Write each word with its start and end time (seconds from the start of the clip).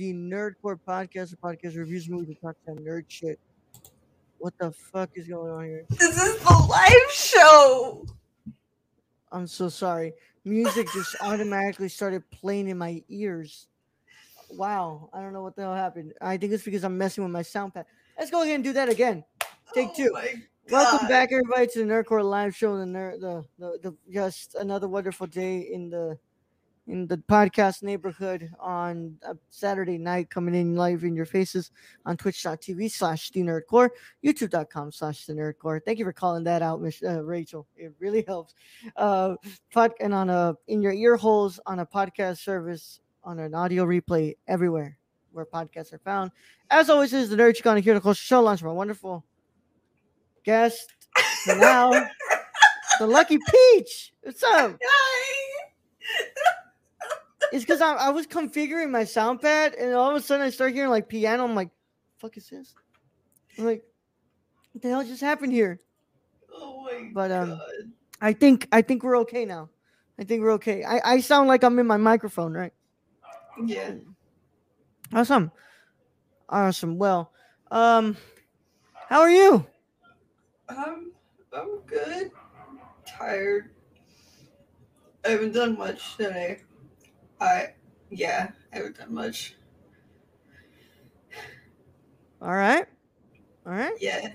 The 0.00 0.14
Nerd 0.14 0.54
Corps 0.62 0.80
Podcast, 0.88 1.34
a 1.34 1.36
podcast 1.36 1.76
reviews 1.76 2.08
movies 2.08 2.28
and 2.28 2.40
talks 2.40 2.58
about 2.66 2.82
nerd 2.82 3.04
shit. 3.08 3.38
What 4.38 4.56
the 4.56 4.70
fuck 4.70 5.10
is 5.14 5.28
going 5.28 5.52
on 5.52 5.64
here? 5.64 5.84
This 5.90 6.16
is 6.16 6.38
the 6.38 6.66
live 6.70 7.12
show. 7.12 8.06
I'm 9.30 9.46
so 9.46 9.68
sorry. 9.68 10.14
Music 10.46 10.88
just 10.94 11.16
automatically 11.20 11.90
started 11.90 12.22
playing 12.30 12.68
in 12.68 12.78
my 12.78 13.04
ears. 13.10 13.66
Wow, 14.52 15.10
I 15.12 15.20
don't 15.20 15.34
know 15.34 15.42
what 15.42 15.54
the 15.54 15.60
hell 15.60 15.74
happened. 15.74 16.14
I 16.22 16.38
think 16.38 16.54
it's 16.54 16.64
because 16.64 16.82
I'm 16.82 16.96
messing 16.96 17.22
with 17.22 17.30
my 17.30 17.42
sound 17.42 17.74
pad. 17.74 17.84
Let's 18.18 18.30
go 18.30 18.40
ahead 18.40 18.54
and 18.54 18.64
do 18.64 18.72
that 18.72 18.88
again. 18.88 19.22
Take 19.74 19.90
Oh 19.90 19.94
two. 19.98 20.12
my 20.14 20.32
Welcome 20.70 21.08
back, 21.08 21.30
everybody, 21.30 21.66
to 21.74 21.78
the 21.80 21.84
Nerd 21.84 22.06
Corps 22.06 22.22
live 22.22 22.56
show. 22.56 22.78
The 22.78 22.86
nerd, 22.86 23.20
the, 23.20 23.44
the, 23.58 23.78
the 23.82 23.96
just 24.10 24.54
another 24.54 24.88
wonderful 24.88 25.26
day 25.26 25.58
in 25.58 25.90
the 25.90 26.16
in 26.90 27.06
the 27.06 27.16
podcast 27.16 27.84
neighborhood 27.84 28.50
on 28.58 29.16
a 29.22 29.36
Saturday 29.48 29.96
night, 29.96 30.28
coming 30.28 30.56
in 30.56 30.74
live 30.74 31.04
in 31.04 31.14
your 31.14 31.24
faces 31.24 31.70
on 32.04 32.16
Twitch.tv 32.16 32.90
slash 32.90 33.30
the 33.30 33.42
Nerd 33.42 33.66
Corps, 33.68 33.92
YouTube.com 34.24 34.90
slash 34.90 35.24
the 35.24 35.32
Nerd 35.32 35.58
Corps. 35.58 35.80
Thank 35.86 36.00
you 36.00 36.04
for 36.04 36.12
calling 36.12 36.42
that 36.44 36.62
out, 36.62 36.80
Mich- 36.80 37.02
uh, 37.04 37.22
Rachel. 37.22 37.66
It 37.76 37.92
really 38.00 38.24
helps. 38.26 38.54
Uh, 38.96 39.36
pod, 39.72 39.92
and 40.00 40.12
on 40.12 40.30
a 40.30 40.56
in 40.66 40.82
your 40.82 40.92
ear 40.92 41.16
holes 41.16 41.60
on 41.64 41.78
a 41.78 41.86
podcast 41.86 42.38
service 42.38 43.00
on 43.22 43.38
an 43.38 43.54
audio 43.54 43.84
replay 43.84 44.36
everywhere 44.48 44.98
where 45.30 45.46
podcasts 45.46 45.92
are 45.92 46.00
found. 46.00 46.32
As 46.70 46.90
always, 46.90 47.12
is 47.12 47.30
the 47.30 47.36
Nerd 47.36 47.54
Chick 47.54 47.66
on 47.66 47.76
here 47.76 47.94
to 47.94 48.00
host 48.00 48.20
the 48.20 48.24
show. 48.24 48.42
Launch 48.42 48.64
my 48.64 48.72
wonderful 48.72 49.24
guest 50.44 50.92
now, 51.46 51.90
the 52.98 53.06
Lucky 53.06 53.38
Peach. 53.48 54.12
What's 54.22 54.42
up? 54.42 54.76
Hi. 54.82 55.36
It's 57.52 57.64
because 57.64 57.80
I, 57.80 57.94
I 57.94 58.08
was 58.10 58.26
configuring 58.26 58.90
my 58.90 59.04
sound 59.04 59.40
pad, 59.40 59.74
and 59.74 59.92
all 59.94 60.10
of 60.10 60.16
a 60.16 60.20
sudden 60.20 60.46
I 60.46 60.50
start 60.50 60.72
hearing 60.72 60.90
like 60.90 61.08
piano. 61.08 61.44
I'm 61.44 61.54
like, 61.54 61.70
"Fuck 62.18 62.36
is 62.36 62.48
this?" 62.48 62.74
I'm 63.58 63.64
like, 63.64 63.82
"What 64.72 64.82
the 64.82 64.88
hell 64.88 65.04
just 65.04 65.20
happened 65.20 65.52
here?" 65.52 65.80
Oh 66.54 66.82
my 66.84 67.10
But, 67.12 67.32
um, 67.32 67.50
God. 67.50 67.60
I 68.20 68.32
think 68.32 68.68
I 68.72 68.82
think 68.82 69.02
we're 69.02 69.18
okay 69.18 69.44
now. 69.44 69.68
I 70.18 70.24
think 70.24 70.42
we're 70.42 70.52
okay. 70.52 70.84
I, 70.84 71.00
I 71.14 71.20
sound 71.20 71.48
like 71.48 71.64
I'm 71.64 71.78
in 71.78 71.86
my 71.86 71.96
microphone, 71.96 72.52
right? 72.52 72.72
yeah. 73.64 73.92
Awesome, 75.12 75.50
awesome. 76.48 76.98
Well, 76.98 77.32
um, 77.70 78.16
how 79.08 79.20
are 79.20 79.30
you? 79.30 79.66
I'm 80.68 81.12
I'm 81.52 81.80
good. 81.86 82.30
Tired. 83.06 83.70
I 85.24 85.30
haven't 85.30 85.52
done 85.52 85.76
much 85.76 86.16
today. 86.16 86.60
I 87.40 87.68
yeah, 88.10 88.50
I 88.72 88.76
haven't 88.76 88.98
done 88.98 89.14
much. 89.14 89.56
All 92.42 92.54
right, 92.54 92.86
all 93.66 93.72
right. 93.72 93.94
Yeah. 94.00 94.32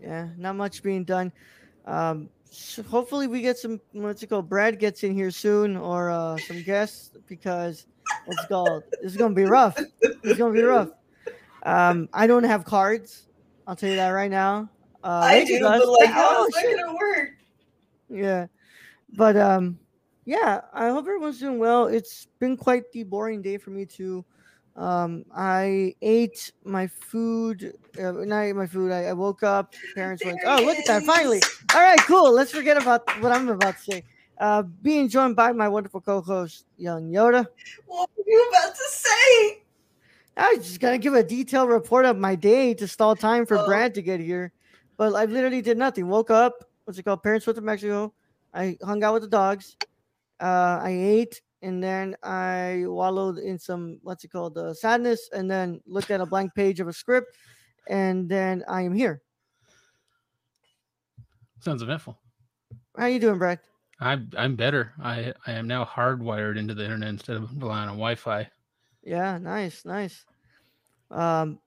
Yeah, 0.00 0.28
not 0.38 0.56
much 0.56 0.82
being 0.82 1.04
done. 1.04 1.32
Um, 1.84 2.30
so 2.50 2.82
hopefully 2.82 3.26
we 3.26 3.42
get 3.42 3.58
some. 3.58 3.80
What's 3.92 4.22
it 4.22 4.28
called? 4.28 4.48
Brad 4.48 4.78
gets 4.78 5.04
in 5.04 5.14
here 5.14 5.30
soon, 5.30 5.76
or 5.76 6.10
uh, 6.10 6.36
some 6.38 6.62
guests 6.62 7.10
because 7.26 7.86
what's 8.26 8.44
it 8.44 8.48
called? 8.48 8.82
This 9.02 9.12
is 9.12 9.16
gonna 9.16 9.34
be 9.34 9.44
rough. 9.44 9.78
It's 10.00 10.38
gonna 10.38 10.54
be 10.54 10.62
rough. 10.62 10.88
Um, 11.64 12.08
I 12.12 12.26
don't 12.26 12.44
have 12.44 12.64
cards. 12.64 13.26
I'll 13.66 13.76
tell 13.76 13.90
you 13.90 13.96
that 13.96 14.08
right 14.10 14.30
now. 14.30 14.70
Uh, 15.04 15.20
I 15.22 15.44
do, 15.44 15.60
but 15.60 15.86
like 15.86 16.08
Oh, 16.14 16.48
how's 16.52 16.62
that 16.62 16.76
gonna 16.76 16.94
work? 16.94 17.30
Yeah, 18.08 18.46
but 19.12 19.36
um, 19.36 19.78
yeah. 20.24 20.60
I 20.72 20.88
hope 20.88 21.04
everyone's 21.06 21.38
doing 21.40 21.58
well. 21.58 21.86
It's 21.86 22.26
been 22.38 22.56
quite 22.56 22.90
the 22.92 23.02
boring 23.04 23.42
day 23.42 23.58
for 23.58 23.70
me 23.70 23.86
too. 23.86 24.24
Um, 24.76 25.24
I 25.34 25.94
ate 26.00 26.52
my 26.64 26.86
food. 26.86 27.74
Uh, 27.98 28.12
not 28.12 28.42
ate 28.42 28.54
my 28.54 28.66
food. 28.66 28.92
I, 28.92 29.06
I 29.06 29.12
woke 29.12 29.42
up. 29.42 29.74
Parents 29.94 30.24
went. 30.24 30.38
Oh, 30.46 30.62
look 30.64 30.78
at 30.78 30.86
that! 30.86 31.02
Finally. 31.02 31.42
All 31.74 31.80
right, 31.80 31.98
cool. 32.00 32.32
Let's 32.32 32.52
forget 32.52 32.80
about 32.80 33.08
what 33.20 33.32
I'm 33.32 33.48
about 33.48 33.76
to 33.76 33.82
say. 33.82 34.04
Uh, 34.38 34.62
being 34.62 35.08
joined 35.08 35.36
by 35.36 35.52
my 35.52 35.68
wonderful 35.68 36.00
co-host, 36.00 36.64
Young 36.78 37.10
Yoda. 37.10 37.46
What 37.86 38.08
were 38.16 38.24
you 38.26 38.48
about 38.48 38.74
to 38.74 38.84
say? 38.88 39.62
I 40.36 40.54
was 40.56 40.66
just 40.66 40.80
gonna 40.80 40.96
give 40.96 41.12
a 41.14 41.22
detailed 41.22 41.68
report 41.68 42.06
of 42.06 42.16
my 42.16 42.34
day 42.36 42.72
to 42.74 42.88
stall 42.88 43.14
time 43.14 43.44
for 43.44 43.58
Oh. 43.58 43.66
Brad 43.66 43.92
to 43.96 44.02
get 44.02 44.20
here, 44.20 44.52
but 44.96 45.14
I 45.14 45.26
literally 45.26 45.60
did 45.60 45.76
nothing. 45.76 46.08
Woke 46.08 46.30
up. 46.30 46.64
What's 46.84 46.98
it 46.98 47.02
called? 47.02 47.22
Parents 47.22 47.46
went 47.46 47.56
to 47.56 47.62
Mexico. 47.62 48.14
I 48.54 48.78
hung 48.82 49.04
out 49.04 49.12
with 49.12 49.22
the 49.22 49.28
dogs. 49.28 49.76
Uh, 50.40 50.80
I 50.82 50.90
ate, 50.90 51.40
and 51.62 51.82
then 51.82 52.16
I 52.22 52.84
wallowed 52.86 53.38
in 53.38 53.58
some 53.58 53.98
what's 54.02 54.24
it 54.24 54.32
called, 54.32 54.56
uh, 54.56 54.74
sadness, 54.74 55.28
and 55.32 55.50
then 55.50 55.80
looked 55.86 56.10
at 56.10 56.20
a 56.20 56.26
blank 56.26 56.54
page 56.54 56.80
of 56.80 56.88
a 56.88 56.92
script, 56.92 57.36
and 57.88 58.28
then 58.28 58.64
I 58.68 58.82
am 58.82 58.94
here. 58.94 59.22
Sounds 61.60 61.82
eventful. 61.82 62.18
How 62.96 63.04
are 63.04 63.08
you 63.08 63.20
doing, 63.20 63.38
Brad? 63.38 63.60
I'm 64.00 64.30
I'm 64.36 64.56
better. 64.56 64.92
I 65.02 65.34
I 65.46 65.52
am 65.52 65.68
now 65.68 65.84
hardwired 65.84 66.56
into 66.58 66.74
the 66.74 66.84
internet 66.84 67.10
instead 67.10 67.36
of 67.36 67.50
relying 67.62 67.88
on 67.88 67.96
Wi-Fi. 67.96 68.48
Yeah, 69.02 69.38
nice, 69.38 69.84
nice. 69.84 70.24
Um, 71.10 71.58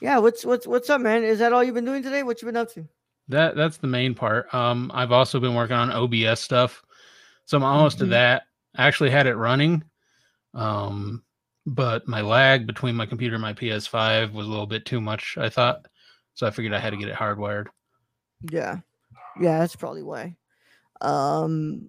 yeah. 0.00 0.18
What's 0.18 0.44
what's 0.44 0.66
what's 0.66 0.88
up, 0.88 1.02
man? 1.02 1.22
Is 1.22 1.38
that 1.38 1.52
all 1.52 1.62
you've 1.62 1.74
been 1.74 1.84
doing 1.84 2.02
today? 2.02 2.22
What 2.22 2.40
you 2.40 2.46
been 2.46 2.56
up 2.56 2.72
to? 2.74 2.88
That 3.28 3.56
that's 3.56 3.76
the 3.76 3.86
main 3.86 4.14
part. 4.14 4.52
Um, 4.54 4.90
I've 4.94 5.12
also 5.12 5.38
been 5.38 5.54
working 5.54 5.76
on 5.76 5.90
OBS 5.90 6.40
stuff, 6.40 6.82
so 7.50 7.56
I'm 7.56 7.64
almost 7.64 7.96
Mhm. 7.96 8.00
to 8.00 8.06
that. 8.06 8.44
I 8.76 8.86
actually 8.86 9.10
had 9.10 9.26
it 9.26 9.34
running, 9.34 9.82
um, 10.54 11.24
but 11.66 12.06
my 12.06 12.20
lag 12.20 12.64
between 12.64 12.94
my 12.94 13.06
computer 13.06 13.34
and 13.34 13.42
my 13.42 13.54
PS5 13.54 14.32
was 14.32 14.46
a 14.46 14.48
little 14.48 14.68
bit 14.68 14.86
too 14.86 15.00
much. 15.00 15.36
I 15.36 15.48
thought, 15.48 15.88
so 16.34 16.46
I 16.46 16.50
figured 16.52 16.72
I 16.72 16.78
had 16.78 16.90
to 16.90 16.96
get 16.96 17.08
it 17.08 17.16
hardwired. 17.16 17.66
Yeah, 18.52 18.78
yeah, 19.40 19.58
that's 19.58 19.74
probably 19.74 20.04
why. 20.04 20.36
Um, 21.00 21.88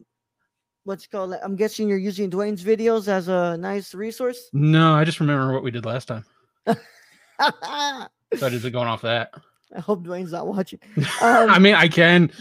what's 0.84 1.06
called? 1.06 1.36
I'm 1.44 1.56
guessing 1.56 1.88
you're 1.88 2.00
using 2.00 2.32
Dwayne's 2.32 2.64
videos 2.64 3.08
as 3.08 3.28
a 3.28 3.56
nice 3.56 3.94
resource. 3.94 4.50
No, 4.54 4.96
I 4.96 5.04
just 5.04 5.20
remember 5.20 5.54
what 5.54 5.62
we 5.64 5.70
did 5.70 5.86
last 5.86 6.08
time, 6.08 6.26
so 6.66 6.74
I 7.40 8.08
just 8.50 8.72
going 8.72 8.88
off 8.88 9.04
that. 9.04 9.32
Hope 9.80 10.04
Dwayne's 10.04 10.32
not 10.34 10.48
watching. 10.48 10.80
I 11.22 11.48
Um, 11.56 11.62
mean, 11.64 11.76
I 11.76 11.88
can. 11.88 12.32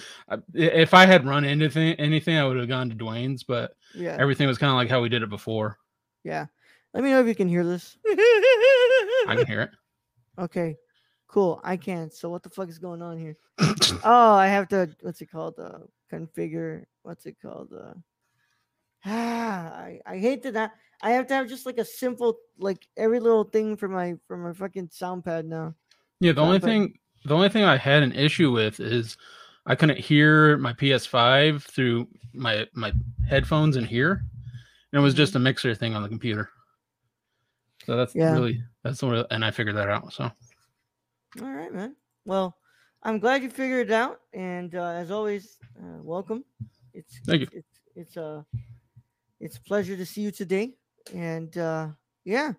If 0.55 0.95
I 0.95 1.07
had 1.07 1.27
run 1.27 1.45
into 1.45 1.69
th- 1.69 1.97
anything, 1.99 2.37
I 2.37 2.45
would 2.47 2.57
have 2.57 2.69
gone 2.69 2.91
to 2.91 2.97
Dwayne's, 2.97 3.43
but 3.45 3.73
Yeah, 3.95 4.17
everything 4.19 4.47
was 4.49 4.59
kind 4.59 4.71
of 4.71 4.77
like 4.77 4.89
how 4.89 5.01
we 5.01 5.09
did 5.09 5.23
it 5.23 5.31
before. 5.31 5.79
yeah. 6.25 6.47
Let 6.93 7.05
me 7.05 7.11
know 7.11 7.21
if 7.21 7.29
you 7.29 7.37
can 7.37 7.49
hear 7.49 7.63
this. 7.65 7.97
I 8.05 9.35
can 9.37 9.47
hear 9.47 9.63
it. 9.63 9.71
Okay, 10.39 10.77
cool. 11.29 11.61
I 11.63 11.77
can't. 11.77 12.13
So 12.15 12.31
what 12.31 12.43
the 12.43 12.49
fuck 12.51 12.69
is 12.69 12.79
going 12.79 13.03
on 13.03 13.19
here? 13.19 13.37
Oh, 14.05 14.33
I 14.35 14.47
have 14.49 14.69
to. 14.69 14.89
What's 15.03 15.21
it 15.21 15.31
called? 15.31 15.55
Uh, 15.59 15.81
configure. 16.11 16.85
What's 17.03 17.27
it 17.27 17.37
called? 17.43 17.73
Uh, 17.73 17.93
ah, 19.05 19.73
I 19.75 20.01
I 20.07 20.19
hate 20.19 20.43
that. 20.45 20.57
I- 20.57 20.71
I 21.03 21.13
have 21.13 21.27
to 21.29 21.35
have 21.35 21.49
just 21.49 21.65
like 21.65 21.79
a 21.79 21.85
simple, 21.85 22.37
like 22.59 22.87
every 22.95 23.21
little 23.21 23.45
thing 23.45 23.75
for 23.79 23.89
my 23.89 24.17
for 24.27 24.37
my 24.37 24.53
fucking 24.53 24.91
sound 24.93 25.25
pad 25.25 25.47
now. 25.47 25.75
Yeah, 26.21 26.33
the 26.33 26.43
only 26.43 26.59
but- 26.59 26.67
thing 26.67 26.95
the 27.25 27.35
only 27.35 27.49
thing 27.49 27.65
I 27.65 27.77
had 27.77 28.03
an 28.03 28.13
issue 28.13 28.51
with 28.51 28.81
is 28.81 29.17
I 29.67 29.75
couldn't 29.75 29.99
hear 29.99 30.57
my 30.59 30.73
PS5 30.73 31.63
through 31.65 32.09
my 32.33 32.67
my 32.75 32.93
headphones 33.29 33.77
in 33.77 33.85
here, 33.85 34.25
and 34.93 35.01
it 35.01 35.03
was 35.03 35.15
just 35.15 35.35
a 35.37 35.39
mixer 35.39 35.75
thing 35.75 35.95
on 35.95 36.03
the 36.03 36.09
computer. 36.09 36.51
So 37.85 37.97
that's 37.97 38.15
Yeah. 38.15 38.35
really 38.35 38.63
that's 38.83 39.03
what, 39.03 39.27
and 39.31 39.45
I 39.45 39.51
figured 39.51 39.77
that 39.77 39.89
out. 39.89 40.13
So 40.13 40.31
All 41.43 41.53
right, 41.53 41.73
man. 41.73 41.97
Well, 42.25 42.57
I'm 43.03 43.19
glad 43.19 43.43
you 43.43 43.51
figured 43.51 43.89
it 43.89 43.93
out, 43.93 44.21
and 44.33 44.75
uh, 44.75 44.89
as 44.91 45.11
always, 45.11 45.59
uh, 45.79 46.03
welcome. 46.03 46.45
It's 46.93 47.21
Thank 47.27 47.43
you. 47.43 47.47
It's 47.53 47.81
it's 47.95 48.17
uh, 48.17 48.43
it's 49.41 49.57
a 49.57 49.63
pleasure 49.63 49.97
to 49.97 50.07
see 50.07 50.23
you 50.23 50.31
today, 50.31 50.75
and 51.15 51.57
uh, 51.57 51.89
yeah, 52.25 52.53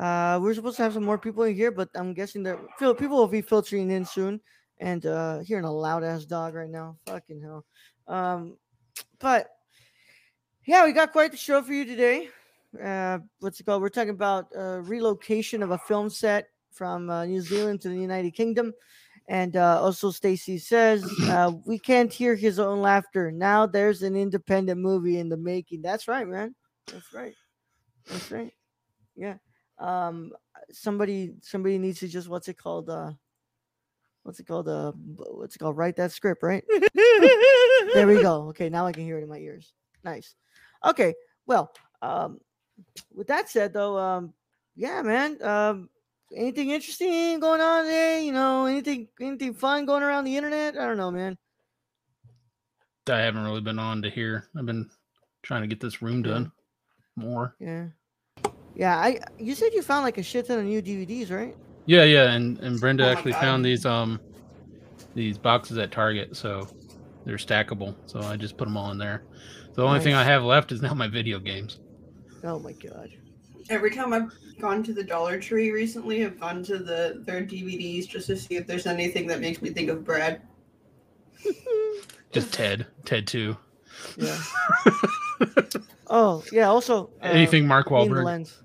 uh, 0.00 0.38
we're 0.40 0.54
supposed 0.54 0.78
to 0.78 0.82
have 0.82 0.94
some 0.94 1.04
more 1.04 1.18
people 1.18 1.44
in 1.44 1.54
here, 1.54 1.70
but 1.70 1.90
I'm 1.94 2.14
guessing 2.14 2.42
that 2.44 2.58
people 2.78 3.18
will 3.18 3.28
be 3.28 3.42
filtering 3.42 3.90
in 3.90 4.04
soon. 4.04 4.40
And 4.78 5.04
uh, 5.04 5.40
hearing 5.40 5.66
a 5.66 5.70
loud 5.72 6.02
ass 6.04 6.24
dog 6.24 6.54
right 6.54 6.70
now, 6.70 6.96
fucking 7.06 7.42
hell. 7.42 7.66
Um, 8.08 8.56
but 9.18 9.50
yeah, 10.66 10.86
we 10.86 10.92
got 10.92 11.12
quite 11.12 11.32
the 11.32 11.36
show 11.36 11.60
for 11.60 11.74
you 11.74 11.84
today. 11.84 12.30
Uh, 12.82 13.18
what's 13.40 13.60
it 13.60 13.64
called? 13.64 13.82
We're 13.82 13.90
talking 13.90 14.08
about 14.10 14.46
uh, 14.56 14.80
relocation 14.80 15.62
of 15.62 15.72
a 15.72 15.78
film 15.78 16.08
set 16.08 16.48
from 16.72 17.10
uh, 17.10 17.26
New 17.26 17.42
Zealand 17.42 17.82
to 17.82 17.90
the 17.90 17.98
United 17.98 18.30
Kingdom. 18.30 18.72
And 19.28 19.54
uh, 19.56 19.82
also, 19.82 20.10
Stacy 20.10 20.56
says 20.56 21.04
uh, 21.24 21.52
we 21.66 21.78
can't 21.78 22.10
hear 22.10 22.34
his 22.34 22.58
own 22.58 22.80
laughter. 22.80 23.30
Now 23.30 23.66
there's 23.66 24.02
an 24.02 24.16
independent 24.16 24.80
movie 24.80 25.18
in 25.18 25.28
the 25.28 25.36
making. 25.36 25.82
That's 25.82 26.08
right, 26.08 26.26
man. 26.26 26.54
That's 26.86 27.12
right. 27.12 27.34
That's 28.08 28.30
right. 28.30 28.52
Yeah. 29.14 29.34
Um, 29.80 30.32
somebody, 30.70 31.34
somebody 31.40 31.78
needs 31.78 32.00
to 32.00 32.08
just 32.08 32.28
what's 32.28 32.48
it 32.48 32.58
called? 32.58 32.88
Uh, 32.90 33.12
what's 34.22 34.38
it 34.38 34.46
called? 34.46 34.68
Uh, 34.68 34.92
what's 34.92 35.56
it 35.56 35.58
called? 35.58 35.76
Write 35.76 35.96
that 35.96 36.12
script, 36.12 36.42
right? 36.42 36.64
there 36.94 38.06
we 38.06 38.22
go. 38.22 38.48
Okay, 38.48 38.68
now 38.68 38.86
I 38.86 38.92
can 38.92 39.04
hear 39.04 39.18
it 39.18 39.22
in 39.22 39.28
my 39.28 39.38
ears. 39.38 39.72
Nice. 40.04 40.34
Okay. 40.84 41.14
Well, 41.46 41.72
um, 42.02 42.40
with 43.14 43.26
that 43.28 43.48
said, 43.48 43.72
though, 43.72 43.98
um, 43.98 44.32
yeah, 44.76 45.02
man. 45.02 45.42
Um, 45.42 45.90
anything 46.34 46.70
interesting 46.70 47.40
going 47.40 47.60
on 47.60 47.84
today? 47.84 48.24
You 48.24 48.32
know, 48.32 48.66
anything 48.66 49.08
anything 49.20 49.54
fun 49.54 49.86
going 49.86 50.02
around 50.02 50.24
the 50.24 50.36
internet? 50.36 50.76
I 50.76 50.86
don't 50.86 50.96
know, 50.96 51.10
man. 51.10 51.36
I 53.08 53.18
haven't 53.18 53.44
really 53.44 53.60
been 53.60 53.78
on 53.78 54.02
to 54.02 54.10
here. 54.10 54.48
I've 54.56 54.66
been 54.66 54.88
trying 55.42 55.62
to 55.62 55.66
get 55.66 55.80
this 55.80 56.02
room 56.02 56.22
done 56.22 56.52
more. 57.16 57.56
Yeah. 57.58 57.86
Yeah, 58.74 58.96
I 58.96 59.18
you 59.38 59.54
said 59.54 59.72
you 59.74 59.82
found 59.82 60.04
like 60.04 60.18
a 60.18 60.22
shit 60.22 60.46
ton 60.46 60.58
of 60.58 60.64
new 60.64 60.80
DVDs, 60.82 61.30
right? 61.30 61.56
Yeah, 61.86 62.04
yeah, 62.04 62.32
and 62.32 62.58
and 62.60 62.80
Brenda 62.80 63.06
Oh 63.06 63.10
actually 63.12 63.32
God. 63.32 63.40
found 63.40 63.64
these 63.64 63.84
um 63.84 64.20
these 65.14 65.38
boxes 65.38 65.78
at 65.78 65.90
Target, 65.90 66.36
so 66.36 66.68
they're 67.24 67.36
stackable. 67.36 67.94
So 68.06 68.20
I 68.20 68.36
just 68.36 68.56
put 68.56 68.66
them 68.66 68.76
all 68.76 68.90
in 68.92 68.98
there. 68.98 69.22
The 69.74 69.82
only 69.84 70.00
thing 70.00 70.14
I 70.14 70.24
have 70.24 70.42
left 70.42 70.72
is 70.72 70.82
now 70.82 70.94
my 70.94 71.08
video 71.08 71.38
games. 71.38 71.80
Oh 72.44 72.58
my 72.58 72.72
god. 72.72 73.10
Every 73.68 73.90
time 73.90 74.12
I've 74.12 74.32
gone 74.60 74.82
to 74.84 74.92
the 74.92 75.04
Dollar 75.04 75.38
Tree 75.40 75.70
recently, 75.70 76.24
I've 76.24 76.40
gone 76.40 76.62
to 76.64 76.78
the 76.78 77.22
their 77.24 77.42
DVDs 77.42 78.06
just 78.08 78.26
to 78.28 78.36
see 78.36 78.56
if 78.56 78.66
there's 78.66 78.86
anything 78.86 79.26
that 79.28 79.40
makes 79.40 79.62
me 79.62 79.70
think 79.70 79.90
of 79.90 80.04
Brad. 80.04 80.42
Just 82.32 82.52
Ted, 82.52 82.86
Ted 83.04 83.26
two. 83.26 83.56
Yeah. 84.16 84.38
Oh, 86.08 86.42
yeah, 86.52 86.68
also 86.68 87.04
uh, 87.22 87.26
Anything 87.26 87.66
Mark 87.66 87.86
clean 87.86 88.10
Wahlberg, 88.10 88.24
lens. 88.24 88.62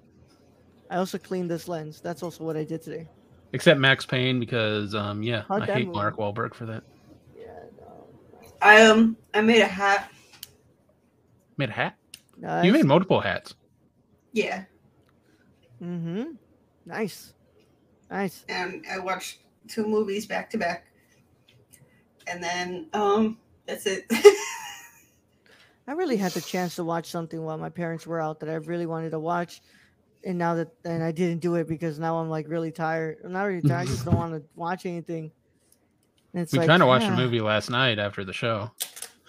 I 0.89 0.98
also 0.98 1.18
cleaned 1.18 1.50
this 1.50 1.68
lens. 1.68 2.01
That's 2.01 2.24
also 2.24 2.44
what 2.44 2.57
I 2.57 2.63
did 2.63 2.81
today. 2.81 3.07
except 3.54 3.80
Max 3.80 4.06
Payne 4.06 4.39
because 4.39 4.94
um 4.95 5.22
yeah, 5.24 5.44
How'd 5.48 5.63
I 5.63 5.66
hate 5.74 5.86
move? 5.88 5.95
Mark 5.95 6.18
Wahlberg 6.18 6.54
for 6.54 6.66
that. 6.66 6.83
Yeah, 7.38 7.45
no. 7.80 8.07
I 8.62 8.81
um 8.86 9.16
I 9.33 9.42
made 9.42 9.62
a 9.62 9.68
hat. 9.68 10.12
Made 11.57 11.69
a 11.69 11.74
hat. 11.74 11.95
Nice. 12.38 12.66
You 12.66 12.72
made 12.74 12.86
multiple 12.86 13.19
hats. 13.22 13.56
Yeah, 14.33 14.66
Mm-hmm. 15.81 16.31
Nice. 16.86 17.33
Nice. 18.10 18.44
and 18.50 18.83
I 18.92 19.00
watched 19.00 19.39
two 19.68 19.86
movies 19.88 20.25
back 20.25 20.50
to 20.51 20.57
back. 20.57 20.86
And 22.27 22.44
then 22.44 22.88
um 22.94 23.38
that's 23.66 23.86
it. 23.86 24.06
I 25.88 25.94
really 25.94 26.18
had 26.18 26.32
the 26.32 26.42
chance 26.42 26.76
to 26.78 26.84
watch 26.84 27.08
something 27.08 27.44
while 27.44 27.58
my 27.58 27.70
parents 27.70 28.08
were 28.08 28.20
out 28.20 28.40
that 28.40 28.50
I 28.50 28.56
really 28.56 28.86
wanted 28.86 29.12
to 29.12 29.20
watch. 29.20 29.62
And 30.24 30.38
now 30.40 30.56
that 30.56 30.70
and 30.84 31.04
I 31.04 31.12
didn't 31.12 31.42
do 31.42 31.56
it 31.56 31.68
because 31.68 32.00
now 32.00 32.18
I'm 32.18 32.30
like 32.30 32.48
really 32.50 32.72
tired. 32.72 33.18
I'm 33.24 33.32
not 33.32 33.44
really 33.44 33.62
tired. 33.68 33.82
I 33.82 33.86
just 33.86 34.06
don't 34.06 34.16
want 34.24 34.34
to 34.34 34.44
watch 34.56 34.86
anything. 34.88 35.32
And 36.34 36.42
it's 36.42 36.52
we 36.52 36.60
like, 36.60 36.68
kind 36.68 36.82
of 36.82 36.88
watched 36.88 37.06
a 37.08 37.16
movie 37.16 37.40
last 37.42 37.70
night 37.70 38.00
after 38.00 38.24
the 38.26 38.34
show. 38.34 38.72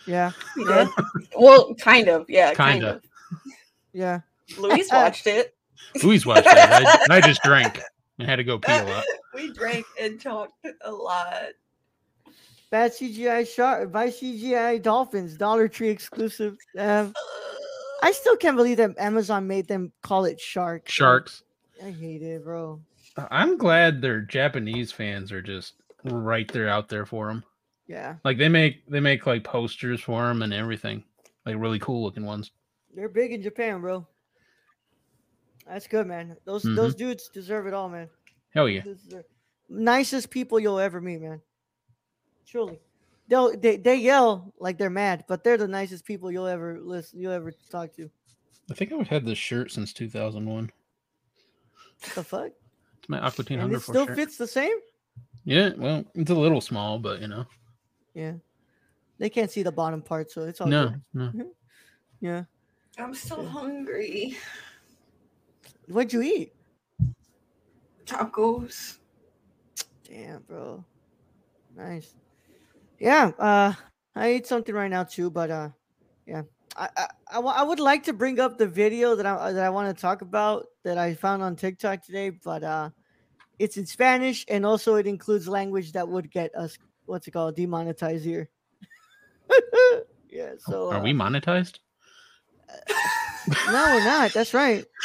Yeah, 0.06 0.30
We 0.56 0.64
did. 0.64 0.88
well, 1.36 1.74
kind 1.74 2.08
of. 2.08 2.26
Yeah, 2.28 2.54
kind 2.54 2.80
Kinda. 2.80 2.96
of. 2.96 3.02
yeah. 3.92 4.20
Louise 4.58 4.88
watched 4.92 5.26
it. 5.26 5.54
Louise 6.02 6.24
watched 6.24 6.46
it. 6.46 6.56
I, 6.56 7.06
I 7.10 7.20
just 7.20 7.42
drank 7.42 7.80
and 8.18 8.28
had 8.28 8.36
to 8.36 8.44
go 8.44 8.58
pee 8.58 8.72
a 8.72 8.84
lot. 8.84 9.04
we 9.34 9.52
drank 9.52 9.84
and 10.00 10.20
talked 10.20 10.64
a 10.82 10.90
lot. 10.90 11.50
Bad 12.76 12.92
CGI 12.92 13.48
shark 13.48 13.90
by 13.90 14.08
CGI 14.08 14.82
dolphins, 14.82 15.34
Dollar 15.34 15.66
Tree 15.66 15.88
exclusive. 15.88 16.58
Um, 16.76 17.14
I 18.02 18.12
still 18.12 18.36
can't 18.36 18.54
believe 18.54 18.76
that 18.76 18.98
Amazon 18.98 19.46
made 19.46 19.66
them 19.66 19.92
call 20.02 20.26
it 20.26 20.38
shark. 20.38 20.86
Sharks. 20.86 21.42
I 21.82 21.90
hate 21.90 22.20
it, 22.20 22.44
bro. 22.44 22.78
I'm 23.30 23.56
glad 23.56 24.02
their 24.02 24.20
Japanese 24.20 24.92
fans 24.92 25.32
are 25.32 25.40
just 25.40 25.72
right 26.04 26.46
there 26.52 26.68
out 26.68 26.90
there 26.90 27.06
for 27.06 27.28
them. 27.28 27.44
Yeah, 27.86 28.16
Like 28.26 28.36
they 28.36 28.50
make 28.50 28.86
they 28.90 29.00
make 29.00 29.24
like 29.26 29.42
posters 29.42 30.02
for 30.02 30.26
them 30.28 30.42
and 30.42 30.52
everything, 30.52 31.02
like 31.46 31.56
really 31.56 31.78
cool 31.78 32.02
looking 32.04 32.26
ones. 32.26 32.50
they're 32.94 33.08
big 33.08 33.32
in 33.32 33.40
Japan, 33.40 33.80
bro. 33.80 34.06
That's 35.66 35.86
good, 35.86 36.06
man. 36.06 36.36
Those 36.44 36.62
Mm-hmm. 36.62 36.74
those 36.74 36.94
dudes 36.94 37.30
deserve 37.32 37.66
it 37.68 37.72
all, 37.72 37.88
man. 37.88 38.10
Hell 38.50 38.68
yeah! 38.68 38.82
Nicest 39.70 40.28
people 40.28 40.60
you'll 40.60 40.78
ever 40.78 41.00
meet, 41.00 41.22
man. 41.22 41.40
Truly, 42.46 42.78
they'll 43.28 43.56
they, 43.58 43.76
they 43.76 43.96
yell 43.96 44.52
like 44.58 44.78
they're 44.78 44.90
mad, 44.90 45.24
but 45.28 45.42
they're 45.42 45.56
the 45.56 45.66
nicest 45.68 46.04
people 46.04 46.30
you'll 46.30 46.46
ever 46.46 46.78
listen 46.80 47.18
you'll 47.20 47.32
ever 47.32 47.52
talk 47.70 47.92
to. 47.96 48.08
I 48.70 48.74
think 48.74 48.92
I've 48.92 49.08
had 49.08 49.24
this 49.24 49.38
shirt 49.38 49.70
since 49.72 49.92
2001. 49.92 50.70
The 52.14 52.22
fuck? 52.24 52.50
It's 52.98 53.08
my 53.08 53.18
Aqua 53.20 53.44
Teen 53.44 53.54
And 53.54 53.62
Hunger 53.62 53.76
it 53.78 53.82
still 53.82 54.06
shirt. 54.06 54.16
fits 54.16 54.36
the 54.36 54.46
same. 54.46 54.76
Yeah, 55.44 55.70
well, 55.76 56.04
it's 56.14 56.30
a 56.30 56.34
little 56.34 56.60
small, 56.60 56.98
but 56.98 57.20
you 57.20 57.28
know, 57.28 57.46
Yeah, 58.14 58.32
they 59.18 59.30
can't 59.30 59.50
see 59.50 59.62
the 59.62 59.72
bottom 59.72 60.02
part, 60.02 60.30
so 60.30 60.42
it's 60.42 60.60
all 60.60 60.66
no, 60.66 60.88
good. 60.88 61.00
no. 61.14 61.24
Mm-hmm. 61.24 61.40
Yeah. 62.20 62.44
I'm 62.98 63.14
still 63.14 63.46
hungry. 63.46 64.36
What'd 65.88 66.12
you 66.12 66.22
eat? 66.22 66.52
Tacos. 68.06 68.98
Damn, 70.08 70.40
bro. 70.42 70.84
Nice. 71.76 72.14
Yeah, 72.98 73.32
uh 73.38 73.72
I 74.14 74.28
ate 74.28 74.46
something 74.46 74.74
right 74.74 74.90
now 74.90 75.04
too, 75.04 75.30
but 75.30 75.50
uh 75.50 75.68
yeah. 76.26 76.42
I, 76.76 76.88
I, 76.96 77.06
I, 77.30 77.40
I 77.40 77.62
would 77.62 77.80
like 77.80 78.02
to 78.04 78.12
bring 78.12 78.38
up 78.38 78.58
the 78.58 78.66
video 78.66 79.14
that 79.16 79.26
I 79.26 79.52
that 79.52 79.64
I 79.64 79.70
want 79.70 79.94
to 79.94 80.00
talk 80.00 80.22
about 80.22 80.66
that 80.84 80.98
I 80.98 81.14
found 81.14 81.42
on 81.42 81.56
TikTok 81.56 82.02
today, 82.02 82.30
but 82.30 82.62
uh 82.62 82.90
it's 83.58 83.76
in 83.76 83.86
Spanish 83.86 84.44
and 84.48 84.66
also 84.66 84.96
it 84.96 85.06
includes 85.06 85.48
language 85.48 85.92
that 85.92 86.08
would 86.08 86.30
get 86.30 86.54
us 86.54 86.76
what's 87.06 87.26
it 87.26 87.30
called 87.30 87.56
demonetized 87.56 88.24
here. 88.24 88.48
yeah, 90.30 90.52
so 90.58 90.90
Are 90.90 90.96
uh, 90.96 91.02
we 91.02 91.12
monetized? 91.12 91.78
No, 93.66 93.94
we're 93.94 94.04
not. 94.04 94.32
That's 94.32 94.52
right. 94.54 94.84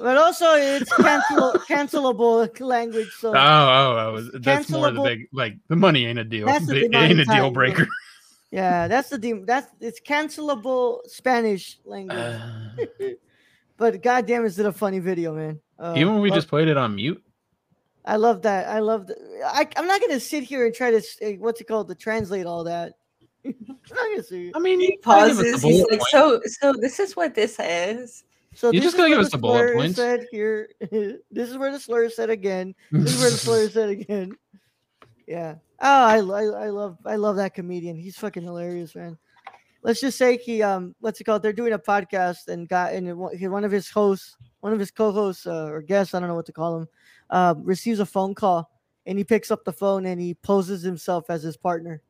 But 0.00 0.16
also 0.16 0.54
it's 0.54 0.92
cancel 0.96 1.52
cancelable 1.68 2.60
language, 2.60 3.10
so 3.18 3.30
Oh, 3.30 3.34
oh, 3.36 4.16
oh! 4.34 4.38
That's 4.40 4.68
more 4.68 4.90
the 4.90 5.02
big 5.02 5.28
like 5.32 5.54
the 5.68 5.76
money 5.76 6.06
ain't 6.06 6.18
a 6.18 6.24
deal. 6.24 6.46
That's 6.46 6.66
the 6.66 6.84
It 6.84 6.94
ain't 6.94 7.20
a 7.20 7.24
deal 7.24 7.44
yeah. 7.46 7.50
breaker. 7.50 7.88
Yeah, 8.50 8.88
that's 8.92 9.08
the 9.08 9.18
dem- 9.18 9.46
that's 9.46 9.68
it's 9.80 10.00
cancelable 10.00 11.00
Spanish 11.08 11.78
language. 11.84 12.16
Uh, 12.18 12.70
but 13.76 14.02
goddamn, 14.02 14.44
is 14.44 14.58
it 14.58 14.66
a 14.66 14.72
funny 14.72 14.98
video, 14.98 15.34
man? 15.34 15.60
Uh, 15.78 15.94
even 15.96 16.14
when 16.14 16.22
we 16.22 16.30
love- 16.30 16.36
just 16.38 16.48
played 16.48 16.68
it 16.68 16.76
on 16.76 16.94
mute. 16.94 17.22
I 18.04 18.16
love 18.16 18.42
that. 18.42 18.68
I 18.68 18.78
love. 18.78 19.08
The, 19.08 19.16
I 19.44 19.66
I'm 19.76 19.88
not 19.88 20.00
gonna 20.00 20.20
sit 20.20 20.44
here 20.44 20.64
and 20.64 20.72
try 20.74 20.92
to 20.92 20.98
s- 20.98 21.18
eh, 21.20 21.36
what's 21.38 21.60
it 21.60 21.64
called 21.64 21.88
to 21.88 21.94
translate 21.96 22.46
all 22.46 22.62
that. 22.64 22.92
I'm 23.44 23.54
not 23.90 24.06
gonna 24.10 24.22
see. 24.22 24.52
I 24.54 24.58
mean, 24.58 24.80
He 24.80 24.86
you 24.92 24.98
gotta 25.02 25.28
give 25.28 25.38
us 25.38 25.44
the 25.44 25.52
pauses. 25.52 25.62
He's 25.62 25.80
like, 25.90 26.00
point. 26.00 26.10
so, 26.10 26.40
so 26.46 26.72
this 26.80 27.00
is 27.00 27.16
what 27.16 27.34
this 27.34 27.56
is. 27.60 28.24
So 28.56 28.70
you're 28.70 28.82
just 28.82 28.96
gotta 28.96 29.10
give 29.10 29.18
us 29.18 29.30
the 29.30 29.38
bullet 29.38 29.74
points. 29.74 29.96
Said 29.96 30.26
here, 30.30 30.70
this 30.80 31.50
is 31.50 31.58
where 31.58 31.70
the 31.70 31.78
slur 31.78 32.04
is 32.04 32.16
said 32.16 32.30
again. 32.30 32.74
This 32.90 33.14
is 33.14 33.20
where 33.20 33.30
the 33.30 33.36
slur 33.36 33.58
is 33.64 33.74
said 33.74 33.90
again. 33.90 34.34
Yeah. 35.26 35.56
Oh, 35.80 36.04
I, 36.04 36.16
I, 36.16 36.20
I 36.20 36.70
love 36.70 36.96
I 37.04 37.16
love 37.16 37.36
that 37.36 37.52
comedian. 37.52 37.96
He's 37.96 38.16
fucking 38.16 38.42
hilarious, 38.42 38.94
man. 38.94 39.18
Let's 39.82 40.00
just 40.00 40.16
say 40.16 40.38
he 40.38 40.62
um 40.62 40.94
what's 41.00 41.20
it 41.20 41.24
called? 41.24 41.42
They're 41.42 41.52
doing 41.52 41.74
a 41.74 41.78
podcast 41.78 42.48
and 42.48 42.66
got 42.66 42.94
and 42.94 43.06
it 43.06 43.14
wa- 43.14 43.30
he- 43.36 43.46
one 43.48 43.64
of 43.64 43.70
his 43.70 43.90
hosts, 43.90 44.36
one 44.60 44.72
of 44.72 44.78
his 44.80 44.90
co-hosts 44.90 45.46
uh, 45.46 45.66
or 45.66 45.82
guests, 45.82 46.14
I 46.14 46.20
don't 46.20 46.28
know 46.28 46.34
what 46.34 46.46
to 46.46 46.52
call 46.52 46.78
him, 46.78 46.88
uh, 47.28 47.54
receives 47.58 48.00
a 48.00 48.06
phone 48.06 48.34
call 48.34 48.70
and 49.04 49.18
he 49.18 49.24
picks 49.24 49.50
up 49.50 49.64
the 49.64 49.72
phone 49.72 50.06
and 50.06 50.20
he 50.20 50.34
poses 50.34 50.82
himself 50.82 51.28
as 51.28 51.42
his 51.42 51.56
partner. 51.58 52.02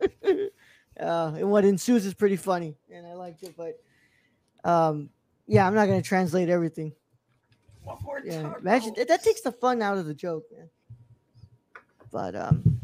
uh, 1.00 1.32
and 1.36 1.50
what 1.50 1.64
ensues 1.64 2.06
is 2.06 2.14
pretty 2.14 2.36
funny, 2.36 2.76
and 2.92 3.06
I 3.06 3.12
liked 3.14 3.42
it. 3.42 3.54
But 3.56 3.78
um, 4.68 5.10
yeah, 5.46 5.66
I'm 5.66 5.74
not 5.74 5.86
gonna 5.86 6.02
translate 6.02 6.48
everything. 6.48 6.92
Yeah, 8.24 8.54
imagine 8.58 8.94
that, 8.96 9.08
that 9.08 9.24
takes 9.24 9.40
the 9.40 9.52
fun 9.52 9.82
out 9.82 9.98
of 9.98 10.06
the 10.06 10.14
joke, 10.14 10.44
man. 10.56 10.68
But 12.12 12.36
um, 12.36 12.80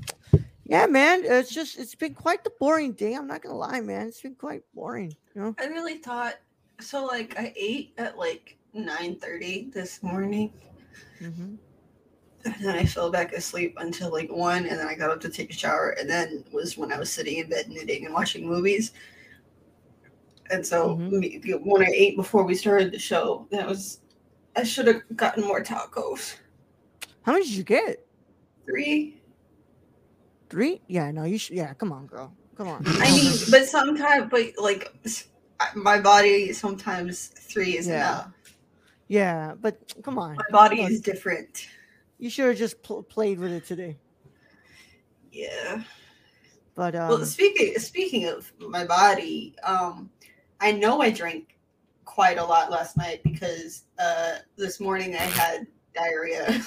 yeah, 0.64 0.86
man, 0.86 1.22
it's 1.24 1.50
just 1.50 1.78
it's 1.78 1.94
been 1.94 2.14
quite 2.14 2.42
the 2.44 2.52
boring 2.58 2.92
day. 2.92 3.14
I'm 3.14 3.26
not 3.26 3.42
gonna 3.42 3.56
lie, 3.56 3.80
man. 3.80 4.08
It's 4.08 4.20
been 4.20 4.34
quite 4.34 4.62
boring. 4.74 5.14
You 5.34 5.42
know. 5.42 5.54
I 5.58 5.66
really 5.66 5.98
thought 5.98 6.34
so. 6.80 7.04
Like 7.04 7.38
I 7.38 7.52
ate 7.56 7.94
at 7.98 8.18
like 8.18 8.56
nine 8.74 9.16
thirty 9.16 9.70
this 9.72 10.02
morning, 10.02 10.52
Mm-hmm. 11.22 11.54
and 12.44 12.54
then 12.60 12.76
I 12.76 12.84
fell 12.84 13.10
back 13.10 13.32
asleep 13.32 13.74
until 13.78 14.10
like 14.12 14.30
one, 14.30 14.66
and 14.66 14.78
then 14.78 14.88
I 14.88 14.94
got 14.94 15.10
up 15.10 15.20
to 15.20 15.28
take 15.28 15.50
a 15.50 15.54
shower, 15.54 15.90
and 15.98 16.08
then 16.08 16.44
was 16.52 16.76
when 16.76 16.92
I 16.92 16.98
was 16.98 17.10
sitting 17.10 17.38
in 17.38 17.48
bed 17.48 17.68
knitting 17.68 18.04
and 18.04 18.14
watching 18.14 18.46
movies. 18.46 18.92
And 20.50 20.66
so 20.66 20.96
Mhm. 20.96 21.64
when 21.64 21.82
I 21.82 21.90
ate 21.94 22.16
before 22.16 22.42
we 22.44 22.54
started 22.54 22.92
the 22.92 22.98
show, 22.98 23.46
that 23.50 23.66
was 23.66 24.00
I 24.56 24.62
should 24.64 24.86
have 24.88 25.02
gotten 25.14 25.44
more 25.44 25.62
tacos. 25.62 26.34
How 27.22 27.32
many 27.32 27.44
did 27.44 27.54
you 27.54 27.62
get? 27.64 28.04
Three. 28.66 29.20
Three? 30.50 30.80
Yeah, 30.88 31.10
no, 31.10 31.24
you 31.24 31.38
should. 31.38 31.56
Yeah, 31.56 31.74
come 31.74 31.92
on, 31.92 32.06
girl. 32.06 32.34
Come 32.56 32.68
on. 32.68 32.82
I 32.86 33.10
mean, 33.12 33.32
but 33.50 33.66
sometimes, 33.68 34.28
but 34.30 34.52
like 34.58 34.92
my 35.74 36.00
body 36.00 36.52
sometimes 36.52 37.26
three 37.26 37.76
is 37.76 37.86
Yeah. 37.86 37.94
enough. 37.96 38.32
yeah, 39.08 39.54
but 39.60 39.78
come 40.02 40.18
on. 40.18 40.36
My 40.36 40.44
body 40.50 40.82
on. 40.82 40.90
is 40.90 41.00
different. 41.00 41.68
You 42.18 42.30
should 42.30 42.48
have 42.48 42.56
just 42.58 42.82
pl- 42.82 43.04
played 43.04 43.38
with 43.38 43.52
it 43.52 43.64
today. 43.66 43.96
Yeah. 45.30 45.84
But 46.74 46.94
um, 46.94 47.08
well, 47.08 47.24
speaking 47.26 47.74
speaking 47.78 48.26
of 48.26 48.52
my 48.58 48.84
body, 48.84 49.54
um, 49.62 50.10
I 50.60 50.72
know 50.72 51.00
I 51.00 51.10
drank 51.10 51.56
quite 52.04 52.38
a 52.38 52.44
lot 52.44 52.70
last 52.70 52.96
night 52.96 53.22
because 53.22 53.84
uh, 53.98 54.38
this 54.56 54.80
morning 54.80 55.14
I 55.14 55.22
had 55.22 55.66
diarrhea. 55.94 56.60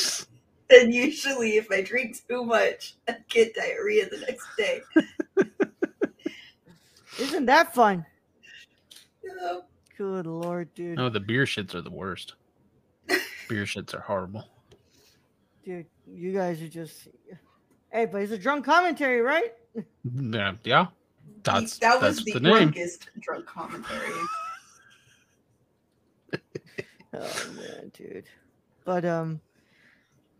and 0.70 0.92
usually, 0.92 1.56
if 1.56 1.70
I 1.70 1.82
drink 1.82 2.18
too 2.28 2.44
much, 2.44 2.96
I 3.08 3.16
get 3.28 3.54
diarrhea 3.54 4.08
the 4.10 4.18
next 4.18 4.46
day. 4.58 4.80
isn't 7.18 7.46
that 7.46 7.74
fun? 7.74 8.04
Yeah. 9.24 9.60
Good 9.96 10.26
lord, 10.26 10.74
dude. 10.74 10.98
No, 10.98 11.08
the 11.08 11.20
beer 11.20 11.44
shits 11.44 11.74
are 11.74 11.80
the 11.80 11.90
worst. 11.90 12.34
beer 13.48 13.64
shits 13.64 13.94
are 13.94 14.00
horrible. 14.00 14.44
Dude, 15.64 15.86
you 16.06 16.32
guys 16.32 16.60
are 16.60 16.68
just. 16.68 17.08
Hey, 17.90 18.04
but 18.04 18.20
it's 18.20 18.32
a 18.32 18.38
drunk 18.38 18.66
commentary, 18.66 19.22
right? 19.22 19.54
Yeah, 20.04 20.52
yeah. 20.64 20.86
That's 21.46 21.78
that 21.78 22.00
was 22.00 22.16
that's 22.16 22.24
the, 22.24 22.32
the, 22.34 22.40
name. 22.40 22.52
drunkest 22.52 23.10
drunk 23.20 23.46
commentary. 23.46 24.12
Oh 27.18 27.52
man, 27.56 27.90
dude. 27.94 28.26
But 28.84 29.04
um, 29.04 29.40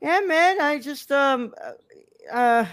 yeah, 0.03 0.21
man. 0.21 0.61
I 0.61 0.79
just 0.79 1.11
um, 1.11 1.55
uh, 1.63 2.35
uh, 2.35 2.67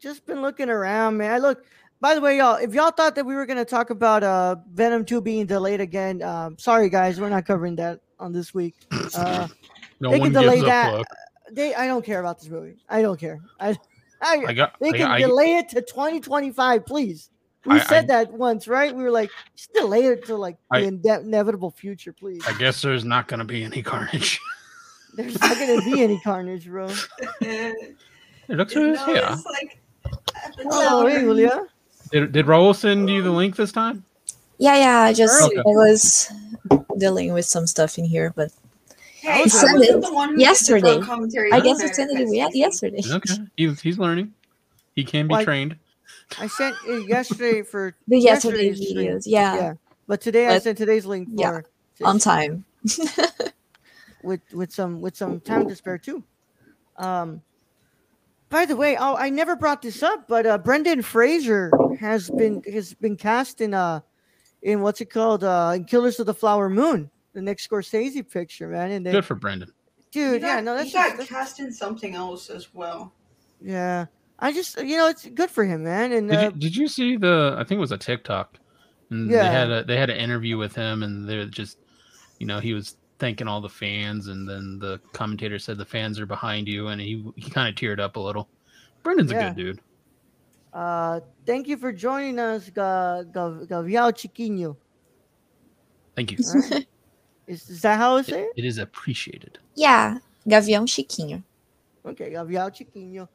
just 0.00 0.26
been 0.26 0.42
looking 0.42 0.70
around, 0.70 1.16
man. 1.16 1.32
I 1.32 1.38
look. 1.38 1.64
By 2.00 2.14
the 2.14 2.20
way, 2.20 2.38
y'all, 2.38 2.56
if 2.56 2.74
y'all 2.74 2.90
thought 2.90 3.14
that 3.14 3.24
we 3.24 3.34
were 3.34 3.46
gonna 3.46 3.64
talk 3.64 3.90
about 3.90 4.22
uh 4.22 4.56
Venom 4.72 5.04
two 5.04 5.20
being 5.20 5.46
delayed 5.46 5.80
again, 5.80 6.20
um, 6.22 6.58
sorry 6.58 6.88
guys, 6.88 7.20
we're 7.20 7.28
not 7.28 7.46
covering 7.46 7.76
that 7.76 8.00
on 8.18 8.32
this 8.32 8.52
week. 8.54 8.74
Uh, 9.14 9.46
no 10.00 10.10
they 10.10 10.18
one 10.18 10.32
can 10.32 10.42
delay 10.42 10.56
gives 10.56 10.66
that. 10.66 10.96
fuck. 10.96 11.06
they, 11.52 11.72
I 11.72 11.86
don't 11.86 12.04
care 12.04 12.18
about 12.18 12.40
this 12.40 12.48
movie. 12.48 12.76
I 12.88 13.00
don't 13.00 13.18
care. 13.18 13.40
I, 13.60 13.76
I, 14.20 14.44
I 14.48 14.52
got. 14.52 14.74
they 14.80 14.90
can 14.90 15.08
I, 15.08 15.20
delay 15.20 15.54
it 15.54 15.68
to 15.68 15.80
2025, 15.82 16.84
please. 16.84 17.30
We 17.66 17.76
I- 17.76 17.84
said 17.84 18.04
I- 18.04 18.24
that 18.24 18.32
once, 18.32 18.68
right? 18.68 18.94
We 18.94 19.02
were 19.02 19.10
like, 19.10 19.30
just 19.56 19.72
delay 19.72 20.04
it 20.06 20.26
to 20.26 20.36
like 20.36 20.56
I- 20.70 20.80
the 20.80 20.86
inde- 20.88 21.06
inevitable 21.26 21.70
future, 21.70 22.12
please. 22.12 22.42
I 22.46 22.56
guess 22.58 22.82
there's 22.82 23.04
not 23.04 23.28
going 23.28 23.38
to 23.38 23.44
be 23.44 23.64
any 23.64 23.82
carnage. 23.82 24.40
There's 25.16 25.40
not 25.40 25.56
gonna 25.56 25.80
be 25.82 26.02
any 26.02 26.18
carnage, 26.18 26.66
bro. 26.66 26.88
it 27.40 27.96
looks 28.48 28.74
no, 28.74 28.82
like 28.90 28.98
it's 28.98 29.08
yeah. 29.16 29.36
like 29.48 29.78
Oh, 30.64 31.06
hey, 31.06 31.20
Julia. 31.20 31.66
Did, 32.10 32.32
did 32.32 32.46
Raul 32.46 32.74
send 32.74 33.08
you 33.08 33.22
the 33.22 33.30
link 33.30 33.54
this 33.54 33.70
time? 33.70 34.04
Yeah, 34.58 34.76
yeah. 34.76 34.98
I 35.02 35.12
just 35.12 35.40
Early. 35.40 35.56
I 35.58 35.62
was 35.66 36.32
dealing 36.98 37.32
with 37.32 37.44
some 37.46 37.68
stuff 37.68 37.96
in 37.96 38.04
here, 38.04 38.32
but 38.34 38.50
Hey, 39.20 39.42
I 39.42 39.46
sent 39.46 39.78
was 39.78 39.88
it 39.88 40.00
the 40.02 40.12
one 40.12 40.30
who 40.30 40.34
did 40.34 40.40
the 40.40 40.42
yesterday. 40.42 40.98
I 41.52 41.60
guess 41.60 41.80
I 41.80 41.86
sent 41.92 42.10
it 42.18 42.54
yesterday. 42.54 43.00
Okay, 43.08 43.34
he's 43.56 43.80
he's 43.80 43.98
learning. 44.00 44.34
He 44.96 45.04
can 45.04 45.28
be 45.28 45.32
Why- 45.32 45.44
trained. 45.44 45.76
I 46.38 46.46
sent 46.46 46.76
it 46.86 47.08
yesterday 47.08 47.62
for 47.62 47.94
The 48.08 48.18
yesterday 48.18 48.68
yesterday's 48.68 48.88
stream. 48.90 49.06
videos, 49.08 49.22
yeah, 49.26 49.54
Yeah, 49.56 49.74
but 50.06 50.20
today 50.20 50.48
I 50.48 50.58
sent 50.58 50.78
today's 50.78 51.06
link 51.06 51.28
yeah, 51.32 51.60
for 51.96 52.06
on 52.06 52.18
time. 52.18 52.64
with 54.22 54.40
with 54.52 54.72
some 54.72 55.00
with 55.00 55.16
some 55.16 55.40
time 55.40 55.68
to 55.68 55.76
spare 55.76 55.98
too. 55.98 56.22
Um, 56.96 57.42
by 58.50 58.64
the 58.66 58.76
way, 58.76 58.96
oh, 58.98 59.16
I 59.16 59.30
never 59.30 59.56
brought 59.56 59.82
this 59.82 60.02
up, 60.02 60.28
but 60.28 60.46
uh, 60.46 60.58
Brendan 60.58 61.02
Fraser 61.02 61.70
has 62.00 62.30
been 62.30 62.62
has 62.72 62.94
been 62.94 63.16
cast 63.16 63.60
in 63.60 63.74
uh 63.74 64.00
in 64.62 64.80
what's 64.80 65.00
it 65.00 65.10
called 65.10 65.44
uh 65.44 65.72
in 65.76 65.84
Killers 65.84 66.18
of 66.20 66.26
the 66.26 66.34
Flower 66.34 66.68
Moon, 66.70 67.10
the 67.32 67.42
next 67.42 67.68
Scorsese 67.68 68.28
picture, 68.30 68.68
man. 68.68 68.90
And 68.92 69.06
they, 69.06 69.12
Good 69.12 69.24
for 69.24 69.34
Brendan. 69.34 69.72
Dude, 70.10 70.42
got, 70.42 70.46
yeah, 70.46 70.60
no, 70.60 70.74
that's 70.74 70.86
he 70.86 70.92
just, 70.92 71.08
got 71.08 71.18
that's- 71.18 71.28
cast 71.28 71.60
in 71.60 71.72
something 71.72 72.14
else 72.14 72.48
as 72.50 72.72
well. 72.74 73.12
yeah. 73.60 74.06
I 74.38 74.52
just 74.52 74.80
you 74.82 74.96
know 74.96 75.08
it's 75.08 75.26
good 75.26 75.50
for 75.50 75.64
him, 75.64 75.84
man. 75.84 76.12
And 76.12 76.28
Did 76.28 76.38
uh, 76.38 76.42
you, 76.42 76.50
did 76.52 76.76
you 76.76 76.88
see 76.88 77.16
the? 77.16 77.54
I 77.58 77.64
think 77.64 77.78
it 77.78 77.80
was 77.80 77.92
a 77.92 77.98
TikTok. 77.98 78.58
And 79.10 79.30
Yeah. 79.30 79.42
They 79.44 79.48
had 79.50 79.70
a 79.70 79.84
they 79.84 79.96
had 79.96 80.10
an 80.10 80.16
interview 80.16 80.56
with 80.58 80.74
him, 80.74 81.02
and 81.02 81.28
they're 81.28 81.46
just, 81.46 81.78
you 82.38 82.46
know, 82.46 82.58
he 82.60 82.72
was 82.74 82.96
thanking 83.18 83.46
all 83.46 83.60
the 83.60 83.68
fans, 83.68 84.26
and 84.28 84.48
then 84.48 84.78
the 84.80 85.00
commentator 85.12 85.58
said 85.58 85.78
the 85.78 85.84
fans 85.84 86.18
are 86.18 86.26
behind 86.26 86.66
you, 86.68 86.88
and 86.88 87.00
he 87.00 87.24
he 87.36 87.48
kind 87.50 87.68
of 87.68 87.74
teared 87.80 88.00
up 88.00 88.16
a 88.16 88.20
little. 88.20 88.48
Brendan's 89.02 89.30
Yeah. 89.30 89.46
a 89.50 89.54
good 89.54 89.56
dude. 89.56 89.80
uh, 90.72 91.20
thank 91.46 91.68
you 91.68 91.76
for 91.76 91.92
joining 91.92 92.38
us, 92.38 92.68
Ga- 92.70 93.22
Ga- 93.24 93.66
Gaviao 93.70 94.10
Chiquinho. 94.12 94.76
Thank 96.16 96.32
you. 96.32 96.38
All 96.54 96.60
right. 96.70 96.86
Is, 97.46 97.68
is 97.68 97.82
that 97.82 97.98
how 97.98 98.16
it's 98.16 98.30
say 98.30 98.40
It- 98.40 98.52
it? 98.56 98.62
it 98.62 98.64
is 98.64 98.78
appreciated. 98.78 99.58
yeah, 99.74 100.16
Gavião 100.48 100.86
Chiquinho. 100.88 101.42
Okay, 102.06 102.30
Gaviao 102.30 102.70
Chiquinho. 102.74 103.28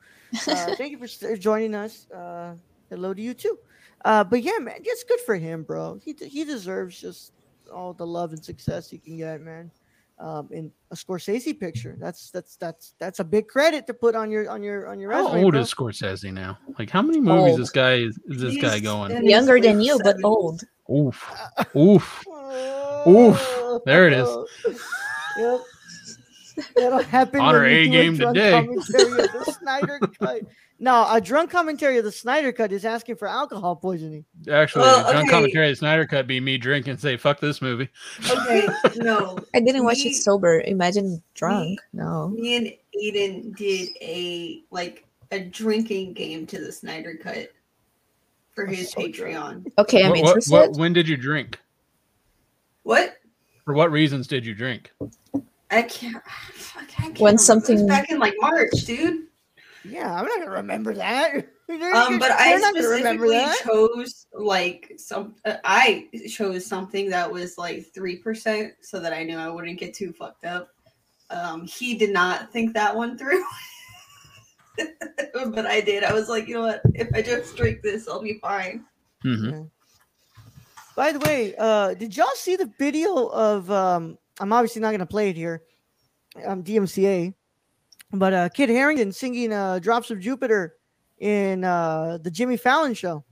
Uh, 0.47 0.75
thank 0.75 0.91
you 0.91 0.97
for 0.97 1.35
joining 1.35 1.75
us. 1.75 2.09
Uh, 2.11 2.55
hello 2.89 3.13
to 3.13 3.21
you 3.21 3.33
too. 3.33 3.57
Uh, 4.05 4.23
but 4.23 4.41
yeah, 4.41 4.57
man, 4.59 4.75
it's 4.79 5.03
good 5.03 5.19
for 5.21 5.35
him, 5.35 5.63
bro. 5.63 5.99
He 6.03 6.15
he 6.27 6.43
deserves 6.43 6.99
just 6.99 7.33
all 7.71 7.93
the 7.93 8.05
love 8.07 8.31
and 8.33 8.43
success 8.43 8.89
he 8.89 8.97
can 8.97 9.17
get, 9.17 9.41
man. 9.41 9.71
Um, 10.19 10.49
in 10.51 10.71
a 10.91 10.95
Scorsese 10.95 11.57
picture, 11.57 11.95
that's 11.99 12.29
that's 12.31 12.57
that's 12.57 12.93
that's 12.99 13.19
a 13.19 13.23
big 13.23 13.47
credit 13.47 13.87
to 13.87 13.93
put 13.93 14.15
on 14.15 14.29
your 14.29 14.49
on 14.49 14.61
your 14.61 14.87
on 14.87 14.99
your 14.99 15.11
How 15.11 15.23
resume. 15.25 15.43
old 15.45 15.53
bro. 15.53 15.61
is 15.61 15.73
Scorsese 15.73 16.33
now? 16.33 16.57
Like, 16.77 16.89
how 16.89 17.01
many 17.01 17.21
movies 17.21 17.51
Old. 17.51 17.61
this 17.61 17.69
guy 17.69 17.95
is, 17.95 18.19
is 18.27 18.41
this 18.41 18.57
guy 18.57 18.79
going? 18.79 19.25
Younger 19.25 19.59
than 19.61 19.77
late 19.77 19.85
you, 19.85 19.99
but 20.03 20.17
old. 20.23 20.63
Oof, 20.91 21.31
oof. 21.75 22.25
Oof, 23.07 23.81
there 23.85 24.07
it 24.07 24.13
is. 24.13 24.27
Yep. 25.37 25.61
That'll 26.75 26.99
happen. 27.03 27.39
On 27.41 27.55
our 27.55 27.65
A 27.65 27.87
game 27.87 28.15
drunk 28.17 28.35
today. 28.35 28.65
The 28.65 29.55
Snyder 29.61 29.99
Cut. 30.19 30.41
No, 30.81 31.05
a 31.11 31.19
drunk 31.19 31.51
commentary 31.51 31.97
of 31.97 32.05
the 32.05 32.11
Snyder 32.11 32.51
Cut 32.53 32.71
is 32.71 32.85
asking 32.85 33.17
for 33.17 33.27
alcohol 33.27 33.75
poisoning. 33.75 34.23
Actually, 34.49 34.83
Well, 34.83 35.05
the 35.05 35.11
drunk 35.11 35.27
okay. 35.27 35.35
commentary 35.35 35.65
of 35.67 35.71
the 35.73 35.75
Snyder 35.75 36.05
Cut 36.07 36.25
be 36.25 36.39
me 36.39 36.57
drinking 36.57 36.91
and 36.91 36.99
say, 36.99 37.17
fuck 37.17 37.41
this 37.41 37.61
movie. 37.61 37.89
Okay, 38.29 38.65
no. 38.95 39.37
I 39.53 39.59
didn't 39.59 39.83
watch 39.83 39.97
Me- 39.97 40.11
it 40.11 40.15
sober. 40.15 40.61
Imagine 40.61 41.21
drunk. 41.33 41.79
No. 41.91 42.29
Me 42.29 42.55
and 42.55 42.73
Aiden 43.03 43.55
did 43.57 43.89
a 44.01 44.63
like 44.71 45.05
a 45.31 45.41
drinking 45.41 46.13
game 46.13 46.47
to 46.47 46.59
the 46.59 46.71
Snyder 46.71 47.15
Cut 47.21 47.51
for 48.55 48.65
his 48.65 48.91
so 48.91 49.01
drunk. 49.09 49.15
Patreon. 49.65 49.71
Okay, 49.79 50.03
I'm 50.03 50.11
What- 50.11 50.19
what- 50.21 50.27
interested. 50.29 50.51
what- 50.53 50.71
when 50.77 50.93
did 50.93 51.07
you 51.09 51.17
drink? 51.17 51.59
What? 52.83 53.17
For 53.65 53.73
what 53.73 53.91
reasons 53.91 54.27
did 54.27 54.45
you 54.45 54.55
drink? 54.55 54.91
I 55.71 55.81
can't. 55.83 56.15
I 56.75 56.85
can't 56.85 56.97
When 56.97 57.03
remember. 57.07 57.29
It 57.29 57.33
was 57.33 57.45
something- 57.45 57.87
back 57.87 58.09
in 58.11 58.19
like 58.19 58.35
March, 58.39 58.71
dude. 58.85 59.25
Yeah, 59.85 60.13
I'm 60.13 60.25
not 60.25 60.39
gonna 60.39 60.51
remember 60.51 60.93
that. 60.95 61.33
You're- 61.69 61.91
Um, 61.93 62.13
you're- 62.13 62.19
but 62.19 62.31
I 62.31 62.49
you're 62.51 62.59
not 62.59 62.73
gonna 62.75 62.87
remember 62.89 63.27
specifically 63.27 63.73
chose 64.01 64.27
like 64.33 64.91
some. 64.97 65.35
Uh, 65.45 65.55
I 65.63 66.07
chose 66.29 66.65
something 66.65 67.09
that 67.11 67.31
was 67.31 67.57
like 67.57 67.85
three 67.93 68.17
percent, 68.17 68.73
so 68.81 68.99
that 68.99 69.13
I 69.13 69.23
knew 69.23 69.37
I 69.37 69.47
wouldn't 69.49 69.79
get 69.79 69.93
too 69.93 70.11
fucked 70.11 70.45
up. 70.45 70.69
Um, 71.29 71.65
he 71.67 71.95
did 71.95 72.09
not 72.11 72.51
think 72.51 72.73
that 72.73 72.95
one 72.95 73.17
through, 73.17 73.43
but 75.53 75.65
I 75.67 75.79
did. 75.81 76.03
I 76.03 76.11
was 76.11 76.27
like, 76.27 76.47
you 76.47 76.55
know 76.55 76.61
what? 76.61 76.81
If 76.95 77.07
I 77.13 77.21
just 77.21 77.55
drink 77.55 77.81
this, 77.83 78.07
I'll 78.07 78.21
be 78.21 78.39
fine. 78.39 78.83
hmm 79.21 79.61
By 80.95 81.11
the 81.11 81.19
way, 81.19 81.53
uh, 81.57 81.93
did 81.93 82.17
y'all 82.17 82.27
see 82.35 82.55
the 82.55 82.69
video 82.79 83.27
of? 83.27 83.69
Um, 83.69 84.17
I'm 84.39 84.53
obviously 84.53 84.81
not 84.81 84.91
gonna 84.91 85.05
play 85.05 85.29
it 85.29 85.35
here. 85.35 85.63
Um, 86.45 86.63
DMCA. 86.63 87.33
but 88.13 88.33
uh, 88.33 88.49
Kit 88.49 88.69
Harington 88.69 89.11
singing 89.11 89.51
uh, 89.53 89.79
"Drops 89.79 90.11
of 90.11 90.19
Jupiter" 90.19 90.75
in 91.19 91.63
uh, 91.63 92.17
the 92.21 92.31
Jimmy 92.31 92.57
Fallon 92.57 92.93
show. 92.93 93.23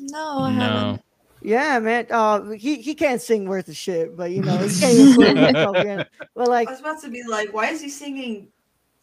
No, 0.00 0.38
I 0.40 0.50
haven't. 0.50 0.96
No. 0.96 0.98
Yeah, 1.42 1.78
man. 1.78 2.06
Uh, 2.10 2.50
he 2.50 2.76
he 2.82 2.94
can't 2.94 3.20
sing 3.20 3.46
worth 3.46 3.68
a 3.68 3.74
shit, 3.74 4.16
but 4.16 4.30
you 4.30 4.42
know 4.42 4.56
he 4.58 4.68
can't 4.80 4.92
even 4.94 5.14
play 5.14 5.34
himself 5.34 5.76
again. 5.76 6.06
But 6.34 6.48
like, 6.48 6.68
I 6.68 6.72
was 6.72 6.80
about 6.80 7.00
to 7.02 7.08
be 7.08 7.22
like, 7.22 7.52
why 7.54 7.68
is 7.70 7.80
he 7.80 7.88
singing? 7.88 8.48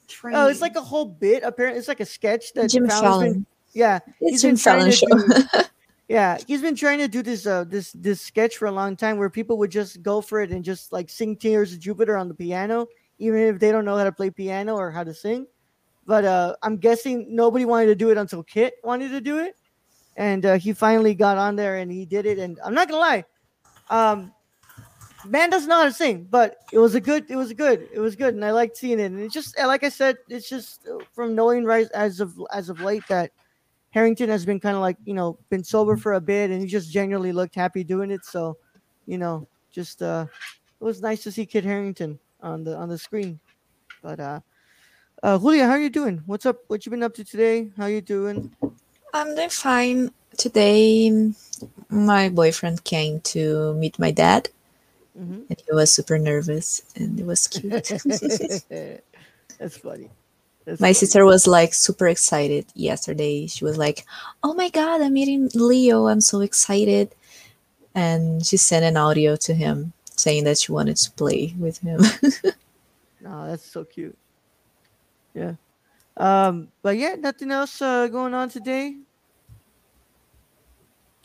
Train? 0.07 0.35
oh, 0.35 0.47
it's 0.47 0.61
like 0.61 0.75
a 0.75 0.81
whole 0.81 1.05
bit. 1.05 1.43
Apparently, 1.43 1.79
it's 1.79 1.87
like 1.87 1.99
a 1.99 2.05
sketch 2.05 2.53
that 2.53 2.69
Jimmy 2.69 2.89
Fallon's 2.89 3.03
Fallon. 3.05 3.33
Been, 3.33 3.45
yeah, 3.73 3.99
It's 4.21 4.31
he's 4.31 4.41
Jimmy 4.41 4.51
been 4.53 4.59
trying 4.59 4.91
Fallon 4.91 4.91
show. 4.91 5.59
do- 5.59 5.67
Yeah, 6.07 6.37
he's 6.47 6.61
been 6.61 6.75
trying 6.75 6.99
to 6.99 7.09
do 7.09 7.21
this 7.21 7.45
uh 7.45 7.65
this 7.65 7.91
this 7.91 8.21
sketch 8.21 8.57
for 8.57 8.67
a 8.67 8.71
long 8.71 8.95
time 8.95 9.17
where 9.17 9.29
people 9.29 9.57
would 9.57 9.71
just 9.71 10.01
go 10.01 10.21
for 10.21 10.41
it 10.41 10.51
and 10.51 10.63
just 10.63 10.93
like 10.93 11.09
sing 11.09 11.35
Tears 11.35 11.73
of 11.73 11.79
Jupiter 11.79 12.15
on 12.15 12.29
the 12.29 12.33
piano, 12.33 12.87
even 13.19 13.41
if 13.41 13.59
they 13.59 13.71
don't 13.73 13.83
know 13.83 13.97
how 13.97 14.05
to 14.05 14.11
play 14.11 14.29
piano 14.29 14.75
or 14.75 14.89
how 14.89 15.03
to 15.03 15.13
sing. 15.13 15.47
But 16.05 16.23
uh 16.23 16.55
I'm 16.63 16.77
guessing 16.77 17.35
nobody 17.35 17.65
wanted 17.65 17.87
to 17.87 17.95
do 17.95 18.09
it 18.09 18.17
until 18.17 18.41
Kit 18.43 18.75
wanted 18.83 19.09
to 19.09 19.19
do 19.19 19.39
it. 19.39 19.57
And 20.15 20.45
uh, 20.45 20.57
he 20.57 20.73
finally 20.73 21.13
got 21.13 21.37
on 21.37 21.55
there 21.57 21.77
and 21.77 21.91
he 21.91 22.05
did 22.05 22.25
it. 22.25 22.39
And 22.39 22.57
I'm 22.63 22.73
not 22.73 22.87
gonna 22.87 23.01
lie, 23.01 23.25
um 23.89 24.31
man 25.25 25.49
doesn't 25.49 25.67
know 25.67 25.79
how 25.79 25.83
to 25.85 25.91
sing, 25.91 26.25
but 26.29 26.55
it 26.71 26.79
was 26.79 26.95
a 26.95 27.01
good 27.01 27.29
it 27.29 27.35
was 27.35 27.51
good. 27.51 27.89
It 27.91 27.99
was 27.99 28.15
good 28.15 28.33
and 28.33 28.45
I 28.45 28.51
liked 28.51 28.77
seeing 28.77 29.01
it. 29.01 29.11
And 29.11 29.19
it's 29.19 29.33
just 29.33 29.57
like 29.59 29.83
I 29.83 29.89
said, 29.89 30.15
it's 30.29 30.47
just 30.47 30.87
from 31.13 31.35
knowing 31.35 31.65
right 31.65 31.89
as 31.93 32.21
of 32.21 32.33
as 32.53 32.69
of 32.69 32.79
late 32.79 33.03
that 33.09 33.31
Harington 33.91 34.29
has 34.29 34.45
been 34.45 34.59
kind 34.59 34.75
of 34.75 34.81
like 34.81 34.97
you 35.05 35.13
know 35.13 35.37
been 35.49 35.63
sober 35.63 35.97
for 35.97 36.13
a 36.13 36.21
bit, 36.21 36.51
and 36.51 36.61
he 36.61 36.67
just 36.67 36.91
genuinely 36.91 37.31
looked 37.31 37.55
happy 37.55 37.83
doing 37.83 38.11
it. 38.11 38.25
So, 38.25 38.57
you 39.05 39.17
know, 39.17 39.47
just 39.71 40.01
uh, 40.01 40.25
it 40.79 40.83
was 40.83 41.01
nice 41.01 41.23
to 41.23 41.31
see 41.31 41.45
Kit 41.45 41.63
Harington 41.63 42.19
on 42.41 42.63
the 42.63 42.75
on 42.75 42.89
the 42.89 42.97
screen. 42.97 43.39
But 44.03 44.19
uh, 44.19 44.39
uh, 45.23 45.39
Julia, 45.39 45.65
how 45.65 45.71
are 45.71 45.79
you 45.79 45.89
doing? 45.89 46.21
What's 46.25 46.45
up? 46.45 46.57
What 46.67 46.85
you 46.85 46.89
been 46.89 47.03
up 47.03 47.13
to 47.15 47.23
today? 47.23 47.71
How 47.77 47.87
you 47.87 48.01
doing? 48.01 48.53
I'm 49.13 49.35
doing 49.35 49.49
fine. 49.49 50.11
Today, 50.37 51.31
my 51.89 52.29
boyfriend 52.29 52.83
came 52.83 53.21
to 53.21 53.73
meet 53.73 53.97
my 53.97 54.11
dad, 54.11 54.49
hmm 55.17 55.41
and 55.49 55.63
he 55.65 55.73
was 55.73 55.91
super 55.91 56.19
nervous, 56.19 56.83
and 56.95 57.19
it 57.19 57.25
was 57.25 57.47
cute. 57.47 57.91
That's 59.59 59.77
funny. 59.77 60.11
That's 60.67 60.81
my 60.81 60.93
funny. 60.93 60.93
sister 60.93 61.25
was 61.25 61.47
like 61.47 61.73
super 61.73 62.07
excited 62.07 62.67
yesterday. 62.75 63.47
She 63.47 63.65
was 63.65 63.77
like, 63.77 64.05
"Oh 64.43 64.53
my 64.53 64.69
god, 64.69 65.01
I'm 65.01 65.13
meeting 65.13 65.49
Leo! 65.55 66.07
I'm 66.07 66.21
so 66.21 66.41
excited!" 66.41 67.15
And 67.95 68.45
she 68.45 68.57
sent 68.57 68.85
an 68.85 68.97
audio 68.97 69.35
to 69.37 69.55
him 69.55 69.93
saying 70.15 70.45
that 70.45 70.59
she 70.59 70.71
wanted 70.73 70.97
to 70.97 71.11
play 71.13 71.55
with 71.59 71.79
him. 71.79 72.01
No, 73.21 73.47
that's 73.47 73.65
so 73.65 73.85
cute. 73.85 74.17
Yeah. 75.33 75.55
Um, 76.17 76.69
but 76.83 76.97
yeah, 76.97 77.15
nothing 77.15 77.51
else 77.51 77.81
uh, 77.81 78.07
going 78.07 78.33
on 78.33 78.49
today. 78.49 78.95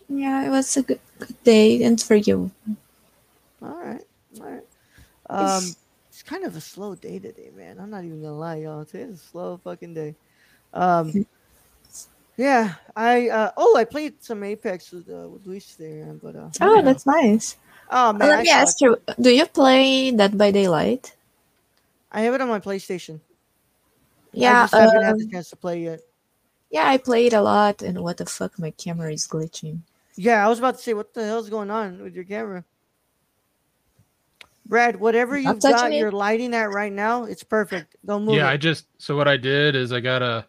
yeah, 0.08 0.46
it 0.46 0.50
was 0.50 0.76
a 0.76 0.82
good, 0.82 1.00
good 1.18 1.42
day, 1.44 1.82
and 1.82 2.00
for 2.00 2.16
you, 2.16 2.50
All 3.62 3.76
right, 3.76 4.04
all 4.40 4.46
right. 4.50 4.64
Um, 5.30 5.76
it's 6.22 6.30
kind 6.30 6.44
of 6.44 6.54
a 6.54 6.60
slow 6.60 6.94
day 6.94 7.18
today, 7.18 7.50
man. 7.52 7.80
I'm 7.80 7.90
not 7.90 8.04
even 8.04 8.22
gonna 8.22 8.38
lie, 8.38 8.58
y'all. 8.58 8.84
Today's 8.84 9.14
a 9.14 9.16
slow 9.16 9.56
fucking 9.56 9.92
day. 9.92 10.14
Um, 10.72 11.26
yeah, 12.36 12.74
I 12.94 13.28
uh, 13.28 13.50
oh, 13.56 13.76
I 13.76 13.82
played 13.84 14.22
some 14.22 14.44
Apex 14.44 14.92
with 14.92 15.10
uh, 15.10 15.28
with 15.28 15.44
Luis 15.44 15.74
there, 15.74 16.14
but 16.22 16.36
uh, 16.36 16.48
oh, 16.60 16.76
Yeah. 16.76 16.82
that's 16.82 17.06
nice. 17.06 17.56
oh 17.90 18.12
man, 18.12 18.28
Let 18.28 18.38
I, 18.38 18.42
me 18.42 18.50
ask 18.50 18.80
you: 18.80 18.96
Do 19.20 19.30
you 19.30 19.46
play 19.46 20.12
Dead 20.12 20.38
by 20.38 20.52
Daylight? 20.52 21.16
I 22.12 22.20
have 22.20 22.34
it 22.34 22.40
on 22.40 22.48
my 22.48 22.60
PlayStation. 22.60 23.18
I 23.18 24.38
Yeah, 24.38 24.62
just 24.62 24.74
haven't 24.78 25.02
had 25.02 25.14
um, 25.14 25.18
the 25.18 25.26
chance 25.26 25.50
to 25.50 25.56
play 25.56 25.82
yet. 25.82 26.00
yeah, 26.70 26.86
I 26.86 26.98
played 26.98 27.32
a 27.32 27.42
lot, 27.42 27.82
and 27.82 27.98
what 28.00 28.18
the 28.18 28.26
fuck, 28.26 28.60
my 28.60 28.70
camera 28.70 29.12
is 29.12 29.26
glitching. 29.26 29.80
Yeah, 30.14 30.46
I 30.46 30.48
was 30.48 30.60
about 30.60 30.76
to 30.76 30.82
say, 30.82 30.94
what 30.94 31.14
the 31.14 31.24
hell's 31.24 31.50
going 31.50 31.70
on 31.70 32.00
with 32.00 32.14
your 32.14 32.24
camera? 32.24 32.64
Brad, 34.66 34.98
whatever 35.00 35.36
you've 35.38 35.60
got 35.60 35.72
touching 35.72 35.94
it. 35.94 36.00
your 36.00 36.12
lighting 36.12 36.54
at 36.54 36.70
right 36.70 36.92
now, 36.92 37.24
it's 37.24 37.44
perfect. 37.44 37.96
Don't 38.04 38.24
move 38.24 38.36
Yeah, 38.36 38.48
I 38.48 38.56
just 38.56 38.86
so 38.98 39.16
what 39.16 39.28
I 39.28 39.36
did 39.36 39.74
is 39.74 39.92
I 39.92 40.00
got 40.00 40.22
a 40.22 40.46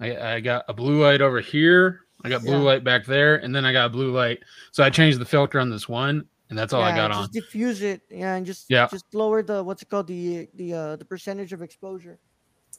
I, 0.00 0.34
I 0.34 0.40
got 0.40 0.64
a 0.68 0.74
blue 0.74 1.02
light 1.02 1.20
over 1.20 1.40
here. 1.40 2.00
I 2.24 2.28
got 2.28 2.42
blue 2.42 2.52
Yeah. 2.52 2.58
light 2.62 2.84
back 2.84 3.04
there, 3.06 3.36
and 3.36 3.54
then 3.54 3.64
I 3.64 3.72
got 3.72 3.86
a 3.86 3.90
blue 3.90 4.12
light. 4.12 4.40
So 4.72 4.82
I 4.82 4.90
changed 4.90 5.18
the 5.18 5.24
filter 5.24 5.60
on 5.60 5.70
this 5.70 5.88
one, 5.88 6.26
and 6.50 6.58
that's 6.58 6.72
all 6.72 6.82
I 6.82 6.92
got 6.92 7.10
on. 7.10 7.18
just 7.18 7.28
on. 7.28 7.32
diffuse 7.32 7.82
it, 7.82 8.02
yeah, 8.10 8.34
and 8.34 8.44
just 8.44 8.68
Yeah. 8.68 8.88
just 8.88 9.04
lower 9.14 9.42
the 9.42 9.62
what's 9.62 9.82
it 9.82 9.88
called 9.88 10.06
the 10.06 10.48
the 10.54 10.74
uh 10.74 10.96
the 10.96 11.04
percentage 11.04 11.52
of 11.52 11.62
exposure. 11.62 12.18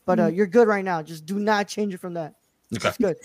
But 0.06 0.20
uh, 0.20 0.28
Mm. 0.28 0.36
you're 0.36 0.48
good 0.48 0.68
right 0.68 0.86
now. 0.86 1.02
Just 1.02 1.26
do 1.26 1.40
not 1.40 1.68
change 1.68 1.94
it 1.94 2.00
from 2.00 2.14
that. 2.16 2.34
Okay. 2.76 2.90
It's 2.90 2.98
good. 2.98 3.16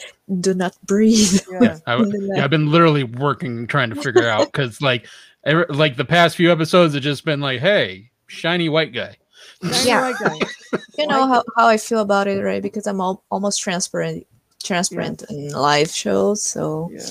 Do 0.40 0.54
not 0.54 0.76
breathe. 0.86 1.40
Yeah. 1.50 1.78
I, 1.86 1.96
yeah, 2.36 2.44
I've 2.44 2.50
been 2.50 2.70
literally 2.70 3.02
working 3.04 3.66
trying 3.66 3.90
to 3.90 3.96
figure 3.96 4.28
out 4.28 4.46
because 4.52 4.80
like 4.80 5.06
ever, 5.44 5.66
like 5.68 5.96
the 5.96 6.04
past 6.04 6.36
few 6.36 6.52
episodes 6.52 6.94
have 6.94 7.02
just 7.02 7.24
been 7.24 7.40
like, 7.40 7.60
hey, 7.60 8.10
shiny 8.28 8.68
white 8.68 8.92
guy. 8.92 9.16
Shiny 9.64 9.88
Yeah. 9.88 10.00
white 10.12 10.16
guy. 10.22 10.78
you 10.98 11.06
know 11.08 11.26
how, 11.26 11.42
how 11.56 11.66
I 11.66 11.76
feel 11.76 12.00
about 12.00 12.28
it, 12.28 12.42
right? 12.42 12.62
Because 12.62 12.86
I'm 12.86 13.00
al- 13.00 13.24
almost 13.30 13.60
transparent 13.60 14.26
transparent 14.62 15.24
in 15.28 15.48
live 15.48 15.90
shows, 15.90 16.42
so 16.44 16.88
Yeah. 16.92 17.02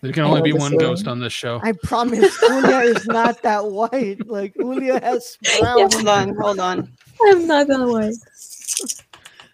There 0.00 0.12
can 0.12 0.24
only 0.24 0.42
be 0.42 0.52
one 0.52 0.72
feeling. 0.72 0.86
ghost 0.86 1.08
on 1.08 1.18
this 1.18 1.32
show. 1.32 1.60
I 1.62 1.72
promise 1.72 2.38
Julia 2.38 2.76
is 2.80 3.06
not 3.06 3.42
that 3.42 3.64
white. 3.64 4.24
Like 4.28 4.54
Julia 4.54 5.00
has 5.00 5.38
brown. 5.60 5.90
Hold 5.90 6.06
on, 6.08 6.36
hold 6.36 6.58
on. 6.60 6.92
I'm 7.22 7.46
not 7.48 7.66
gonna 7.68 7.86
lie. 7.86 8.12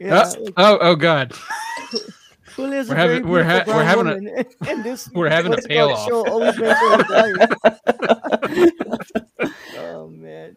Yeah, 0.01 0.25
Oh, 0.37 0.41
like, 0.43 0.55
oh, 0.57 0.79
oh 0.81 0.97
God. 0.97 1.33
Julia's 2.57 2.89
we're 2.89 2.95
having- 2.97 3.29
we're 3.29 3.45
ha- 3.45 3.65
we're 3.67 3.85
having 3.85 4.07
a- 4.09 4.15
woman, 4.15 4.45
and 4.67 4.83
this 4.85 5.09
we're 5.15 5.29
having 5.29 5.53
a 5.53 5.57
what's 5.57 5.67
pale-off. 5.67 6.07
show 6.09 6.27
always 6.27 6.59
makes 6.59 6.81
her 6.81 7.03
die. 7.05 8.71
oh 9.79 10.09
man. 10.09 10.57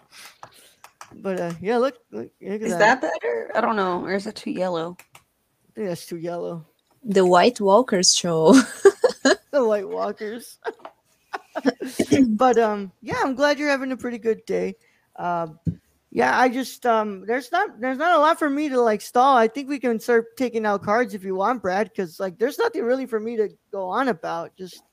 But 1.16 1.40
uh, 1.40 1.54
yeah, 1.62 1.78
look, 1.78 1.96
look 2.12 2.30
look 2.42 2.54
at 2.56 2.62
Is 2.62 2.72
that. 2.72 2.80
that 2.80 3.02
better? 3.02 3.52
I 3.56 3.62
don't 3.62 3.76
know. 3.76 4.02
Or 4.04 4.14
is 4.16 4.24
that 4.26 4.36
too 4.36 4.52
yellow? 4.52 4.98
I 5.16 5.20
think 5.76 5.88
that's 5.90 6.06
too 6.06 6.18
yellow. 6.18 6.66
The 7.04 7.26
White 7.26 7.60
Walkers 7.62 8.16
show. 8.16 8.54
the 9.52 9.64
White 9.66 9.88
Walkers. 9.88 10.58
but 12.30 12.58
um, 12.58 12.92
yeah, 13.02 13.18
I'm 13.24 13.36
glad 13.36 13.60
you're 13.60 13.70
having 13.70 13.92
a 13.92 13.98
pretty 13.98 14.18
good 14.18 14.46
day. 14.46 14.76
Um, 15.18 15.60
yeah, 16.16 16.40
I 16.40 16.48
just 16.48 16.86
um, 16.86 17.26
there's 17.26 17.52
not 17.52 17.82
there's 17.82 17.98
not 17.98 18.16
a 18.16 18.20
lot 18.20 18.38
for 18.38 18.48
me 18.48 18.70
to 18.70 18.80
like 18.80 19.02
stall. 19.02 19.36
I 19.36 19.48
think 19.48 19.68
we 19.68 19.80
can 19.80 20.00
start 20.00 20.38
taking 20.38 20.64
out 20.64 20.84
cards 20.84 21.16
if 21.16 21.24
you 21.24 21.34
want, 21.34 21.64
Brad, 21.64 21.90
because 21.90 22.20
like 22.20 22.38
there's 22.38 22.60
nothing 22.60 22.84
really 22.84 23.08
for 23.08 23.20
me 23.20 23.36
to 23.36 23.50
go 23.72 23.90
on 23.90 24.10
about. 24.10 24.56
Just 24.56 24.84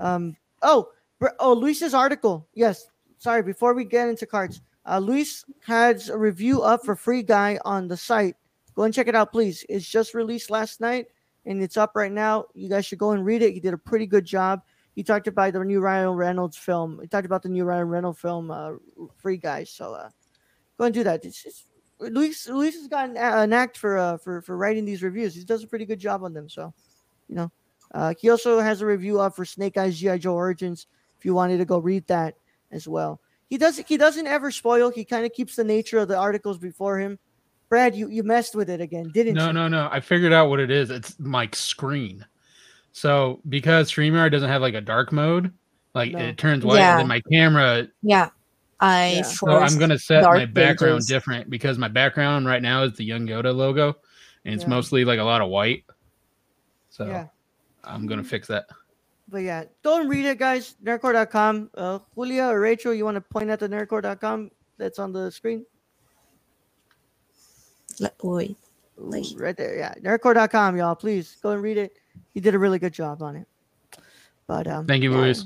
um, 0.00 0.36
oh, 0.60 0.90
oh, 1.38 1.54
Luis's 1.54 1.94
article. 1.94 2.46
Yes, 2.52 2.88
sorry. 3.16 3.42
Before 3.42 3.72
we 3.72 3.86
get 3.86 4.10
into 4.10 4.26
cards, 4.26 4.60
uh, 4.84 4.98
Luis 4.98 5.46
has 5.66 6.10
a 6.10 6.18
review 6.18 6.60
up 6.60 6.84
for 6.84 6.94
Free 6.94 7.22
Guy 7.22 7.58
on 7.64 7.88
the 7.88 7.96
site. 7.96 8.36
Go 8.74 8.82
and 8.82 8.92
check 8.92 9.08
it 9.08 9.14
out, 9.14 9.32
please. 9.32 9.64
It's 9.66 9.88
just 9.88 10.12
released 10.12 10.50
last 10.50 10.78
night 10.78 11.06
and 11.46 11.62
it's 11.62 11.78
up 11.78 11.92
right 11.94 12.12
now. 12.12 12.44
You 12.52 12.68
guys 12.68 12.84
should 12.84 12.98
go 12.98 13.12
and 13.12 13.24
read 13.24 13.40
it. 13.40 13.54
He 13.54 13.60
did 13.60 13.72
a 13.72 13.78
pretty 13.78 14.06
good 14.06 14.26
job. 14.26 14.60
He 14.94 15.02
talked 15.02 15.26
about 15.26 15.54
the 15.54 15.64
new 15.64 15.80
Ryan 15.80 16.10
Reynolds 16.10 16.58
film. 16.58 16.98
He 17.00 17.08
talked 17.08 17.24
about 17.24 17.42
the 17.42 17.48
new 17.48 17.64
Ryan 17.64 17.88
Reynolds 17.88 18.20
film, 18.20 18.50
uh, 18.50 18.72
Free 19.16 19.38
Guy. 19.38 19.64
So 19.64 19.94
uh, 19.94 20.10
go 20.80 20.86
and 20.86 20.94
do 20.94 21.04
that. 21.04 21.22
It's 21.26 21.42
just, 21.42 21.66
Luis 22.00 22.48
Luis 22.48 22.74
has 22.74 22.88
got 22.88 23.10
an, 23.10 23.18
an 23.18 23.52
act 23.52 23.76
for 23.76 23.98
uh 23.98 24.16
for 24.16 24.40
for 24.40 24.56
writing 24.56 24.86
these 24.86 25.02
reviews. 25.02 25.34
He 25.34 25.44
does 25.44 25.62
a 25.62 25.66
pretty 25.66 25.84
good 25.84 26.00
job 26.00 26.24
on 26.24 26.32
them. 26.32 26.48
So, 26.48 26.72
you 27.28 27.34
know, 27.36 27.52
uh, 27.94 28.14
he 28.18 28.30
also 28.30 28.58
has 28.58 28.80
a 28.80 28.86
review 28.86 29.20
up 29.20 29.36
for 29.36 29.44
Snake 29.44 29.76
Eyes 29.76 29.98
GI 30.00 30.18
Joe 30.20 30.34
Origins. 30.34 30.86
If 31.18 31.26
you 31.26 31.34
wanted 31.34 31.58
to 31.58 31.66
go 31.66 31.78
read 31.78 32.06
that 32.06 32.36
as 32.72 32.88
well, 32.88 33.20
he 33.50 33.58
does 33.58 33.76
he 33.86 33.98
doesn't 33.98 34.26
ever 34.26 34.50
spoil. 34.50 34.90
He 34.90 35.04
kind 35.04 35.26
of 35.26 35.34
keeps 35.34 35.56
the 35.56 35.64
nature 35.64 35.98
of 35.98 36.08
the 36.08 36.16
articles 36.16 36.56
before 36.56 36.98
him. 36.98 37.18
Brad, 37.68 37.94
you 37.94 38.08
you 38.08 38.22
messed 38.22 38.54
with 38.54 38.70
it 38.70 38.80
again, 38.80 39.10
didn't 39.12 39.34
No, 39.34 39.48
you? 39.48 39.52
no, 39.52 39.68
no. 39.68 39.82
no. 39.84 39.88
I 39.92 40.00
figured 40.00 40.32
out 40.32 40.48
what 40.48 40.58
it 40.60 40.70
is. 40.70 40.88
It's 40.90 41.18
my 41.20 41.50
screen. 41.52 42.24
So 42.92 43.40
because 43.50 43.92
StreamYard 43.92 44.32
doesn't 44.32 44.48
have 44.48 44.62
like 44.62 44.74
a 44.74 44.80
dark 44.80 45.12
mode, 45.12 45.52
like 45.94 46.12
No. 46.12 46.20
it 46.20 46.38
turns 46.38 46.64
white, 46.64 46.78
Yeah. 46.78 46.92
and 46.92 47.00
then 47.00 47.08
my 47.08 47.20
camera. 47.30 47.86
yeah. 48.02 48.30
I 48.80 49.12
Yeah. 49.16 49.22
So 49.22 49.48
I'm 49.50 49.78
gonna 49.78 49.98
set 49.98 50.24
my 50.24 50.46
background 50.46 50.94
pages. 50.98 51.06
different 51.06 51.50
because 51.50 51.78
my 51.78 51.88
background 51.88 52.46
right 52.46 52.62
now 52.62 52.82
is 52.84 52.94
the 52.94 53.04
Young 53.04 53.26
Yoda 53.26 53.54
logo, 53.54 53.96
and 54.44 54.54
it's 54.54 54.64
Yeah. 54.64 54.70
mostly 54.70 55.04
like 55.04 55.18
a 55.18 55.22
lot 55.24 55.40
of 55.42 55.48
white. 55.50 55.84
So 56.88 57.06
Yeah. 57.06 57.26
I'm 57.84 58.06
gonna 58.06 58.24
fix 58.24 58.48
that. 58.48 58.66
But 59.28 59.42
yeah, 59.42 59.64
don't 59.82 60.08
read 60.08 60.24
it, 60.24 60.38
guys. 60.38 60.74
NerdCorps.com. 60.82 61.70
Uh, 61.74 61.98
Julia 62.16 62.44
or 62.46 62.60
Rachel, 62.60 62.92
you 62.92 63.04
want 63.04 63.14
to 63.14 63.20
point 63.20 63.48
at 63.50 63.60
the 63.60 63.68
nerdcorps.com 63.68 64.50
that's 64.76 64.98
on 64.98 65.12
the 65.12 65.30
screen? 65.30 65.64
Le- 68.00 68.10
Wait. 68.22 68.50
Ooh, 68.98 69.10
Like- 69.10 69.24
right 69.36 69.56
there. 69.56 69.76
Yeah, 69.76 69.94
nerdcorps.com, 70.00 70.76
y'all. 70.76 70.94
Please 70.96 71.36
go 71.42 71.50
and 71.50 71.62
read 71.62 71.76
it. 71.78 71.92
You 72.34 72.40
did 72.40 72.54
a 72.54 72.58
really 72.58 72.78
good 72.78 72.92
job 72.92 73.22
on 73.22 73.36
it. 73.36 73.46
But 74.46 74.66
um, 74.66 74.86
Thank 74.86 75.02
you, 75.04 75.12
yeah, 75.12 75.18
Luis. 75.20 75.38
Yeah, 75.42 75.44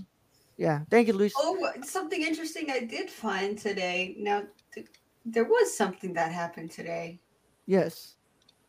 thank 0.91 1.09
you, 1.09 1.13
Luis. 1.15 1.33
Oh, 1.37 1.71
something 1.83 2.23
interesting 2.23 2.71
I 2.71 2.81
did 2.81 3.11
find 3.11 3.59
today. 3.59 4.15
Now, 4.19 4.43
th- 4.73 4.87
there 5.25 5.45
was 5.45 5.77
something 5.77 6.13
that 6.15 6.33
happened 6.33 6.71
today. 6.71 7.19
Yes. 7.67 8.15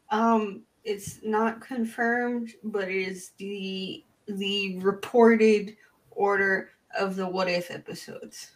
Um, 0.10 0.64
it's 0.84 1.20
not 1.24 1.62
confirmed, 1.62 2.54
but 2.64 2.88
it 2.90 2.96
is 3.08 3.32
the 3.38 4.04
the 4.28 4.80
reported 4.80 5.76
order 6.12 6.72
of 6.98 7.16
the 7.16 7.28
What 7.28 7.48
If 7.50 7.70
episodes. 7.72 8.52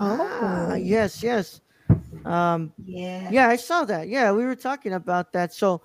Ah, 0.00 0.68
Oh. 0.70 0.74
yes, 0.74 1.22
yes. 1.22 1.60
Um, 2.24 2.72
Yeah. 2.84 3.30
yeah, 3.30 3.48
I 3.48 3.56
saw 3.56 3.84
that. 3.86 4.08
Yeah, 4.08 4.32
we 4.32 4.44
were 4.44 4.56
talking 4.56 4.92
about 4.92 5.32
that. 5.32 5.54
So 5.54 5.80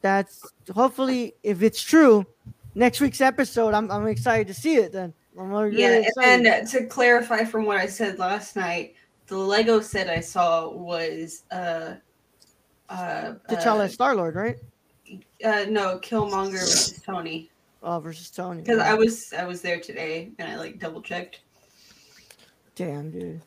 that's 0.00 0.44
hopefully, 0.74 1.34
if 1.42 1.62
it's 1.62 1.82
true, 1.82 2.26
next 2.74 3.00
week's 3.00 3.20
episode, 3.20 3.74
I'm, 3.74 3.90
I'm 3.90 4.06
excited 4.08 4.46
to 4.48 4.54
see 4.54 4.76
it. 4.76 4.92
Then 4.92 5.12
I'm 5.38 5.52
really 5.52 5.76
Yeah, 5.76 5.98
excited. 5.98 6.46
and 6.46 6.46
uh, 6.46 6.70
to 6.70 6.86
clarify 6.86 7.44
from 7.44 7.64
what 7.64 7.78
I 7.78 7.86
said 7.86 8.18
last 8.18 8.56
night, 8.56 8.94
the 9.26 9.36
Lego 9.36 9.80
set 9.80 10.08
I 10.10 10.20
saw 10.20 10.68
was 10.70 11.44
uh 11.50 11.94
uh, 12.88 13.34
T'Challa 13.48 13.84
uh, 13.84 13.88
Star 13.88 14.14
Lord, 14.16 14.34
right? 14.34 14.56
uh 15.44 15.64
no 15.68 15.98
Killmonger 15.98 16.60
versus 16.60 17.00
Tony 17.04 17.50
Oh, 17.82 17.98
versus 17.98 18.30
Tony. 18.30 18.62
because 18.62 18.78
I 18.80 18.94
was 18.94 19.32
I 19.32 19.44
was 19.44 19.62
there 19.62 19.80
today 19.80 20.32
and 20.38 20.50
I 20.50 20.56
like 20.56 20.78
double 20.78 21.00
checked. 21.00 21.40
Damn, 22.74 23.10
dude. 23.10 23.40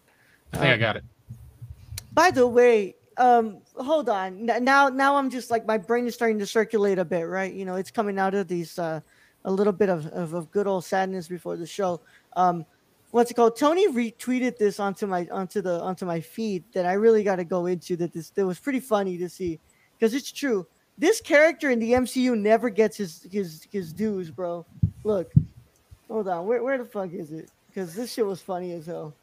I 0.54 0.58
think 0.58 0.70
I 0.70 0.74
Um, 0.76 0.80
got 0.80 0.96
it. 0.98 1.04
By 2.14 2.32
the 2.32 2.48
way, 2.48 2.96
um, 3.18 3.62
hold 3.76 4.10
on. 4.10 4.46
Now, 4.46 4.90
now 4.90 5.18
I'm 5.18 5.30
just 5.30 5.52
like 5.52 5.66
my 5.66 5.78
brain 5.78 6.08
is 6.08 6.14
starting 6.14 6.40
to 6.40 6.46
circulate 6.46 7.00
a 7.00 7.06
bit, 7.06 7.24
right? 7.24 7.52
You 7.54 7.66
know, 7.66 7.76
it's 7.76 7.92
coming 7.92 8.20
out 8.20 8.34
of 8.34 8.48
these 8.48 8.78
uh, 8.80 9.02
a 9.46 9.52
little 9.52 9.74
bit 9.74 9.90
of, 9.90 10.08
of, 10.08 10.34
of 10.34 10.52
good 10.52 10.68
old 10.68 10.86
sadness 10.86 11.28
before 11.28 11.58
the 11.58 11.68
show. 11.68 12.02
Um, 12.36 12.66
what's 13.12 13.32
it 13.32 13.36
called? 13.36 13.58
Tony 13.58 13.88
retweeted 13.88 14.58
this 14.58 14.80
onto 14.80 15.06
my 15.08 15.28
onto 15.32 15.62
the 15.62 15.82
onto 15.82 16.06
my 16.06 16.20
feed 16.20 16.64
that 16.74 16.86
I 16.86 16.94
really 16.94 17.24
got 17.24 17.38
to 17.38 17.44
go 17.44 17.66
into. 17.68 17.96
That 17.96 18.14
this 18.14 18.30
that 18.32 18.46
was 18.46 18.60
pretty 18.60 18.80
funny 18.80 19.18
to 19.18 19.30
see 19.30 19.60
because 19.98 20.14
it's 20.14 20.32
true. 20.32 20.66
This 20.98 21.20
character 21.22 21.72
in 21.72 21.80
the 21.80 21.92
MCU 21.92 22.38
never 22.38 22.70
gets 22.70 22.98
his 22.98 23.28
his 23.32 23.68
his 23.72 23.94
dues, 23.94 24.30
bro. 24.30 24.66
Look, 25.04 25.34
hold 26.08 26.28
on. 26.28 26.46
Where 26.46 26.64
where 26.64 26.78
the 26.78 26.86
fuck 26.86 27.12
is 27.12 27.32
it? 27.32 27.50
Because 27.68 27.96
this 27.96 28.14
shit 28.14 28.26
was 28.26 28.42
funny 28.42 28.74
as 28.74 28.86
hell. 28.86 29.16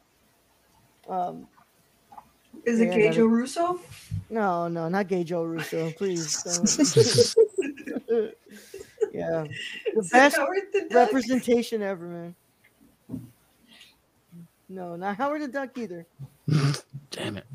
Um, 1.07 1.47
Is 2.65 2.79
it 2.79 2.91
I 2.91 2.95
Gay 2.95 3.09
Joe 3.09 3.25
Russo? 3.25 3.79
no, 4.29 4.67
no, 4.67 4.89
not 4.89 5.07
gay 5.07 5.23
Joe 5.23 5.43
Russo. 5.43 5.91
Please. 5.91 6.43
don't. 9.13 9.45
yeah. 9.45 9.45
The 9.95 10.09
best 10.11 10.37
Howard 10.37 10.59
the 10.73 10.81
Duck? 10.89 11.07
representation 11.07 11.81
ever, 11.81 12.05
man. 12.07 12.35
No, 14.69 14.95
not 14.95 15.17
Howard 15.17 15.41
the 15.41 15.47
Duck 15.47 15.77
either. 15.77 16.05
Damn 17.11 17.37
it. 17.37 17.45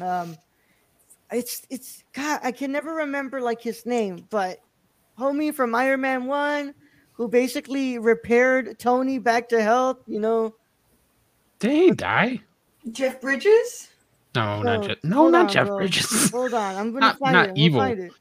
Um, 0.00 0.36
it's 1.30 1.62
it's 1.70 2.02
God. 2.12 2.40
I 2.42 2.50
can 2.52 2.72
never 2.72 2.94
remember 2.94 3.40
like 3.40 3.60
his 3.62 3.86
name, 3.86 4.26
but 4.30 4.58
homie 5.18 5.54
from 5.54 5.74
Iron 5.74 6.00
Man 6.00 6.24
One, 6.26 6.74
who 7.12 7.28
basically 7.28 7.98
repaired 7.98 8.78
Tony 8.78 9.18
back 9.18 9.48
to 9.50 9.62
health. 9.62 9.98
You 10.06 10.18
know, 10.20 10.54
Did 11.60 11.70
he 11.70 11.90
die? 11.92 12.40
Jeff 12.90 13.20
Bridges? 13.20 13.88
No, 14.34 14.62
No, 14.62 14.76
not 14.78 14.86
Jeff. 14.88 14.98
No, 15.04 15.28
not 15.28 15.42
on, 15.42 15.48
Jeff 15.48 15.66
bro. 15.68 15.76
Bridges. 15.76 16.30
hold 16.30 16.54
on, 16.54 16.74
I'm 16.74 16.92
gonna 16.92 17.00
Not- 17.00 17.18
find 17.18 17.32
not 17.34 17.46
it. 17.46 17.50
I'm 17.50 17.56
evil. 17.56 17.80
Gonna 17.80 17.94
find 17.96 18.06
it. 18.06 18.12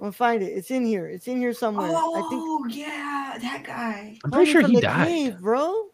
I'm 0.00 0.04
gonna 0.04 0.12
find 0.12 0.42
it. 0.42 0.46
It's 0.46 0.70
in 0.70 0.86
here. 0.86 1.06
It's 1.08 1.28
in 1.28 1.38
here 1.38 1.52
somewhere. 1.52 1.88
I 1.88 1.90
think 2.30 2.42
Oh 2.42 2.64
yeah, 2.70 3.36
that 3.38 3.64
guy. 3.66 4.16
I'm 4.24 4.30
pretty 4.30 4.50
sure 4.50 4.62
he 4.62 4.80
died. 4.80 5.06
cave, 5.08 5.40
bro. 5.40 5.88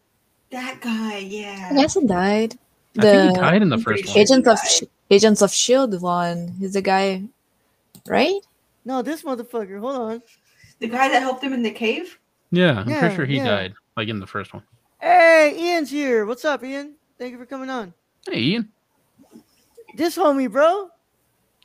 That 0.49 0.79
guy, 0.79 1.17
yeah. 1.17 1.73
Yes, 1.73 1.95
he 1.95 2.07
died. 2.07 2.57
I 2.97 3.01
think 3.01 3.35
he 3.35 3.41
died 3.41 3.61
in 3.61 3.67
the 3.67 3.77
first 3.77 4.07
one. 4.07 4.17
Agents 4.17 4.47
of 4.47 4.55
died. 4.55 4.65
Sh- 4.69 4.83
Agents 5.11 5.41
of 5.41 5.51
Shield 5.51 6.01
one. 6.01 6.55
He's 6.57 6.71
the 6.71 6.81
guy, 6.81 7.23
right? 8.07 8.39
No, 8.85 9.01
this 9.01 9.23
motherfucker. 9.23 9.77
Hold 9.81 9.97
on. 9.97 10.21
The 10.79 10.87
guy 10.87 11.09
that 11.09 11.21
helped 11.21 11.43
him 11.43 11.51
in 11.51 11.61
the 11.61 11.71
cave? 11.71 12.17
Yeah, 12.51 12.79
I'm 12.79 12.89
Yeah, 12.89 12.99
pretty 12.99 13.15
sure 13.15 13.25
he 13.25 13.35
yeah. 13.35 13.43
died, 13.45 13.73
like 13.97 14.07
in 14.07 14.21
the 14.21 14.27
first 14.27 14.53
one. 14.53 14.63
Hey, 15.01 15.53
Ian's 15.59 15.91
here. 15.91 16.25
What's 16.25 16.45
up, 16.45 16.63
Ian? 16.63 16.95
Thank 17.19 17.33
you 17.33 17.37
for 17.37 17.45
coming 17.45 17.69
on. 17.69 17.93
Hey, 18.25 18.39
Ian. 18.39 18.69
This 19.97 20.17
homie, 20.17 20.49
bro. 20.49 20.89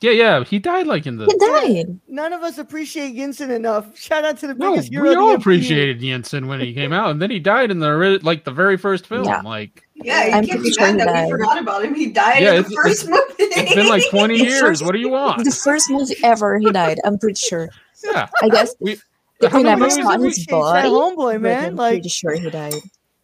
Yeah, 0.03 0.11
yeah, 0.11 0.43
he 0.43 0.59
died 0.59 0.85
like 0.85 1.07
in 1.07 1.15
the. 1.17 1.25
He 1.25 1.37
died. 1.37 1.99
None 2.09 2.33
of 2.33 2.43
us 2.43 2.57
appreciate 2.57 3.15
Yinsen 3.15 3.49
enough. 3.49 3.97
Shout 3.97 4.25
out 4.25 4.37
to 4.39 4.47
the 4.47 4.53
No, 4.53 4.71
biggest 4.71 4.91
hero. 4.91 5.03
we 5.03 5.09
of 5.09 5.15
the 5.15 5.21
all 5.21 5.33
appreciated 5.35 6.01
Yinsen 6.01 6.47
when 6.47 6.59
he 6.59 6.73
came 6.73 6.91
out, 6.91 7.11
and 7.11 7.21
then 7.21 7.31
he 7.31 7.39
died 7.39 7.71
in 7.71 7.79
the 7.79 8.19
like 8.21 8.43
the 8.43 8.51
very 8.51 8.75
first 8.77 9.07
film. 9.07 9.23
Yeah. 9.23 9.39
Like 9.41 9.87
Yeah, 9.95 10.25
you 10.25 10.31
I'm 10.33 10.45
can't 10.45 10.59
pretty 10.59 10.63
be 10.69 10.73
sure 10.73 10.81
mad 10.87 10.91
he 10.91 10.97
that 10.97 11.05
died. 11.05 11.25
we 11.25 11.31
forgot 11.31 11.57
about 11.57 11.85
him. 11.85 11.95
He 11.95 12.07
died 12.07 12.43
Yeah, 12.43 12.49
in 12.55 12.63
the 12.63 12.67
it's- 12.69 12.73
first 12.83 13.07
movie. 13.09 13.21
it's 13.39 13.75
been 13.75 13.87
like 13.87 14.03
20 14.09 14.37
years. 14.43 14.59
first- 14.59 14.85
What 14.85 14.91
do 14.91 14.99
you 14.99 15.09
want? 15.09 15.45
The 15.45 15.51
first 15.51 15.89
movie 15.89 16.15
ever 16.21 16.59
he 16.59 16.69
died. 16.69 16.99
I'm 17.05 17.17
pretty 17.17 17.39
sure. 17.39 17.69
Yeah. 18.03 18.27
I 18.41 18.49
guess 18.49 18.75
We- 18.81 18.99
if 19.39 19.53
we 19.53 19.63
never 19.63 19.81
movies 19.87 19.95
saw 20.03 20.17
his 20.19 20.45
body, 20.47 20.89
homeboy, 20.89 21.33
but 21.33 21.41
man. 21.41 21.65
I'm 21.65 21.77
pretty 21.77 22.09
sure 22.09 22.33
he 22.35 22.49
died. 22.49 22.73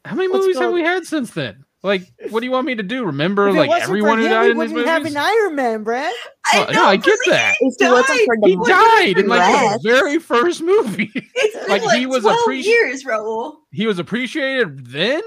How 0.05 0.15
many 0.15 0.29
What's 0.29 0.43
movies 0.45 0.59
have 0.59 0.71
we 0.71 0.81
had 0.81 1.05
since 1.05 1.31
then? 1.31 1.65
Like, 1.81 2.11
what 2.29 2.41
do 2.41 2.45
you 2.45 2.51
want 2.51 2.67
me 2.67 2.75
to 2.75 2.83
do? 2.83 3.05
Remember, 3.05 3.47
if 3.47 3.55
like 3.55 3.81
everyone 3.81 4.17
who 4.17 4.25
him, 4.25 4.31
died 4.31 4.43
we 4.45 4.51
in 4.51 4.57
these 4.59 4.71
wouldn't 4.73 4.89
have 4.89 5.05
an 5.05 5.15
Iron 5.15 5.55
Man, 5.55 5.83
Brad. 5.83 6.13
Well, 6.53 6.73
no, 6.73 6.85
I 6.85 6.97
get 6.97 7.17
that. 7.27 7.55
If 7.61 7.75
it 7.79 7.89
wasn't 7.89 8.19
for 8.25 8.35
the 8.37 8.47
He 8.47 8.55
died 8.65 9.17
in 9.17 9.27
like 9.27 9.81
the 9.81 9.89
very 9.89 10.19
first 10.19 10.61
movie. 10.61 11.09
It's 11.15 11.55
been 11.55 11.69
Like, 11.69 11.83
like, 11.83 11.97
he 11.99 12.05
was 12.05 12.23
12 12.23 12.51
years, 12.55 13.03
Raul. 13.05 13.55
he 13.71 13.87
was 13.87 13.97
appreciated 13.97 14.87
then. 14.87 15.21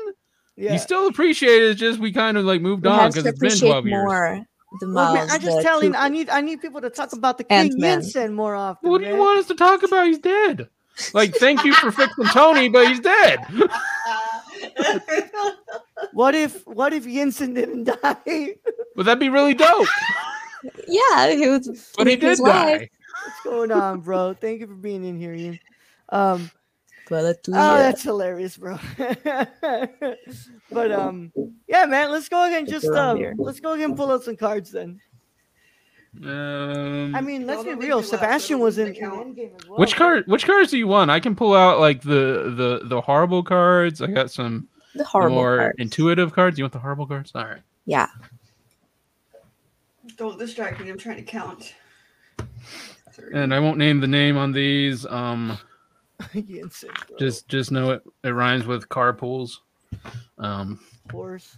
Yeah. 0.57 0.73
He's 0.73 0.83
still 0.83 1.07
appreciated. 1.07 1.71
It's 1.71 1.81
just 1.81 1.99
we 1.99 2.13
kind 2.13 2.37
of 2.37 2.45
like 2.45 2.61
moved 2.61 2.85
We 2.85 2.91
on 2.91 3.09
because 3.09 3.25
it's 3.25 3.39
been 3.39 3.49
appreciate 3.49 3.69
twelve 3.71 3.87
years. 3.87 4.05
more 4.05 4.47
the 4.81 4.87
Well, 4.89 5.15
man, 5.15 5.27
Miles. 5.27 5.33
I'm 5.33 5.41
just 5.41 5.57
the 5.57 5.63
telling. 5.63 5.93
Cooper. 5.93 6.05
I 6.05 6.09
need. 6.11 6.29
I 6.29 6.41
need 6.43 6.61
people 6.61 6.81
to 6.83 6.91
talk 6.91 7.13
about 7.15 7.39
the 7.39 7.45
King 7.45 7.73
Ant-Man. 7.85 8.35
More 8.35 8.55
often. 8.55 8.91
What 8.91 9.01
do 9.01 9.07
you 9.07 9.17
want 9.17 9.39
us 9.39 9.47
to 9.47 9.55
talk 9.55 9.83
about? 9.83 10.07
He's 10.07 10.19
dead. 10.19 10.69
Like, 11.15 11.35
thank 11.37 11.65
you 11.65 11.73
for 11.75 11.91
fixing 11.91 12.27
Tony, 12.27 12.69
but 12.69 12.87
he's 12.89 13.01
dead. 13.01 13.41
What 16.13 16.35
if? 16.35 16.67
What 16.67 16.93
if 16.93 17.05
Yinsen 17.05 17.55
didn't 17.55 17.85
die? 17.85 18.57
Would 18.97 19.07
that 19.07 19.19
be 19.19 19.29
really 19.31 19.55
dope? 19.55 19.87
Yeah, 20.87 21.31
he 21.31 21.49
was. 21.49 21.91
But 21.97 22.07
he 22.07 22.13
lived 22.13 22.21
did 22.21 22.31
his 22.31 22.41
life. 22.41 22.81
die. 22.81 22.91
What's 23.25 23.43
going 23.45 23.73
on, 23.73 24.01
bro? 24.01 24.35
Thank 24.35 24.61
you 24.61 24.67
for 24.67 24.75
being 24.75 25.05
in 25.05 25.19
here, 25.19 25.35
Ian. 25.35 25.59
Um. 26.11 26.51
But 27.09 27.41
Oh, 27.49 27.53
yeah. 27.53 27.77
that's 27.79 28.03
hilarious, 28.03 28.57
bro. 28.57 28.79
but 30.71 30.93
um, 30.93 31.33
yeah, 31.67 31.85
man. 31.87 32.11
Let's 32.11 32.29
go 32.29 32.45
ahead 32.47 32.61
and 32.61 32.69
just 32.69 32.87
around 32.87 33.11
um, 33.11 33.17
here. 33.19 33.35
let's 33.39 33.61
go 33.61 33.73
ahead 33.75 33.87
and 33.87 33.97
pull 33.97 34.11
out 34.11 34.23
some 34.23 34.37
cards 34.37 34.71
then. 34.71 35.01
Um, 36.21 37.15
I 37.15 37.21
mean, 37.23 37.47
let's 37.47 37.65
be 37.65 37.73
real. 37.75 38.03
Sebastian 38.03 38.59
was 38.59 38.77
in, 38.79 38.89
make 38.89 38.99
in 38.99 39.03
count. 39.11 39.37
Endgame 39.37 39.57
as 39.59 39.67
well. 39.69 39.79
which 39.79 39.97
card? 39.97 40.25
Which 40.27 40.45
cards 40.45 40.71
do 40.71 40.77
you 40.79 40.87
want? 40.87 41.11
I 41.11 41.21
can 41.21 41.35
pull 41.35 41.55
out 41.55 41.81
like 41.81 42.03
the 42.03 42.53
the 42.55 42.87
the 42.87 43.01
horrible 43.01 43.43
cards. 43.43 44.03
I 44.03 44.09
got 44.09 44.31
some 44.31 44.69
the 44.95 45.05
horrible 45.05 45.37
more 45.37 45.59
part. 45.59 45.77
intuitive 45.79 46.33
cards. 46.35 46.59
You 46.59 46.65
want 46.65 46.75
the 46.75 46.79
horrible 46.81 47.07
cards? 47.07 47.33
All 47.35 47.45
right. 47.45 47.63
Yeah. 47.87 48.09
Don't 50.17 50.39
distract 50.39 50.81
me. 50.81 50.91
I'm 50.91 50.99
trying 50.99 51.17
to 51.17 51.23
count. 51.23 51.75
Three. 53.13 53.33
And 53.35 53.55
I 53.55 53.59
won't 53.61 53.79
name 53.79 54.01
the 54.01 54.07
name 54.07 54.37
on 54.37 54.53
these. 54.53 55.07
Um, 55.07 55.59
Yinsen, 56.35 56.95
bro. 57.09 57.19
just 57.19 57.49
just 57.49 57.73
know 57.73 57.91
it. 57.93 58.03
It 58.23 58.31
rhymes 58.31 58.67
with 58.67 58.89
carpools. 58.91 59.59
Um, 60.39 60.79
Force. 61.11 61.57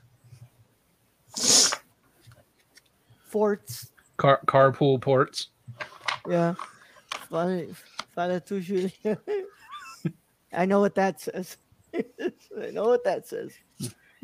Forts. 3.27 3.90
Car 4.16 4.40
carpool 4.46 5.00
ports. 5.00 5.48
Yeah. 6.29 6.55
Funny. 7.31 7.74
Funny 8.14 8.40
too, 8.40 8.61
Julie. 8.61 8.94
I 10.53 10.66
know 10.66 10.81
what 10.81 10.94
that 10.94 11.20
says. 11.20 11.57
I 11.94 12.70
know 12.72 12.88
what 12.88 13.05
that 13.05 13.27
says. 13.27 13.53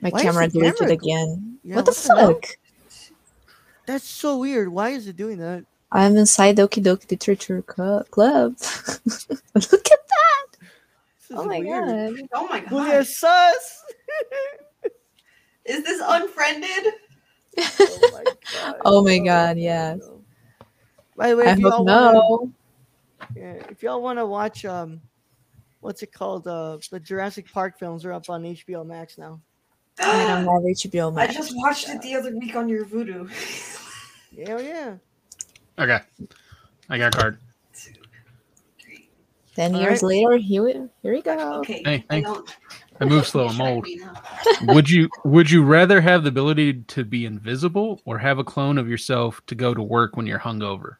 My 0.00 0.10
Why 0.10 0.22
camera 0.22 0.46
the 0.46 0.52
deleted 0.54 0.78
camera- 0.78 0.92
again. 0.94 1.58
Yeah, 1.62 1.76
what 1.76 1.84
the 1.84 1.90
what 1.90 2.02
the 2.02 2.16
hell? 2.16 2.32
fuck? 2.34 2.44
That's 3.86 4.04
so 4.04 4.38
weird. 4.38 4.68
Why 4.68 4.90
is 4.90 5.08
it 5.08 5.16
doing 5.16 5.38
that? 5.38 5.64
I'm 5.92 6.16
inside 6.16 6.56
Doki 6.56 6.82
Doki 6.82 7.10
Literature 7.10 7.62
Club. 7.62 8.06
Look 8.16 9.90
at 9.90 10.08
that! 10.08 10.46
Oh 11.32 11.44
my 11.44 11.58
weird. 11.58 12.16
god. 12.16 12.28
oh 12.34 12.46
my 12.46 12.60
god. 12.60 12.90
at 12.94 13.06
sus. 13.06 13.84
Is 15.64 15.84
this 15.84 16.00
unfriended? 16.04 16.94
Oh 17.58 18.10
my 18.12 18.24
god. 18.52 18.76
Oh 18.84 19.02
my 19.04 19.18
God, 19.18 19.58
yes. 19.58 20.00
By 21.16 21.30
the 21.30 21.36
way, 21.36 21.46
I 21.46 21.50
if 21.52 21.58
y'all 21.58 21.72
hope 21.72 21.86
wanna, 21.86 22.52
yeah, 23.34 23.54
if 23.68 23.82
y'all 23.82 24.02
want 24.02 24.18
to 24.18 24.26
watch 24.26 24.64
um, 24.64 25.00
what's 25.80 26.02
it 26.02 26.12
called? 26.12 26.46
Uh, 26.46 26.78
the 26.90 27.00
Jurassic 27.00 27.50
Park 27.52 27.78
films 27.78 28.04
are 28.04 28.12
up 28.12 28.30
on 28.30 28.42
HBO 28.42 28.86
Max 28.86 29.18
now. 29.18 29.40
I 29.98 30.24
don't 30.26 30.44
have 30.44 30.62
HBO 30.62 31.16
I 31.18 31.26
just 31.26 31.54
watched 31.56 31.88
it 31.88 32.00
the 32.02 32.14
other 32.14 32.36
week 32.36 32.56
on 32.56 32.68
your 32.68 32.84
Vudu. 32.84 33.28
Hell 34.46 34.62
yeah. 34.62 34.96
Okay, 35.78 35.98
I 36.88 36.98
got 36.98 37.14
a 37.14 37.18
card. 37.18 37.38
Two, 37.74 37.92
three. 38.80 39.08
Ten 39.54 39.74
All 39.74 39.80
years 39.80 40.02
later, 40.02 40.36
here 40.36 40.62
we, 40.62 40.72
here 41.02 41.12
we 41.12 41.22
go. 41.22 41.60
Okay. 41.60 41.82
Hey, 41.84 42.04
I 42.10 42.20
don't. 42.20 42.56
I 43.00 43.04
move 43.06 43.26
slow 43.26 43.44
I'm 43.46 43.50
should 43.52 43.58
mold. 43.58 43.84
be 43.84 43.96
now. 43.96 44.12
Would 44.74 44.90
you 44.90 45.08
would 45.24 45.50
you 45.50 45.64
rather 45.64 46.00
have 46.02 46.22
the 46.22 46.28
ability 46.28 46.82
to 46.88 47.04
be 47.04 47.24
invisible 47.24 48.00
or 48.04 48.18
have 48.18 48.38
a 48.38 48.44
clone 48.44 48.76
of 48.78 48.88
yourself 48.88 49.40
to 49.46 49.54
go 49.54 49.72
to 49.72 49.82
work 49.82 50.16
when 50.16 50.26
you're 50.26 50.38
hungover? 50.38 50.96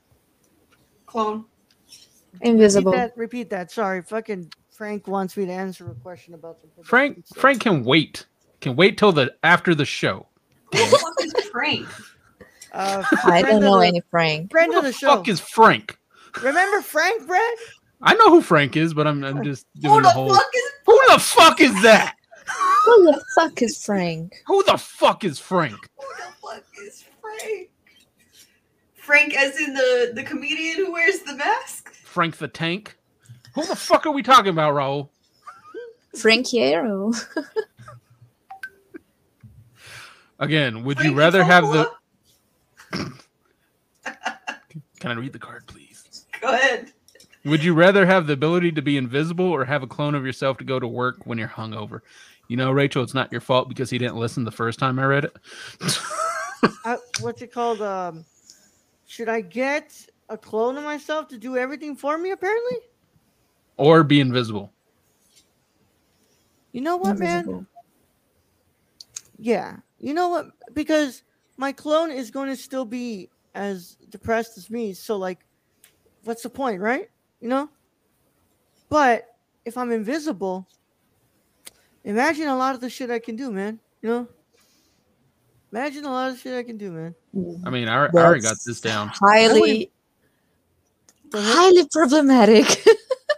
Clone. 1.06 1.44
Invisible. 2.40 2.92
Repeat 2.92 3.00
that. 3.02 3.16
Repeat 3.16 3.50
that. 3.50 3.70
Sorry, 3.70 4.02
fucking 4.02 4.50
Frank 4.70 5.06
wants 5.08 5.36
me 5.36 5.44
to 5.46 5.52
answer 5.52 5.90
a 5.90 5.94
question 5.94 6.32
about 6.34 6.60
something. 6.60 6.84
Frank 6.84 7.24
Frank 7.34 7.60
can 7.60 7.84
wait. 7.84 8.26
Can 8.60 8.76
wait 8.76 8.96
till 8.98 9.12
the 9.12 9.34
after 9.42 9.74
the 9.74 9.84
show. 9.84 10.26
Who 10.72 10.78
the 10.78 10.98
fuck 10.98 11.24
is 11.24 11.48
Frank? 11.50 11.86
Uh, 12.72 13.02
I 13.24 13.42
don't 13.42 13.60
know 13.60 13.80
the- 13.80 13.86
any 13.88 14.02
Frank. 14.10 14.50
Friend 14.50 14.72
Who 14.72 14.78
of 14.78 14.84
the 14.84 14.90
the 14.90 14.96
show. 14.96 15.16
fuck 15.16 15.28
is 15.28 15.40
Frank? 15.40 15.98
Remember 16.42 16.80
Frank, 16.80 17.26
Brad? 17.26 17.54
I 18.02 18.14
know 18.14 18.30
who 18.30 18.40
Frank 18.40 18.76
is, 18.76 18.94
but 18.94 19.06
I'm, 19.06 19.22
I'm 19.24 19.44
just 19.44 19.66
doing 19.78 19.94
Who 19.94 20.00
doing 20.00 20.02
the 20.02 20.08
the 20.08 20.12
whole. 20.12 20.34
fuck 20.34 20.50
is 20.54 20.70
Who 20.86 21.00
the 21.12 21.18
fuck 21.18 21.60
is 21.60 21.82
that? 21.82 22.16
Who 22.84 23.04
the 23.04 23.22
fuck 23.34 23.62
is 23.62 23.84
Frank? 23.84 24.34
Who 24.46 24.62
the 24.64 24.78
fuck 24.78 25.24
is 25.24 25.38
Frank? 25.38 25.76
who 25.96 26.06
the 26.16 26.32
fuck 26.40 26.64
is 26.82 27.04
Frank? 27.20 27.70
Frank, 28.94 29.34
as 29.36 29.58
in 29.60 29.74
the 29.74 30.12
the 30.14 30.22
comedian 30.22 30.76
who 30.76 30.92
wears 30.92 31.20
the 31.20 31.34
mask. 31.36 31.92
Frank 31.92 32.36
the 32.38 32.48
Tank? 32.48 32.96
Who 33.54 33.66
the 33.66 33.76
fuck 33.76 34.06
are 34.06 34.12
we 34.12 34.22
talking 34.22 34.50
about, 34.50 34.74
Raul? 34.74 35.10
Frank 36.16 36.46
Hierro. 36.46 37.14
Again, 40.38 40.84
would 40.84 40.96
Frank 40.96 41.10
you 41.10 41.18
rather 41.18 41.44
have 41.44 41.64
the? 41.70 41.90
Can 45.00 45.10
I 45.10 45.14
read 45.14 45.32
the 45.32 45.38
card, 45.38 45.66
please? 45.66 46.26
Go 46.40 46.48
ahead. 46.48 46.92
Would 47.44 47.64
you 47.64 47.72
rather 47.72 48.04
have 48.04 48.26
the 48.26 48.34
ability 48.34 48.72
to 48.72 48.82
be 48.82 48.96
invisible 48.98 49.46
or 49.46 49.64
have 49.64 49.82
a 49.82 49.86
clone 49.86 50.14
of 50.14 50.26
yourself 50.26 50.58
to 50.58 50.64
go 50.64 50.78
to 50.78 50.86
work 50.86 51.24
when 51.24 51.38
you're 51.38 51.48
hungover? 51.48 52.00
You 52.48 52.56
know, 52.56 52.70
Rachel, 52.70 53.02
it's 53.02 53.14
not 53.14 53.32
your 53.32 53.40
fault 53.40 53.68
because 53.68 53.88
he 53.88 53.96
didn't 53.96 54.16
listen 54.16 54.44
the 54.44 54.50
first 54.50 54.78
time 54.78 54.98
I 54.98 55.04
read 55.04 55.24
it. 55.24 55.36
I, 56.84 56.96
what's 57.20 57.40
it 57.40 57.52
called? 57.52 57.80
Um, 57.80 58.24
should 59.06 59.28
I 59.28 59.40
get 59.40 59.94
a 60.28 60.36
clone 60.36 60.76
of 60.76 60.84
myself 60.84 61.28
to 61.28 61.38
do 61.38 61.56
everything 61.56 61.96
for 61.96 62.18
me? 62.18 62.32
Apparently, 62.32 62.76
or 63.76 64.04
be 64.04 64.20
invisible. 64.20 64.70
you 66.72 66.82
know 66.82 66.98
what, 66.98 67.18
man? 67.18 67.66
Yeah, 69.38 69.76
you 69.98 70.12
know 70.12 70.28
what? 70.28 70.50
Because 70.74 71.22
my 71.56 71.72
clone 71.72 72.10
is 72.10 72.30
going 72.30 72.50
to 72.50 72.56
still 72.56 72.84
be 72.84 73.30
as 73.54 73.96
depressed 74.10 74.58
as 74.58 74.68
me. 74.68 74.92
So, 74.92 75.16
like, 75.16 75.46
what's 76.24 76.42
the 76.42 76.50
point, 76.50 76.82
right? 76.82 77.08
You 77.40 77.48
know. 77.48 77.68
But 78.88 79.26
if 79.64 79.76
I'm 79.78 79.92
invisible, 79.92 80.66
imagine 82.04 82.48
a 82.48 82.56
lot 82.56 82.74
of 82.74 82.80
the 82.80 82.90
shit 82.90 83.10
I 83.10 83.18
can 83.18 83.36
do, 83.36 83.50
man. 83.50 83.78
You 84.02 84.08
know. 84.08 84.28
Imagine 85.72 86.04
a 86.04 86.10
lot 86.10 86.30
of 86.30 86.38
shit 86.38 86.54
I 86.54 86.64
can 86.64 86.76
do, 86.76 86.90
man. 86.90 87.14
I 87.64 87.70
mean, 87.70 87.88
I, 87.88 88.06
I 88.06 88.08
already 88.08 88.40
got 88.42 88.56
this 88.66 88.80
down. 88.80 89.12
Highly, 89.14 89.90
highly 91.32 91.86
problematic. 91.92 92.84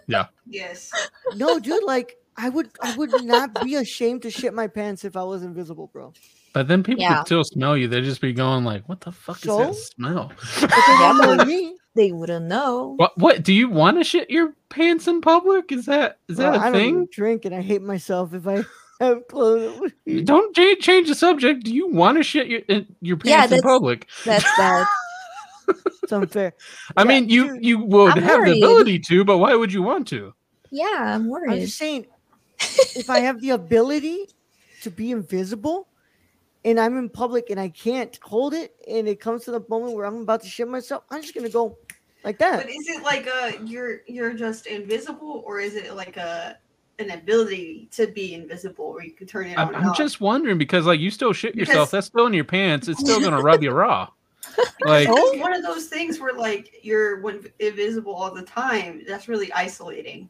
Yeah. 0.08 0.26
Yes. 0.48 0.90
No, 1.36 1.60
dude, 1.60 1.84
like 1.84 2.16
I 2.36 2.48
would 2.48 2.70
I 2.82 2.94
would 2.96 3.22
not 3.24 3.62
be 3.62 3.76
ashamed 3.76 4.22
to 4.22 4.30
shit 4.30 4.52
my 4.52 4.66
pants 4.66 5.04
if 5.04 5.16
I 5.16 5.22
was 5.22 5.44
invisible, 5.44 5.90
bro. 5.92 6.12
But 6.52 6.66
then 6.66 6.82
people 6.82 7.02
Yeah. 7.02 7.18
could 7.18 7.26
still 7.26 7.44
smell 7.44 7.76
you. 7.76 7.86
They'd 7.86 8.02
just 8.04 8.20
be 8.20 8.32
going 8.32 8.64
like, 8.64 8.86
"What 8.88 9.00
the 9.00 9.12
fuck 9.12 9.38
So? 9.38 9.70
is 9.70 9.76
that 9.76 9.94
smell?" 9.94 10.32
But 10.60 10.70
they 10.70 10.98
don't 10.98 11.18
know 11.18 11.44
me. 11.44 11.76
They 11.94 12.12
wouldn't 12.12 12.46
know. 12.46 12.94
What? 12.96 13.18
What? 13.18 13.42
Do 13.42 13.52
you 13.52 13.68
want 13.68 13.98
to 13.98 14.04
shit 14.04 14.30
your 14.30 14.54
pants 14.70 15.08
in 15.08 15.20
public? 15.20 15.72
Is 15.72 15.86
that 15.86 16.18
is 16.28 16.36
Bro, 16.36 16.46
that 16.52 16.54
I 16.54 16.68
a 16.68 16.72
don't 16.72 16.74
even 16.88 17.08
drink 17.12 17.44
and 17.44 17.54
I 17.54 17.62
hate 17.62 17.82
myself 17.82 18.34
if 18.34 18.46
I 18.46 18.64
have 19.00 19.26
clothes. 19.28 19.92
Don't 20.24 20.54
cha- 20.56 20.74
change 20.80 21.08
the 21.08 21.14
subject. 21.14 21.64
Do 21.64 21.74
you 21.74 21.88
want 21.88 22.18
to 22.18 22.22
shit 22.22 22.48
your 22.48 22.60
in- 22.68 22.96
your 23.00 23.16
Yeah, 23.22 23.46
pants 23.46 23.52
in 23.52 23.60
public? 23.62 24.08
That's 24.24 24.52
bad. 24.58 24.86
It's 26.02 26.12
unfair. 26.12 26.54
I 26.96 27.04
Yeah, 27.04 27.08
mean, 27.08 27.28
you 27.28 27.46
dude, 27.48 27.64
you 27.64 27.78
would 27.84 28.16
I'm 28.16 28.22
have 28.22 28.40
worried. 28.40 28.60
the 28.60 28.64
ability 28.64 28.98
to, 29.08 29.24
but 29.24 29.38
why 29.38 29.54
would 29.54 29.72
you 29.72 29.82
want 29.82 30.08
to? 30.08 30.34
Yeah, 30.70 30.86
I'm 30.98 31.28
worried. 31.28 31.44
I'm 31.48 31.58
worried. 31.58 31.60
just 31.60 31.78
saying, 31.78 32.06
if 32.96 33.08
I 33.10 33.20
have 33.20 33.40
the 33.40 33.50
ability 33.50 34.28
to 34.82 34.90
be 34.90 35.12
invisible 35.12 35.88
and 36.64 36.78
I'm 36.78 36.96
in 36.98 37.08
public 37.08 37.50
and 37.50 37.58
I 37.58 37.68
can't 37.68 38.18
hold 38.22 38.54
it 38.54 38.74
and 38.88 39.08
it 39.08 39.20
comes 39.20 39.44
to 39.44 39.50
the 39.50 39.64
moment 39.68 39.94
where 39.94 40.06
I'm 40.06 40.22
about 40.22 40.42
to 40.42 40.48
shit 40.48 40.68
myself, 40.68 41.04
I'm 41.10 41.22
just 41.22 41.34
gonna 41.34 41.48
go 41.48 41.76
like 42.24 42.38
that. 42.38 42.58
But 42.62 42.70
is 42.70 42.88
it 42.88 43.02
like 43.02 43.26
a 43.26 43.58
you're 43.64 44.00
you're 44.06 44.32
just 44.32 44.66
invisible, 44.66 45.42
or 45.46 45.60
is 45.60 45.74
it 45.74 45.94
like 45.94 46.16
a 46.16 46.58
an 46.98 47.10
ability 47.10 47.88
to 47.92 48.06
be 48.06 48.34
invisible, 48.34 48.92
where 48.92 49.02
you 49.04 49.12
can 49.12 49.26
turn 49.26 49.46
it 49.46 49.58
on? 49.58 49.68
I'm, 49.68 49.74
and 49.74 49.84
I'm 49.84 49.90
off? 49.90 49.96
just 49.96 50.20
wondering 50.20 50.58
because 50.58 50.86
like 50.86 51.00
you 51.00 51.10
still 51.10 51.32
shit 51.32 51.54
yourself. 51.54 51.88
Because- 51.88 51.90
That's 51.90 52.06
still 52.06 52.26
in 52.26 52.34
your 52.34 52.44
pants. 52.44 52.88
It's 52.88 53.00
still 53.00 53.20
gonna 53.20 53.42
rub 53.42 53.62
you 53.62 53.70
raw. 53.70 54.08
Like 54.84 55.06
It's 55.08 55.40
one 55.40 55.54
of 55.54 55.62
those 55.62 55.86
things 55.86 56.18
where 56.18 56.34
like 56.34 56.80
you're 56.82 57.20
when 57.20 57.44
invisible 57.60 58.12
all 58.12 58.34
the 58.34 58.42
time. 58.42 59.02
That's 59.06 59.28
really 59.28 59.52
isolating. 59.52 60.28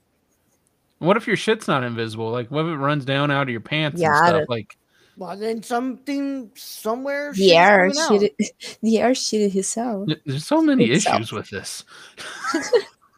What 0.98 1.16
if 1.16 1.26
your 1.26 1.36
shit's 1.36 1.66
not 1.66 1.82
invisible? 1.82 2.30
Like, 2.30 2.50
what 2.50 2.66
if 2.66 2.72
it 2.72 2.76
runs 2.76 3.04
down 3.04 3.30
out 3.30 3.44
of 3.44 3.48
your 3.48 3.60
pants 3.60 4.00
Yeah, 4.00 4.16
and 4.16 4.28
stuff? 4.28 4.44
Like, 4.48 4.76
Well, 5.16 5.36
then 5.36 5.62
something 5.62 6.50
somewhere. 6.54 7.32
the 7.32 7.38
shit's 7.48 7.52
air 7.52 7.90
coming 7.90 7.98
out. 8.00 8.10
shitted, 8.10 8.76
the 8.82 8.98
air 8.98 9.10
shitted 9.10 9.52
himself. 9.52 10.08
there's 10.24 10.46
so 10.46 10.62
many 10.62 10.86
Itself. 10.86 11.16
issues 11.16 11.32
with 11.32 11.50
this. 11.50 11.84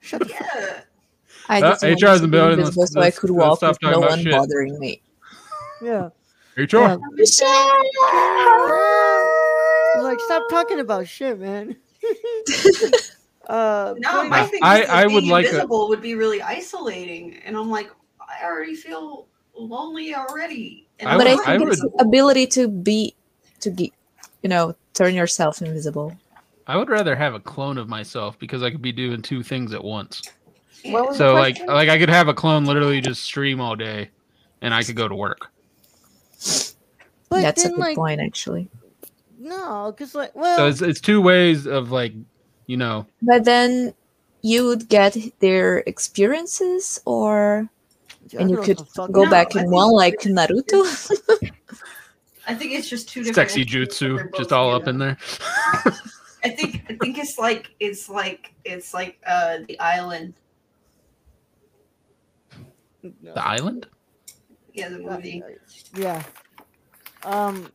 Shut 0.00 0.20
the 0.20 0.28
fuck 0.28 0.40
Yeah. 0.54 0.80
I 1.48 1.58
Uh, 1.60 1.70
just 1.70 1.82
wanted 1.82 2.02
HR 2.02 2.06
is 2.08 2.18
to 2.20 2.24
in 2.24 2.30
be 2.30 2.36
building. 2.36 2.58
invisible 2.58 2.82
Let's- 2.82 2.92
so 2.92 3.00
I 3.00 3.02
let's- 3.04 3.18
could 3.18 3.30
let's 3.30 3.46
walk 3.46 3.56
stop 3.58 3.68
with 3.70 3.80
talking 3.80 3.92
no 3.92 3.98
about 3.98 4.10
one 4.10 4.22
shit. 4.22 4.32
bothering 4.32 4.78
me. 4.80 5.02
Yeah. 5.82 6.08
HR. 6.56 6.98
Like, 9.96 10.18
stop 10.20 10.42
talking 10.50 10.80
about 10.80 11.06
shit, 11.06 11.38
man. 11.38 11.76
uh, 13.48 13.94
No, 13.98 14.28
my 14.28 14.44
thing 14.46 14.60
I- 14.62 14.82
is, 14.82 14.88
I 14.90 15.04
being 15.04 15.14
would 15.14 15.24
like 15.24 15.46
a- 15.46 15.48
invisible 15.50 15.88
would 15.88 16.02
be 16.02 16.14
really 16.14 16.42
isolating, 16.42 17.36
and 17.44 17.56
I'm 17.56 17.70
like, 17.70 17.90
I 18.20 18.44
already 18.44 18.74
feel 18.74 19.28
lonely 19.56 20.14
already. 20.14 20.83
And 21.00 21.08
I 21.08 21.16
but 21.18 21.26
I 21.26 21.30
would- 21.30 21.36
not 21.38 21.44
think 21.46 21.54
it's 21.56 21.62
invisible. 21.80 21.98
the 21.98 22.04
ability 22.04 22.46
to 22.48 22.68
be, 22.68 23.14
to 23.60 23.70
get, 23.70 23.90
you 24.42 24.48
know, 24.48 24.74
turn 24.94 25.14
yourself 25.14 25.60
invisible. 25.62 26.16
I 26.66 26.76
would 26.76 26.88
rather 26.88 27.14
have 27.16 27.34
a 27.34 27.40
clone 27.40 27.76
of 27.78 27.88
myself 27.88 28.38
because 28.38 28.62
I 28.62 28.70
could 28.70 28.80
be 28.82 28.92
doing 28.92 29.20
two 29.22 29.42
things 29.42 29.74
at 29.74 29.82
once. 29.84 30.22
What 30.84 31.08
was 31.08 31.18
the 31.18 31.24
So 31.24 31.34
like, 31.34 31.58
like 31.66 31.88
I 31.88 31.98
could 31.98 32.08
have 32.08 32.28
a 32.28 32.34
clone 32.34 32.64
literally 32.64 33.00
just 33.00 33.22
stream 33.22 33.60
all 33.60 33.74
day, 33.76 34.10
and 34.62 34.72
I 34.72 34.82
could 34.82 34.96
go 34.96 35.08
to 35.08 35.14
work. 35.14 35.50
but 37.28 37.42
That's 37.42 37.62
a 37.64 37.68
then, 37.68 37.72
good 37.76 37.80
like, 37.80 37.96
point, 37.96 38.20
actually. 38.20 38.68
no, 39.38 39.92
because 39.92 40.14
like, 40.14 40.34
well, 40.34 40.56
So 40.56 40.66
it's 40.68 40.80
it's 40.82 41.00
two 41.00 41.20
ways 41.20 41.66
of 41.66 41.90
like, 41.90 42.12
you 42.66 42.76
know, 42.76 43.06
But 43.22 43.44
then 43.44 43.94
you 44.42 44.66
would 44.66 44.88
get 44.88 45.16
their 45.40 45.78
experiences, 45.78 47.00
or 47.06 47.68
I 47.68 47.73
and 48.38 48.50
you 48.50 48.56
could 48.62 48.80
go 49.12 49.24
No, 49.24 49.30
back 49.30 49.54
I 49.56 49.60
in 49.62 49.70
one 49.70 49.90
like 49.92 50.20
Naruto. 50.20 50.84
I 52.46 52.54
think 52.54 52.72
it's 52.72 52.88
just 52.88 53.08
two 53.08 53.20
different. 53.24 53.36
sexy 53.50 53.60
entities, 53.62 53.86
but 53.98 53.98
they're 54.16 54.26
jutsu 54.28 54.36
just 54.36 54.52
all 54.52 54.74
up 54.74 54.86
in 54.88 54.98
there. 54.98 55.16
I 56.44 56.50
think 56.50 56.84
I 56.90 56.94
think 57.00 57.18
it's 57.18 57.38
like 57.38 57.74
it's 57.80 58.08
like 58.08 58.52
it's 58.64 58.92
like 58.92 59.18
uh 59.26 59.58
the 59.66 59.78
island. 59.80 60.34
No. 63.02 63.34
The 63.34 63.46
island. 63.46 63.86
Yeah, 64.72 64.88
the 64.90 64.98
movie. 64.98 65.42
Yeah. 65.94 66.22
Um. 67.22 67.70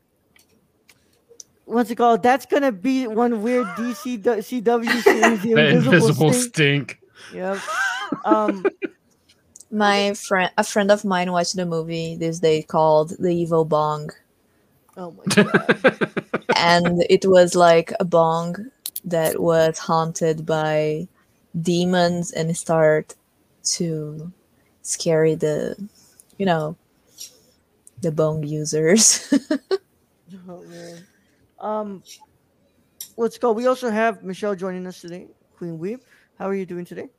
What's 1.66 1.92
it 1.92 1.96
called? 1.96 2.24
That's 2.24 2.46
gonna 2.46 2.72
be 2.72 3.08
one 3.08 3.42
weird 3.42 3.68
DC 3.78 4.22
CW 4.24 5.02
series. 5.02 5.42
The 5.44 5.54
The 5.54 5.70
Invisible, 5.70 5.94
invisible 5.94 6.34
Stink. 6.34 6.52
stink. 6.54 7.00
Yep. 7.34 7.58
Um. 8.26 8.66
My 9.72 10.14
friend, 10.14 10.52
a 10.58 10.64
friend 10.64 10.92
of 10.92 11.06
mine, 11.06 11.32
watched 11.32 11.58
a 11.58 11.66
movie 11.66 12.16
this 12.16 12.40
day 12.40 12.64
called 12.64 13.14
The 13.20 13.30
Evil 13.30 13.66
Bong, 13.66 14.12
Oh 15.00 15.12
my 15.12 15.24
god. 15.44 16.12
and 16.58 17.06
it 17.10 17.26
was 17.26 17.56
like 17.56 17.94
a 18.02 18.06
bong 18.06 18.70
that 19.06 19.40
was 19.42 19.80
haunted 19.80 20.46
by 20.46 21.08
demons 21.62 22.32
and 22.32 22.56
start 22.56 23.16
to 23.64 24.32
scare 24.82 25.38
the, 25.38 25.78
you 26.38 26.46
know, 26.46 26.76
the 28.02 28.12
bong 28.12 28.44
users. 28.44 29.34
oh 30.50 30.64
man. 30.64 31.08
Um. 31.60 32.04
Let's 33.16 33.38
go. 33.38 33.52
We 33.52 33.68
also 33.68 33.90
have 33.90 34.24
Michelle 34.24 34.56
joining 34.56 34.86
us 34.88 35.02
today. 35.02 35.28
Queen 35.58 35.78
Weeb. 35.78 36.02
How 36.38 36.48
are 36.50 36.56
you 36.56 36.66
doing 36.66 36.86
today? 36.86 37.10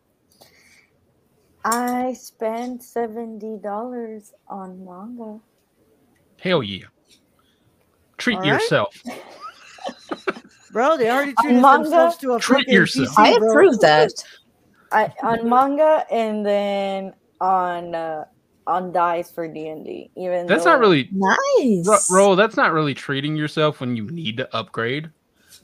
I 1.64 2.14
spent 2.14 2.82
seventy 2.82 3.58
dollars 3.62 4.32
on 4.48 4.84
manga. 4.84 5.40
Hell 6.38 6.62
yeah. 6.62 6.86
Treat 8.16 8.36
All 8.36 8.42
right. 8.42 8.52
yourself. 8.52 8.94
Bro, 10.72 10.98
they 10.98 11.10
already 11.10 11.34
treated 11.34 11.62
Manga? 11.62 11.82
themselves 11.84 12.16
to 12.18 12.34
a 12.34 12.38
Treat 12.38 12.60
fucking 12.60 12.74
yourself. 12.74 13.08
PC, 13.08 13.18
I 13.18 13.30
approve 13.30 13.80
that. 13.80 14.12
I 14.92 15.12
on 15.22 15.48
manga 15.48 16.04
and 16.10 16.44
then 16.46 17.12
on 17.40 17.94
uh, 17.94 18.24
on 18.66 18.92
dice 18.92 19.30
for 19.30 19.48
D 19.48 19.68
and 19.68 19.84
D. 19.84 20.10
Even 20.16 20.46
That's 20.46 20.64
though, 20.64 20.70
not 20.72 20.80
really 20.80 21.08
Nice. 21.12 21.86
Ro- 21.86 22.16
Roll, 22.16 22.36
that's 22.36 22.56
not 22.56 22.72
really 22.72 22.94
treating 22.94 23.36
yourself 23.36 23.80
when 23.80 23.96
you 23.96 24.10
need 24.10 24.36
to 24.38 24.54
upgrade. 24.54 25.10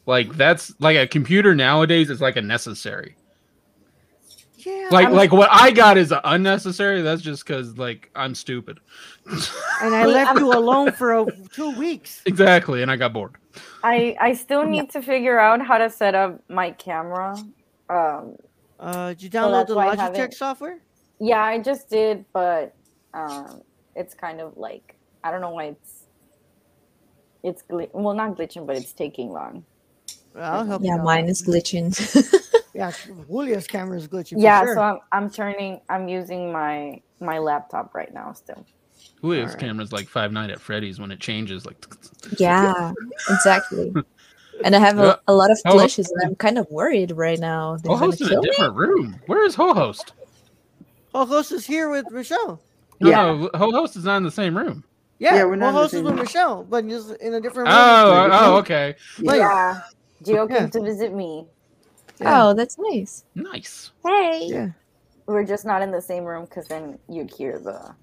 Like 0.07 0.33
that's 0.35 0.75
like 0.81 0.97
a 0.97 1.07
computer 1.07 1.55
nowadays 1.55 2.11
is 2.11 2.21
like 2.21 2.37
a 2.37 2.43
necessary. 2.43 3.17
Yeah. 4.67 4.89
Like 4.91 5.07
I'm- 5.07 5.15
like 5.15 5.33
what 5.33 5.49
I 5.53 5.71
got 5.71 5.97
is 5.97 6.13
unnecessary. 6.25 7.01
That's 7.03 7.23
just 7.23 7.47
because 7.47 7.79
like 7.79 8.11
I'm 8.17 8.35
stupid. 8.35 8.81
and 9.83 9.95
I 9.95 10.05
left 10.07 10.39
you 10.41 10.53
alone 10.53 10.91
for 10.93 11.15
a, 11.15 11.27
two 11.53 11.71
weeks. 11.79 12.23
exactly, 12.27 12.83
and 12.83 12.91
I 12.91 12.97
got 12.97 13.13
bored. 13.13 13.37
I 13.85 14.17
I 14.21 14.35
still 14.35 14.65
need 14.65 14.91
to 14.91 15.01
figure 15.03 15.39
out 15.39 15.63
how 15.65 15.79
to 15.79 15.89
set 15.89 16.15
up 16.15 16.43
my 16.49 16.71
camera. 16.73 17.37
Um, 17.89 18.35
Uh, 18.81 19.09
did 19.11 19.23
you 19.23 19.31
download 19.31 19.53
that's 19.53 19.69
the 19.71 19.77
why 19.77 19.95
Logitech 19.97 20.35
software? 20.35 20.79
yeah, 21.21 21.43
I 21.43 21.59
just 21.61 21.89
did, 21.89 22.25
but 22.33 22.75
um, 23.15 23.63
it's 23.95 24.15
kind 24.15 24.41
of 24.41 24.57
like 24.57 24.97
I 25.23 25.31
don't 25.31 25.41
know 25.41 25.51
why 25.51 25.67
it's 25.75 25.93
it's 27.43 27.63
gl- 27.71 27.89
well 27.93 28.15
not 28.15 28.37
glitching, 28.37 28.67
but 28.67 28.77
it's 28.77 28.93
taking 28.93 29.31
long. 29.31 29.65
Well, 30.35 30.53
I'll 30.53 30.67
help 30.67 30.83
Yeah, 30.85 30.95
out. 30.97 31.05
mine 31.05 31.29
is 31.29 31.41
glitching. 31.47 31.87
Yeah, 32.77 32.93
Julia's 33.29 33.67
camera 33.67 33.97
is 33.97 34.07
glitching. 34.07 34.35
for 34.35 34.39
yeah, 34.41 34.61
sure. 34.63 34.75
so 34.75 34.81
I'm 34.83 34.99
I'm 35.13 35.31
turning. 35.31 35.81
I'm 35.89 36.09
using 36.09 36.53
my 36.53 37.01
my 37.21 37.39
laptop 37.39 37.95
right 37.95 38.13
now 38.13 38.33
still. 38.35 38.67
Julio's 39.23 39.47
Alright. 39.47 39.59
camera's 39.59 39.93
like 39.93 40.09
Five 40.09 40.33
Night 40.33 40.51
at 40.51 40.61
Freddy's 40.61 41.01
when 41.01 41.11
it 41.11 41.19
changes. 41.21 41.65
Like 41.65 41.83
yeah, 42.39 42.93
exactly. 43.31 43.93
And 44.65 44.75
I 44.75 44.79
have 44.79 44.99
a, 44.99 45.19
a 45.29 45.35
lot 45.35 45.51
of 45.51 45.59
Oh, 45.65 45.77
glitches, 45.77 46.09
and 46.13 46.23
I'm 46.31 46.35
kind 46.37 46.59
of 46.59 46.67
worried 46.71 47.13
right 47.13 47.39
now. 47.39 47.77
They're 47.77 47.89
gonna 47.89 47.99
Ho-Host 47.99 48.21
in 48.21 48.27
a 48.27 48.31
kill 48.31 48.43
me? 48.43 48.51
different 48.51 48.75
room. 48.75 49.21
Where 49.27 49.45
is 49.45 49.55
Ho-Host? 49.55 50.13
Ho-Host 51.15 51.53
is 51.53 51.67
here 51.67 51.89
with 51.91 52.11
Michelle. 52.11 52.61
No, 53.01 53.11
Yeah. 53.11 53.23
no, 53.23 53.51
Ho-Host 53.55 53.97
is 53.97 54.05
not 54.05 54.17
in 54.19 54.23
the 54.23 54.31
same 54.31 54.57
room. 54.57 54.85
Yeah, 55.19 55.35
Yeah, 55.37 55.45
we're 55.45 55.57
not 55.57 55.73
Ho-Host 55.73 55.95
is 55.95 56.03
with. 56.03 56.15
Michelle, 56.15 56.65
but 56.65 56.87
just 56.89 57.11
in 57.23 57.35
a 57.35 57.41
different 57.41 57.69
oh, 57.71 58.23
room. 58.23 58.31
Oh, 58.33 58.55
oh, 58.55 58.57
okay. 58.59 58.95
Like- 59.21 59.39
yeah, 59.39 59.81
Gio 60.23 60.49
Yeah. 60.49 60.59
came 60.59 60.71
to 60.71 60.81
visit 60.83 61.15
me. 61.15 61.47
Yeah. 62.21 62.45
Oh, 62.47 62.55
that's 62.55 62.77
nice. 62.79 63.25
Nice. 63.35 63.91
Hey. 64.05 64.47
Yeah. 64.51 64.69
We're 65.27 65.45
just 65.45 65.65
not 65.67 65.83
in 65.83 65.91
the 65.91 66.01
same 66.01 66.25
room 66.25 66.45
because 66.45 66.67
then 66.69 66.99
you'd 67.09 67.31
hear 67.33 67.59
the. 67.59 67.95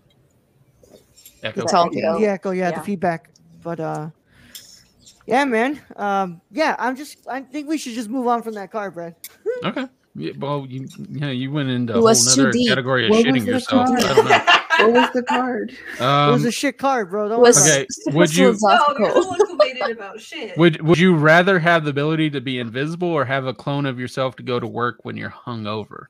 Echo. 1.41 1.61
It's 1.63 1.73
all 1.73 1.89
Yeah. 1.93 2.13
the 2.17 2.27
echo, 2.27 2.51
yeah, 2.51 2.69
Yeah. 2.69 2.77
the 2.79 2.83
feedback. 2.85 3.29
But 3.63 3.79
uh 3.79 4.09
yeah, 5.25 5.45
man. 5.45 5.81
Um 5.95 6.41
yeah, 6.51 6.75
I'm 6.79 6.95
just 6.95 7.17
I 7.27 7.41
think 7.41 7.67
we 7.67 7.77
should 7.77 7.93
just 7.93 8.09
move 8.09 8.27
on 8.27 8.41
from 8.43 8.53
that 8.55 8.71
car, 8.71 8.91
Brad. 8.91 9.15
Okay. 9.63 9.87
Yeah, 10.15 10.33
well, 10.37 10.65
you 10.69 10.87
yeah, 11.09 11.29
you 11.31 11.51
went 11.51 11.69
into 11.69 11.93
It 11.93 11.95
a 11.95 11.99
whole 11.99 12.03
was 12.09 12.35
too 12.35 12.41
nother 12.43 12.51
deep. 12.51 12.69
category 12.69 13.05
of 13.05 13.09
What 13.11 13.25
was 13.25 13.25
shitting 13.25 13.45
the 13.45 13.51
yourself. 13.51 13.87
card? 13.87 14.03
I 14.03 14.13
don't 14.13 14.29
know. 14.29 14.39
What 14.79 14.91
was 14.91 15.09
the 15.13 15.23
card? 15.23 15.71
it 15.71 16.01
Um, 16.01 16.31
was 16.33 16.45
a 16.45 16.51
shit 16.51 16.77
card, 16.79 17.09
bro. 17.11 17.29
Don't 17.29 17.37
It 17.37 17.41
was 17.41 17.57
worry. 17.61 17.71
Okay, 17.81 17.85
super 17.89 18.17
would 18.17 18.35
you- 18.35 18.49
No, 19.79 19.87
you're 19.87 19.95
the 19.95 20.01
philosophical. 20.01 20.07
one 20.11 20.13
who 20.13 20.13
made 20.13 20.13
it 20.13 20.13
about 20.13 20.21
shit. 20.21 20.57
would 20.57 20.81
would 20.81 20.97
you 20.97 21.15
rather 21.15 21.59
have 21.59 21.83
the 21.83 21.89
ability 21.91 22.29
to 22.31 22.41
be 22.41 22.59
invisible 22.59 23.07
or 23.09 23.25
have 23.25 23.45
a 23.45 23.53
clone 23.53 23.85
of 23.85 23.99
yourself 23.99 24.35
to 24.37 24.43
go 24.43 24.59
to 24.59 24.67
work 24.67 24.99
when 25.03 25.17
you're 25.17 25.29
hungover? 25.29 26.05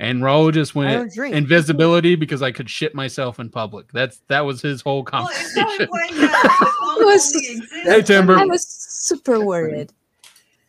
And 0.00 0.22
Raul 0.22 0.52
just 0.52 0.76
went 0.76 1.16
invisibility 1.16 2.14
because 2.14 2.40
I 2.40 2.52
could 2.52 2.70
shit 2.70 2.94
myself 2.94 3.40
in 3.40 3.50
public. 3.50 3.90
That's 3.92 4.20
that 4.28 4.44
was 4.44 4.62
his 4.62 4.80
whole 4.80 5.04
well, 5.12 5.28
it's 5.30 5.56
not 5.56 5.66
conversation. 5.66 6.20
that 6.20 6.96
the 6.98 7.04
was- 7.04 7.70
Hey 7.84 8.02
Timber, 8.02 8.36
I 8.36 8.44
was 8.44 8.64
super 8.66 9.44
worried. 9.44 9.92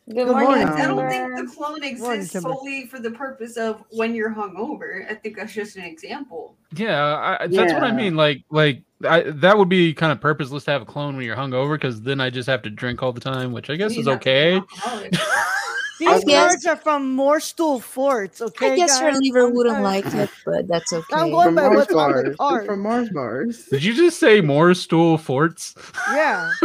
Good, 0.10 0.26
Good 0.26 0.28
morning. 0.32 0.65
morning. 0.65 0.67
I 0.69 0.88
don't 0.88 1.08
think 1.08 1.50
the 1.52 1.56
clone 1.56 1.84
exists 1.84 2.34
Timber. 2.34 2.50
solely 2.50 2.88
for 2.88 2.98
the 3.00 3.12
purpose 3.12 3.58
of 3.58 3.84
when 3.91 4.15
you're 4.15 4.34
hungover. 4.34 5.08
I 5.08 5.13
think 5.13 5.38
that's 5.38 5.54
just 5.54 5.76
an 5.76 5.84
example. 5.84 6.56
yeah, 6.76 7.38
I, 7.39 7.45
that's 7.45 7.72
what 7.74 7.84
I 7.84 7.91
mean. 7.91 8.15
Like 8.15 8.41
like 8.50 8.82
I, 9.08 9.22
that 9.22 9.56
would 9.56 9.69
be 9.69 9.93
kind 9.93 10.12
of 10.12 10.19
purposeless 10.19 10.63
to 10.65 10.72
have 10.72 10.82
a 10.82 10.86
clone 10.86 11.15
when 11.15 11.26
you're 11.26 11.36
hungover 11.36 11.76
because 11.76 12.02
then 12.02 12.19
I 12.19 12.32
just 12.32 12.50
have 12.50 12.63
to 12.63 12.72
drink 12.72 13.04
all 13.04 13.13
the 13.13 13.19
time, 13.22 13.52
which 13.52 13.69
I 13.69 13.76
guess 13.76 13.93
You're 13.93 14.02
is 14.02 14.08
okay. 14.08 14.56
an. 14.56 15.12
These 16.00 16.24
guess- 16.24 16.48
cards 16.48 16.65
are 16.65 16.78
from 16.78 17.13
more 17.13 17.39
stool 17.39 17.80
forts, 17.80 18.41
okay? 18.41 18.72
I 18.72 18.76
guess 18.78 19.00
your 19.00 19.13
liver 19.13 19.50
wouldn't 19.50 19.84
like 19.84 20.06
it, 20.08 20.30
but 20.43 20.67
that's 20.67 20.91
okay. 20.93 21.06
I'm 21.13 21.30
going 21.30 21.48
From 21.48 21.56
by 21.56 21.62
Mars 21.67 21.76
what's 21.76 21.93
on 21.93 22.24
the 22.24 22.36
bars. 22.38 22.65
From 22.65 22.80
Mars 22.80 23.10
bars. 23.10 23.65
Did 23.65 23.84
you 23.84 23.93
just 23.93 24.17
say 24.19 24.41
more 24.41 24.74
stool 24.74 25.19
forts? 25.19 25.76
Yeah. 26.12 26.52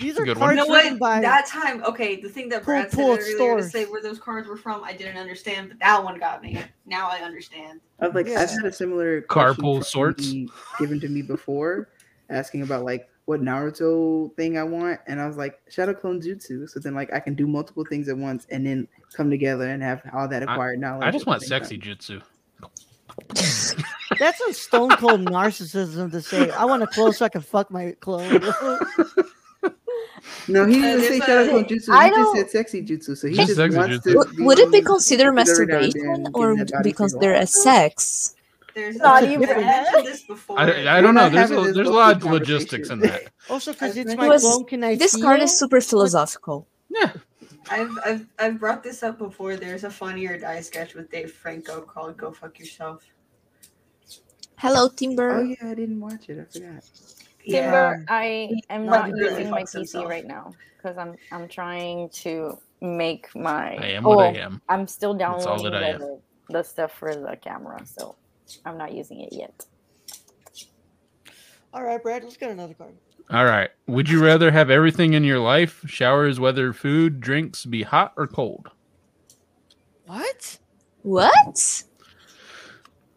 These 0.00 0.18
are 0.18 0.24
Good 0.24 0.38
one. 0.38 0.56
cards 0.56 0.58
You 0.60 0.66
know 0.68 0.74
written 0.74 0.98
by 0.98 1.20
That 1.20 1.46
time, 1.46 1.84
okay, 1.84 2.16
the 2.16 2.28
thing 2.28 2.48
that 2.48 2.64
Pull- 2.64 2.74
Brad 2.74 2.90
said 2.90 2.96
pull 2.96 3.18
earlier 3.18 3.56
to 3.58 3.62
say 3.62 3.84
where 3.84 4.02
those 4.02 4.18
cards 4.18 4.48
were 4.48 4.56
from, 4.56 4.82
I 4.82 4.92
didn't 4.92 5.18
understand, 5.18 5.68
but 5.68 5.78
that 5.80 6.02
one 6.02 6.18
got 6.18 6.42
me. 6.42 6.58
Now 6.86 7.08
I 7.10 7.18
understand. 7.18 7.80
I 8.00 8.06
was 8.06 8.14
like, 8.14 8.26
Yeah. 8.26 8.40
I've 8.40 8.50
had 8.50 8.64
a 8.64 8.72
similar 8.72 9.22
Carpool 9.22 9.56
question 9.56 9.74
from 9.74 9.82
sorts? 9.82 10.34
given 10.78 11.00
to 11.00 11.08
me 11.08 11.22
before, 11.22 11.90
asking 12.30 12.62
about 12.62 12.84
like 12.84 13.08
what 13.26 13.40
Naruto 13.40 14.34
thing 14.36 14.58
I 14.58 14.64
want, 14.64 15.00
and 15.06 15.20
I 15.20 15.26
was 15.26 15.36
like 15.36 15.60
Shadow 15.68 15.94
Clone 15.94 16.20
Jutsu. 16.20 16.68
So 16.68 16.80
then 16.80 16.94
like 16.94 17.12
I 17.12 17.20
can 17.20 17.34
do 17.34 17.46
multiple 17.46 17.84
things 17.88 18.08
at 18.08 18.16
once 18.16 18.46
and 18.50 18.66
then 18.66 18.88
come 19.12 19.30
together 19.30 19.68
and 19.68 19.82
have 19.82 20.02
all 20.12 20.26
that 20.28 20.42
acquired 20.42 20.80
knowledge. 20.80 21.04
I 21.04 21.10
just 21.10 21.26
want 21.26 21.42
sexy 21.42 21.78
time. 21.78 21.96
jutsu. 21.96 22.22
That's 24.18 24.40
a 24.40 24.52
stone 24.54 24.90
cold 24.90 25.20
narcissism 25.26 26.10
to 26.10 26.20
say. 26.20 26.50
I 26.50 26.64
want 26.64 26.82
a 26.82 26.86
clone 26.86 27.12
so 27.12 27.24
I 27.24 27.28
can 27.28 27.40
fuck 27.42 27.70
my 27.70 27.92
clone. 28.00 28.40
No, 30.48 30.66
he 30.66 30.78
Uh, 30.78 30.82
didn't 30.82 31.00
say 31.02 31.08
there's 31.08 31.24
Shadow 31.24 31.42
a- 31.44 31.48
Clone 31.50 31.64
Jutsu. 31.64 31.88
I 31.90 32.04
He 32.04 32.10
just 32.10 32.18
don't- 32.18 32.36
said 32.36 32.50
sexy 32.50 32.82
jutsu. 32.82 33.16
So 33.16 33.28
he 33.28 33.34
Just 33.34 33.46
just 33.48 33.56
sexy 33.58 33.76
wants 33.78 33.96
jutsu. 33.96 34.02
to. 34.12 34.18
Would, 34.18 34.38
would 34.46 34.58
it 34.58 34.70
be 34.72 34.80
be 34.80 34.84
considered 34.86 35.28
every 35.28 35.34
now 35.34 35.40
and 35.40 35.48
masturbation 35.48 36.00
or 36.34 36.54
getting 36.54 36.58
would 36.58 36.68
that 36.68 36.80
it 36.80 36.84
be 36.84 36.92
considered 36.92 37.34
as 37.36 37.62
sex? 37.62 38.34
There's 38.74 38.96
Not 38.96 39.24
I 39.24 39.32
even- 39.32 39.48
this 40.04 40.22
before. 40.28 40.58
I, 40.60 40.66
don't- 40.66 40.86
I 40.86 41.00
don't 41.00 41.14
know. 41.14 41.28
There's 41.28 41.50
a, 41.50 41.72
there's 41.72 41.88
a 41.88 41.92
lot 41.92 42.16
of 42.16 42.24
logistics 42.24 42.90
in 42.90 43.00
that. 43.00 43.22
also, 43.48 43.72
because 43.72 43.96
it's 43.96 44.14
my 44.14 44.28
was- 44.28 44.42
clone, 44.42 44.64
can 44.64 44.84
I 44.84 44.94
This 44.96 45.16
card 45.20 45.38
feel? 45.38 45.44
is 45.44 45.58
super 45.58 45.80
philosophical. 45.80 46.66
Yeah. 46.88 47.12
I've, 47.70 47.90
I've 48.04 48.26
I've 48.38 48.58
brought 48.58 48.82
this 48.82 49.02
up 49.02 49.18
before. 49.18 49.54
There's 49.56 49.84
a 49.84 49.90
Funny 49.90 50.26
or 50.26 50.36
Die 50.38 50.60
sketch 50.60 50.94
with 50.94 51.10
Dave 51.10 51.30
Franco 51.30 51.82
called 51.82 52.16
"Go 52.16 52.32
Fuck 52.32 52.58
Yourself." 52.58 53.04
Hello, 54.56 54.88
Timber. 54.88 55.30
Oh 55.36 55.42
yeah, 55.42 55.70
I 55.70 55.74
didn't 55.74 56.00
watch 56.00 56.28
it. 56.28 56.40
I 56.40 56.44
forgot. 56.50 56.82
Timber, 57.50 58.04
I 58.08 58.50
am 58.70 58.86
Not 58.86 59.08
not 59.08 59.12
really 59.12 59.30
using 59.30 59.50
my 59.50 59.62
PC 59.62 59.72
himself. 59.72 60.08
right 60.08 60.26
now 60.26 60.52
because 60.76 60.96
I'm 60.98 61.16
I'm 61.32 61.48
trying 61.48 62.08
to 62.10 62.58
make 62.80 63.34
my. 63.34 63.76
I 63.76 63.86
am 63.86 64.04
what 64.04 64.18
I 64.18 64.38
oh, 64.38 64.42
am. 64.42 64.62
I'm 64.68 64.86
still 64.86 65.14
downloading 65.14 65.70
that 65.70 65.82
I 65.82 65.88
am. 65.90 66.00
the, 66.00 66.20
the 66.50 66.62
stuff 66.62 66.92
for 66.92 67.14
the 67.14 67.36
camera, 67.40 67.80
so 67.84 68.16
I'm 68.64 68.78
not 68.78 68.92
using 68.92 69.20
it 69.20 69.32
yet. 69.32 69.66
All 71.72 71.84
right, 71.84 72.02
Brad, 72.02 72.24
let's 72.24 72.36
get 72.36 72.50
another 72.50 72.74
card. 72.74 72.94
All 73.30 73.44
right. 73.44 73.70
Would 73.86 74.08
you 74.08 74.24
rather 74.24 74.50
have 74.50 74.70
everything 74.70 75.12
in 75.12 75.22
your 75.22 75.38
life, 75.38 75.84
showers, 75.86 76.40
weather, 76.40 76.72
food, 76.72 77.20
drinks, 77.20 77.64
be 77.64 77.84
hot 77.84 78.12
or 78.16 78.26
cold? 78.26 78.70
What? 80.06 80.58
What? 81.02 81.84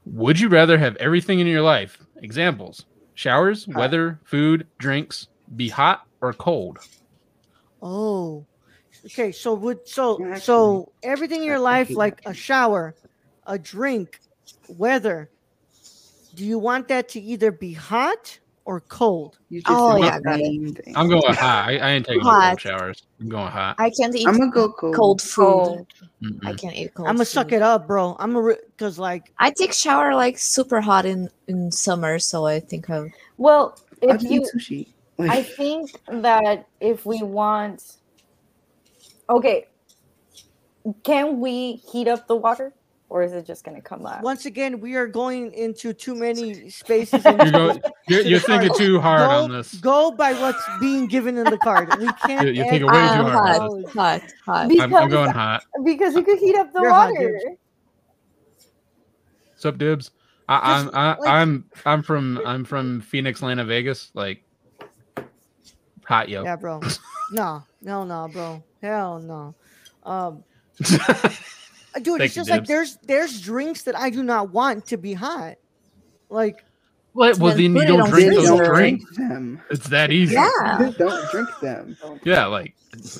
Would 0.06 0.40
you 0.40 0.50
rather 0.50 0.78
have 0.78 0.96
everything 0.98 1.40
in 1.40 1.48
your 1.48 1.64
life? 1.64 1.98
Examples: 2.18 2.86
showers, 3.24 3.66
Hot. 3.66 3.76
weather, 3.76 4.20
food, 4.26 4.68
drinks, 4.80 5.28
be 5.56 5.70
hot 5.70 6.06
or 6.20 6.34
cold. 6.34 6.80
Oh. 7.82 8.46
Okay, 9.06 9.32
so 9.32 9.54
would 9.54 9.88
so 9.88 10.20
Yeah, 10.20 10.36
so 10.36 10.92
everything 11.04 11.40
in 11.42 11.48
your 11.48 11.56
I- 11.58 11.60
I 11.60 11.80
life, 11.80 11.90
like 11.92 12.22
a 12.26 12.34
shower, 12.34 12.96
a 13.48 13.58
drink, 13.58 14.20
weather. 14.68 15.30
Do 16.36 16.46
you 16.46 16.60
want 16.60 16.88
that 16.90 17.10
to 17.10 17.22
either 17.22 17.52
be 17.52 17.74
hot 17.74 18.40
or 18.66 18.82
cold? 18.82 19.38
You 19.50 19.62
just 19.62 19.70
Oh, 19.70 19.96
yeah, 19.98 20.18
the 20.18 20.24
got 20.24 20.40
it. 20.40 20.84
thing. 20.84 20.96
I'm 20.96 21.08
going 21.10 21.34
hot. 21.34 21.70
I, 21.70 21.78
I 21.78 21.92
ain't 21.92 22.06
taking 22.06 22.22
Hot. 22.22 22.50
cold 22.50 22.62
showers. 22.62 23.04
I'm 23.20 23.30
going 23.30 23.52
hot. 23.52 23.76
I 23.80 23.90
can't 23.90 24.16
eat 24.16 24.28
I'm 24.28 24.38
gonna 24.40 24.52
go 24.52 24.72
cold. 24.72 24.96
cold 24.96 25.22
food. 25.22 25.66
Cold. 25.66 25.88
I 26.46 26.54
can't 26.54 26.76
eat 26.76 26.94
cold. 26.94 27.10
I'm 27.10 27.16
gonna 27.16 27.26
suck 27.26 27.52
it 27.52 27.62
up, 27.62 27.88
bro. 27.88 28.16
I'm 28.20 28.34
gonna 28.34 28.56
because 28.78 28.98
like 29.00 29.32
I 29.40 29.52
take 29.52 29.74
shower 29.74 30.16
like 30.16 30.38
super 30.38 30.82
hot 30.82 31.06
in 31.06 31.30
in 31.48 31.72
summer, 31.72 32.20
so 32.20 32.46
I 32.46 32.60
think 32.60 32.90
of 32.90 33.10
Well, 33.38 33.78
I'll 34.04 34.18
if 34.18 34.22
just 34.22 34.32
you 34.32 34.42
sushi. 34.42 34.88
I 35.20 35.44
think 35.44 35.92
that 36.08 36.68
if 36.82 37.06
we 37.06 37.22
want, 37.22 37.84
okay, 39.30 39.68
can 41.04 41.40
we 41.40 41.74
heat 41.92 42.08
up 42.08 42.28
the 42.28 42.36
water, 42.36 42.74
or 43.14 43.22
is 43.22 43.32
it 43.32 43.46
just 43.46 43.64
gonna 43.64 43.80
come 43.80 44.08
up? 44.08 44.24
once 44.24 44.48
again 44.48 44.80
we 44.82 44.96
are 44.96 45.06
going 45.06 45.54
into 45.54 45.94
too 45.94 46.16
many 46.16 46.68
spaces. 46.72 47.24
And 47.26 47.40
You're 47.44 47.52
going. 47.52 47.82
You're, 48.08 48.22
you're 48.22 48.40
thinking 48.40 48.72
too 48.76 49.00
hard 49.00 49.30
go, 49.30 49.44
on 49.44 49.52
this. 49.52 49.76
Go 49.76 50.10
by 50.12 50.34
what's 50.34 50.64
being 50.80 51.06
given 51.06 51.38
in 51.38 51.44
the 51.46 51.60
card. 51.60 51.94
We 52.00 52.08
can't. 52.26 52.48
You- 52.48 52.54
you 52.54 52.64
add 52.64 52.70
think 52.72 52.84
way 52.86 52.92
too 52.92 52.98
um, 52.98 53.32
hard 53.32 53.50
on 53.56 53.58
knowledge. 53.58 53.90
hot, 53.94 54.22
hot. 54.44 54.68
Be- 54.68 54.82
I'm, 54.82 54.96
I'm 54.96 55.08
Because- 55.08 55.12
going 55.12 55.30
hot. 55.32 55.64
Because 55.86 56.16
you 56.16 56.24
could 56.24 56.40
heat 56.40 56.56
up 56.56 56.74
the 56.74 56.82
You're 56.82 56.90
hot, 56.90 57.12
water. 57.14 57.40
Sup, 59.58 59.78
dibs? 59.78 60.10
I, 60.50 60.80
I'm 60.80 60.90
I, 60.94 61.08
like- 61.20 61.30
I'm 61.30 61.66
I'm 61.86 62.02
from 62.04 62.42
I'm 62.46 62.66
from 62.66 63.00
Phoenix, 63.02 63.40
Atlanta, 63.42 63.64
Vegas. 63.64 64.10
Like 64.16 64.44
hot 66.04 66.30
yo. 66.30 66.44
Yeah, 66.44 66.56
bro. 66.56 66.82
No, 67.32 67.64
no, 67.82 68.04
no, 68.04 68.28
bro. 68.32 68.62
Hell 68.82 69.20
no. 69.20 69.56
Um, 70.04 70.44
Uh, 71.96 72.00
dude, 72.00 72.18
Thank 72.20 72.22
it's 72.30 72.36
you, 72.36 72.40
just 72.42 72.50
like 72.50 72.66
there's 72.66 72.98
there's 73.04 73.42
drinks 73.42 73.84
that 73.84 73.96
I 73.98 74.10
do 74.10 74.24
not 74.24 74.52
want 74.52 74.88
to 74.88 74.98
be 74.98 75.14
hot. 75.14 75.56
Like 76.30 76.64
What? 77.14 77.38
Well, 77.38 77.56
Then 77.56 77.74
then 77.74 77.82
you 77.84 77.88
don't 77.88 78.10
drink 78.10 78.34
those 78.34 78.46
don't 78.48 78.64
drinks. 78.66 79.06
drink 79.16 79.30
them. 79.30 79.62
It's 79.70 79.88
that 79.90 80.12
easy. 80.12 80.34
Yeah. 80.34 80.92
don't 80.98 81.30
drink 81.32 81.50
them. 81.62 81.98
Yeah, 82.24 82.46
like 82.48 82.76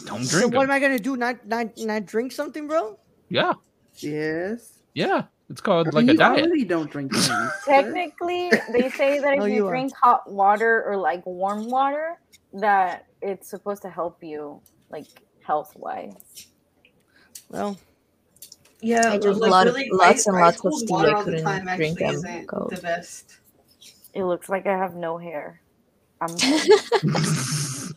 don't 0.06 0.24
So 0.26 0.40
drink 0.40 0.56
what 0.56 0.64
am. 0.64 0.72
I 0.72 0.80
gonna 0.80 0.98
do? 1.00 1.16
Not 1.18 1.46
not 1.48 1.68
not 1.78 2.06
drink 2.06 2.32
something, 2.32 2.68
bro? 2.68 2.98
Yeah, 3.30 3.54
Yes. 4.00 4.80
yeah. 4.94 5.24
It's 5.50 5.62
called 5.62 5.88
I 5.88 5.92
like 5.92 6.06
mean, 6.06 6.16
a 6.16 6.18
diet. 6.18 6.46
already 6.46 6.64
don't 6.66 6.90
drink 6.90 7.14
things. 7.16 7.52
Technically, 7.66 8.50
they 8.72 8.90
say 8.90 9.20
that 9.20 9.34
if 9.34 9.40
No, 9.40 9.46
you, 9.46 9.56
you 9.66 9.68
drink 9.70 9.94
hot 10.02 10.32
water 10.32 10.84
or 10.88 10.98
like 10.98 11.24
warm 11.28 11.70
water, 11.70 12.18
that 12.54 13.06
it's 13.22 13.50
supposed 13.50 13.82
to 13.84 13.90
help 13.90 14.24
you 14.24 14.62
like 14.90 15.06
health 15.46 15.74
wise. 15.76 16.48
Well, 17.50 17.78
Yeah, 18.84 19.12
I 19.12 19.18
drink 19.18 19.40
like, 19.40 19.52
lot- 19.52 19.66
really, 19.68 19.90
lots 19.92 20.28
and 20.28 20.36
lots 20.38 20.58
of 20.58 20.72
cold 20.72 20.88
tea. 20.88 20.94
I 20.96 21.24
couldn't 21.24 21.44
time 21.44 21.66
drink 21.78 22.00
them 22.00 22.22
cold. 22.48 22.72
the 22.76 22.82
best. 22.82 23.38
It 24.14 24.24
looks 24.26 24.50
like 24.50 24.68
I 24.68 24.78
have 24.78 24.96
no 24.96 25.18
hair. 25.18 25.62
I'm 26.22 26.32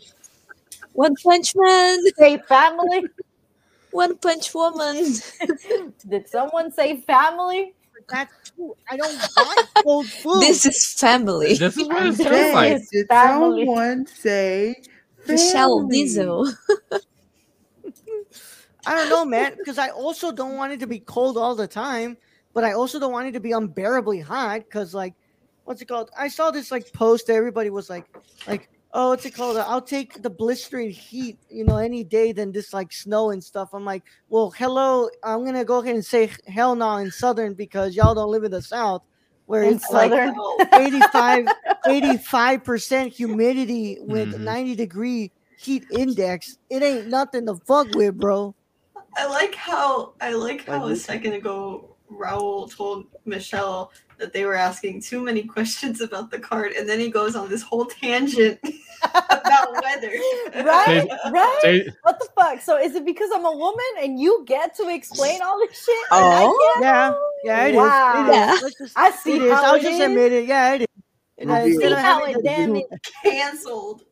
One 0.92 1.14
Punch 1.22 1.52
Man, 1.54 1.98
say 2.18 2.38
family. 2.48 3.04
One 3.90 4.16
Punch 4.18 4.52
Woman. 4.54 5.14
Did 6.08 6.28
someone 6.28 6.72
say 6.72 7.00
family? 7.02 7.74
that's 8.08 8.50
true. 8.52 8.76
I 8.90 8.96
don't 8.96 9.16
want 9.36 9.68
cold 9.82 10.06
food. 10.06 10.40
This 10.40 10.64
is 10.66 10.92
family. 10.94 11.54
this 11.54 11.76
is 11.76 11.86
what 11.88 11.96
I'm 11.98 12.08
it 12.12 12.16
saying 12.16 12.28
sounds 12.30 12.54
like. 12.54 12.72
it's 12.72 12.90
Did 12.90 13.08
family. 13.08 13.64
someone 13.66 14.06
say 14.06 14.76
Michelle 15.26 15.78
family? 15.80 15.96
Diesel. 15.98 16.52
I 18.86 18.94
don't 18.94 19.08
know, 19.10 19.24
man, 19.24 19.52
because 19.56 19.78
I 19.78 19.88
also 19.90 20.32
don't 20.32 20.56
want 20.56 20.72
it 20.72 20.80
to 20.80 20.86
be 20.86 21.00
cold 21.00 21.36
all 21.36 21.54
the 21.54 21.66
time, 21.66 22.16
but 22.54 22.64
I 22.64 22.72
also 22.72 22.98
don't 23.00 23.12
want 23.12 23.28
it 23.28 23.32
to 23.32 23.40
be 23.40 23.52
unbearably 23.52 24.20
hot. 24.20 24.60
Because 24.60 24.94
like, 24.94 25.14
what's 25.64 25.82
it 25.82 25.86
called? 25.86 26.10
I 26.18 26.28
saw 26.28 26.50
this 26.50 26.70
like 26.70 26.92
post. 26.92 27.28
Everybody 27.28 27.70
was 27.70 27.90
like, 27.90 28.06
like, 28.46 28.68
oh, 28.92 29.10
what's 29.10 29.26
it 29.26 29.34
called? 29.34 29.56
I'll 29.58 29.82
take 29.82 30.22
the 30.22 30.30
blistering 30.30 30.90
heat, 30.90 31.38
you 31.50 31.64
know, 31.64 31.76
any 31.78 32.04
day 32.04 32.32
than 32.32 32.52
this 32.52 32.72
like 32.72 32.92
snow 32.92 33.30
and 33.30 33.42
stuff. 33.42 33.70
I'm 33.72 33.84
like, 33.84 34.04
well, 34.28 34.50
hello. 34.50 35.10
I'm 35.24 35.44
gonna 35.44 35.64
go 35.64 35.80
ahead 35.82 35.94
and 35.94 36.04
say 36.04 36.30
hell 36.46 36.76
no 36.76 36.96
in 36.96 37.10
southern 37.10 37.54
because 37.54 37.96
y'all 37.96 38.14
don't 38.14 38.30
live 38.30 38.44
in 38.44 38.52
the 38.52 38.62
south 38.62 39.02
where 39.46 39.62
In 39.64 39.74
it's 39.74 39.90
like 39.90 40.10
southern. 40.12 40.34
85 40.74 41.52
85% 41.86 43.08
humidity 43.12 43.98
with 44.00 44.28
Mhm. 44.30 44.40
90 44.40 44.74
degree 44.74 45.32
heat 45.56 45.84
index. 45.90 46.58
It 46.68 46.82
ain't 46.82 47.06
nothing 47.08 47.46
to 47.46 47.54
fuck 47.66 47.88
with, 47.94 48.16
bro. 48.18 48.54
I 49.16 49.26
like 49.26 49.54
how 49.54 50.14
I 50.20 50.32
like 50.32 50.66
how 50.66 50.86
a 50.86 50.96
second 50.96 51.32
ago 51.34 51.96
Raul 52.12 52.70
told 52.74 53.06
Michelle 53.24 53.90
that 54.18 54.32
they 54.32 54.44
were 54.44 54.54
asking 54.54 55.02
too 55.02 55.20
many 55.22 55.42
questions 55.42 56.00
about 56.00 56.30
the 56.30 56.38
card, 56.38 56.72
and 56.72 56.88
then 56.88 56.98
he 57.00 57.10
goes 57.10 57.34
on 57.36 57.48
this 57.50 57.62
whole 57.62 57.84
tangent 57.84 58.58
about 59.02 59.72
weather. 59.82 60.10
Right? 60.64 61.06
right? 61.30 61.58
Say- 61.62 61.88
What 62.02 62.18
the 62.18 62.28
fuck? 62.34 62.60
So 62.62 62.78
is 62.78 62.94
it 62.94 63.04
because 63.04 63.30
I'm 63.34 63.44
a 63.44 63.56
woman 63.56 63.84
and 64.00 64.18
you 64.18 64.42
get 64.46 64.74
to 64.76 64.88
explain 64.88 65.40
all 65.42 65.58
this 65.58 65.84
shit? 65.84 65.94
I 66.10 66.44
Oh. 66.44 66.72
can't? 66.80 66.84
Yeah, 66.84 67.14
yeah, 67.44 67.64
it 67.66 67.70
is. 67.72 67.76
Wow. 67.76 68.14
It 68.26 68.28
is. 68.30 68.34
Yeah. 68.36 68.58
Let's 68.62 68.78
just, 68.78 68.92
I 68.96 69.10
see 69.10 69.36
it 69.36 69.42
is. 69.42 69.52
how 69.52 69.64
I'll 69.64 69.74
it 69.74 69.82
just 69.82 69.94
is. 69.94 70.00
admit 70.00 70.32
it. 70.32 70.46
Yeah, 70.46 70.74
it 70.74 70.80
is. 70.82 70.86
And 71.38 71.52
I, 71.52 71.70
See 71.70 71.82
how 71.92 71.96
having 71.96 72.36
it 72.36 72.42
damn 72.44 72.76
it. 72.76 72.86
Cancelled. 73.22 74.02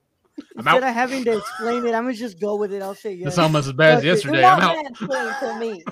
I'm 0.56 0.60
instead 0.60 0.82
out. 0.84 0.88
of 0.90 0.94
having 0.94 1.24
to 1.24 1.36
explain 1.38 1.84
it, 1.86 1.94
I'm 1.94 2.04
gonna 2.04 2.14
just 2.14 2.38
go 2.40 2.56
with 2.56 2.72
it. 2.72 2.80
I'll 2.82 2.94
say 2.94 3.12
yes. 3.14 3.28
It's 3.28 3.38
almost 3.38 3.66
as 3.66 3.72
bad 3.72 3.98
as 3.98 4.04
yesterday. 4.04 4.38
Do 4.40 4.44
I'm 4.44 4.60
not 4.60 5.10
out. 5.12 5.40
to 5.40 5.58
me 5.58 5.82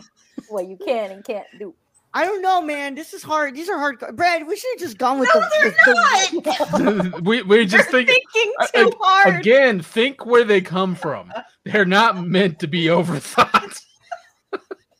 what 0.49 0.69
you 0.69 0.77
can 0.77 1.11
and 1.11 1.25
can't 1.25 1.47
do. 1.59 1.75
I 2.15 2.25
don't 2.27 2.43
know, 2.43 2.61
man. 2.61 2.95
This 2.95 3.15
is 3.15 3.23
hard. 3.23 3.55
These 3.55 3.71
are 3.71 3.79
hard. 3.79 3.99
Brad, 4.15 4.47
we 4.47 4.55
should 4.55 4.69
have 4.75 4.81
just 4.81 4.99
gone 4.99 5.19
with 5.19 5.31
No, 5.35 5.41
the. 5.41 5.49
they're 5.63 5.71
the- 5.85 7.11
the- 7.11 7.21
we 7.25 7.43
we 7.43 7.65
just 7.67 7.89
think 7.91 8.09
thinking 8.09 8.53
I- 8.61 8.67
too 8.75 8.93
hard. 9.01 9.41
again. 9.41 9.81
Think 9.81 10.27
where 10.27 10.45
they 10.45 10.61
come 10.61 10.95
from. 10.95 11.33
They're 11.65 11.85
not 11.87 12.23
meant 12.25 12.59
to 12.61 12.67
be 12.67 12.85
overthought. 12.89 13.81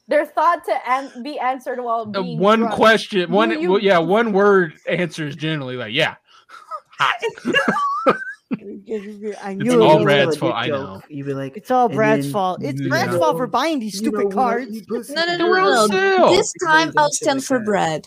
They're 0.09 0.27
thought 0.27 0.65
to 0.65 0.91
an- 0.91 1.23
be 1.23 1.39
answered 1.39 1.81
while 1.81 2.11
Uh, 2.15 2.23
being 2.23 2.39
one 2.39 2.61
drunk. 2.61 2.75
question, 2.75 3.31
one 3.31 3.51
You- 3.51 3.61
you- 3.61 3.71
well, 3.73 3.81
yeah, 3.81 3.99
one 3.99 4.33
word 4.33 4.73
answers 4.89 5.37
generally 5.37 5.77
like 5.77 5.93
yeah. 5.93 6.17
Hot. 6.99 7.15
I 8.61 9.53
It's 9.53 9.59
knew 9.59 9.83
it 9.83 9.87
all 9.87 10.03
Brad's 10.03 10.37
fault, 10.37 10.55
I 10.55 10.69
know. 10.69 11.03
You'd 11.09 11.27
be 11.27 11.35
like, 11.35 11.57
It's 11.57 11.71
all 11.71 11.89
Brad's 11.89 12.27
then, 12.27 12.33
fault. 12.33 12.63
It's 12.63 12.81
Yeah. 12.81 12.89
Brad's 12.89 13.17
fault 13.17 13.37
for 13.37 13.47
buying 13.47 13.81
these 13.81 14.01
you 14.01 14.11
know, 14.11 14.19
stupid 14.21 14.35
cards. 14.35 14.83
No, 15.11 15.25
no, 15.25 15.37
no, 15.37 15.47
no, 15.53 15.87
no. 15.87 16.31
This 16.37 16.53
time 16.65 16.93
I'll 16.97 17.11
stand 17.11 17.45
for 17.45 17.61
Brad. 17.61 18.07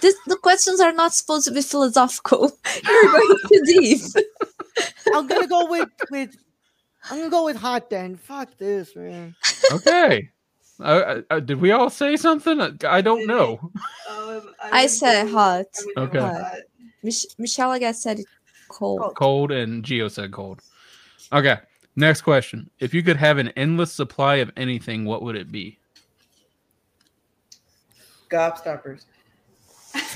This, 0.00 0.16
the 0.26 0.36
questions 0.36 0.80
are 0.80 0.92
not 0.92 1.14
supposed 1.14 1.46
to 1.46 1.52
be 1.52 1.62
philosophical. 1.62 2.50
You're 2.88 3.12
going 3.12 3.36
too 3.48 3.62
deep. 3.66 4.00
I'm 5.14 5.26
gonna 5.26 5.46
go 5.46 5.66
with 5.70 5.88
with. 6.10 6.34
I'm 7.10 7.18
gonna 7.18 7.30
go 7.30 7.44
with 7.44 7.56
hot 7.56 7.90
then. 7.90 8.16
Fuck 8.16 8.56
this, 8.56 8.96
man. 8.96 9.34
Okay. 9.70 10.30
Uh, 10.80 11.20
uh, 11.30 11.40
did 11.40 11.60
we 11.60 11.70
all 11.70 11.90
say 11.90 12.16
something? 12.16 12.58
Uh, 12.60 12.72
I 12.88 13.02
don't 13.02 13.26
know. 13.26 13.58
Um, 14.10 14.50
I 14.72 14.82
would 14.82 14.90
said 14.90 15.28
hot. 15.28 15.66
I 15.96 16.00
would 16.00 16.10
go 16.12 16.18
Okay. 16.18 16.18
with 16.18 16.42
hot. 16.42 16.58
Mich- 17.02 17.26
Michelle, 17.38 17.70
I 17.70 17.78
guess, 17.78 18.02
said 18.02 18.20
it 18.20 18.26
cold. 18.72 19.14
Cold 19.14 19.52
and 19.52 19.84
Geo 19.84 20.08
said 20.08 20.32
cold. 20.32 20.60
Okay. 21.32 21.58
Next 21.96 22.22
question. 22.22 22.70
If 22.80 22.94
you 22.94 23.02
could 23.02 23.16
have 23.16 23.38
an 23.38 23.48
endless 23.50 23.92
supply 23.92 24.36
of 24.36 24.50
anything, 24.56 25.04
what 25.04 25.22
would 25.22 25.36
it 25.36 25.52
be? 25.52 25.78
Gobstoppers. 28.30 29.04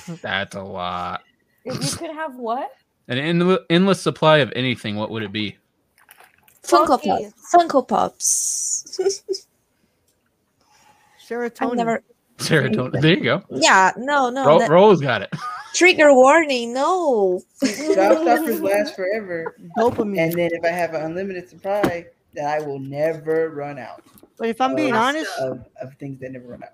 That's 0.22 0.54
a 0.54 0.62
lot. 0.62 1.22
If 1.64 1.74
you 1.74 1.98
could 1.98 2.14
have 2.16 2.36
what? 2.36 2.70
An 3.08 3.18
endless, 3.18 3.58
endless 3.68 4.00
supply 4.00 4.38
of 4.38 4.52
anything, 4.56 4.96
what 4.96 5.10
would 5.10 5.22
it 5.22 5.32
be? 5.32 5.56
Funko 6.62 6.86
Puppies. 6.86 7.32
Pops. 7.32 7.54
Funko 7.54 7.86
Pops. 7.86 9.38
Serotonin. 11.28 11.76
Never. 11.76 12.02
Serotonin. 12.38 13.00
There 13.00 13.14
you 13.14 13.22
go. 13.22 13.42
Yeah, 13.50 13.92
no, 13.96 14.30
no. 14.30 14.46
Ro- 14.46 14.58
that- 14.60 14.70
Rose 14.70 15.00
got 15.00 15.22
it. 15.22 15.32
trigger 15.76 16.12
warning. 16.14 16.72
No. 16.72 17.40
Gobstoppers 17.62 18.60
last 18.62 18.96
forever. 18.96 19.56
dopamine. 19.78 20.18
And 20.20 20.32
then 20.34 20.50
if 20.52 20.64
I 20.64 20.68
have 20.68 20.94
an 20.94 21.02
unlimited 21.02 21.48
supply, 21.48 22.06
then 22.34 22.46
I 22.46 22.60
will 22.60 22.78
never 22.78 23.50
run 23.50 23.78
out 23.78 24.02
but 24.38 24.48
if 24.48 24.60
I'm 24.60 24.74
being 24.76 24.92
honest, 24.92 25.30
of, 25.38 25.64
of 25.80 25.94
things 25.94 26.20
that 26.20 26.32
never 26.32 26.48
run 26.48 26.62
out. 26.62 26.70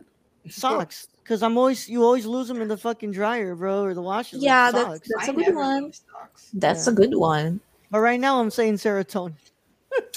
socks. 0.48 1.07
Because 1.22 1.40
I'm 1.44 1.57
always 1.57 1.88
you 1.88 2.03
always 2.03 2.26
lose 2.26 2.48
them 2.48 2.61
in 2.61 2.66
the 2.66 2.76
fucking 2.76 3.12
dryer, 3.12 3.55
bro, 3.55 3.84
or 3.84 3.94
the 3.94 4.03
washer. 4.03 4.36
like 4.36 4.44
Yeah, 4.44 4.72
that's- 4.72 4.92
socks. 4.98 5.09
that's 5.14 5.28
I 5.28 5.32
a 5.32 5.34
good 5.36 5.46
never 5.46 5.57
one. 5.59 5.84
lose 5.84 5.96
stocks. 6.09 6.50
That's 6.55 6.86
Yeah. 6.86 6.92
a 6.92 6.96
good 6.96 7.14
one. 7.14 7.61
But 7.92 8.00
right 8.00 8.18
now 8.18 8.40
I'm 8.40 8.50
saying 8.50 8.74
serotonin. 8.78 9.34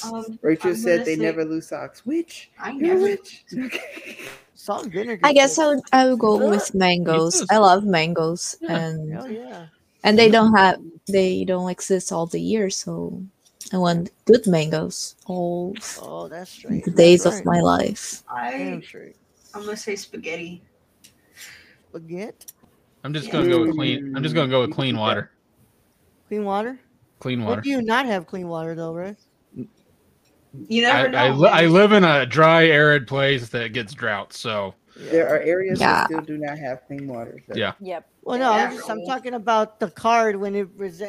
Um, 0.05 0.39
Rachel 0.41 0.71
I'm 0.71 0.75
said 0.77 1.05
they 1.05 1.15
say- 1.15 1.21
never 1.21 1.45
lose 1.45 1.67
socks. 1.67 2.03
Which? 2.05 2.49
I 2.59 2.71
You're 2.71 2.95
never. 3.51 3.69
Rich. 4.66 4.78
Salt 4.78 4.84
and 4.84 4.93
vinegar. 4.93 5.22
I 5.28 5.34
guess. 5.34 5.59
I 5.59 5.68
would 5.68 5.84
I 5.93 6.07
would 6.09 6.20
go 6.20 6.49
with 6.49 6.74
mangoes. 6.76 7.45
I 7.49 7.57
love 7.57 7.84
mangoes 7.86 8.55
Yeah. 8.61 8.78
and 8.78 9.13
Hell 9.13 9.30
yeah. 9.30 9.66
and 10.03 10.18
they 10.18 10.30
don't 10.30 10.53
have 10.55 10.80
they 11.07 11.45
don't 11.45 11.70
exist 11.70 12.11
all 12.11 12.26
the 12.26 12.39
year, 12.41 12.70
so 12.70 13.22
I 13.74 13.78
want 13.78 14.11
good 14.26 14.45
mangoes 14.47 15.16
all 15.26 15.76
Oh, 16.01 16.28
that's 16.28 16.51
straight. 16.51 16.84
the 16.86 16.91
That's 16.91 16.97
days 16.97 17.26
right. 17.26 17.39
of 17.39 17.45
my 17.45 17.61
life. 17.61 18.24
Damn 18.30 18.78
I 18.78 18.82
straight. 18.82 19.16
I'm 19.53 19.66
gonna 19.66 19.78
say 19.78 19.95
spaghetti. 19.95 20.61
Baguette, 21.93 22.51
I'm 23.03 23.13
just 23.13 23.32
gonna 23.32 23.47
go 23.47 23.61
with 23.66 23.76
clean. 23.76 24.16
I'm 24.16 24.24
just 24.24 24.36
gonna 24.36 24.49
go 24.51 24.61
with 24.61 24.74
clean 24.74 24.97
water. 24.97 25.32
clean 26.28 26.43
water. 26.43 26.80
Clean 27.20 27.39
When 27.39 27.47
water. 27.47 27.61
do 27.61 27.70
you 27.70 27.82
not 27.82 28.05
have 28.05 28.28
clean 28.28 28.47
water 28.49 28.76
though, 28.76 28.93
right? 28.93 29.16
You 30.68 30.88
I, 30.88 31.08
know. 31.08 31.18
I, 31.18 31.30
li- 31.32 31.49
I 31.49 31.66
live 31.68 31.91
in 31.91 32.03
a 32.03 32.26
dry, 32.26 32.66
arid 32.68 33.08
place 33.08 33.49
that 33.49 33.74
gets 33.74 33.93
drought. 33.93 34.34
So 34.34 34.74
There 34.95 35.28
are 35.28 35.39
areas 35.39 35.80
Yeah. 35.80 35.93
that 36.01 36.06
still 36.08 36.22
do 36.22 36.38
not 36.38 36.58
have 36.58 36.86
clean 36.88 37.08
water. 37.08 37.41
so- 37.47 37.56
Yeah. 37.56 37.74
Yep. 37.80 38.08
Well, 38.24 38.39
no, 38.39 38.51
I'm, 38.51 38.72
just, 38.76 38.89
I'm 38.89 39.06
talking 39.06 39.36
about 39.36 39.80
the 39.80 39.91
card 39.91 40.36
when 40.36 40.56
it 40.56 40.64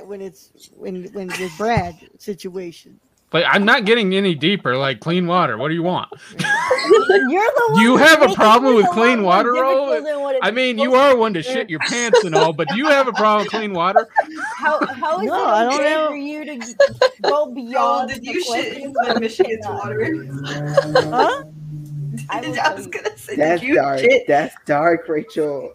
when 0.06 0.20
it's 0.20 0.70
when 0.76 1.04
when 1.14 1.28
with 1.28 1.52
Brad 1.56 1.94
situation. 2.18 3.00
Like 3.36 3.44
I'm 3.54 3.66
not 3.66 3.84
getting 3.84 4.14
any 4.14 4.34
deeper. 4.34 4.76
Like 4.78 5.00
clean 5.00 5.26
water. 5.26 5.58
What 5.58 5.68
do 5.68 5.74
you 5.74 5.82
want? 5.82 6.08
You're 6.38 6.40
the 6.40 7.66
one. 7.70 7.82
You 7.82 7.96
have 7.98 8.22
a 8.22 8.34
problem 8.34 8.74
with 8.76 8.86
a 8.86 8.90
clean 8.90 9.22
water, 9.22 9.52
Ro? 9.52 9.90
difficult 9.90 10.04
than 10.04 10.20
what 10.22 10.36
I 10.42 10.50
mean, 10.50 10.78
you 10.78 10.94
are 10.94 11.14
one 11.14 11.34
to 11.34 11.42
shit 11.42 11.68
your 11.68 11.80
pants 11.80 12.24
and 12.24 12.34
all, 12.34 12.54
but 12.54 12.66
do 12.68 12.78
you 12.78 12.86
have 12.86 13.08
a 13.08 13.12
problem 13.12 13.44
with 13.44 13.50
clean 13.52 13.74
water? 13.74 14.08
to- 14.24 14.42
How 14.56 14.80
how 14.86 15.20
is 15.20 15.26
No, 15.26 15.44
I 15.44 15.62
it 15.66 15.70
don't 15.70 15.74
okay 15.80 15.90
know. 15.94 16.08
for 16.08 16.16
you 16.16 16.44
to 16.46 16.58
g- 16.66 16.74
go 17.22 17.30
Oh, 17.46 17.52
beyond? 17.54 18.08
did 18.08 18.22
the 18.22 18.26
you 18.32 18.42
shit 18.42 18.94
questions 18.94 19.20
Michigan's 19.20 19.66
water? 19.66 20.26
Huh? 21.10 21.44
I 22.30 22.40
will 22.40 22.58
I 22.58 22.72
was 22.74 22.86
gonna 22.86 23.16
say, 23.18 23.36
That's 23.36 23.60
did 23.60 23.68
you 23.68 23.74
dark. 23.74 23.98
shit? 24.00 24.26
That's 24.26 24.54
dark, 24.64 25.06
Rachel. 25.08 25.74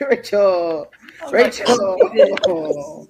Rachel. 0.00 0.90
Oh 1.22 1.30
Rachel. 1.30 3.08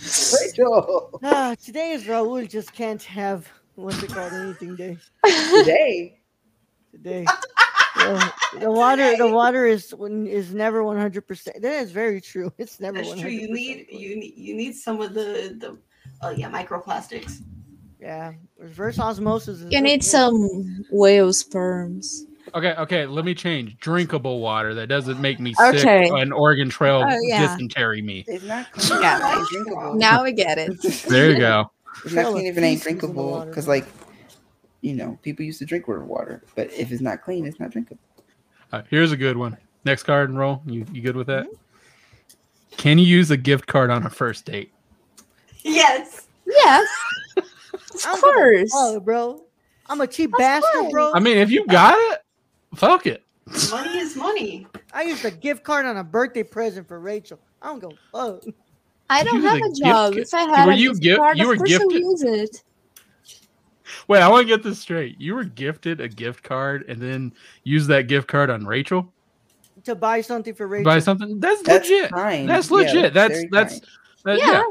God. 0.00 0.40
Rachel. 0.40 1.20
Ah, 1.22 1.54
today 1.62 1.92
is 1.92 2.04
Raul 2.04 2.48
just 2.48 2.72
can't 2.72 3.02
have 3.02 3.48
what's 3.74 4.02
it 4.02 4.10
called 4.10 4.32
anything 4.32 4.76
day 4.76 4.96
Today. 5.24 6.18
today. 6.90 7.26
the, 7.96 8.32
the 8.60 8.70
water, 8.70 9.16
the 9.16 9.28
water 9.28 9.66
is 9.66 9.94
when- 9.94 10.26
is 10.26 10.54
never 10.54 10.82
one 10.82 10.96
hundred 10.96 11.26
percent. 11.26 11.60
That 11.62 11.82
is 11.82 11.90
very 11.90 12.20
true. 12.20 12.52
It's 12.58 12.80
never 12.80 12.98
That's 12.98 13.08
one 13.08 13.18
true. 13.18 13.30
You 13.30 13.52
need 13.52 13.86
you 13.90 14.16
need 14.16 14.34
you 14.36 14.54
need 14.54 14.74
some 14.74 15.00
of 15.00 15.14
the 15.14 15.56
the 15.58 15.78
oh 16.22 16.30
yeah 16.30 16.50
microplastics. 16.50 17.38
Yeah, 18.00 18.32
reverse 18.58 18.98
osmosis. 18.98 19.60
Is 19.60 19.72
You 19.72 19.80
need 19.82 20.02
some 20.02 20.84
whale 20.90 21.32
sperms. 21.32 22.24
Okay, 22.54 22.74
okay. 22.78 23.06
Let 23.06 23.24
me 23.24 23.34
change. 23.34 23.78
Drinkable 23.78 24.40
water 24.40 24.74
that 24.74 24.88
doesn't 24.88 25.20
make 25.20 25.38
me 25.40 25.54
sick 25.54 25.76
Okay. 25.76 26.08
and 26.08 26.32
Oregon 26.32 26.68
Trail 26.68 27.04
Oh, 27.06 27.18
yeah. 27.22 27.40
dysentery 27.46 28.02
me. 28.02 28.24
It's 28.26 28.44
not 28.44 28.70
clean. 28.72 29.00
Yeah. 29.02 29.14
It's 29.16 29.22
not 29.22 29.48
drinkable. 29.48 29.94
Now 29.94 30.24
we 30.24 30.32
get 30.32 30.58
it. 30.58 30.72
There 31.08 31.30
you 31.30 31.38
go. 31.38 31.70
It's 32.04 32.14
not 32.14 32.22
Trail 32.22 32.32
clean 32.32 32.46
of 32.48 32.56
if 32.56 32.62
it 32.62 32.66
ain't 32.66 32.82
feces 32.82 32.86
in 32.92 32.94
the 32.94 33.00
drinkable. 33.06 33.44
Because 33.46 33.68
like, 33.68 33.86
you 34.80 34.94
know, 34.94 35.18
people 35.22 35.44
used 35.44 35.58
to 35.60 35.64
drink 35.66 35.86
river 35.88 36.04
water, 36.04 36.42
but 36.54 36.72
if 36.72 36.90
it's 36.92 37.02
not 37.02 37.22
clean, 37.22 37.46
it's 37.46 37.60
not 37.60 37.70
drinkable. 37.70 38.00
Uh, 38.72 38.82
here's 38.90 39.12
a 39.12 39.16
good 39.16 39.36
one. 39.36 39.56
Next 39.84 40.02
card 40.04 40.28
and 40.30 40.38
roll. 40.38 40.62
You 40.66 40.84
you 40.92 41.02
good 41.02 41.16
with 41.16 41.26
that? 41.28 41.46
Can 42.76 42.98
you 42.98 43.04
use 43.06 43.30
a 43.30 43.36
gift 43.36 43.66
card 43.66 43.90
on 43.90 44.06
a 44.06 44.10
first 44.10 44.44
date? 44.44 44.72
Yes. 45.62 46.26
Yes. 46.46 46.88
Of 47.92 48.20
course. 48.20 48.70
Oh, 48.72 48.98
bro, 49.00 49.42
I'm 49.86 50.00
a 50.00 50.06
cheap 50.06 50.30
bastard, 50.38 50.90
bro. 50.90 51.12
I 51.12 51.18
mean, 51.18 51.36
if 51.36 51.50
you 51.50 51.66
got 51.66 51.94
it, 51.98 52.20
fuck 52.74 53.06
it. 53.06 53.22
Money 53.70 53.98
is 53.98 54.16
money. 54.16 54.66
I 54.92 55.02
used 55.02 55.24
a 55.24 55.30
gift 55.30 55.64
card 55.64 55.86
on 55.86 55.96
a 55.96 56.04
birthday 56.04 56.42
present 56.42 56.86
for 56.86 57.00
Rachel. 57.00 57.38
I 57.62 57.66
don't 57.68 57.80
go. 57.80 57.92
Oh, 58.14 58.40
I 59.08 59.24
don't 59.24 59.42
have 59.42 59.54
a 59.54 59.56
a 59.56 59.68
gift 59.68 59.80
job. 59.82 60.12
ca- 60.14 60.20
If 60.20 60.34
I 60.34 60.42
had 60.42 60.66
Were 60.66 60.72
a 60.72 60.76
you 60.76 60.90
gift 60.90 61.02
gift- 61.02 61.18
card, 61.18 61.38
you 61.38 61.44
of 61.44 61.48
were 61.48 61.56
course 61.56 61.72
I'll 61.72 61.78
gifted- 61.88 62.00
use 62.02 62.22
it. 62.22 62.62
Wait, 64.08 64.20
I 64.20 64.28
want 64.28 64.46
to 64.46 64.56
get 64.56 64.62
this 64.62 64.78
straight. 64.78 65.20
You 65.20 65.34
were 65.34 65.44
gifted 65.44 66.00
a 66.00 66.08
gift 66.08 66.42
card 66.44 66.84
and 66.88 67.00
then 67.00 67.32
used 67.64 67.88
that 67.88 68.06
gift 68.06 68.28
card 68.28 68.50
on 68.50 68.64
Rachel 68.64 69.12
to 69.84 69.94
buy 69.94 70.20
something 70.20 70.54
for 70.54 70.64
to 70.64 70.66
Rachel. 70.68 70.84
buy 70.84 70.98
something. 71.00 71.40
That's, 71.40 71.62
That's 71.62 71.88
legit. 71.88 72.10
kind. 72.12 72.48
That's 72.48 72.70
Yeah, 72.70 72.76
legit. 72.76 73.14
that's 73.14 73.34
that's 73.50 73.80
that's, 73.80 73.80
that- 74.24 74.38
Yeah. 74.38 74.52
yeah. 74.52 74.62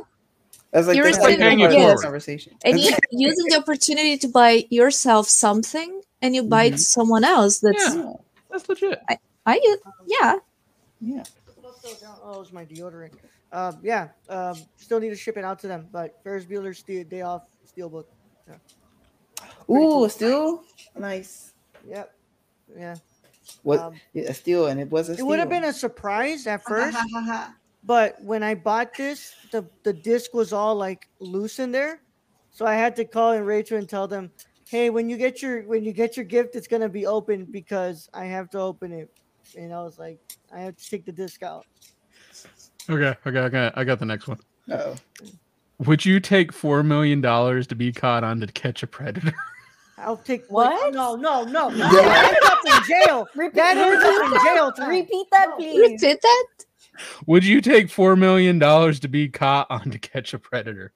That's 0.72 0.88
like 0.88 0.96
You're 0.96 1.06
that's 1.06 1.18
like 1.18 1.40
receiving 1.40 1.58
the 1.60 1.66
a 1.66 1.68
part 1.68 1.74
of 1.74 1.80
the 1.82 1.92
gift. 1.94 2.04
conversation. 2.04 2.54
And 2.64 2.80
you 2.80 2.92
using 3.12 3.46
the 3.50 3.58
opportunity 3.58 4.18
to 4.20 4.28
buy 4.28 4.66
yourself 4.70 5.28
something 5.28 6.02
and 6.22 6.36
you 6.36 6.44
bite 6.44 6.74
it 6.74 6.76
Mhm. 6.76 6.80
someone 6.80 7.24
else. 7.24 7.60
That's 7.60 7.96
Yeah. 7.96 8.14
That's 8.50 8.68
legit. 8.68 9.02
I 9.46 9.56
use 9.64 9.80
yeah. 10.08 10.36
yeah. 11.02 11.24
Oh, 12.24 12.42
it's 12.42 12.52
my 12.52 12.66
deodorant. 12.66 13.14
Um, 13.52 13.80
yeah. 13.82 14.10
Um, 14.28 14.56
still 14.78 15.00
need 15.00 15.10
to 15.10 15.16
ship 15.16 15.38
it 15.38 15.44
out 15.44 15.60
to 15.60 15.68
them, 15.68 15.88
but 15.92 16.20
Ferris 16.24 16.46
Bueller's 16.46 16.80
Steel, 16.80 17.04
Day 17.04 17.22
Off 17.22 17.44
Steelbook. 17.66 18.06
Ooh, 19.70 20.10
still 20.10 20.64
nice. 20.98 21.54
Yep. 21.88 22.14
Yeah. 22.78 22.96
What 23.64 23.80
Um, 23.80 23.96
a 24.16 24.34
steal, 24.34 24.68
and 24.68 24.80
it 24.80 24.92
was 24.92 25.10
a 25.10 25.14
it 25.14 25.26
would 25.26 25.40
have 25.40 25.50
been 25.50 25.64
a 25.64 25.74
surprise 25.74 26.46
at 26.46 26.64
first, 26.64 26.98
but 27.84 28.22
when 28.22 28.44
I 28.44 28.54
bought 28.56 28.96
this, 28.96 29.34
the 29.52 29.66
the 29.84 29.94
disc 29.94 30.34
was 30.34 30.54
all 30.54 30.76
like 30.76 31.08
loose 31.20 31.58
in 31.60 31.72
there, 31.72 32.02
so 32.52 32.66
I 32.66 32.76
had 32.76 32.96
to 32.98 33.06
call 33.06 33.32
in 33.32 33.46
Rachel 33.46 33.78
and 33.78 33.90
tell 33.90 34.08
them, 34.08 34.32
"Hey, 34.70 34.90
when 34.90 35.10
you 35.10 35.18
get 35.18 35.42
your 35.42 35.64
when 35.64 35.84
you 35.84 35.92
get 35.94 36.16
your 36.16 36.26
gift, 36.26 36.56
it's 36.56 36.68
gonna 36.68 36.90
be 36.90 37.06
open 37.06 37.46
because 37.46 38.08
I 38.14 38.26
have 38.26 38.50
to 38.52 38.60
open 38.60 38.92
it." 38.94 39.10
And 39.58 39.74
I 39.74 39.82
was 39.82 39.98
like, 39.98 40.20
"I 40.54 40.60
have 40.62 40.76
to 40.78 40.90
take 40.90 41.06
the 41.06 41.12
disc 41.12 41.42
out." 41.44 41.66
Okay, 42.90 43.16
okay, 43.26 43.40
I 43.40 43.50
got 43.50 43.78
I 43.78 43.84
got 43.84 44.00
the 44.00 44.06
next 44.06 44.28
one. 44.28 44.40
Uh-oh. 44.72 44.96
Would 45.80 46.06
you 46.06 46.20
take 46.20 46.52
four 46.52 46.84
million 46.84 47.22
dollars 47.22 47.66
to 47.68 47.76
be 47.76 47.92
caught 47.92 48.24
on 48.24 48.40
to 48.42 48.48
catch 48.48 48.84
a 48.84 48.88
predator? 48.88 49.34
I'll 49.98 50.18
take 50.18 50.42
wait, 50.44 50.50
What? 50.50 50.94
No, 50.94 51.16
no, 51.16 51.44
no. 51.44 51.70
Yeah. 51.70 51.92
That 51.92 52.34
ends 52.34 52.46
up 52.46 52.60
in 52.66 52.88
jail. 52.88 53.28
Repeat, 53.36 53.56
That 53.56 53.78
ends 53.78 54.04
up 54.04 54.26
in 54.34 54.56
jail 54.56 54.72
time. 54.72 54.90
repeat 54.90 55.28
that, 55.32 55.50
No. 55.50 55.56
please. 55.58 55.92
Repeat 56.02 56.22
that? 56.22 56.46
Would 57.28 57.44
you 57.46 57.60
take 57.62 57.90
four 57.90 58.16
million 58.16 58.60
dollars 58.60 59.00
to 59.02 59.08
be 59.08 59.28
caught 59.30 59.68
on 59.70 59.90
to 59.92 60.00
catch 60.00 60.34
a 60.34 60.40
predator? 60.40 60.94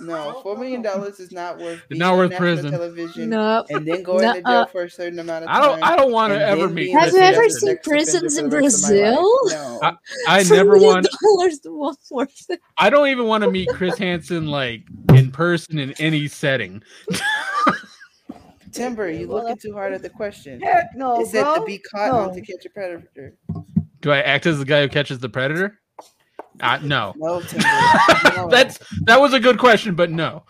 No, 0.00 0.40
four 0.42 0.56
million 0.56 0.82
dollars 0.82 1.20
is 1.20 1.32
not 1.32 1.58
worth. 1.58 1.78
It's 1.78 1.86
being 1.88 1.98
not 1.98 2.16
worth 2.16 2.30
national 2.30 2.54
prison. 2.54 2.70
Television 2.72 3.30
No. 3.30 3.64
and 3.70 3.86
then 3.86 4.02
going 4.02 4.20
to 4.34 4.40
jail 4.42 4.44
uh, 4.46 4.66
for 4.66 4.84
a 4.84 4.90
certain 4.90 5.18
amount 5.18 5.44
of 5.44 5.48
time. 5.50 5.56
I 5.62 5.66
time. 5.66 5.80
don't 5.80 5.82
I 5.92 5.96
don't 5.96 6.12
want 6.12 6.32
to 6.32 6.40
ever 6.46 6.68
meet. 6.68 6.84
being 6.86 6.98
Have 6.98 7.12
you 7.12 7.18
ever 7.18 7.42
as 7.42 7.52
Hansen. 7.54 7.68
the 7.68 7.74
seen 7.74 7.78
prisons 7.82 8.38
in 8.38 8.48
the 8.50 8.56
rest 8.58 8.84
of 8.84 8.90
my 8.90 8.96
life. 8.96 9.14
Brazil? 9.14 9.40
No. 9.50 9.78
I, 9.82 9.96
I 10.28 10.42
never 10.44 10.78
want 10.78 11.06
dollars 11.36 11.60
won't 11.64 11.98
worth 12.10 12.46
it. 12.50 12.60
I 12.78 12.90
don't 12.90 13.08
even 13.08 13.26
want 13.26 13.44
to 13.44 13.50
meet 13.50 13.68
Chris 13.70 13.98
Hansen 13.98 14.46
like 14.48 14.82
in 15.14 15.30
person 15.30 15.78
in 15.78 15.92
any 15.98 16.28
setting. 16.28 16.82
Timber, 18.72 19.10
you 19.10 19.26
Well, 19.28 19.42
looking 19.44 19.56
too 19.56 19.72
hard 19.72 19.92
at 19.92 20.02
the 20.02 20.10
question. 20.10 20.60
Heck 20.60 20.94
no, 20.94 21.20
it 21.22 21.26
said 21.28 21.42
bro. 21.42 21.54
to 21.56 21.64
be 21.64 21.78
caught 21.78 22.10
on 22.10 22.28
No. 22.28 22.34
to 22.34 22.40
catch 22.40 22.64
a 22.66 22.70
predator. 22.70 23.34
Do 24.00 24.12
I 24.12 24.20
act 24.20 24.46
as 24.46 24.58
the 24.58 24.64
guy 24.64 24.82
who 24.82 24.88
catches 24.88 25.18
the 25.18 25.28
predator? 25.28 25.78
Uh, 26.60 26.78
no. 26.82 27.14
No, 27.18 27.40
Timber. 27.40 27.66
no. 28.36 28.48
That's 28.50 28.78
that 29.02 29.20
was 29.20 29.32
a 29.32 29.40
good 29.40 29.58
question, 29.58 29.94
but 29.94 30.10
no. 30.10 30.44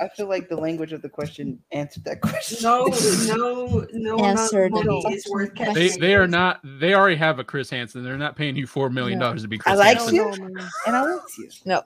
I 0.00 0.08
feel 0.16 0.28
like 0.28 0.48
the 0.48 0.56
language 0.56 0.92
of 0.92 1.00
the 1.00 1.08
question 1.08 1.58
answered 1.70 2.04
that 2.04 2.20
question. 2.20 2.58
No, 2.62 2.86
no, 3.26 3.86
no 3.92 4.14
amount 4.16 4.38
Answer 4.40 4.64
of 4.64 5.12
is 5.12 5.26
worth 5.30 5.54
question. 5.54 5.74
They 5.74 5.88
they 5.90 6.14
are 6.16 6.26
not 6.26 6.60
they 6.64 6.94
already 6.94 7.16
have 7.16 7.38
a 7.38 7.44
Chris 7.44 7.70
Hansen. 7.70 8.02
They're 8.02 8.18
not 8.18 8.34
paying 8.36 8.56
you 8.56 8.66
four 8.66 8.90
million 8.90 9.18
dollars 9.20 9.42
to 9.42 9.48
be 9.48 9.58
Chris 9.58 9.72
I 9.72 9.76
like 9.76 9.98
Hansen. 9.98 10.14
you. 10.16 10.24
No, 10.24 10.30
no, 10.30 10.48
man. 10.48 10.68
And 10.86 10.96
I 10.96 11.02
want 11.02 11.22
you. 11.38 11.48
No. 11.64 11.82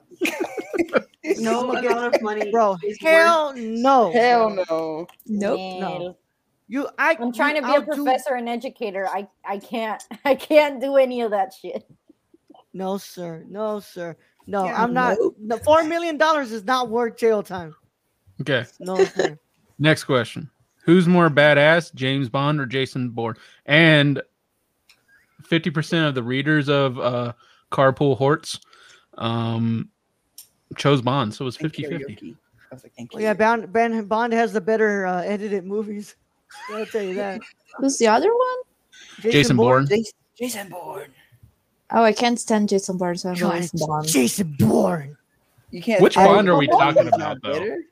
No 1.37 1.71
amount 1.71 2.15
of 2.15 2.21
money, 2.21 2.51
Bro, 2.51 2.77
is 2.83 2.97
worth 3.01 3.11
hell 3.11 3.53
no. 3.55 4.11
Hell 4.13 4.49
no. 4.49 5.07
Nope. 5.25 5.59
No. 5.81 6.17
You, 6.67 6.87
I. 6.97 7.15
I'm 7.19 7.31
trying 7.31 7.55
to 7.55 7.61
be 7.61 7.67
I'll 7.67 7.81
a 7.81 7.85
do- 7.85 8.03
professor 8.03 8.33
and 8.35 8.49
educator. 8.49 9.07
I 9.07 9.27
I 9.47 9.59
can't 9.59 10.03
I 10.25 10.33
can't 10.35 10.81
do 10.81 10.97
any 10.97 11.21
of 11.21 11.31
that 11.31 11.53
shit. 11.53 11.85
No, 12.75 12.97
sir. 12.97 13.45
No, 13.47 13.79
sir. 13.79 14.17
No, 14.47 14.65
Yeah, 14.65 14.83
I'm 14.83 14.93
not. 14.93 15.17
nope. 15.17 15.37
The 15.47 15.57
four 15.59 15.85
million 15.85 16.17
dollars 16.17 16.51
is 16.51 16.65
not 16.65 16.89
worth 16.89 17.15
jail 17.15 17.41
time. 17.41 17.73
Okay. 18.41 18.65
No, 18.81 19.01
sir. 19.05 19.39
Next 19.79 20.03
question. 20.03 20.49
Who's 20.83 21.07
more 21.07 21.29
badass, 21.29 21.95
James 21.95 22.27
Bond 22.27 22.59
or 22.59 22.65
Jason 22.65 23.09
Bourne? 23.09 23.37
And 23.65 24.21
50% 25.41 26.07
of 26.07 26.15
the 26.15 26.21
readers 26.21 26.67
of 26.67 26.99
uh, 26.99 27.31
Carpool 27.71 28.17
Horts 28.17 28.59
um, 29.17 29.89
chose 30.75 31.01
Bond. 31.01 31.33
So 31.33 31.45
it 31.45 31.47
was 31.47 31.57
And 31.57 31.73
50 31.73 31.97
50. 31.97 32.35
I 32.71 32.75
was 32.75 32.83
like, 32.83 32.91
and 32.97 33.09
well, 33.13 33.23
yeah. 33.23 33.33
Bond, 33.33 33.71
ben, 33.71 34.03
Bond 34.05 34.33
has 34.33 34.51
the 34.51 34.59
better 34.61 35.05
uh, 35.05 35.21
edited 35.21 35.65
movies. 35.65 36.17
I'll 36.71 36.85
tell 36.85 37.03
you 37.03 37.15
that. 37.15 37.39
Who's 37.77 37.97
the 37.97 38.07
other 38.07 38.29
one? 38.29 39.31
Jason 39.31 39.55
Bourne. 39.55 39.87
Jason, 39.87 40.13
Jason 40.37 40.69
Bourne. 40.69 41.13
Oh, 41.95 42.03
I 42.03 42.11
can't 42.11 42.37
stand 42.39 42.67
Jason 42.69 42.97
Bourne, 42.97 43.15
so 43.17 43.29
I'm 43.29 43.35
going 43.35 43.61
God, 43.61 43.69
with 43.73 43.87
Bond. 43.87 44.07
Jason 44.07 44.55
Bourne. 44.59 45.17
You 45.71 45.81
can't. 45.81 46.01
Which 46.01 46.15
Bond 46.15 46.49
are 46.49 46.57
we 46.57 46.67
talking 46.67 47.07
about, 47.07 47.41
though? 47.41 47.53
better. 47.53 47.83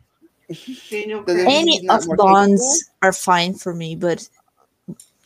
Daniel 0.89 1.24
Does 1.24 1.38
it- 1.38 1.43
Craig. 1.45 1.47
Any 1.47 1.88
of 1.89 2.06
more 2.06 2.18
Bonds 2.18 2.91
are 3.01 3.14
fine 3.14 3.54
for 3.56 3.74
me, 3.74 3.95
but 3.95 4.28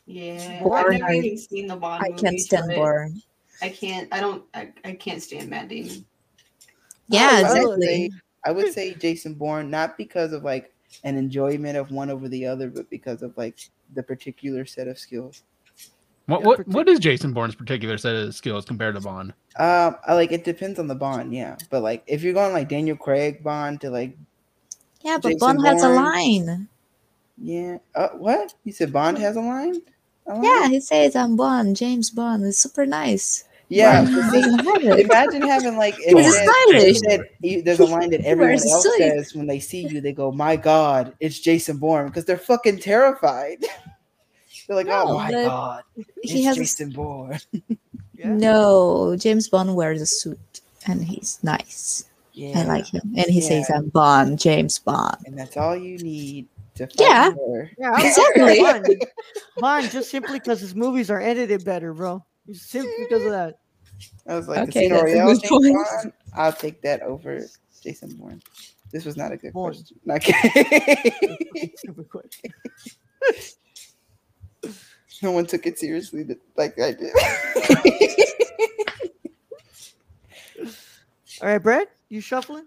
Yeah, 0.06 0.62
Bourne, 0.64 0.94
I've 0.94 1.00
never 1.00 1.12
I- 1.12 1.16
even 1.16 1.38
seen 1.40 1.68
the 1.68 1.76
Bond. 1.76 2.04
I 2.04 2.10
can't 2.10 2.24
movies, 2.24 2.46
stand 2.46 2.70
Bourne. 2.76 3.22
I 3.64 3.70
can't. 3.70 4.08
I 4.14 4.20
don't. 4.20 4.44
I, 4.54 4.72
I 4.86 4.92
can't 4.94 5.22
stand 5.24 5.50
Matt 5.50 5.70
Damon. 5.70 6.06
Yeah, 7.10 7.30
I 7.46 7.54
would 7.64 7.80
exactly. 7.80 7.86
say- 7.88 8.12
I 8.46 8.52
would 8.52 8.74
say 8.74 8.94
Jason 9.00 9.34
Bourne, 9.34 9.72
not 9.72 9.98
because 9.98 10.34
of 10.34 10.44
like 10.44 10.72
an 11.04 11.18
enjoyment 11.18 11.78
of 11.78 11.90
one 11.92 12.12
over 12.12 12.30
the 12.30 12.46
other, 12.46 12.70
but 12.70 12.88
because 12.92 13.24
of 13.24 13.36
like 13.38 13.58
the 13.96 14.04
particular 14.04 14.66
set 14.66 14.88
of 14.88 15.00
skills. 15.00 15.42
What, 16.28 16.44
what, 16.44 16.60
partic- 16.60 16.68
what 16.68 16.88
is 16.90 17.00
Jason 17.00 17.34
Bourne's 17.34 17.56
particular 17.56 17.98
set 17.98 18.16
of 18.16 18.36
skills 18.36 18.66
compared 18.66 18.96
to 18.96 19.02
Bond? 19.02 19.34
Um, 19.58 19.96
I 20.06 20.14
like 20.14 20.32
it 20.32 20.44
depends 20.44 20.78
on 20.80 20.88
the 20.88 20.96
Bond, 20.96 21.34
yeah. 21.34 21.56
But 21.70 21.82
like 21.84 22.04
if 22.08 22.22
you're 22.22 22.34
going 22.34 22.54
like 22.54 22.70
Daniel 22.70 22.96
Craig 22.98 23.44
Bond 23.44 23.82
to 23.82 23.90
like, 23.90 24.16
Yeah, 25.02 25.18
but 25.18 25.30
Jason 25.30 25.40
Bond 25.40 25.66
has 25.66 25.84
a 25.84 25.90
line. 25.90 26.68
yeah, 27.38 27.78
uh, 27.96 28.10
what 28.10 28.54
you 28.66 28.72
said 28.74 28.92
Bond 28.94 29.18
has 29.20 29.36
a 29.36 29.42
line? 29.42 29.82
A 30.28 30.34
line? 30.34 30.44
Yeah, 30.44 30.68
he 30.68 30.80
says 30.82 31.16
I'm 31.16 31.36
Bond, 31.38 31.76
James 31.78 32.10
Bond. 32.10 32.46
It's 32.46 32.58
super 32.58 32.86
nice. 32.86 33.46
yeah. 33.70 34.04
Bond 34.04 34.32
see, 34.32 34.42
doesn't 34.42 34.60
have 34.66 34.84
it. 34.84 35.00
Imagine 35.06 35.42
having 35.44 35.78
like 35.78 35.96
it 36.00 36.16
He's 36.18 36.36
said- 36.36 36.48
stylish. 36.50 37.00
said- 37.00 37.30
you- 37.42 37.62
there's 37.62 37.80
a 37.80 37.86
line 37.86 38.10
that 38.10 38.22
everyone 38.26 38.52
else 38.54 38.84
suit. 38.84 38.98
says 38.98 39.34
when 39.34 39.48
they 39.48 39.60
see 39.62 39.88
you. 39.88 40.02
They 40.02 40.12
go, 40.14 40.32
"My 40.34 40.58
God, 40.58 41.14
it's 41.22 41.40
Jason 41.40 41.78
Bourne," 41.78 42.08
because 42.08 42.26
they're 42.26 42.38
fucking 42.38 42.80
terrified. 42.80 43.64
they're 44.68 44.76
like, 44.78 44.88
oh 44.88 44.90
No, 44.90 45.08
"Oh 45.12 45.14
my 45.18 45.32
but 45.32 45.46
God, 45.46 45.84
it's 45.96 46.32
he 46.32 46.44
has 46.44 46.58
a 46.58 46.60
Jason 46.62 46.92
Bourne." 46.92 47.40
Yeah. 48.20 48.30
No, 48.34 49.16
James 49.16 49.48
Bond 49.48 49.76
wears 49.76 50.02
a 50.02 50.08
suit 50.08 50.62
and 50.88 51.04
he's 51.06 51.38
nice. 51.44 52.06
Yeah, 52.34 52.62
I 52.62 52.64
like 52.64 52.88
him. 52.92 53.14
And 53.16 53.28
he 53.30 53.42
says 53.42 53.70
I'm 53.70 53.90
Bond, 53.90 54.40
James 54.40 54.80
Bond. 54.80 55.18
and 55.28 55.38
that's 55.38 55.56
all 55.56 55.76
you 55.78 56.00
need 56.00 56.48
to 56.76 56.88
fight 56.88 56.96
Yeah. 57.00 57.32
Yeah, 57.78 57.92
I 57.94 58.08
Exactly. 58.08 58.60
Bond. 58.60 59.06
Bond 59.60 59.92
just 59.92 60.10
simply 60.10 60.40
because 60.40 60.60
his 60.62 60.74
movies 60.74 61.12
are 61.12 61.22
edited 61.22 61.64
better, 61.64 61.94
bro. 61.94 62.26
Just 62.48 62.72
simply 62.72 62.92
because 63.08 63.24
of 63.24 63.30
that. 63.32 63.60
I 64.28 64.34
was 64.36 64.48
like, 64.48 64.68
Okay, 64.70 64.90
Casino 64.90 64.96
that's 65.28 65.38
a 65.38 65.42
good 65.42 65.50
point. 65.50 65.78
Bond, 66.02 66.14
I'll 66.36 66.54
take 66.54 66.82
that 66.82 67.04
over 67.04 67.40
Jason 67.84 68.16
Bourne. 68.16 68.42
This 68.92 69.06
was 69.06 69.16
not 69.16 69.32
a 69.32 69.38
good 69.38 69.54
Bourne. 69.54 69.76
question. 69.76 70.00
Not 70.06 70.22
kidding. 70.22 71.72
Stupid 75.18 75.18
question. 75.18 75.28
No 75.28 75.32
one 75.32 75.46
took 75.46 75.66
it 75.66 75.80
seriously 75.80 76.26
like 76.56 76.80
I 76.80 76.92
did. 76.94 77.12
All 81.42 81.48
right, 81.50 81.62
Brett, 81.62 81.88
you 82.10 82.22
shuffling? 82.22 82.66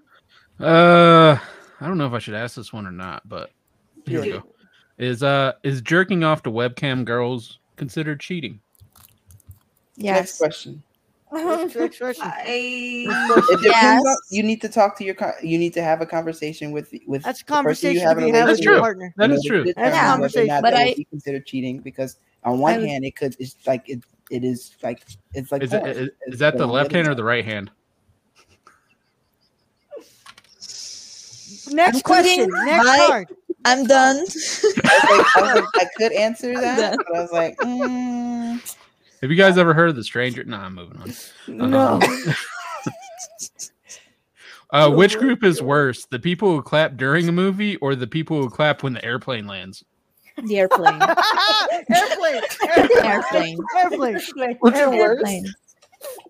Uh, 0.60 1.36
I 1.80 1.86
don't 1.86 1.98
know 1.98 2.06
if 2.06 2.12
I 2.12 2.18
should 2.18 2.34
ask 2.34 2.54
this 2.54 2.72
one 2.72 2.86
or 2.86 2.92
not, 2.92 3.28
but 3.28 3.50
here 4.06 4.20
we 4.20 4.30
go. 4.30 4.42
Is 4.98 5.22
uh 5.22 5.52
is 5.62 5.80
jerking 5.80 6.24
off 6.24 6.42
to 6.42 6.50
webcam 6.50 7.04
girls 7.06 7.58
considered 7.76 8.20
cheating? 8.20 8.60
Next 9.96 9.96
Yes. 9.96 10.38
question. 10.38 10.82
Next, 11.32 11.74
next 11.76 11.98
question. 11.98 12.26
I 12.30 13.06
It 13.08 13.62
depends 13.62 13.64
Yes. 13.64 14.02
on- 14.04 14.16
you 14.30 14.42
need 14.42 14.60
to 14.60 14.68
talk 14.68 14.98
to 14.98 15.04
your. 15.04 15.16
You 15.42 15.56
need 15.58 15.72
to 15.74 15.82
have 15.82 16.02
a 16.02 16.06
conversation 16.06 16.70
with 16.70 16.92
with. 17.06 17.22
That's 17.22 17.40
a 17.40 17.44
the 17.44 17.46
person 17.46 17.94
you 17.94 18.00
conversation 18.00 18.06
have 18.06 18.18
to 18.18 18.24
a 18.24 18.26
with 18.26 18.34
That's 18.46 18.60
your 18.60 18.74
true. 18.74 18.80
partner. 18.82 19.14
That 19.16 19.30
in 19.30 19.32
is 19.32 19.46
order 19.46 19.48
true. 19.48 19.64
That's 19.74 19.78
a 19.78 19.80
determine 19.80 19.94
whether 19.94 19.96
or 19.96 20.10
conversation. 20.10 20.62
But 20.62 20.74
I- 20.74 20.84
would 20.84 20.96
be 20.96 21.04
considered 21.04 21.46
cheating 21.46 21.78
because 21.80 22.18
on 22.44 22.58
one 22.58 22.74
I 22.74 22.78
would- 22.78 22.88
hand 22.88 23.04
it 23.04 23.16
could 23.16 23.36
it's 23.38 23.56
like 23.66 23.88
it 23.88 24.00
it 24.30 24.44
is 24.44 24.76
like 24.82 25.02
it's 25.34 25.50
like 25.50 25.62
Is 25.62 25.72
it 25.72 25.82
It's 25.84 26.16
is 26.28 26.38
that 26.38 26.56
the 26.56 26.66
left 26.66 26.92
hand 26.92 27.08
or 27.08 27.14
the 27.14 27.24
right 27.24 27.44
hand? 27.44 27.70
Next 31.72 31.96
I'm 31.96 32.02
question. 32.02 32.48
Next 32.64 32.86
Bye. 32.86 33.06
card. 33.06 33.28
I'm 33.64 33.84
done. 33.84 34.16
I, 34.16 35.16
like, 35.16 35.26
I, 35.36 35.40
was 35.42 35.54
like, 35.56 35.64
I 35.74 35.86
could 35.96 36.12
answer 36.12 36.54
that, 36.54 36.96
but 36.96 37.16
I 37.16 37.20
was 37.20 37.32
like, 37.32 37.56
mm, 37.58 38.76
Have 39.20 39.30
you 39.30 39.36
guys 39.36 39.58
ever 39.58 39.74
heard 39.74 39.90
of 39.90 39.96
the 39.96 40.04
stranger? 40.04 40.44
Nah, 40.44 40.64
I'm 40.64 40.74
moving 40.74 40.98
on. 40.98 41.70
No. 41.70 42.00
Um, 42.00 42.02
uh, 44.72 44.90
which 44.90 45.18
group 45.18 45.44
is 45.44 45.60
worse, 45.60 46.06
the 46.06 46.18
people 46.18 46.50
who 46.54 46.62
clap 46.62 46.96
during 46.96 47.28
a 47.28 47.32
movie 47.32 47.76
or 47.76 47.94
the 47.94 48.06
people 48.06 48.40
who 48.40 48.48
clap 48.48 48.82
when 48.82 48.94
the 48.94 49.04
airplane 49.04 49.46
lands? 49.46 49.84
The 50.46 50.58
airplane. 50.58 51.00
airplane. 51.90 52.42
Airplane. 53.02 53.58
Airplane. 53.76 54.56
what's 54.60 54.78
it 54.78 54.80
Airplane. 54.82 54.98
worse? 54.98 55.18
Airplane. 55.18 55.46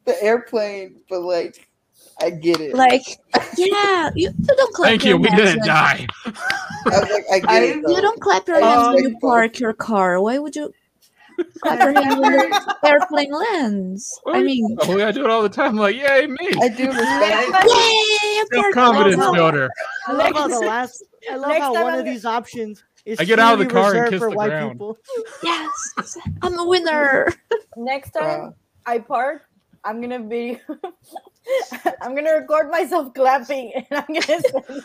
The 0.04 0.22
airplane, 0.22 1.00
but 1.08 1.20
like 1.20 1.68
I 2.20 2.30
get 2.30 2.60
it. 2.60 2.74
Like, 2.74 3.02
yeah, 3.56 4.10
you, 4.14 4.30
you 4.30 4.54
don't 4.56 4.74
clap 4.74 4.88
Thank 4.90 5.04
your 5.04 5.16
you. 5.16 5.22
We 5.22 5.28
hands 5.28 5.42
didn't 5.42 5.58
when- 5.60 5.66
die. 5.68 6.06
I 6.26 6.30
was 6.86 7.10
like, 7.10 7.24
I 7.32 7.38
get 7.40 7.48
I- 7.50 7.62
it. 7.62 7.76
You 7.76 8.00
don't 8.02 8.20
clap 8.20 8.46
your 8.48 8.58
Oh, 8.58 8.64
hands 8.64 8.94
when 8.94 9.12
you 9.12 9.18
park 9.20 9.58
your 9.60 9.72
car. 9.72 10.20
Why 10.20 10.38
would 10.38 10.54
you 10.56 10.72
clap 11.60 11.78
your 11.80 11.92
hands 11.94 12.20
when 12.20 12.32
the 12.50 12.76
airplane 12.84 13.30
lands? 13.32 14.20
I 14.26 14.42
mean, 14.42 14.76
oh, 14.82 15.00
I 15.06 15.12
do 15.12 15.24
it 15.24 15.30
all 15.30 15.42
the 15.42 15.48
time. 15.48 15.76
Like, 15.76 15.96
yay, 15.96 16.26
me. 16.26 16.36
I 16.60 16.68
do 16.68 16.86
respect. 16.88 17.68
yay! 17.68 18.42
Self 18.60 18.74
confidence 18.74 19.16
builder. 19.32 19.70
I 20.08 20.12
love 20.12 20.32
how 20.34 20.48
the 20.48 20.58
last. 20.60 21.04
I 21.30 21.36
love 21.36 21.48
Next 21.50 21.60
how 21.62 21.74
time 21.74 21.82
one 21.84 21.92
I'm 21.94 22.00
of 22.00 22.04
these 22.06 22.24
options 22.24 22.82
is. 23.04 23.18
I 23.20 23.24
get 23.24 23.38
out 23.38 23.54
of 23.54 23.58
the 23.60 23.66
car 23.66 23.94
and 23.94 24.10
kiss 24.10 24.20
the 24.20 24.30
white 24.30 24.48
ground. 24.48 24.72
people. 24.72 24.98
Yes, 25.42 26.16
I'm 26.42 26.58
a 26.58 26.64
winner. 26.64 27.32
Next 27.76 28.10
time 28.10 28.40
Wow. 28.40 28.54
I 28.86 28.98
park, 28.98 29.42
I'm 29.84 30.00
gonna 30.00 30.20
be. 30.20 30.58
I'm 32.02 32.14
gonna 32.14 32.32
record 32.34 32.70
myself 32.70 33.12
clapping, 33.14 33.72
and 33.74 33.86
I'm 33.90 34.06
gonna. 34.06 34.22
Send, 34.22 34.82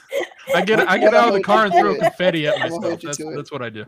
I 0.56 0.62
get 0.62 0.80
I 0.88 0.98
get 0.98 1.14
out 1.14 1.28
of 1.30 1.34
the 1.34 1.44
car 1.44 1.66
and 1.66 1.74
throw 1.74 1.96
confetti 1.96 2.48
at 2.48 2.58
myself. 2.60 3.02
That's, 3.02 3.18
that's 3.18 3.52
what 3.52 3.62
I 3.62 3.70
do. 3.70 3.86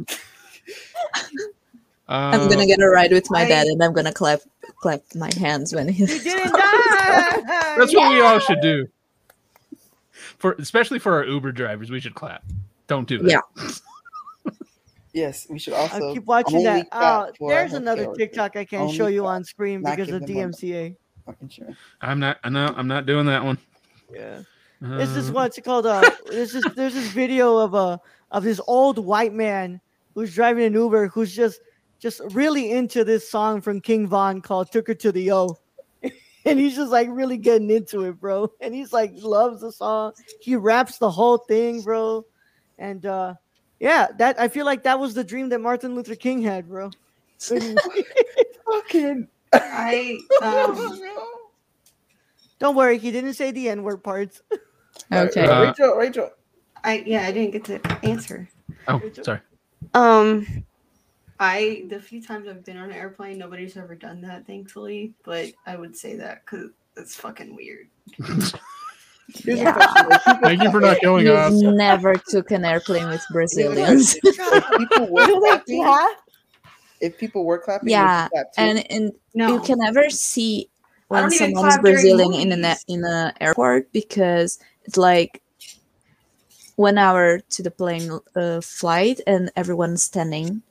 I'm 2.10 2.42
Uh, 2.42 2.48
gonna 2.48 2.66
get 2.66 2.80
a 2.82 2.88
ride 2.88 3.12
with 3.12 3.30
my 3.32 3.42
I- 3.44 3.48
dad, 3.48 3.68
and 3.68 3.82
I'm 3.84 3.94
gonna 3.94 4.14
clap 4.14 4.40
clap 4.82 5.02
my 5.16 5.30
hands 5.38 5.74
when 5.74 5.88
he. 5.90 6.04
You 6.04 6.20
didn't. 6.20 6.52
That's 6.54 7.94
what 7.94 8.12
we 8.12 8.22
all 8.22 8.40
should 8.40 8.62
do. 8.62 8.88
For 10.38 10.54
especially 10.60 11.00
for 11.00 11.14
our 11.16 11.26
Uber 11.26 11.52
drivers, 11.52 11.90
we 11.90 12.00
should 12.00 12.16
clap. 12.16 12.44
Don't 12.88 13.08
do 13.08 13.18
that. 13.20 13.32
Yeah. 13.32 13.70
Yes, 15.18 15.48
we 15.50 15.58
should 15.58 15.74
also 15.74 16.12
I 16.12 16.14
keep 16.14 16.26
watching 16.26 16.64
that. 16.64 16.92
clap 16.92 17.30
Uh, 17.30 17.48
there's 17.48 17.74
another. 17.74 18.14
TikTok 18.14 18.56
I 18.56 18.66
can't 18.66 18.92
show 18.92 19.08
you 19.08 19.26
on 19.26 19.44
screen 19.44 19.82
because 19.82 20.10
of. 20.10 20.22
DMCA. 20.22 20.96
Fucking 21.26 21.50
sure. 21.50 21.70
I'm 22.02 22.20
not. 22.20 22.38
I 22.44 22.50
know. 22.50 22.72
I'm 22.78 22.88
not 22.88 23.08
doing 23.08 23.26
that 23.26 23.44
one. 23.44 23.58
Yeah. 24.14 24.44
This 24.80 25.10
is 25.16 25.30
Uh, 25.30 25.34
what's 25.34 25.60
called. 25.60 25.88
Uh, 25.88 26.08
this 26.28 26.54
is 26.54 26.64
there's 26.76 26.94
this 26.94 27.08
video 27.10 27.58
of 27.58 27.74
a 27.74 28.00
of 28.32 28.44
this 28.44 28.62
old 28.68 29.00
white 29.00 29.34
man 29.34 29.82
who's 30.14 30.36
driving 30.36 30.66
an 30.66 30.74
Uber 30.74 31.08
who's 31.08 31.36
just 31.36 31.62
just 31.98 32.22
really 32.32 32.70
into 32.72 33.04
this 33.04 33.28
song 33.28 33.60
from 33.60 33.82
King 33.82 34.06
Von 34.08 34.40
called 34.40 34.72
"Took 34.72 34.88
Her 34.88 34.94
to 34.94 35.12
the 35.12 35.32
O," 35.32 35.58
and 36.46 36.60
he's 36.60 36.76
just 36.76 36.92
like 36.92 37.08
really 37.10 37.38
getting 37.38 37.72
into 37.72 38.04
it, 38.04 38.20
bro. 38.20 38.52
And 38.62 38.72
he's 38.76 38.94
like 38.94 39.14
loves 39.16 39.62
the 39.62 39.72
song. 39.72 40.14
He 40.42 40.56
raps 40.56 41.00
the 41.00 41.10
whole 41.10 41.40
thing, 41.40 41.82
bro. 41.82 42.24
And 42.78 43.04
uh, 43.08 43.34
yeah, 43.80 44.08
that 44.18 44.40
I 44.40 44.48
feel 44.48 44.66
like 44.66 44.84
that 44.84 45.00
was 45.00 45.14
the 45.14 45.24
dream 45.24 45.50
that 45.50 45.60
Martin 45.60 45.96
Luther 45.96 46.16
King 46.16 46.42
had, 46.42 46.68
bro. 46.68 46.92
Fucking. 47.40 49.28
I 49.54 50.20
um 50.42 51.00
Don't 52.60 52.76
worry, 52.76 52.98
he 52.98 53.12
didn't 53.12 53.36
say 53.36 53.52
the 53.52 53.70
N 53.70 53.84
word 53.84 54.04
parts. 54.04 54.42
Okay. 55.14 55.46
Uh, 55.46 55.62
Rachel, 55.62 55.96
Rachel. 55.96 56.32
I 56.84 57.04
yeah, 57.06 57.28
I 57.28 57.32
didn't 57.32 57.52
get 57.52 57.64
to 57.66 58.00
answer. 58.04 58.50
oh, 58.88 59.00
sorry. 59.22 59.40
Um 59.94 60.66
I 61.40 61.86
the 61.88 62.02
few 62.02 62.22
times 62.22 62.48
I've 62.48 62.66
been 62.66 62.78
on 62.78 62.90
an 62.90 62.96
airplane, 62.96 63.38
nobody's 63.38 63.78
ever 63.78 63.94
done 63.94 64.22
that, 64.22 64.48
thankfully. 64.48 65.14
But 65.24 65.52
I 65.68 65.76
would 65.76 65.96
say 65.96 66.16
that 66.16 66.44
because 66.44 66.72
it's 66.98 67.16
fucking 67.16 67.56
weird. 67.56 67.88
Here's 69.36 69.60
Yeah. 69.60 69.70
a 69.70 69.74
question. 69.74 70.08
If 70.12 70.24
people 70.24 70.48
Thank 70.48 70.62
you 70.64 70.72
for 70.72 70.80
not 70.82 71.02
going 71.02 71.26
You've 71.26 71.36
off. 71.38 71.54
never 71.54 72.16
took 72.16 72.52
an 72.52 72.66
airplane 72.66 73.10
with 73.10 73.24
Brazilians. 73.32 74.16
If 74.24 74.78
people 74.78 75.08
were 75.12 75.40
clapping, 75.40 75.84
clap? 75.84 76.18
if 77.02 77.18
people 77.18 77.46
were 77.46 77.58
clapping, 77.60 77.90
Yeah, 77.90 78.24
you 78.26 78.30
clap 78.30 78.46
too? 78.54 78.62
and 78.62 78.92
and 78.92 79.12
No, 79.36 79.48
you 79.54 79.60
can 79.62 79.80
never 79.80 80.10
see 80.10 80.70
when 81.10 81.24
don't 81.24 81.34
even 81.34 81.56
someone 81.56 81.68
is 81.70 81.74
clap 81.76 81.84
during 81.86 81.96
Brazilian 81.96 82.34
in 82.52 82.64
an 82.66 82.76
in 82.88 83.04
an 83.06 83.34
airport 83.42 83.92
because 83.92 84.60
it's 84.86 84.98
like 84.98 85.42
one 86.76 86.98
hour 86.98 87.40
to 87.40 87.64
the 87.64 87.72
plane 87.72 88.20
uh, 88.36 88.62
flight 88.62 89.20
and 89.28 89.52
everyone's 89.56 90.04
standing, 90.04 90.62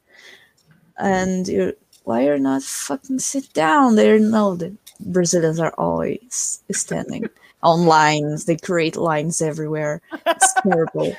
and 0.99 1.47
you're 1.49 1.73
why 2.05 2.23
you're 2.25 2.39
not 2.39 2.63
fucking 2.63 3.19
sit 3.19 3.53
down? 3.53 3.97
They're 3.97 4.19
No, 4.19 4.55
the 4.57 4.77
Brazilians 5.01 5.59
are 5.61 5.75
always 5.77 6.61
standing 6.71 7.29
on 7.63 7.87
lines. 7.87 8.45
They 8.45 8.57
create 8.57 8.97
lines 8.97 9.41
everywhere. 9.43 10.01
It's 10.27 10.55
terrible. 10.63 11.17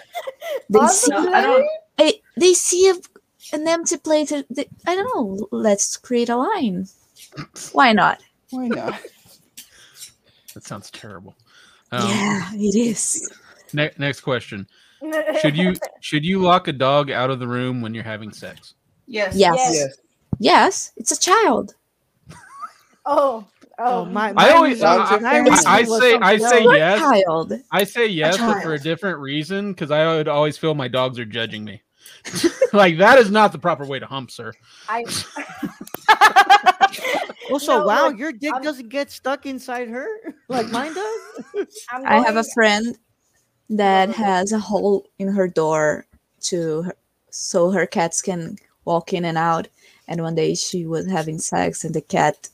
They 0.69 0.79
On 0.79 0.89
see, 0.89 1.11
No, 1.11 1.33
I 1.33 1.41
don't 1.41 1.67
they, 1.97 2.21
they 2.35 2.53
see 2.53 2.89
a, 2.89 2.95
an 3.55 3.67
empty 3.67 3.97
plate. 3.97 4.31
They, 4.49 4.67
I 4.85 4.95
don't 4.95 5.09
know. 5.15 5.47
Let's 5.51 5.97
create 5.97 6.29
a 6.29 6.35
line. 6.37 6.87
Why 7.71 7.93
not? 7.93 8.21
Why 8.51 8.67
not? 8.67 8.99
That 10.53 10.63
sounds 10.63 10.89
terrible. 10.89 11.35
Um, 11.91 12.09
yeah, 12.09 12.49
it 12.55 12.75
is. 12.75 13.31
ne- 13.73 13.91
next 13.99 14.21
question: 14.21 14.67
Should 15.39 15.55
you 15.55 15.75
should 16.01 16.25
you 16.25 16.39
lock 16.41 16.67
a 16.67 16.73
dog 16.73 17.11
out 17.11 17.29
of 17.29 17.37
the 17.37 17.47
room 17.47 17.79
when 17.79 17.93
you're 17.93 18.03
having 18.03 18.31
sex? 18.31 18.73
yes. 19.05 19.35
Yes. 19.35 19.53
Yes. 19.55 19.75
Yes. 19.75 19.97
Yes, 20.39 20.91
it's 20.97 21.11
a 21.11 21.19
child. 21.19 21.75
Oh, 23.05 23.45
Oh 23.79 24.01
oh, 24.01 24.05
my! 24.05 24.33
I 24.35 24.51
always- 24.51 24.81
was- 24.81 24.83
I- 24.83 25.19
mine 25.19 25.49
I- 25.51 25.63
I 25.67 25.83
say- 25.83 26.15
I 26.17 26.37
say 26.37 26.63
else. 26.63 26.75
yes. 26.75 26.99
Child. 26.99 27.53
I 27.71 27.83
say 27.83 28.07
yes, 28.07 28.37
but 28.37 28.63
for 28.63 28.73
a 28.73 28.79
different 28.79 29.19
reason 29.19 29.71
because 29.73 29.91
I 29.91 30.05
would 30.15 30.27
always 30.27 30.57
feel 30.57 30.73
my 30.73 30.87
dogs 30.87 31.19
are 31.19 31.25
judging 31.25 31.63
me. 31.63 31.81
like 32.73 32.97
that 32.97 33.19
is 33.19 33.29
not 33.29 33.51
the 33.51 33.59
proper 33.59 33.85
way 33.85 33.99
to 33.99 34.05
hump, 34.07 34.31
sir. 34.31 34.53
I. 34.89 35.05
Also, 37.49 37.79
No, 37.79 37.85
wow, 37.87 38.07
look, 38.09 38.17
your 38.19 38.33
dick 38.33 38.53
I'm- 38.53 38.61
doesn't 38.61 38.89
get 38.89 39.09
stuck 39.09 39.45
inside 39.45 39.87
her 39.87 40.05
like 40.49 40.69
mine 40.69 40.93
does. 40.93 41.67
I'm 41.89 42.05
I 42.05 42.15
have 42.17 42.35
a 42.35 42.43
friend 42.53 42.97
that 43.69 44.09
has 44.09 44.51
a 44.51 44.59
hole 44.59 45.07
in 45.17 45.29
her 45.29 45.47
door 45.47 46.05
to 46.41 46.81
her, 46.83 46.95
so 47.29 47.71
her 47.71 47.85
cats 47.85 48.21
can 48.21 48.57
walk 48.83 49.13
in 49.13 49.23
and 49.23 49.37
out. 49.37 49.69
And 50.09 50.21
one 50.21 50.35
day 50.35 50.55
she 50.55 50.85
was 50.85 51.07
having 51.09 51.39
sex, 51.39 51.85
and 51.85 51.93
the 51.95 52.01
cat 52.01 52.49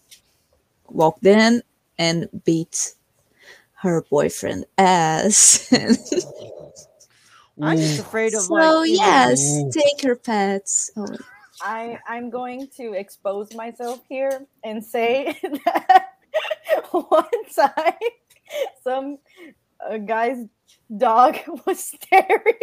walked 0.90 1.26
in 1.26 1.64
and 1.98 2.30
beat 2.46 2.94
her 3.82 4.02
boyfriend 4.10 4.66
ass. 4.78 5.72
I'm 7.62 7.78
just 7.78 8.00
afraid 8.00 8.34
of 8.34 8.42
so 8.42 8.54
like. 8.54 8.90
you 8.90 8.98
know, 8.98 9.04
yes, 9.04 9.40
Ooh. 9.42 9.72
take 9.72 10.04
your 10.04 10.16
pets. 10.16 10.92
Oh, 10.98 11.16
I 11.62 12.00
I'm 12.08 12.30
going 12.30 12.68
to 12.78 12.94
expose 12.94 13.54
myself 13.54 14.02
here 14.10 14.46
and 14.64 14.84
say 14.84 15.38
that 15.66 16.08
one 16.92 17.26
time 17.56 17.94
some 18.84 19.18
a 19.88 20.00
guy's 20.00 20.46
dog 20.96 21.38
was 21.66 21.80
staring. 21.80 22.54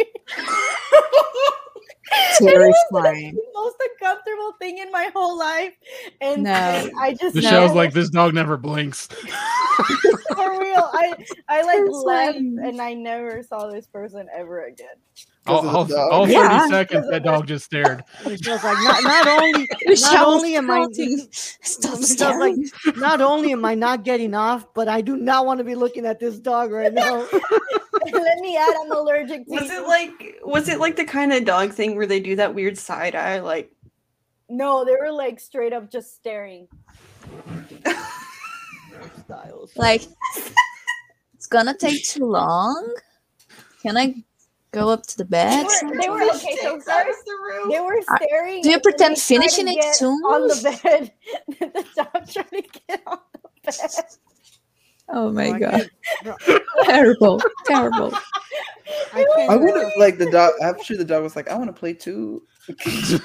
And 2.41 2.49
it 2.49 2.57
was 2.59 2.75
the 2.91 3.41
most 3.53 3.75
uncomfortable 3.91 4.53
thing 4.59 4.77
in 4.79 4.91
my 4.91 5.09
whole 5.13 5.37
life, 5.37 5.73
and 6.19 6.43
No. 6.43 6.51
I, 6.53 6.89
I 6.99 7.13
just 7.13 7.35
Michelle's 7.35 7.71
know- 7.71 7.75
like 7.77 7.93
this 7.93 8.09
dog 8.09 8.33
never 8.33 8.57
blinks. 8.57 9.07
for 10.35 10.59
real. 10.59 10.89
I 10.93 11.13
I 11.47 11.61
like 11.61 11.81
left 12.05 12.33
Terrifying. 12.37 12.59
and 12.63 12.81
I 12.81 12.93
never 12.93 13.43
saw 13.43 13.67
this 13.69 13.85
person 13.87 14.27
ever 14.35 14.65
again. 14.65 14.87
All, 15.47 15.61
'Cause 15.63 15.91
of 15.91 15.97
all, 15.97 16.09
all 16.11 16.25
30 16.25 16.33
Yeah. 16.33 16.67
seconds, 16.67 17.07
that 17.09 17.23
dog 17.23 17.47
just 17.47 17.65
stared. 17.65 18.03
Michelle's 18.25 18.63
like, 18.63 18.77
not, 18.83 19.03
not 19.03 19.27
only, 19.27 19.67
not 19.87 20.27
only 20.27 20.55
am 20.55 20.69
I, 20.69 20.79
counting. 20.79 21.27
Stop 21.31 21.93
like, 21.93 22.03
staring. 22.03 22.69
not 22.97 23.21
only 23.21 23.51
am 23.51 23.65
I 23.65 23.73
not 23.75 24.03
getting 24.03 24.33
off, 24.35 24.65
but 24.75 24.87
I 24.87 25.01
do 25.01 25.15
not 25.17 25.45
want 25.45 25.57
to 25.59 25.63
be 25.63 25.75
looking 25.75 26.05
at 26.05 26.19
this 26.19 26.37
dog 26.39 26.71
right 26.71 26.93
now. 26.93 27.25
Let 28.11 28.39
me 28.39 28.57
add, 28.57 28.73
I'm 28.81 28.91
allergic 28.91 29.45
to. 29.45 29.51
Was 29.51 29.69
it 29.69 29.87
like 29.87 30.39
was 30.43 30.69
it 30.69 30.79
like 30.79 30.95
the 30.95 31.05
kind 31.05 31.31
of 31.33 31.45
dog 31.45 31.71
thing 31.73 31.95
where 31.95 32.05
they 32.07 32.19
do 32.19 32.35
that 32.37 32.53
weird 32.55 32.77
side 32.77 33.15
eye 33.15 33.39
like 33.39 33.71
No, 34.49 34.83
they 34.85 34.95
were 34.99 35.11
like 35.11 35.39
straight 35.39 35.73
up 35.73 35.89
just 35.91 36.15
staring. 36.15 36.67
Like, 39.75 40.03
it's 41.33 41.47
gonna 41.47 41.73
take 41.73 42.03
too 42.05 42.25
long. 42.25 42.93
Can 43.81 43.97
I 43.97 44.23
go 44.71 44.89
up 44.89 45.03
to 45.07 45.17
the 45.17 45.25
bed? 45.25 45.65
They 45.81 45.87
were, 45.87 46.01
they 46.01 46.09
were 46.09 46.21
okay. 46.35 46.57
So 46.61 46.73
Takes 46.75 46.85
first 46.85 47.25
the 47.25 47.37
room. 47.41 47.71
they 47.71 47.79
were 47.79 47.99
Uh, 48.09 48.17
staring. 48.17 48.61
do 48.61 48.69
you 48.69 48.79
pretend 48.79 49.17
finishing 49.17 49.65
to 49.67 49.71
it 49.71 49.81
get 49.81 49.95
too? 49.97 50.07
on 50.07 50.47
the 50.47 50.79
bed? 50.83 51.11
the 51.59 51.85
dog 51.95 52.29
tried 52.29 52.49
to 52.51 52.79
get 52.87 53.01
on 53.07 53.19
the 53.63 53.71
bed. 53.71 54.05
Oh 55.13 55.31
my 55.31 55.51
I 55.51 55.59
god. 55.59 55.89
terrible. 56.83 57.41
Terrible. 57.65 58.13
I 59.13 59.25
I 59.49 59.57
can't, 59.57 59.97
like 59.97 60.17
the 60.17 60.29
dog. 60.29 60.53
I'm 60.61 60.81
sure 60.83 60.97
the 60.97 61.05
dog 61.05 61.23
was 61.23 61.35
like, 61.35 61.49
"I 61.49 61.55
want 61.55 61.73
to 61.73 61.73
play 61.79 61.93
too." 61.93 62.43
dude, 62.83 63.21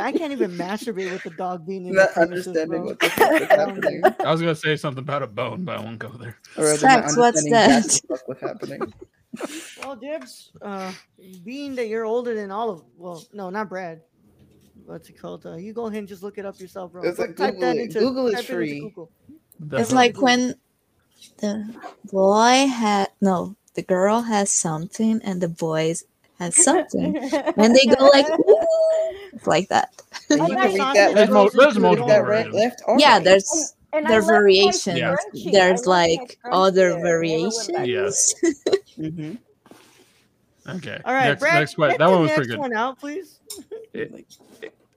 I 0.00 0.12
can't 0.12 0.32
even 0.32 0.52
masturbate 0.52 1.10
with 1.10 1.22
the 1.22 1.30
dog 1.30 1.66
being 1.66 1.86
in 1.86 1.94
Not 1.94 2.08
the 2.10 2.14
premises, 2.14 2.46
understanding 2.48 2.84
what 2.84 3.00
the 3.00 3.08
fuck 3.10 3.30
was 3.40 3.48
happening, 3.48 4.02
I 4.24 4.30
was 4.30 4.40
going 4.40 4.54
to 4.54 4.60
say 4.60 4.76
something 4.76 5.02
about 5.02 5.22
a 5.22 5.26
bone, 5.26 5.64
but 5.64 5.78
I 5.78 5.82
won't 5.82 5.98
go 5.98 6.08
there. 6.10 6.36
or 6.56 6.64
rather 6.64 6.86
not 6.86 7.04
Sex, 7.04 7.16
what's 7.16 7.50
that? 7.50 8.00
what 8.06 8.08
the 8.08 8.16
fuck 8.16 8.28
was 8.28 8.40
happening. 8.40 8.92
Well, 9.82 9.96
Dibs, 9.96 10.52
uh, 10.62 10.92
being 11.44 11.74
that 11.76 11.88
you're 11.88 12.04
older 12.04 12.34
than 12.34 12.50
all 12.50 12.70
of, 12.70 12.82
well, 12.96 13.22
no, 13.32 13.50
not 13.50 13.68
Brad. 13.68 14.00
What's 14.84 15.08
it 15.08 15.18
called? 15.20 15.44
Uh, 15.44 15.56
you 15.56 15.72
go 15.72 15.86
ahead 15.86 15.98
and 15.98 16.08
just 16.08 16.22
look 16.22 16.38
it 16.38 16.46
up 16.46 16.58
yourself, 16.60 16.92
bro. 16.92 17.02
It's 17.02 17.18
like 17.18 17.34
Google 17.34 17.64
into- 17.70 17.98
Google 17.98 18.28
is 18.28 18.34
type 18.34 18.44
it 18.44 18.48
into 18.50 18.54
free. 18.54 18.80
Google. 18.80 19.10
It's 19.72 19.90
hell? 19.90 19.96
like 19.96 20.20
when 20.20 20.54
the 21.38 21.68
boy 22.12 22.66
had 22.68 23.08
no, 23.20 23.56
the 23.74 23.82
girl 23.82 24.22
has 24.22 24.50
something 24.50 25.20
and 25.24 25.40
the 25.40 25.48
boys 25.48 26.04
has 26.38 26.56
something. 26.64 27.16
and 27.56 27.74
they 27.76 27.86
go 27.86 28.06
like 28.06 28.26
like 29.46 29.68
that. 29.68 29.90
And 30.30 30.42
I'm 30.42 30.48
you 30.50 30.56
can 30.56 30.72
read 30.74 30.78
that 30.96 31.14
There's 31.14 31.28
left, 31.30 31.32
mo- 31.32 31.50
there's 31.62 31.72
can 31.74 31.82
multiple 31.82 32.08
that 32.08 32.26
right, 32.26 32.50
left, 32.52 32.82
or 32.86 32.98
yeah, 32.98 33.14
right. 33.14 33.24
there's 33.24 33.74
And 33.92 34.06
I 34.06 34.10
there 34.10 34.18
are 34.18 34.22
left 34.22 34.28
my 34.28 34.32
variations. 34.32 34.98
Yeah. 34.98 35.16
There's 35.52 35.86
left 35.86 35.86
like 35.86 36.38
other 36.50 36.74
there. 36.74 36.86
I 36.90 36.94
never 36.94 36.96
went 36.96 37.04
variations. 37.04 37.68
back. 37.68 37.86
Yes. 37.86 38.34
Mhm. 38.98 39.36
Okay. 40.68 41.00
All 41.04 41.12
right, 41.12 41.28
next, 41.28 41.40
Brad, 41.40 41.54
next 41.60 41.74
question. 41.74 41.98
That 41.98 42.10
one 42.10 42.22
was 42.22 42.32
pretty 42.32 42.48
good. 42.48 42.58
one 42.58 42.72
out, 42.72 42.98
please. 42.98 43.38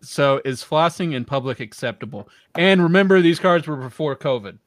So, 0.02 0.42
is 0.46 0.64
flossing 0.64 1.14
in 1.14 1.26
public 1.26 1.60
acceptable? 1.60 2.30
And 2.56 2.82
remember, 2.82 3.22
these 3.22 3.40
cards 3.40 3.68
were 3.68 3.76
before 3.76 4.16
COVID. 4.16 4.58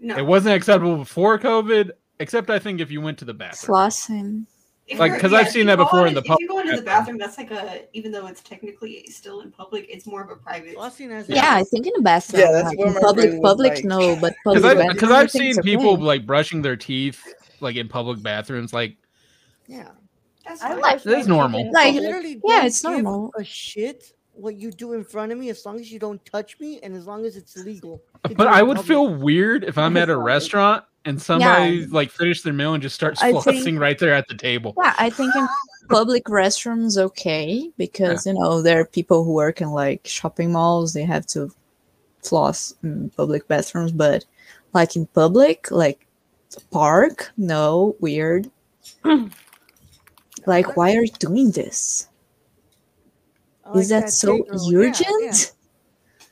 No. 0.00 0.16
It 0.16 0.26
wasn't 0.26 0.54
acceptable 0.54 0.96
before 0.98 1.38
COVID, 1.38 1.90
except 2.20 2.50
I 2.50 2.58
think 2.58 2.80
if 2.80 2.90
you 2.90 3.00
went 3.00 3.18
to 3.18 3.24
the 3.24 3.34
bathroom. 3.34 3.76
Flossing. 3.76 4.46
If 4.86 5.00
Like, 5.00 5.08
you're- 5.10 5.20
'cause 5.20 5.32
I've 5.32 5.48
seen 5.50 5.66
that 5.66 5.76
before 5.78 6.02
in 6.06 6.08
on- 6.08 6.14
the 6.14 6.20
If 6.32 6.38
you 6.38 6.46
go 6.46 6.60
into 6.60 6.76
the 6.76 6.82
bathroom, 6.82 7.18
that's 7.18 7.38
like 7.38 7.50
a 7.50 7.80
even 7.92 8.12
though 8.12 8.26
it's 8.28 8.40
technically 8.40 9.04
still 9.10 9.40
in 9.40 9.50
public, 9.50 9.86
it's 9.88 10.06
more 10.06 10.22
of 10.22 10.30
a 10.30 10.36
private. 10.36 10.76
Flossing 10.76 11.10
has 11.10 11.28
Yeah, 11.28 11.54
I 11.56 11.64
think 11.64 11.86
in 11.88 11.92
the 11.96 12.02
bathroom. 12.02 12.42
Yeah, 12.42 12.52
that's 12.52 12.68
like, 12.68 12.78
my 12.94 13.00
public 13.00 13.30
brain 13.30 13.42
public 13.42 13.72
like. 13.76 13.84
no, 13.84 14.14
but 14.20 14.34
Because 14.44 14.62
public 14.62 14.86
I've, 14.86 14.92
because 14.94 15.10
I've 15.10 15.30
seen 15.30 15.60
people 15.62 15.94
okay. 15.94 16.02
like 16.02 16.26
brushing 16.26 16.62
their 16.62 16.76
teeth 16.76 17.20
like 17.60 17.74
in 17.74 17.88
public 17.88 18.22
bathrooms. 18.22 18.72
Like, 18.72 18.96
Yeah. 19.66 19.88
That's 20.46 20.62
I 20.62 20.68
fine. 20.68 20.78
brush 20.80 21.02
That's 21.02 21.26
normal. 21.26 21.58
in 21.60 21.72
Like, 21.72 21.94
literally 21.94 22.40
yeah, 22.44 22.66
it's 22.66 22.84
normal. 22.84 23.32
A 23.36 23.42
shit 23.42 24.12
what 24.36 24.56
you 24.56 24.70
do 24.70 24.92
in 24.92 25.04
front 25.04 25.32
of 25.32 25.38
me, 25.38 25.50
as 25.50 25.64
long 25.64 25.80
as 25.80 25.90
you 25.90 25.98
don't 25.98 26.24
touch 26.24 26.58
me, 26.60 26.80
and 26.82 26.94
as 26.94 27.06
long 27.06 27.24
as 27.24 27.36
it's 27.36 27.56
legal. 27.56 28.02
to 28.28 28.34
but 28.34 28.46
I 28.46 28.62
would 28.62 28.76
public. 28.76 28.88
feel 28.88 29.14
weird 29.14 29.64
if 29.64 29.78
I'm 29.78 29.96
at 29.96 30.08
a 30.10 30.16
restaurant 30.34 30.84
and 31.04 31.20
somebody 31.20 31.86
like 31.86 32.10
finished 32.10 32.44
their 32.44 32.52
meal 32.52 32.74
and 32.74 32.82
just 32.82 32.94
starts 32.94 33.22
I 33.22 33.32
flossing 33.32 33.62
think- 33.64 33.80
right 33.80 33.98
there 33.98 34.12
at 34.14 34.28
the 34.28 34.34
table. 34.34 34.74
Yeah, 34.82 34.94
I 34.98 35.10
think 35.10 35.34
in 35.34 35.46
public 35.88 36.24
restrooms 36.24 36.98
okay 36.98 37.70
because 37.76 38.26
you 38.26 38.34
know 38.34 38.60
there 38.60 38.80
are 38.80 38.84
people 38.84 39.22
who 39.24 39.32
work 39.32 39.60
in 39.60 39.70
like 39.70 40.06
shopping 40.06 40.52
malls. 40.52 40.92
They 40.92 41.04
have 41.04 41.26
to 41.28 41.50
floss 42.22 42.74
in 42.82 43.10
public 43.10 43.46
bathrooms, 43.48 43.92
but 43.92 44.24
like 44.72 44.96
in 44.96 45.06
public, 45.06 45.70
like 45.70 46.06
park, 46.70 47.30
no, 47.36 47.96
weird. 48.00 48.50
like, 50.46 50.76
why 50.76 50.94
are 50.94 51.04
you 51.04 51.12
doing 51.18 51.50
this? 51.52 52.08
I 53.66 53.70
like 53.70 53.82
Is 53.82 53.88
that 53.88 54.10
so 54.10 54.36
J 54.36 54.42
girl. 54.42 54.72
Yeah, 54.72 54.78
urgent? 54.88 55.08
yeah. 55.20 55.34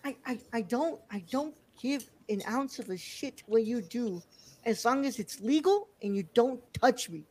I, 0.05 0.17
I, 0.27 0.39
I 0.53 0.61
don't 0.63 1.01
I 1.11 1.25
don't 1.31 1.55
give 1.81 2.09
an 2.29 2.43
ounce 2.49 2.79
of 2.79 2.89
a 2.91 2.97
shit 2.97 3.43
what 3.47 3.65
you 3.65 3.81
do, 3.83 4.23
as 4.65 4.85
long 4.85 5.05
as 5.07 5.19
it's 5.19 5.41
legal 5.41 5.89
and 6.03 6.15
you 6.17 6.25
don't 6.35 6.61
touch 6.75 7.11
me. 7.11 7.25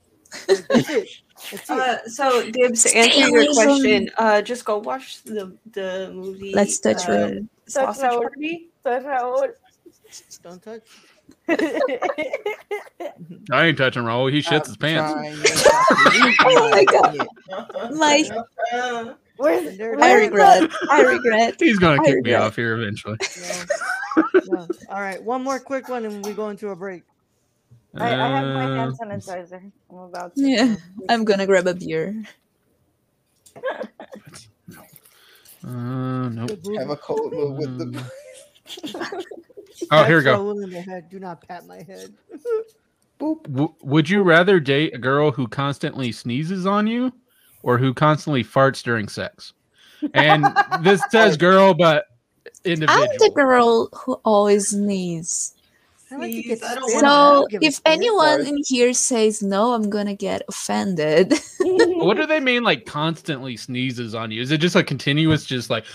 Like, 0.47 0.67
that's 0.69 0.89
it. 0.89 1.09
That's 1.51 1.69
it. 1.69 1.79
Uh, 1.79 1.97
so 2.07 2.51
Dibs, 2.51 2.83
to 2.83 2.97
answer 2.97 3.29
your 3.29 3.53
question, 3.53 4.09
uh, 4.17 4.41
just 4.41 4.65
go 4.65 4.79
watch 4.79 5.23
the 5.23 5.55
the 5.71 6.11
movie. 6.13 6.53
Let's 6.53 6.79
touch 6.79 7.07
uh, 7.07 7.11
room. 7.11 7.49
Touch 7.71 7.97
room. 7.97 8.21
Party. 8.21 8.69
Raul- 8.85 9.53
Don't 10.43 10.61
touch. 10.61 10.81
I 13.51 13.65
ain't 13.65 13.77
touching 13.77 14.03
Raul. 14.03 14.31
He 14.31 14.39
shits 14.39 14.67
his 14.67 14.77
pants. 14.77 15.13
Oh 16.45 16.69
my 16.71 16.85
God. 16.85 17.27
My, 17.91 18.23
Uh, 19.43 19.49
Where's, 19.49 19.67
And 19.67 19.77
there 19.79 19.91
I 19.93 19.95
is. 19.95 19.99
where's 19.99 20.21
regret. 20.31 20.71
I 20.89 21.01
regret. 21.13 21.55
He's 21.59 21.79
gonna 21.79 22.01
I 22.01 22.05
kick 22.05 22.23
me 22.23 22.33
off 22.33 22.55
here 22.55 22.75
eventually. 22.81 23.17
No. 24.15 24.23
No. 24.47 24.67
All 24.89 25.01
right, 25.01 25.21
one 25.23 25.43
more 25.43 25.59
quick 25.59 25.89
one, 25.89 26.05
and 26.05 26.23
we 26.23 26.33
go 26.33 26.49
into 26.49 26.69
a 26.69 26.75
break. 26.75 27.01
I, 27.95 28.13
I 28.13 28.27
have 28.27 28.45
my 28.45 28.65
Uh, 28.65 28.75
hand 28.75 28.93
sanitizer. 28.99 29.71
I'm 29.89 29.97
about 29.97 30.35
to. 30.35 30.41
Yeah, 30.47 30.75
I'm 31.09 31.25
gonna 31.25 31.47
grab 31.47 31.65
a 31.65 31.73
beer. 31.73 32.23
No. 34.67 34.81
Uh, 35.67 36.29
nope. 36.29 36.49
Good 36.63 36.77
Have 36.79 36.89
a 36.91 36.95
cold 36.97 37.33
move 37.33 37.57
with 37.57 37.77
the. 37.79 38.03
Um, 38.99 39.21
Oh, 39.91 40.03
here 40.03 40.17
we 40.17 40.23
Pat 40.23 40.35
go. 40.37 40.43
Raul 40.43 40.63
in 40.63 40.69
the 40.69 40.81
head. 40.81 41.09
Do 41.09 41.19
not 41.19 41.45
pat 41.47 41.65
my 41.65 41.81
head. 41.81 42.13
Boop. 43.19 43.43
W- 43.43 43.73
would 43.81 44.07
you 44.09 44.21
rather 44.21 44.59
date 44.59 44.93
a 44.93 44.99
girl 44.99 45.31
who 45.31 45.47
constantly 45.47 46.11
sneezes 46.11 46.65
on 46.67 46.85
you 46.87 47.11
or 47.63 47.77
who 47.77 47.93
constantly 47.93 48.43
farts 48.43 48.83
during 48.83 49.07
sex? 49.09 49.53
And 50.13 50.45
this 50.81 51.01
says 51.11 51.37
girl, 51.37 51.73
but 51.73 52.07
individual. 52.65 53.03
I'm 53.03 53.17
the 53.19 53.31
girl 53.33 53.87
who 53.93 54.13
always 54.25 54.69
sneezes. 54.69 55.53
Like 56.11 56.19
to 56.31 56.43
Please, 56.43 56.59
get 56.59 56.63
I 56.63 56.75
don't 56.75 56.89
spit 56.89 57.03
on. 57.03 57.05
I 57.05 57.07
So 57.07 57.33
don't 57.39 57.51
give 57.51 57.61
a 57.61 57.65
if 57.65 57.81
anyone 57.85 58.39
Sorry. 58.43 58.49
in 58.49 58.57
here 58.67 58.93
says 58.93 59.41
no, 59.41 59.73
I'm 59.73 59.89
gonna 59.89 60.13
get 60.13 60.43
offended. 60.47 61.33
what 61.61 62.17
do 62.17 62.25
they 62.27 62.39
mean 62.39 62.63
like 62.63 62.85
constantly 62.85 63.57
sneezes 63.57 64.13
on 64.13 64.29
you? 64.29 64.41
Is 64.41 64.51
it 64.51 64.59
just 64.59 64.75
a 64.75 64.83
continuous 64.83 65.45
just 65.45 65.69
like 65.69 65.85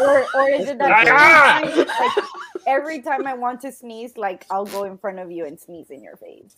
or 0.00 0.26
or 0.34 0.48
is 0.48 0.68
it 0.68 0.78
that 0.78 1.06
Ah! 1.10 1.60
like, 2.00 2.24
every 2.66 3.00
time 3.02 3.26
I 3.26 3.34
want 3.34 3.60
to 3.60 3.70
sneeze, 3.70 4.16
like 4.16 4.46
I'll 4.50 4.66
go 4.66 4.84
in 4.84 4.98
front 4.98 5.18
of 5.18 5.30
you 5.30 5.46
and 5.46 5.58
sneeze 5.60 5.90
in 5.90 6.02
your 6.02 6.16
face? 6.16 6.56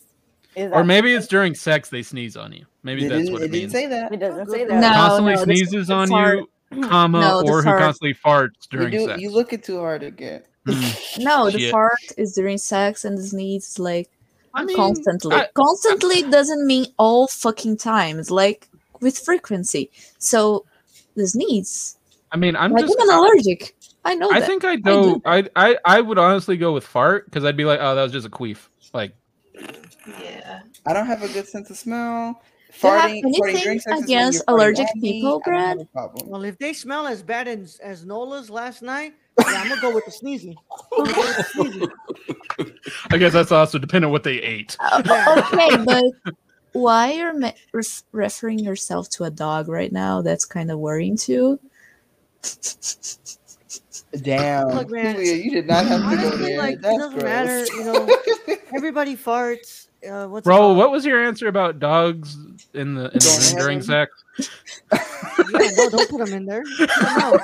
Is 0.57 0.71
or 0.73 0.83
maybe 0.83 1.13
it's 1.13 1.27
during 1.27 1.53
sex 1.55 1.89
they 1.89 2.01
sneeze 2.03 2.35
on 2.35 2.51
you. 2.51 2.65
Maybe 2.83 3.05
It 3.05 3.09
that's 3.09 3.29
what 3.29 3.41
it 3.41 3.45
it 3.45 3.51
didn't 3.51 3.61
means. 3.61 3.71
say 3.73 3.85
that. 3.87 4.13
it 4.13 4.17
doesn't 4.19 4.49
say 4.49 4.65
that. 4.65 4.79
No, 4.81 4.89
constantly 4.91 5.33
no, 5.33 5.45
the- 5.45 5.55
sneezes 5.55 5.87
the 5.87 5.93
on 5.93 6.07
fart- 6.07 6.39
you, 6.71 6.81
comma, 6.83 7.21
No, 7.21 7.41
or 7.45 7.57
who 7.59 7.63
fart- 7.63 7.79
constantly 7.81 8.13
farts 8.15 8.67
You 8.71 8.79
during 8.79 8.91
do. 8.91 9.05
sex. 9.05 9.21
You 9.21 9.29
look 9.31 9.53
it 9.53 9.63
too 9.63 9.77
hard 9.79 10.03
again. 10.03 10.41
Hmm. 10.67 10.81
no, 11.23 11.49
the 11.49 11.59
Shit. 11.59 11.71
fart 11.71 11.93
is 12.17 12.33
during 12.33 12.57
sex 12.57 13.05
and 13.05 13.17
the 13.17 13.23
sneeze 13.23 13.67
is 13.69 13.79
like 13.79 14.09
I 14.53 14.65
mean, 14.65 14.75
constantly. 14.75 15.35
I- 15.35 15.47
constantly 15.53 16.23
doesn't 16.23 16.65
mean 16.65 16.87
all 16.97 17.27
fucking 17.27 17.77
time. 17.77 18.17
It's 18.19 18.31
like 18.31 18.67
with 18.99 19.17
frequency. 19.19 19.91
So 20.17 20.65
the 21.15 21.27
sneeze. 21.27 21.97
I 22.31 22.37
mean, 22.37 22.55
I'm 22.55 22.71
like 22.71 22.85
just. 22.85 22.97
I'm 22.99 23.09
allergic. 23.11 23.75
I 24.03 24.15
know 24.15 24.29
I 24.31 24.39
that. 24.39 24.47
think 24.47 24.65
I'd 24.65 24.83
do 24.83 25.19
go. 25.19 25.21
I, 25.25 25.47
I 25.55 25.77
I 25.85 26.01
would 26.01 26.17
honestly 26.17 26.57
go 26.57 26.73
with 26.73 26.85
fart 26.85 27.25
because 27.25 27.45
I'd 27.45 27.55
be 27.57 27.65
like, 27.65 27.79
oh, 27.81 27.93
that 27.95 28.03
was 28.03 28.11
just 28.11 28.25
a 28.25 28.29
queef. 28.29 28.67
Like, 28.93 29.13
yeah. 30.21 30.61
I 30.85 30.93
don't 30.93 31.05
have 31.07 31.23
a 31.23 31.27
good 31.29 31.47
sense 31.47 31.69
of 31.69 31.77
smell. 31.77 32.41
Do 32.81 32.87
you 32.87 32.93
have 32.93 33.09
Farting, 33.09 33.23
farting 33.23 33.25
anything 33.43 33.63
during 33.63 33.79
sex 33.79 33.85
is 33.85 34.01
when 34.01 34.03
against 34.03 34.43
allergic 34.47 34.87
at 34.87 34.95
people, 35.01 35.41
I 35.45 35.49
Brad? 35.49 35.87
Well, 36.25 36.43
if 36.43 36.57
they 36.57 36.73
smell 36.73 37.07
as 37.07 37.23
bad 37.23 37.47
as, 37.47 37.79
as 37.81 38.05
Nola's 38.05 38.49
last 38.49 38.81
night, 38.81 39.13
yeah, 39.39 39.45
I'm 39.61 39.69
gonna 39.69 39.81
go 39.81 39.93
with 39.93 40.05
the 40.05 40.11
sneezing. 40.11 40.55
I'm 40.97 41.05
gonna 41.05 41.13
go 41.15 41.21
with 41.21 41.37
the 41.37 41.43
sneezing. 41.43 41.87
I 43.11 43.17
guess 43.17 43.33
that's 43.33 43.51
also 43.51 43.77
dependent 43.79 44.05
on 44.05 44.11
what 44.11 44.23
they 44.23 44.37
ate. 44.41 44.75
Uh, 44.79 45.43
okay, 45.53 45.77
but 45.85 46.05
why 46.73 47.11
you're 47.13 47.33
me- 47.33 47.53
ref- 47.73 48.03
referring 48.11 48.59
yourself 48.59 49.09
to 49.11 49.23
a 49.23 49.31
dog 49.31 49.67
right 49.69 49.91
now? 49.91 50.21
That's 50.21 50.45
kind 50.45 50.69
of 50.69 50.79
worrying 50.79 51.15
too. 51.17 51.59
Damn, 54.21 54.69
Look, 54.69 54.89
man, 54.89 55.15
Julia, 55.15 55.35
you 55.35 55.51
did 55.51 55.67
not 55.67 55.85
have 55.85 56.09
to 56.09 56.15
go 56.17 56.37
there. 56.37 56.57
like 56.57 56.75
it 56.75 56.81
That's 56.81 56.97
doesn't 56.97 57.19
gross. 57.19 57.23
matter. 57.23 57.65
You 57.65 57.83
know, 57.83 58.07
everybody 58.75 59.15
farts. 59.15 59.86
Uh, 60.09 60.27
what's 60.27 60.43
Bro, 60.45 60.57
called? 60.57 60.77
what 60.77 60.91
was 60.91 61.05
your 61.05 61.23
answer 61.23 61.47
about 61.47 61.79
dogs 61.79 62.35
in 62.73 62.93
the, 62.95 63.05
in 63.05 63.13
the 63.13 63.49
Don't 63.53 63.59
during 63.59 63.81
sex? 63.81 64.11
Yeah, 64.39 65.69
no, 65.77 65.89
don't 65.89 66.09
put 66.09 66.25
them 66.25 66.33
in 66.33 66.45
there. 66.45 66.63
No. 67.01 67.39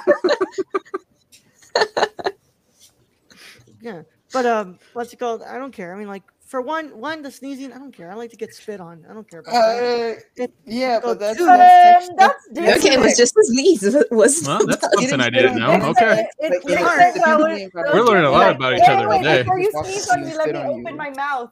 yeah, 3.81 4.01
but 4.31 4.45
um, 4.45 4.79
what's 4.93 5.11
it 5.13 5.17
called? 5.19 5.41
I 5.43 5.57
don't 5.57 5.71
care. 5.73 5.93
I 5.93 5.97
mean, 5.97 6.07
like 6.07 6.23
for 6.45 6.61
one, 6.61 6.95
one 6.99 7.21
the 7.23 7.31
sneezing, 7.31 7.73
I 7.73 7.79
don't 7.79 7.95
care. 7.95 8.11
I 8.11 8.13
like 8.13 8.29
to 8.29 8.37
get 8.37 8.53
spit 8.53 8.79
on. 8.79 9.03
I 9.09 9.13
don't 9.13 9.27
care 9.29 9.39
about 9.39 9.51
that. 9.53 10.17
Uh, 10.17 10.43
It- 10.43 10.53
yeah, 10.65 10.99
but 11.03 11.19
that's 11.19 11.37
to- 11.39 11.43
Um, 11.45 11.57
that's 11.57 12.47
that's 12.51 12.85
Okay, 12.85 12.93
it 12.93 12.99
was 12.99 13.17
just 13.17 13.35
a 13.35 13.43
sneeze. 13.45 13.83
It 13.95 14.11
was 14.11 14.43
Well, 14.47 14.59
that's 14.67 14.81
not- 14.83 14.91
something 14.99 15.19
I 15.19 15.23
spit 15.27 15.33
didn't 15.33 15.57
know. 15.59 15.71
you. 15.75 15.81
Okay. 15.83 16.19
It, 16.21 16.27
it, 16.39 16.51
Like, 16.51 16.63
it 16.65 16.69
yeah, 16.69 16.97
says 16.97 17.13
the 17.15 17.21
I 17.21 17.25
people 17.25 17.47
was- 17.49 17.57
being 17.57 17.71
those 17.73 17.85
We're 17.93 18.03
learning 18.03 18.25
a 18.25 18.31
lot 18.31 18.55
about 18.55 18.73
each 18.75 18.81
other 18.87 19.09
wait, 19.09 19.17
today." 19.19 19.41
Before 19.41 19.59
you 19.59 19.71
sneeze 19.83 20.09
on 20.09 20.21
me, 20.23 20.35
let 20.37 20.51
me 20.51 20.59
open 20.59 20.95
my 20.95 21.09
mouth. 21.09 21.49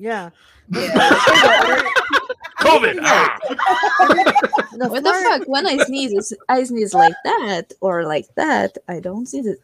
Yeah. 0.00 0.30
COVID. 2.60 2.98
Ah! 3.02 3.38
The 4.72 4.88
What 4.88 5.02
the 5.04 5.12
fuck? 5.12 5.48
When 5.48 5.66
I 5.66 5.76
sneeze, 5.84 6.32
I 6.48 6.62
sneeze 6.64 6.94
like 6.94 7.14
that 7.24 7.72
or 7.80 8.04
like 8.04 8.26
that. 8.36 8.76
I 8.88 9.00
don't 9.00 9.26
sneeze 9.26 9.46
it. 9.46 9.58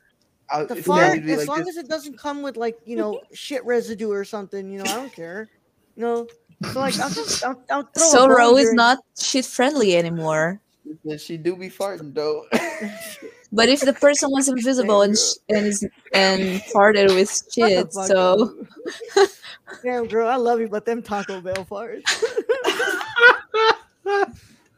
I- 0.51 0.65
The 0.65 0.77
fart, 0.77 1.19
as 1.25 1.39
like 1.39 1.49
long 1.49 1.61
this. 1.65 1.77
as 1.77 1.85
it 1.85 1.89
doesn't 1.89 2.19
come 2.19 2.43
with 2.43 2.57
like 2.57 2.79
you 2.85 2.97
know 2.97 3.21
shit 3.33 3.65
residue 3.65 4.11
or 4.11 4.25
something, 4.25 4.71
you 4.71 4.79
know, 4.79 4.85
I 4.91 4.95
don't 4.97 5.13
care. 5.13 5.49
You 5.97 6.03
know, 6.05 6.27
so 6.73 6.81
like 6.81 6.99
I'll 7.01 7.11
just 7.11 7.45
I'll, 7.45 7.61
I'll 7.71 7.83
throw 7.95 8.07
a 8.07 8.11
So 8.11 8.27
bone 8.29 8.37
Ro 8.37 8.57
is 8.57 8.65
during- 8.65 8.77
not 8.77 8.99
shit 9.19 9.45
friendly 9.45 9.97
anymore. 9.97 10.61
Yeah, 11.03 11.17
she 11.17 11.37
do 11.37 11.57
be 11.57 11.69
farting 11.69 12.15
though. 12.15 12.47
But 13.53 13.69
if 13.69 13.81
the 13.81 13.93
person 13.93 14.31
was 14.31 14.49
invisible 14.49 15.03
and 15.03 15.17
sh- 15.19 15.35
and 15.49 15.67
is, 15.67 15.85
and 16.15 16.61
farted 16.75 17.09
with 17.15 17.31
shit, 17.53 17.93
so 17.93 18.55
up. 19.17 19.29
Damn 19.83 20.07
girl, 20.07 20.29
I 20.29 20.37
love 20.37 20.61
you, 20.61 20.69
but 20.69 20.85
them 20.85 21.03
Taco 21.03 21.41
Bell 21.41 21.67
farts. 21.71 22.05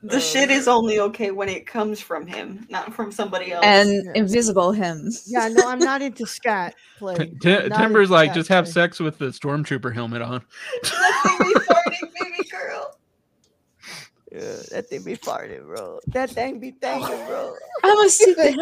The 0.01 0.17
oh, 0.17 0.21
shit 0.21 0.49
is 0.51 0.69
only 0.69 1.01
okay 1.01 1.33
when 1.33 1.49
it 1.49 1.67
comes 1.67 2.01
from 2.01 2.25
him, 2.25 2.65
not 2.71 2.95
from 2.95 3.11
somebody 3.11 3.51
else. 3.51 3.65
and 3.67 4.05
Yeah. 4.05 4.13
invisible 4.15 4.71
him. 4.71 5.11
Yeah, 5.27 5.49
no, 5.49 5.67
I'm 5.67 5.81
not 5.81 6.03
into 6.03 6.25
scat 6.25 6.77
play. 6.99 7.17
T- 7.43 7.53
I'm 7.57 7.69
not 7.69 7.79
Timber's 7.81 8.09
like, 8.09 8.29
scat 8.29 8.37
just 8.37 8.49
have 8.49 8.65
play. 8.67 8.73
sex 8.73 9.01
with 9.01 9.19
the 9.19 9.27
stormtrooper 9.27 9.93
helmet 9.93 10.23
on. 10.23 10.45
That 10.85 11.21
thing 11.27 11.49
be 11.49 11.55
farting, 11.61 12.13
baby 12.21 12.49
girl. 12.49 12.97
Yeah, 14.31 14.63
that 14.71 14.89
thing 14.89 15.03
be 15.03 15.17
farting, 15.17 15.67
bro. 15.67 15.99
That 16.09 16.31
thing 16.31 16.61
be 16.61 16.71
thinking, 16.71 17.27
bro. 17.27 17.57
I 17.83 17.93
was 17.95 18.17
sit 18.17 18.37
there. 18.37 18.55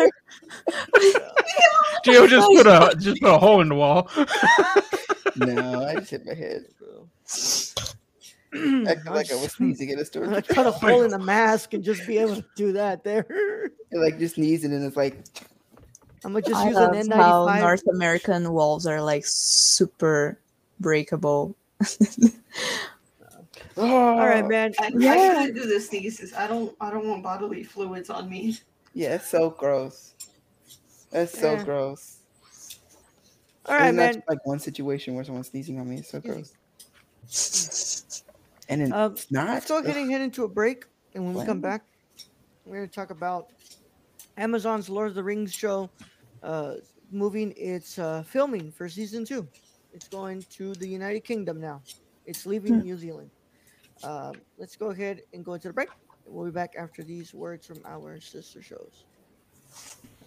Gio 2.06 2.26
just 2.28 2.48
put 2.48 2.66
a 2.66 2.96
just 2.98 3.20
put 3.20 3.28
a 3.28 3.36
hole 3.38 3.60
in 3.60 3.68
the 3.68 3.74
wall. 3.74 4.08
no, 5.36 5.84
I 5.84 5.96
just 5.96 6.10
hit 6.10 6.26
my 6.26 6.34
head. 6.34 6.66
bro. 6.78 7.08
Acting 8.88 9.12
like 9.12 9.30
I 9.32 9.34
was 9.34 9.52
sneezing 9.52 9.90
at 9.90 9.98
a 9.98 10.04
store. 10.04 10.24
I'm 10.24 10.42
cut 10.42 10.66
a 10.66 10.70
hole 10.72 11.02
in 11.02 11.10
the 11.10 11.18
mask 11.18 11.74
and 11.74 11.84
just 11.84 12.06
be 12.06 12.18
able 12.18 12.36
to 12.36 12.44
do 12.54 12.72
that 12.72 13.04
there. 13.04 13.26
like 13.92 14.18
just 14.18 14.36
sneezing 14.36 14.72
and 14.72 14.84
it's 14.84 14.96
like 14.96 15.24
I'm 16.24 16.32
gonna 16.32 16.42
just 16.42 16.62
I 16.62 16.68
use 16.68 16.76
love 16.76 16.92
an 16.92 17.10
how 17.10 17.46
N95. 17.46 17.60
North 17.60 17.86
American 17.86 18.52
walls 18.52 18.86
are 18.86 19.00
like 19.02 19.24
super 19.26 20.38
breakable. 20.80 21.56
Oh. 23.76 23.76
All 23.76 24.26
right, 24.26 24.46
man. 24.46 24.72
I, 24.80 24.86
I 24.86 24.90
Yeah. 24.98 25.34
couldn't 25.44 25.54
do 25.54 25.66
the 25.66 25.80
sneezes. 25.80 26.32
I 26.34 26.46
don't. 26.46 26.74
I 26.80 26.90
don't 26.90 27.06
want 27.06 27.22
bodily 27.22 27.62
fluids 27.62 28.10
on 28.10 28.28
me. 28.28 28.56
Yeah, 28.94 29.16
it's 29.16 29.28
so 29.28 29.50
gross. 29.50 30.14
That's 31.12 31.38
so 31.38 31.54
Yeah. 31.56 31.64
gross. 31.64 32.18
All 33.68 33.74
right, 33.74 33.94
man. 33.94 34.22
like 34.28 34.44
one 34.46 34.58
situation 34.58 35.14
where 35.14 35.24
someone's 35.24 35.48
sneezing 35.48 35.80
on 35.80 35.88
me. 35.88 35.96
It's 35.98 36.10
so 36.10 36.20
gross. 36.20 36.52
And 38.68 38.80
then 38.80 38.92
Um, 38.92 39.12
it's 39.12 39.30
not. 39.30 39.48
let's 39.48 39.68
go 39.68 39.78
ahead 39.78 39.96
and 39.96 40.10
into 40.12 40.44
a 40.44 40.48
break, 40.48 40.86
and 41.14 41.24
when 41.24 41.34
we 41.34 41.44
come 41.44 41.60
back, 41.60 41.84
we're 42.64 42.76
gonna 42.76 42.88
talk 42.88 43.10
about 43.10 43.50
Amazon's 44.36 44.88
Lord 44.88 45.08
of 45.08 45.14
the 45.14 45.22
Rings 45.22 45.52
show, 45.52 45.88
uh, 46.42 46.74
moving 47.10 47.52
its 47.56 47.98
uh, 47.98 48.22
filming 48.24 48.70
for 48.72 48.88
season 48.88 49.24
two. 49.24 49.46
It's 49.92 50.08
going 50.08 50.42
to 50.50 50.74
the 50.74 50.88
United 50.88 51.20
Kingdom 51.24 51.60
now. 51.60 51.80
It's 52.26 52.44
leaving 52.44 52.80
New 52.80 52.96
Zealand. 52.96 53.30
Um, 54.02 54.34
let's 54.58 54.76
go 54.76 54.90
ahead 54.90 55.22
and 55.32 55.44
go 55.44 55.54
into 55.54 55.68
the 55.68 55.74
break. 55.74 55.88
We'll 56.26 56.44
be 56.44 56.50
back 56.50 56.74
after 56.76 57.02
these 57.02 57.32
words 57.32 57.66
from 57.66 57.78
our 57.86 58.20
sister 58.20 58.60
shows. 58.60 59.04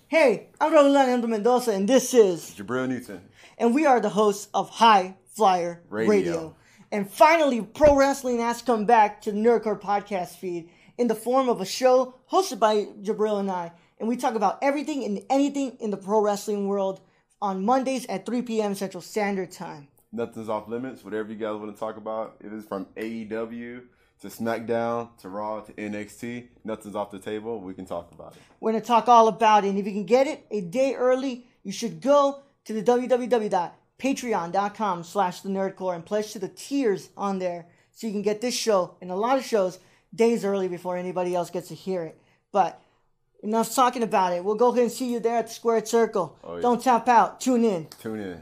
Hey, 0.10 0.47
I'm 0.60 0.74
Leonardo 0.74 1.28
Mendoza, 1.28 1.72
and 1.72 1.88
this 1.88 2.16
is 2.16 2.55
Jabril 2.57 2.89
Newton. 2.89 3.22
and 3.60 3.76
we 3.76 3.86
are 3.86 3.99
the 3.99 4.10
hosts 4.10 4.47
of 4.55 4.68
High 4.68 5.18
Flyer 5.36 5.84
Radio. 5.88 6.10
Radio. 6.10 6.55
And 6.91 7.07
finally, 7.07 7.62
pro 7.62 7.95
wrestling 7.95 8.39
has 8.39 8.64
come 8.64 8.86
back 8.86 9.22
to 9.22 9.32
the 9.32 9.38
NerdCorps 9.38 9.82
podcast 9.82 10.38
feed 10.38 10.72
in 10.97 11.07
the 11.07 11.14
form 11.14 11.47
of 11.47 11.62
a 11.62 11.66
show 11.66 12.16
hosted 12.32 12.57
by 12.57 12.86
Jabril 13.03 13.39
and 13.39 13.51
I. 13.51 13.72
And 13.99 14.10
we 14.10 14.18
talk 14.18 14.34
about 14.34 14.57
everything 14.64 15.03
and 15.03 15.22
anything 15.30 15.78
in 15.80 15.91
the 15.91 15.97
pro 15.97 16.22
wrestling 16.22 16.68
world 16.68 17.01
on 17.39 17.64
Mondays 17.64 18.07
at 18.07 18.26
3 18.26 18.41
p.m. 18.41 18.74
Central 18.74 19.01
Standard 19.01 19.51
Time. 19.51 19.89
Nothing's 20.12 20.49
off 20.49 20.68
limits. 20.68 21.03
Whatever 21.03 21.30
you 21.30 21.36
guys 21.36 21.53
want 21.60 21.72
to 21.72 21.80
talk 21.80 21.97
about, 21.97 22.38
if 22.39 22.51
it's 22.51 22.68
from 22.68 22.88
AEW 22.97 23.84
to 24.22 24.28
SmackDown 24.28 25.09
to 25.20 25.30
Raw 25.30 25.61
to 25.61 25.72
NXT, 25.74 26.47
nothing's 26.63 26.95
off 26.95 27.11
the 27.11 27.20
table. 27.20 27.61
We 27.61 27.74
can 27.74 27.86
talk 27.86 28.11
about 28.11 28.34
it. 28.34 28.41
We're 28.59 28.72
going 28.72 28.82
to 28.82 28.88
talk 28.88 29.07
all 29.07 29.28
about 29.28 29.65
it. 29.65 29.70
And 29.70 29.80
if 29.80 29.86
you 29.86 29.93
can 29.93 30.05
get 30.05 30.28
it 30.28 30.45
a 30.51 30.61
day 30.61 30.93
early, 30.95 31.47
you 31.63 31.72
should 31.72 32.01
go 32.01 32.41
to 32.65 32.74
the 32.74 32.84
www.patreon.com 32.84 35.03
slash 35.03 35.41
the 35.41 35.49
nerdcorps 35.49 35.95
and 35.95 36.05
pledge 36.05 36.32
to 36.34 36.39
the 36.39 36.49
tiers 36.49 37.09
on 37.15 37.39
there 37.39 37.67
so 37.91 38.07
you 38.07 38.13
can 38.13 38.22
get 38.22 38.41
this 38.41 38.55
show 38.55 38.95
and 39.01 39.11
a 39.11 39.15
lot 39.15 39.38
of 39.38 39.45
shows 39.45 39.80
days 40.13 40.43
early 40.43 40.67
before 40.67 40.97
anybody 40.97 41.34
else 41.36 41.49
gets 41.49 41.70
to 41.70 41.76
hear 41.76 42.03
it. 42.03 42.20
But 42.51 42.82
enough 43.41 43.74
talking 43.74 44.03
about 44.03 44.34
it. 44.34 44.43
We'll 44.43 44.55
go 44.55 44.70
ahead 44.70 44.84
and 44.84 44.91
see 44.91 45.11
you 45.11 45.20
there 45.20 45.38
at 45.38 45.47
the 45.47 45.53
Squared 45.53 45.88
Circle. 45.88 46.38
Oh, 46.43 46.55
yeah. 46.55 46.61
Don't 46.61 46.84
tap 46.84 47.07
out. 47.07 47.39
Tune 47.39 47.63
in. 47.63 47.88
Tune 48.01 48.20
in. 48.20 48.41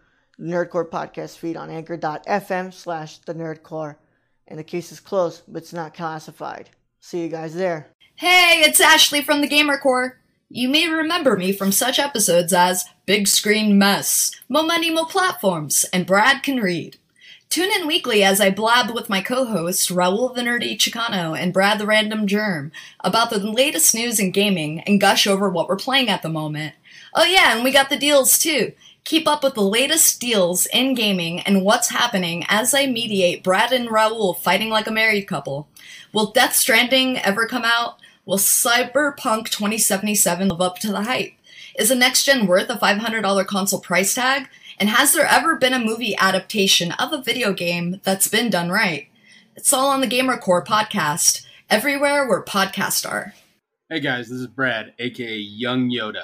NerdCorps 0.41 0.89
podcast 0.89 1.37
feed 1.37 1.55
on 1.55 1.69
anchor.fm 1.69 2.73
slash 2.73 3.19
the 3.19 3.33
nerdcorps. 3.33 3.97
And 4.47 4.59
the 4.59 4.63
case 4.63 4.91
is 4.91 4.99
closed, 4.99 5.43
but 5.47 5.61
it's 5.61 5.71
not 5.71 5.93
classified. 5.93 6.71
See 6.99 7.21
you 7.21 7.29
guys 7.29 7.55
there. 7.55 7.87
Hey, 8.15 8.61
it's 8.65 8.81
Ashley 8.81 9.21
from 9.21 9.41
the 9.41 9.47
Gamer 9.47 9.77
Corps. 9.77 10.19
You 10.49 10.67
may 10.67 10.89
remember 10.89 11.37
me 11.37 11.53
from 11.53 11.71
such 11.71 11.97
episodes 11.99 12.51
as 12.51 12.85
Big 13.05 13.27
Screen 13.27 13.77
Mess, 13.77 14.31
Mo 14.49 14.63
Money 14.63 14.89
Mo 14.89 15.05
Platforms, 15.05 15.85
and 15.93 16.05
Brad 16.05 16.43
Can 16.43 16.57
Read. 16.57 16.97
Tune 17.49 17.71
in 17.71 17.87
weekly 17.87 18.23
as 18.23 18.39
I 18.39 18.49
blab 18.49 18.91
with 18.91 19.09
my 19.09 19.21
co-hosts 19.21 19.89
Raul 19.89 20.33
the 20.33 20.41
Nerdy 20.41 20.77
Chicano 20.77 21.37
and 21.37 21.53
Brad 21.53 21.79
the 21.79 21.85
Random 21.85 22.27
Germ 22.27 22.71
about 23.01 23.29
the 23.29 23.39
latest 23.39 23.93
news 23.93 24.19
in 24.19 24.31
gaming 24.31 24.81
and 24.81 25.01
gush 25.01 25.27
over 25.27 25.49
what 25.49 25.67
we're 25.67 25.75
playing 25.75 26.09
at 26.09 26.21
the 26.21 26.29
moment. 26.29 26.75
Oh 27.13 27.25
yeah, 27.25 27.53
and 27.55 27.63
we 27.63 27.71
got 27.71 27.89
the 27.89 27.97
deals 27.97 28.39
too. 28.39 28.73
Keep 29.03 29.27
up 29.27 29.43
with 29.43 29.55
the 29.55 29.61
latest 29.61 30.21
deals 30.21 30.67
in 30.67 30.93
gaming 30.93 31.39
and 31.41 31.63
what's 31.63 31.89
happening 31.89 32.45
as 32.47 32.73
I 32.73 32.85
mediate 32.85 33.43
Brad 33.43 33.71
and 33.71 33.89
Raul 33.89 34.37
fighting 34.37 34.69
like 34.69 34.87
a 34.87 34.91
married 34.91 35.27
couple. 35.27 35.67
Will 36.13 36.31
Death 36.31 36.55
Stranding 36.55 37.17
ever 37.17 37.47
come 37.47 37.63
out? 37.65 37.99
Will 38.25 38.37
Cyberpunk 38.37 39.49
2077 39.49 40.49
live 40.49 40.61
up 40.61 40.77
to 40.79 40.91
the 40.91 41.03
hype? 41.03 41.33
Is 41.77 41.89
the 41.89 41.95
next 41.95 42.25
gen 42.25 42.45
worth 42.45 42.69
a 42.69 42.75
$500 42.75 43.45
console 43.47 43.79
price 43.79 44.13
tag? 44.13 44.47
And 44.79 44.89
has 44.89 45.13
there 45.13 45.25
ever 45.25 45.55
been 45.55 45.73
a 45.73 45.79
movie 45.79 46.15
adaptation 46.17 46.91
of 46.93 47.11
a 47.11 47.21
video 47.21 47.53
game 47.53 47.99
that's 48.03 48.27
been 48.27 48.49
done 48.49 48.69
right? 48.69 49.07
It's 49.55 49.73
all 49.73 49.89
on 49.89 50.01
the 50.01 50.07
GamerCorps 50.07 50.67
podcast, 50.67 51.45
everywhere 51.69 52.27
where 52.27 52.43
podcasts 52.43 53.09
are. 53.09 53.33
Hey 53.89 53.99
guys, 53.99 54.29
this 54.29 54.39
is 54.39 54.47
Brad, 54.47 54.93
aka 54.99 55.37
Young 55.37 55.89
Yoda. 55.89 56.23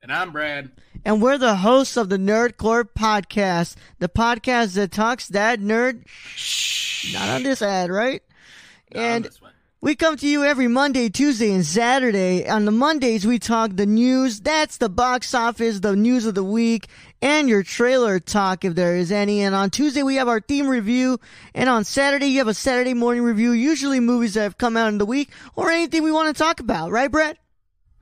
And 0.00 0.12
I'm 0.12 0.30
Brad. 0.30 0.70
And 1.04 1.20
we're 1.20 1.38
the 1.38 1.56
hosts 1.56 1.96
of 1.96 2.08
the 2.08 2.18
Nerd 2.18 2.56
Corps 2.56 2.84
podcast, 2.84 3.74
the 3.98 4.08
podcast 4.08 4.74
that 4.74 4.92
talks 4.92 5.26
that 5.28 5.58
nerd. 5.58 6.04
Shh, 6.36 7.12
not 7.14 7.28
on 7.28 7.42
this 7.42 7.62
ad, 7.62 7.90
right? 7.90 8.22
and 8.92 9.28
we 9.80 9.96
come 9.96 10.16
to 10.16 10.28
you 10.28 10.44
every 10.44 10.68
Monday, 10.68 11.08
Tuesday, 11.08 11.52
and 11.52 11.66
Saturday. 11.66 12.48
On 12.48 12.64
the 12.64 12.70
Mondays, 12.70 13.26
we 13.26 13.40
talk 13.40 13.72
the 13.74 13.86
news. 13.86 14.40
That's 14.40 14.76
the 14.76 14.88
box 14.88 15.34
office, 15.34 15.80
the 15.80 15.96
news 15.96 16.26
of 16.26 16.36
the 16.36 16.44
week, 16.44 16.86
and 17.20 17.48
your 17.48 17.64
trailer 17.64 18.20
talk 18.20 18.64
if 18.64 18.76
there 18.76 18.96
is 18.96 19.10
any. 19.10 19.40
And 19.42 19.52
on 19.54 19.70
Tuesday, 19.70 20.04
we 20.04 20.14
have 20.14 20.28
our 20.28 20.40
theme 20.40 20.68
review. 20.68 21.18
And 21.54 21.68
on 21.68 21.82
Saturday, 21.82 22.26
you 22.26 22.38
have 22.38 22.48
a 22.48 22.54
Saturday 22.54 22.94
morning 22.94 23.24
review, 23.24 23.50
usually 23.50 23.98
movies 23.98 24.34
that 24.34 24.42
have 24.42 24.58
come 24.58 24.76
out 24.76 24.88
in 24.88 24.98
the 24.98 25.06
week 25.06 25.30
or 25.56 25.70
anything 25.72 26.04
we 26.04 26.12
want 26.12 26.34
to 26.34 26.40
talk 26.40 26.60
about, 26.60 26.92
right, 26.92 27.10
Brett? 27.10 27.36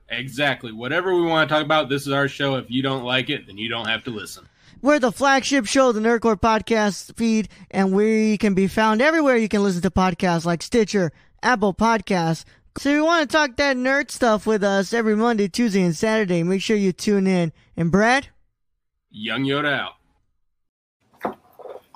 Exactly. 0.09 0.71
Whatever 0.71 1.15
we 1.15 1.23
want 1.23 1.49
to 1.49 1.53
talk 1.53 1.65
about, 1.65 1.89
this 1.89 2.07
is 2.07 2.13
our 2.13 2.27
show. 2.27 2.55
If 2.55 2.69
you 2.69 2.81
don't 2.81 3.03
like 3.03 3.29
it, 3.29 3.47
then 3.47 3.57
you 3.57 3.69
don't 3.69 3.87
have 3.87 4.03
to 4.05 4.11
listen. 4.11 4.47
We're 4.81 4.99
the 4.99 5.11
flagship 5.11 5.65
show, 5.65 5.91
the 5.91 5.99
Nerd 5.99 6.21
Corps 6.21 6.37
podcast 6.37 7.15
feed, 7.15 7.49
and 7.71 7.91
we 7.91 8.37
can 8.37 8.53
be 8.53 8.67
found 8.67 9.01
everywhere 9.01 9.35
you 9.35 9.49
can 9.49 9.63
listen 9.63 9.81
to 9.81 9.91
podcasts 9.91 10.45
like 10.45 10.61
Stitcher, 10.61 11.11
Apple 11.41 11.73
Podcasts. 11.73 12.45
So 12.77 12.89
if 12.89 12.95
you 12.95 13.03
want 13.03 13.27
to 13.27 13.35
talk 13.35 13.57
that 13.57 13.75
nerd 13.75 14.11
stuff 14.11 14.45
with 14.45 14.63
us 14.63 14.93
every 14.93 15.15
Monday, 15.15 15.47
Tuesday, 15.47 15.81
and 15.81 15.95
Saturday, 15.95 16.43
make 16.43 16.61
sure 16.61 16.77
you 16.77 16.91
tune 16.91 17.25
in. 17.25 17.51
And 17.75 17.91
Brad? 17.91 18.27
Young 19.09 19.45
Yoda 19.45 19.73
out. 19.73 19.96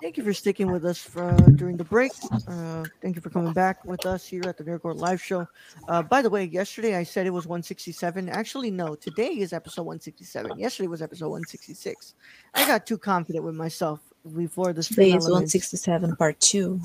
Thank 0.01 0.17
you 0.17 0.23
for 0.23 0.33
sticking 0.33 0.71
with 0.71 0.83
us 0.83 0.97
for, 0.97 1.31
during 1.55 1.77
the 1.77 1.83
break. 1.83 2.11
Uh, 2.47 2.83
thank 3.01 3.15
you 3.15 3.21
for 3.21 3.29
coming 3.29 3.53
back 3.53 3.85
with 3.85 4.05
us 4.07 4.25
here 4.25 4.41
at 4.47 4.57
the 4.57 4.63
Nerd 4.63 4.81
Corps 4.81 4.95
Live 4.95 5.21
Show. 5.21 5.47
Uh, 5.87 6.01
by 6.01 6.23
the 6.23 6.29
way, 6.29 6.45
yesterday 6.45 6.95
I 6.95 7.03
said 7.03 7.27
it 7.27 7.31
was 7.31 7.45
167. 7.45 8.27
Actually, 8.27 8.71
no. 8.71 8.95
Today 8.95 9.27
is 9.27 9.53
episode 9.53 9.83
167. 9.83 10.57
Yesterday 10.57 10.87
was 10.87 11.03
episode 11.03 11.27
166. 11.29 12.15
I 12.55 12.65
got 12.65 12.87
too 12.87 12.97
confident 12.97 13.45
with 13.45 13.53
myself 13.53 13.99
before 14.35 14.73
the 14.73 14.81
Today 14.81 15.11
is 15.11 15.25
167 15.25 16.15
part 16.15 16.39
two. 16.39 16.79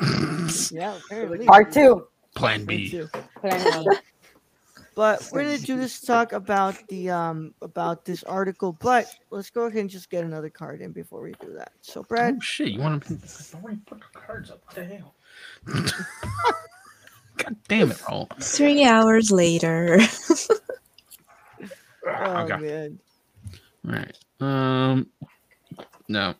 yeah, 0.70 0.96
apparently. 1.04 1.46
Part 1.46 1.72
two. 1.72 2.06
Plan 2.36 2.64
B. 2.64 3.02
But 4.96 5.28
we're 5.30 5.44
gonna 5.44 5.58
do 5.58 5.76
this 5.76 6.00
talk 6.06 6.32
about 6.32 6.74
the 6.88 7.10
um 7.10 7.54
about 7.62 8.04
this 8.06 8.24
article. 8.24 8.72
But 8.72 9.06
let's 9.30 9.50
go 9.50 9.64
ahead 9.66 9.80
and 9.82 9.90
just 9.90 10.10
get 10.10 10.24
another 10.24 10.48
card 10.50 10.80
in 10.80 10.90
before 10.92 11.22
we 11.22 11.34
do 11.40 11.52
that. 11.52 11.70
So, 11.82 12.02
Brad, 12.02 12.34
Oh 12.38 12.40
shit! 12.40 12.70
You 12.70 12.80
want 12.80 13.04
to? 13.06 13.18
Already 13.54 13.78
put 13.86 14.00
the 14.00 14.18
cards 14.18 14.50
up. 14.50 14.62
What 14.66 14.74
the 14.74 14.84
hell? 14.84 15.14
God 17.36 17.56
damn 17.68 17.90
it, 17.90 17.98
Raul. 17.98 18.26
Three 18.42 18.84
hours 18.84 19.30
later. 19.30 19.98
oh 22.08 22.36
okay. 22.38 22.56
man, 22.56 22.98
All 23.86 23.92
right. 23.92 24.16
Um. 24.40 25.08
No. 26.08 26.34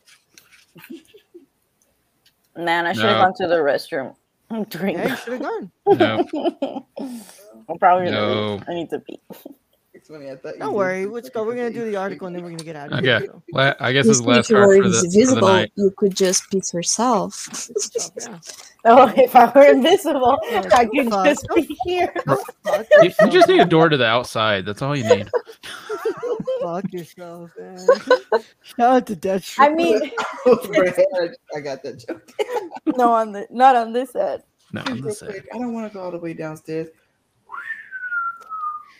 Man, 2.55 2.87
I 2.87 2.93
should 2.93 3.03
have 3.03 3.17
No. 3.17 3.23
gone 3.25 3.33
to 3.35 3.47
the 3.47 3.57
restroom. 3.57 4.15
Drink. 4.69 4.97
yeah, 4.97 5.09
you 5.09 5.15
should 5.17 5.33
have 5.33 5.41
gone. 5.43 5.71
No. 5.85 6.87
I'm 7.69 7.77
probably 7.79 8.09
No. 8.11 8.61
I 8.67 8.73
need 8.73 8.89
to 8.91 8.99
pee. 8.99 9.19
It's 9.93 10.09
funny. 10.09 10.29
I 10.29 10.35
thought 10.35 10.59
Don't 10.59 10.69
did 10.69 10.75
worry, 10.77 11.03
take 11.05 11.11
let's 11.13 11.29
go. 11.29 11.43
We're 11.43 11.55
gonna 11.55 11.71
do 11.73 11.83
the 11.89 11.95
article 11.97 12.27
and 12.27 12.35
then 12.35 12.43
we're 12.43 12.51
gonna 12.51 12.63
get 12.63 12.75
out 12.75 12.91
of 12.93 12.99
Okay. 12.99 13.05
here. 13.07 13.25
so. 13.25 13.41
La- 13.51 13.73
I 13.79 13.91
guess 13.91 14.05
this 14.05 14.17
is 14.17 14.21
the 14.23 14.29
last 14.29 14.45
if 14.45 14.49
you 14.51 14.55
card 14.57 14.67
were 14.67 14.83
for 14.83 14.89
the, 14.89 15.25
for 15.27 15.35
the 15.35 15.41
night. 15.41 15.71
you 15.75 15.91
could 15.97 16.15
just 16.15 16.49
piss 16.51 16.73
yourself. 16.73 17.47
Yeah. 18.19 18.39
Oh, 18.89 19.11
if 19.17 19.35
I 19.35 19.51
were 19.53 19.65
invisible, 19.65 20.39
I 20.71 20.85
could 20.85 21.09
just 21.25 21.45
be 21.53 21.77
here. 21.83 22.13
You, 23.01 23.11
you 23.21 23.29
just 23.29 23.49
need 23.49 23.59
a 23.59 23.65
door 23.65 23.89
to 23.89 23.97
the 23.97 24.05
outside. 24.05 24.65
That's 24.65 24.81
all 24.81 24.95
you 24.95 25.03
need. 25.03 25.29
Fuck 26.61 26.93
yourself, 26.93 27.51
man. 27.59 27.77
Shout 28.63 28.79
out 28.79 29.07
to 29.07 29.15
Deathstroke. 29.15 29.59
I 29.59 29.69
mean, 29.69 29.99
I 31.55 31.59
got 31.59 31.83
that 31.83 32.05
joke. 32.07 32.31
no, 32.97 33.11
on 33.11 33.33
the 33.33 33.45
not 33.49 33.75
on 33.75 33.91
this 33.91 34.15
end. 34.15 34.43
No, 34.71 34.83
I'm 34.85 34.93
Real 34.95 35.03
the 35.05 35.11
same. 35.13 35.29
quick, 35.31 35.47
I 35.53 35.57
don't 35.57 35.73
want 35.73 35.91
to 35.91 35.93
go 35.97 36.03
all 36.03 36.11
the 36.11 36.19
way 36.19 36.33
downstairs. 36.33 36.87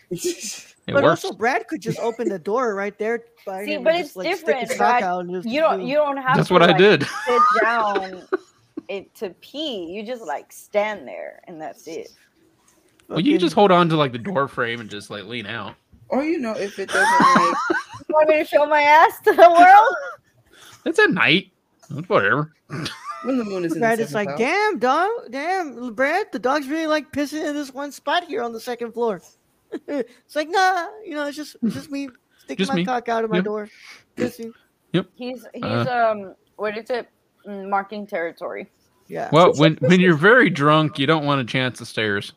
It 0.10 0.94
but 0.94 1.04
works. 1.04 1.26
also, 1.26 1.36
Brad 1.36 1.68
could 1.68 1.82
just 1.82 2.00
open 2.00 2.30
the 2.30 2.40
door 2.40 2.74
right 2.74 2.98
there. 2.98 3.26
By 3.46 3.66
See, 3.66 3.74
him 3.74 3.84
but 3.84 3.96
it's 3.96 4.10
just, 4.14 4.16
like, 4.18 4.28
different, 4.30 4.68
Stick 4.68 4.78
Brad. 4.78 5.04
out 5.04 5.20
and 5.26 5.32
just 5.32 5.48
You 5.48 5.60
don't 5.60 5.80
do- 5.82 5.86
you 5.86 5.96
don't 5.96 6.16
have 6.18 6.38
That's 6.38 6.48
to 6.48 6.54
what 6.54 6.64
I 6.64 6.68
like, 6.68 6.78
did. 6.78 7.04
sit 7.26 7.42
down 7.62 8.24
it 8.88 9.14
to 9.16 9.32
pee. 9.42 9.84
You 9.92 10.04
just 10.06 10.24
like 10.26 10.52
stand 10.54 11.06
there 11.08 11.42
and 11.46 11.60
that's 11.60 11.88
it. 11.88 12.10
Well, 13.10 13.20
you 13.20 13.34
fucking- 13.34 13.40
just 13.40 13.54
hold 13.56 13.72
on 13.72 13.90
to 13.90 13.98
like 13.98 14.14
the 14.14 14.18
door 14.18 14.48
frame 14.48 14.80
and 14.80 14.90
just 14.90 15.10
like 15.10 15.26
lean 15.26 15.46
out. 15.46 15.76
or 16.10 16.24
you 16.24 16.38
know, 16.40 16.54
if 16.54 16.80
it 16.80 16.88
doesn't 16.88 17.36
like, 17.36 17.56
You 18.08 18.16
want 18.16 18.30
me 18.30 18.38
to 18.40 18.46
show 18.46 18.66
my 18.66 18.82
ass 18.82 19.20
to 19.26 19.34
the 19.34 19.50
world? 19.50 19.96
It's 20.86 21.00
at 21.00 21.12
night. 21.12 21.52
Whatever. 22.08 22.54
when 23.24 23.38
the 23.38 23.44
moon 23.44 23.66
is 23.66 23.74
in 23.74 23.80
Brad 23.80 24.00
the 24.00 24.04
is 24.04 24.14
like, 24.14 24.30
house. 24.30 24.40
damn, 24.40 24.80
dog, 24.80 25.10
damn, 25.32 25.94
Brad, 25.94 26.28
the 26.32 26.40
dog's 26.40 26.68
really 26.70 26.88
like 26.88 27.12
pissing 27.12 27.44
in 27.46 27.56
this 27.56 27.74
one 27.74 27.92
spot 27.92 28.24
here 28.24 28.42
on 28.42 28.54
the 28.54 28.60
second 28.62 28.94
floor. 28.94 29.22
It's 29.88 30.36
like, 30.36 30.50
nah, 30.50 30.88
you 31.06 31.16
know, 31.16 31.26
it's 31.28 31.38
just, 31.38 31.56
it's 31.64 31.74
just 31.76 31.92
me 31.92 32.10
sticking 32.40 32.58
Just 32.58 32.70
my 32.72 32.76
me. 32.78 32.86
cock 32.86 33.10
out 33.10 33.24
of 33.24 33.30
my 33.30 33.38
Yep. 33.38 33.46
door. 33.46 33.70
Yep. 34.18 35.06
He's 35.16 35.46
he's 35.54 35.64
Uh. 35.64 36.10
um 36.12 36.36
what 36.56 36.78
is 36.78 36.90
it? 36.90 37.08
Mm, 37.46 37.70
Marking 37.70 38.08
territory. 38.08 38.70
Yeah. 39.08 39.30
Well, 39.32 39.54
when 39.56 39.76
when 39.82 40.00
you're 40.00 40.16
very 40.18 40.50
drunk, 40.50 40.98
you 41.00 41.08
don't 41.08 41.26
want 41.26 41.46
to 41.46 41.52
chance 41.52 41.80
the 41.80 41.86
stairs. 41.86 42.34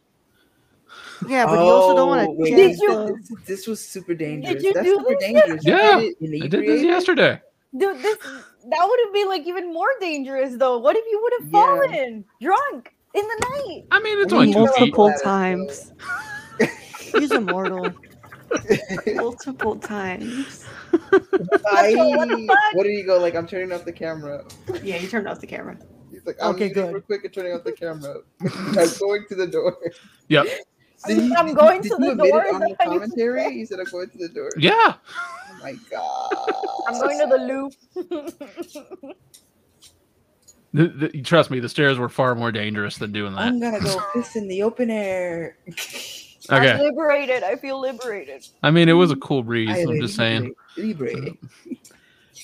yeah, 1.29 1.47
but 1.47 1.53
you 1.55 1.59
also 1.61 1.95
don't 1.97 1.99
Oh, 2.01 2.07
want 2.07 2.25
to 2.27 2.31
wait, 2.33 2.55
Did 2.57 2.79
you- 2.79 3.19
This, 3.19 3.47
this 3.47 3.67
was 3.67 3.81
super 3.87 4.15
dangerous. 4.15 4.55
Did 4.55 4.63
you 4.65 4.73
That's 4.73 4.87
do 4.87 4.97
super 4.97 5.11
this 5.11 5.23
shit? 5.23 5.35
dangerous. 5.35 5.65
You 5.65 5.73
Yeah, 5.75 5.99
did 6.01 6.03
it 6.03 6.03
I 6.03 6.03
did 6.03 6.21
this 6.21 6.51
inebriated? 6.53 6.85
yesterday. 6.87 7.41
Dude, 7.77 7.99
this 8.03 8.17
that 8.19 8.87
would 8.89 9.01
have 9.05 9.13
been 9.15 9.29
like 9.29 9.47
even 9.47 9.73
more 9.73 9.89
dangerous 10.01 10.57
though. 10.57 10.79
What 10.79 10.97
if 10.97 11.05
you 11.11 11.21
would 11.23 11.33
have 11.41 11.45
Yeah. 11.47 11.53
fallen 11.53 12.25
drunk 12.43 12.95
in 13.15 13.23
the 13.27 13.47
night? 13.51 13.85
I 13.91 14.01
mean, 14.01 14.19
it's 14.19 14.33
I 14.33 14.37
only 14.37 14.47
mean, 14.49 14.55
two. 14.55 14.61
Multiple 14.65 15.07
That- 15.09 15.23
times. 15.23 15.93
He's 17.13 17.31
immortal. 17.33 17.93
Multiple 19.15 19.77
times. 19.77 20.65
Bye. 20.91 21.95
What 21.95 22.29
the 22.29 22.47
fuck? 22.49 22.83
Did 22.85 22.87
he 22.91 23.03
go 23.05 23.19
like? 23.19 23.35
I'm 23.35 23.47
turning 23.47 23.73
off 23.73 23.85
the 23.85 23.93
camera. 23.93 24.45
Yeah, 24.83 24.97
you 24.97 25.07
turned 25.09 25.29
off 25.29 25.41
the 25.41 25.47
camera. 25.47 25.79
He's 26.11 26.27
like, 26.27 26.37
I'm 26.43 26.55
Okay, 26.57 26.69
good. 26.69 26.93
real 26.93 27.01
quick 27.03 27.25
and 27.25 27.33
turning 27.33 27.53
off 27.53 27.63
the 27.65 27.73
camera. 27.73 28.17
I'm 28.41 28.89
going 28.99 29.25
to 29.29 29.35
the 29.37 29.47
door. 29.47 29.77
Yep. 30.29 30.47
Did 31.07 31.19
I'm- 31.19 31.21
he- 31.29 31.35
I'm 31.37 31.55
going 31.55 31.81
did 31.83 31.93
to 31.93 31.97
you 32.01 32.07
the 32.07 32.11
admit 32.13 32.31
door, 32.33 32.45
is 32.45 32.55
on 32.55 32.61
the 32.61 32.75
commentary. 32.85 33.53
He 33.53 33.65
said, 33.65 33.79
"I'm 33.81 33.87
going 33.91 34.11
to 34.11 34.19
the 34.19 34.29
door." 34.29 34.51
Yeah. 34.59 34.95
Oh 34.97 35.59
my 35.63 35.75
god. 35.91 36.35
I'm 36.89 37.01
going 37.01 37.19
to 37.21 37.27
the 37.27 37.39
loop. 37.39 37.73
The, 40.73 40.87
the, 40.89 41.23
trust 41.23 41.51
me, 41.51 41.59
the 41.59 41.69
stairs 41.69 41.99
were 41.99 42.09
far 42.09 42.35
more 42.37 42.53
dangerous 42.53 42.97
than 42.97 43.11
doing 43.13 43.33
that. 43.35 43.41
I'm 43.41 43.59
gonna 43.61 43.81
go 43.81 44.01
piss 44.13 44.37
in 44.37 44.47
the 44.47 44.63
open 44.63 44.89
air. 44.91 45.57
I'm 46.49 46.63
Okay. 46.63 46.83
liberated. 46.83 47.43
I 47.43 47.57
feel 47.57 47.81
liberated. 47.81 48.47
I 48.63 48.71
mean, 48.71 48.89
it 48.89 48.95
was 48.95 49.11
a 49.11 49.17
mm. 49.17 49.21
cool 49.21 49.43
breeze. 49.43 49.69
I 49.71 49.83
I'm 49.83 50.01
just 50.01 50.17
saying. 50.17 50.55
Libre. 50.77 51.15
Libre. 51.15 51.37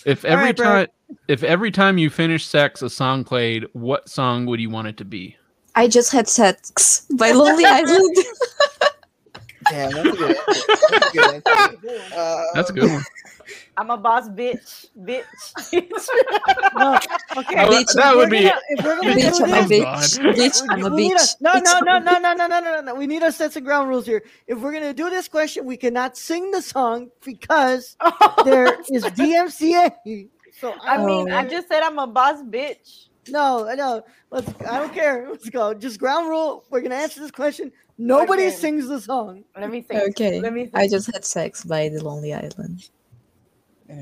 If 0.05 0.25
every 0.25 0.45
right, 0.45 0.57
time, 0.57 0.67
Brad. 0.67 0.91
if 1.27 1.43
every 1.43 1.73
time 1.73 1.99
you 1.99 2.11
finish 2.11 2.47
sex, 2.47 2.81
a 2.81 2.89
song 2.89 3.25
played, 3.25 3.67
what 3.73 4.09
song 4.09 4.47
would 4.47 4.61
you 4.61 4.71
want 4.71 4.87
it 4.87 4.97
to 4.99 5.05
be? 5.05 5.37
I 5.75 5.89
just 5.89 6.13
had 6.13 6.29
sex 6.29 7.07
by 7.17 7.33
Lonely 7.33 7.65
Island. 7.65 8.17
Damn, 9.71 9.91
that's 9.93 10.07
a 10.09 10.13
good 10.13 10.37
answer. 10.37 11.43
That's 11.45 11.75
a 11.75 11.77
good. 11.77 12.13
Uh, 12.13 12.43
That's 12.55 12.71
a 12.71 12.73
good 12.73 12.91
one. 12.91 13.03
I'm 13.77 13.91
a 13.91 13.97
boss 13.97 14.29
bitch. 14.29 14.87
Bitch. 14.99 15.23
No, 16.75 16.99
okay. 17.37 17.55
That 17.57 17.69
would- 17.69 17.87
that 17.95 18.17
would 18.17 18.31
be- 18.31 18.43
gonna- 18.43 18.61
if 18.71 18.85
we're 18.85 18.97
gonna 18.97 19.15
bitch, 19.15 19.41
I'm 19.43 19.53
a 19.53 19.69
bitch. 19.69 20.35
Bitch, 20.35 20.63
I'm 20.71 20.85
a 20.85 20.89
we 20.91 20.97
need 20.97 21.17
bitch. 21.17 21.37
no, 21.41 21.53
no, 21.55 21.79
no, 21.81 21.99
no, 21.99 22.19
no, 22.19 22.35
no, 22.35 22.47
no, 22.47 22.61
no, 22.61 22.81
no. 22.81 22.95
We 22.95 23.07
need 23.07 23.21
to 23.21 23.31
set 23.33 23.53
some 23.53 23.65
ground 23.65 23.89
rules 23.89 24.07
here. 24.07 24.23
If 24.47 24.59
we're 24.59 24.73
gonna 24.73 24.95
do 24.95 25.11
this 25.11 25.29
question, 25.29 25.65
we 25.65 25.77
cannot 25.77 26.17
sing 26.17 26.51
the 26.51 26.63
song 26.63 27.11
because 27.25 27.97
there 28.45 28.79
is 28.91 29.05
DMCA. 29.05 30.29
So 30.59 30.75
I 30.83 31.05
mean, 31.05 31.31
I 31.31 31.45
Oh. 31.45 31.49
just 31.49 31.69
said 31.69 31.83
I'm 31.83 31.99
a 31.99 32.07
boss 32.07 32.43
bitch. 32.43 33.07
no, 33.29 33.73
no. 33.75 34.03
Let's. 34.31 34.49
I 34.69 34.79
don't 34.79 34.93
care. 34.93 35.29
Let's 35.31 35.49
go. 35.51 35.75
Just 35.75 35.99
ground 36.01 36.29
rule. 36.29 36.65
We're 36.71 36.81
gonna 36.81 36.95
answer 36.97 37.21
this 37.21 37.31
question. 37.31 37.71
Nobody 37.99 38.47
Okay. 38.47 38.57
sings 38.57 38.89
the 38.89 39.01
song. 39.01 39.45
Let 39.59 39.71
me 39.71 39.83
think. 39.83 40.03
Okay. 40.11 40.41
Let 40.41 40.53
me 40.53 40.65
think. 40.65 40.77
I 40.77 40.89
just 40.89 41.13
had 41.13 41.25
sex 41.25 41.65
by 41.65 41.89
The 41.89 42.05
Lonely 42.05 42.35
Island. 42.35 42.89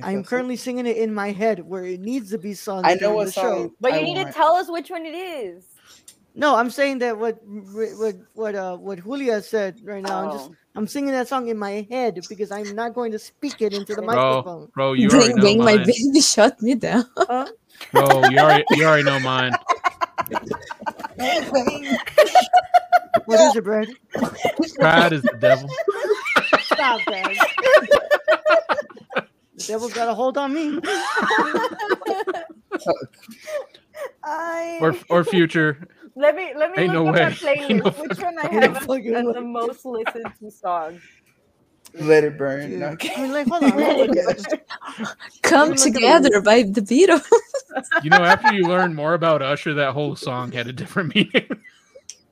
I'm 0.02 0.24
currently 0.24 0.56
singing 0.56 0.86
it 0.86 0.96
in 0.96 1.12
my 1.12 1.30
head 1.30 1.60
where 1.60 1.84
it 1.84 2.00
needs 2.00 2.30
to 2.30 2.38
be 2.38 2.54
sung. 2.54 2.84
I 2.84 2.94
know 2.94 3.00
during 3.00 3.14
what 3.16 3.34
song. 3.34 3.44
show. 3.44 3.74
but 3.80 3.92
you 3.92 3.98
I 3.98 4.02
need 4.02 4.24
to 4.24 4.32
tell 4.32 4.56
us 4.56 4.70
which 4.70 4.90
one 4.90 5.06
it 5.06 5.14
is. 5.14 5.66
No, 6.34 6.56
I'm 6.56 6.70
saying 6.70 6.98
that 6.98 7.16
what 7.16 7.38
what 7.44 8.16
what 8.32 8.54
uh 8.54 8.76
what 8.76 9.04
Julia 9.04 9.40
said 9.40 9.76
right 9.84 10.02
now. 10.02 10.24
I'm 10.24 10.32
just 10.32 10.50
Oh. 10.50 10.54
I'm 10.76 10.88
singing 10.88 11.12
that 11.12 11.28
song 11.28 11.46
in 11.48 11.56
my 11.56 11.86
head 11.88 12.24
because 12.28 12.50
I'm 12.50 12.74
not 12.74 12.94
going 12.94 13.12
to 13.12 13.18
speak 13.18 13.62
it 13.62 13.72
into 13.72 13.94
the 13.94 14.02
Bro, 14.02 14.42
microphone. 14.42 14.68
bro, 14.74 14.92
you 14.94 15.08
already 15.08 15.28
Bang 15.28 15.36
know 15.36 15.44
bang, 15.44 15.58
my 15.58 15.76
baby 15.78 16.20
shut 16.20 16.60
me 16.60 16.74
down. 16.74 17.04
Bro, 17.92 18.28
you 18.30 18.38
already 18.40 18.64
you 18.70 18.84
already 18.84 19.04
know 19.04 19.20
mine. 19.20 19.52
What 23.26 23.40
is 23.40 23.56
it, 23.56 23.64
Brad? 23.64 23.88
Pride 24.78 25.12
is 25.12 25.22
the 25.22 25.36
devil. 25.38 25.68
Stop 26.62 27.00
that. 27.06 27.34
the 29.56 29.64
devil's 29.66 29.92
got 29.92 30.08
a 30.08 30.14
hold 30.14 30.36
on 30.38 30.52
me. 30.54 30.80
I 34.24 34.78
Or 34.80 34.94
or 35.08 35.24
future. 35.24 35.86
let 36.16 36.34
me 36.34 36.52
let 36.56 36.70
me 36.72 36.78
Ain't 36.78 36.92
look 36.92 37.04
no 37.04 37.08
up 37.08 37.14
my 37.16 37.30
way. 37.30 37.30
Ain't 37.30 37.38
playlist. 37.38 37.84
no 37.84 37.90
which 37.90 38.18
one 38.18 38.38
I 38.38 38.46
have 38.48 38.72
no 38.72 38.74
fucking 38.80 39.14
as 39.14 39.26
the 39.32 39.40
most 39.40 39.84
listened 39.84 40.26
to 40.40 40.50
song? 40.50 41.00
Let 41.94 42.24
it 42.24 42.36
burn. 42.36 42.80
No, 42.80 42.96
I 43.16 43.20
mean, 43.22 43.32
like, 43.32 43.46
hold 43.46 43.62
on. 43.64 43.76
let 43.76 43.76
me 43.76 43.94
look 44.08 44.16
at 44.16 44.52
it. 44.52 44.66
Come 45.42 45.70
Look 45.70 45.78
at 45.78 45.84
the 45.84 45.90
together 45.92 46.40
by 46.40 46.62
the 46.62 46.80
Beatles. 46.80 47.24
You 48.02 48.10
know, 48.10 48.24
after 48.24 48.52
you 48.52 48.66
learn 48.68 48.94
more 48.94 49.14
about 49.14 49.42
Usher, 49.42 49.74
that 49.74 49.92
whole 49.92 50.16
song 50.16 50.50
had 50.52 50.66
a 50.66 50.72
different 50.72 51.14
meaning. 51.14 51.48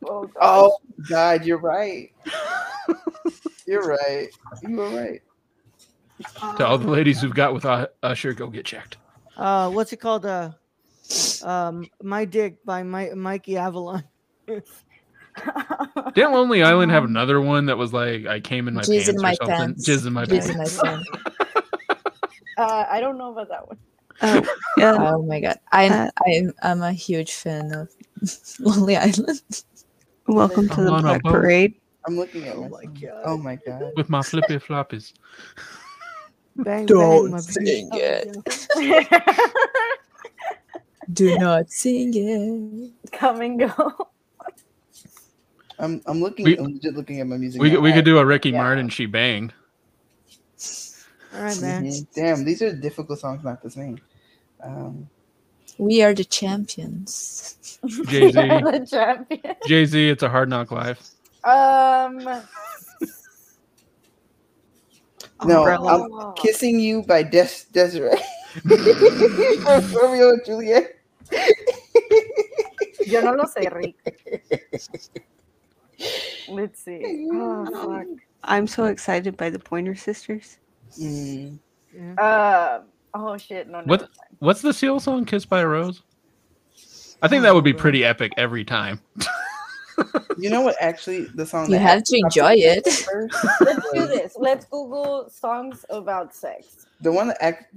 Oh, 0.05 0.27
God. 0.27 0.33
Oh 0.41 0.77
God, 1.09 1.45
you're 1.45 1.59
right. 1.59 2.11
You're 3.67 3.87
right. 3.87 4.29
You 4.63 4.77
were 4.77 4.91
right. 4.91 5.23
to 6.57 6.67
all 6.67 6.77
the 6.79 6.91
ladies 6.91 7.21
who've 7.21 7.35
got 7.35 7.55
with 7.55 7.65
U- 7.65 7.87
Usher, 8.03 8.33
go 8.33 8.49
get 8.49 8.65
checked. 8.67 8.97
Uh, 9.37 9.71
what's 9.71 9.93
it 9.93 9.99
called? 9.99 10.27
Uh, 10.27 10.51
um, 11.43 11.87
My 12.03 12.25
Dick 12.25 12.57
by 12.65 12.83
My, 12.83 13.11
Mickey 13.15 13.57
Avalon. 13.57 14.03
Didn't 14.49 14.65
Lonely 16.17 16.63
Island 16.63 16.91
have 16.91 17.05
another 17.05 17.41
one 17.41 17.67
that 17.67 17.79
was 17.79 17.93
like 17.93 18.27
I 18.27 18.41
came 18.41 18.67
in 18.69 18.75
my 18.75 18.83
Jizz 18.83 19.07
pants 19.07 19.09
in 19.09 19.15
or 19.17 19.35
something? 19.35 19.47
pants. 19.57 19.89
Jizz 19.89 20.07
in 20.07 20.13
my 20.13 20.25
Jizz 20.25 20.55
pants. 20.55 20.79
in 20.79 20.87
my 20.87 20.95
pants. 20.95 21.09
Uh, 22.59 22.85
I 22.91 23.01
don't 23.01 23.17
know 23.17 23.33
about 23.33 23.49
that 23.49 23.67
one. 23.67 23.79
Oh, 24.21 24.57
yeah. 24.77 24.97
Oh 24.99 25.23
my 25.23 25.41
god. 25.41 25.59
I'm 25.73 25.91
Uh, 25.93 26.11
I'm 26.27 26.53
I'm 26.63 26.83
a 26.83 26.93
huge 26.93 27.33
fan 27.33 27.73
of 27.73 27.89
Lonely 28.61 28.97
Island. 28.97 29.41
Welcome 30.33 30.69
to 30.69 30.75
I'm 30.75 30.85
the 30.87 30.93
on 30.93 31.03
Black 31.03 31.23
boat. 31.23 31.33
Parade. 31.33 31.75
I'm 32.07 32.17
looking 32.17 32.49
at 32.49 32.57
Oh 32.57 32.63
my. 32.63 32.69
my 32.69 32.85
god. 32.87 33.23
Oh 33.25 33.37
my 33.37 33.57
God. 33.57 33.93
With 33.97 34.09
my 34.09 34.23
flippy 34.23 34.57
floppies. 34.59 35.13
Bang, 36.57 36.85
Don't 36.87 37.31
bang, 37.31 37.41
sing 37.41 37.89
baby. 37.91 38.03
it. 38.03 38.69
Do 41.13 41.39
not 41.39 41.71
sing 41.71 42.13
it. 42.15 42.91
Come 43.13 43.41
and 43.41 43.59
go. 43.61 43.93
I'm 45.79 46.01
I'm 46.07 46.21
looking. 46.21 46.45
We- 46.45 46.59
I'm 46.59 46.75
legit 46.75 46.95
looking 46.95 47.21
at 47.21 47.27
my 47.27 47.37
music. 47.39 47.61
We 47.61 47.71
could, 47.71 47.81
we 47.81 47.93
could 47.93 48.05
do 48.05 48.19
a 48.19 48.27
Ricky 48.27 48.51
Yeah. 48.51 48.59
Martin 48.63 48.89
she 48.89 49.07
banged. 49.07 49.53
All 51.35 51.43
right, 51.43 51.61
man. 51.61 51.85
Mhm. 51.87 52.07
Damn, 52.15 52.45
these 52.45 52.61
are 52.63 52.73
difficult 52.73 53.19
songs 53.19 53.43
not 53.43 53.63
to 53.63 53.71
sing. 53.71 54.01
Um, 54.63 55.09
We 55.79 56.03
are 56.03 56.15
the 56.15 56.25
champions. 56.25 57.79
Jay 58.07 58.31
Z. 58.31 58.33
the 58.33 58.87
champion. 58.89 59.57
Jay 59.67 59.85
Z, 59.85 60.11
it's 60.11 60.23
a 60.23 60.29
hard 60.29 60.49
knock 60.49 60.71
life. 60.71 61.11
Um. 61.45 62.19
no, 65.45 65.65
I'm 65.65 66.35
kissing 66.35 66.79
you 66.79 67.03
by 67.03 67.23
Des- 67.23 67.67
Desiree. 67.73 68.11
From 68.63 69.93
Romeo 69.93 70.31
and 70.31 70.43
Juliet. 70.45 70.99
Yo 73.07 73.21
no 73.23 73.33
lo 73.33 73.45
sé, 73.45 73.73
Rick. 73.73 73.97
Let's 76.49 76.83
see. 76.85 77.29
Oh, 77.33 77.67
fuck. 77.67 78.07
I'm 78.45 78.67
so 78.67 78.85
excited 78.85 79.37
by 79.37 79.51
the 79.51 79.59
Pointer 79.59 79.95
Sisters. 79.95 80.59
Mm. 81.01 81.59
Uh, 82.19 82.81
oh 83.15 83.37
shit! 83.37 83.69
No, 83.69 83.81
no. 83.81 83.87
What 83.87 84.09
what's 84.39 84.63
the 84.63 84.73
Seal 84.73 85.01
song? 85.01 85.25
Kissed 85.25 85.49
by 85.49 85.61
a 85.61 85.67
Rose? 85.67 86.03
I 87.23 87.29
think 87.29 87.43
that 87.45 87.55
would 87.55 87.65
be 87.65 87.75
oh, 87.75 87.79
pretty 87.79 88.05
epic 88.05 88.33
every 88.37 88.65
time. 88.65 89.01
You 90.39 90.51
know 90.51 90.63
what? 90.63 90.77
Actually, 90.81 91.25
the 91.35 91.47
song 91.47 91.71
You 91.71 91.79
have 91.79 92.03
to 92.05 92.17
enjoy 92.17 92.55
it. 92.55 92.87
first 92.89 93.37
Let's 93.61 93.93
do 93.93 94.07
this. 94.07 94.35
Let's 94.37 94.65
Google 94.67 95.29
songs 95.29 95.85
about 95.91 96.35
sex. 96.35 96.87
The 97.03 97.13
one 97.13 97.29
that 97.29 97.43
act. 97.43 97.77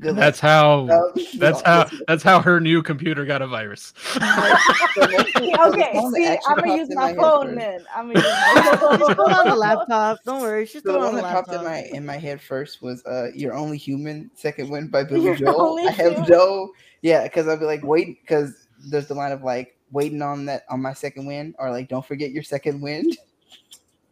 Good 0.00 0.14
luck. 0.14 0.16
That's 0.16 0.40
how 0.40 0.84
No, 0.86 1.12
that's 1.36 1.60
how 1.62 1.82
listen. 1.84 2.00
that's 2.08 2.22
how 2.22 2.40
her 2.40 2.60
new 2.60 2.82
computer 2.82 3.24
got 3.26 3.42
a 3.42 3.46
virus. 3.46 3.92
The 4.14 5.08
most- 5.12 5.74
Okay, 5.74 5.92
see, 6.14 6.38
I'm 6.48 6.56
gonna 6.58 6.76
use 6.76 6.88
in 6.88 6.94
my 6.96 7.14
phone 7.14 7.54
then. 7.54 7.84
I'm 7.94 8.12
gonna 8.12 8.20
use 8.20 8.28
my 8.28 8.96
She's 8.96 9.04
still 9.12 9.34
on 9.34 9.48
the 9.48 9.54
laptop. 9.56 10.18
Don't 10.24 10.40
worry. 10.40 10.64
She's 10.66 10.74
So 10.82 10.90
still 10.90 10.92
the 10.94 10.98
on 11.00 11.04
one 11.06 11.16
the 11.16 11.22
that 11.22 11.32
popped 11.34 11.52
in 11.52 11.64
my 11.64 11.82
in 11.92 12.06
my 12.06 12.16
head 12.16 12.40
first 12.40 12.80
was 12.82 13.04
uh 13.06 13.28
"You're 13.34 13.54
Only 13.54 13.76
Human." 13.76 14.30
Second 14.34 14.70
one 14.70 14.88
by 14.88 15.04
Billy 15.04 15.22
You're 15.24 15.36
Joel. 15.36 15.78
I 15.86 15.90
have 15.92 16.12
Human. 16.12 16.30
no, 16.30 16.72
yeah, 17.02 17.24
because 17.24 17.46
I'd 17.48 17.60
be 17.60 17.64
like, 17.66 17.82
wait, 17.84 18.20
because 18.22 18.66
there's 18.90 19.06
the 19.08 19.14
line 19.14 19.32
of 19.32 19.42
like 19.42 19.76
waiting 19.90 20.22
on 20.22 20.44
that 20.46 20.64
on 20.70 20.80
my 20.82 20.92
second 20.92 21.26
win, 21.26 21.54
or 21.58 21.70
like 21.70 21.88
don't 21.88 22.04
forget 22.06 22.30
your 22.30 22.42
second 22.42 22.80
wind. 22.80 23.16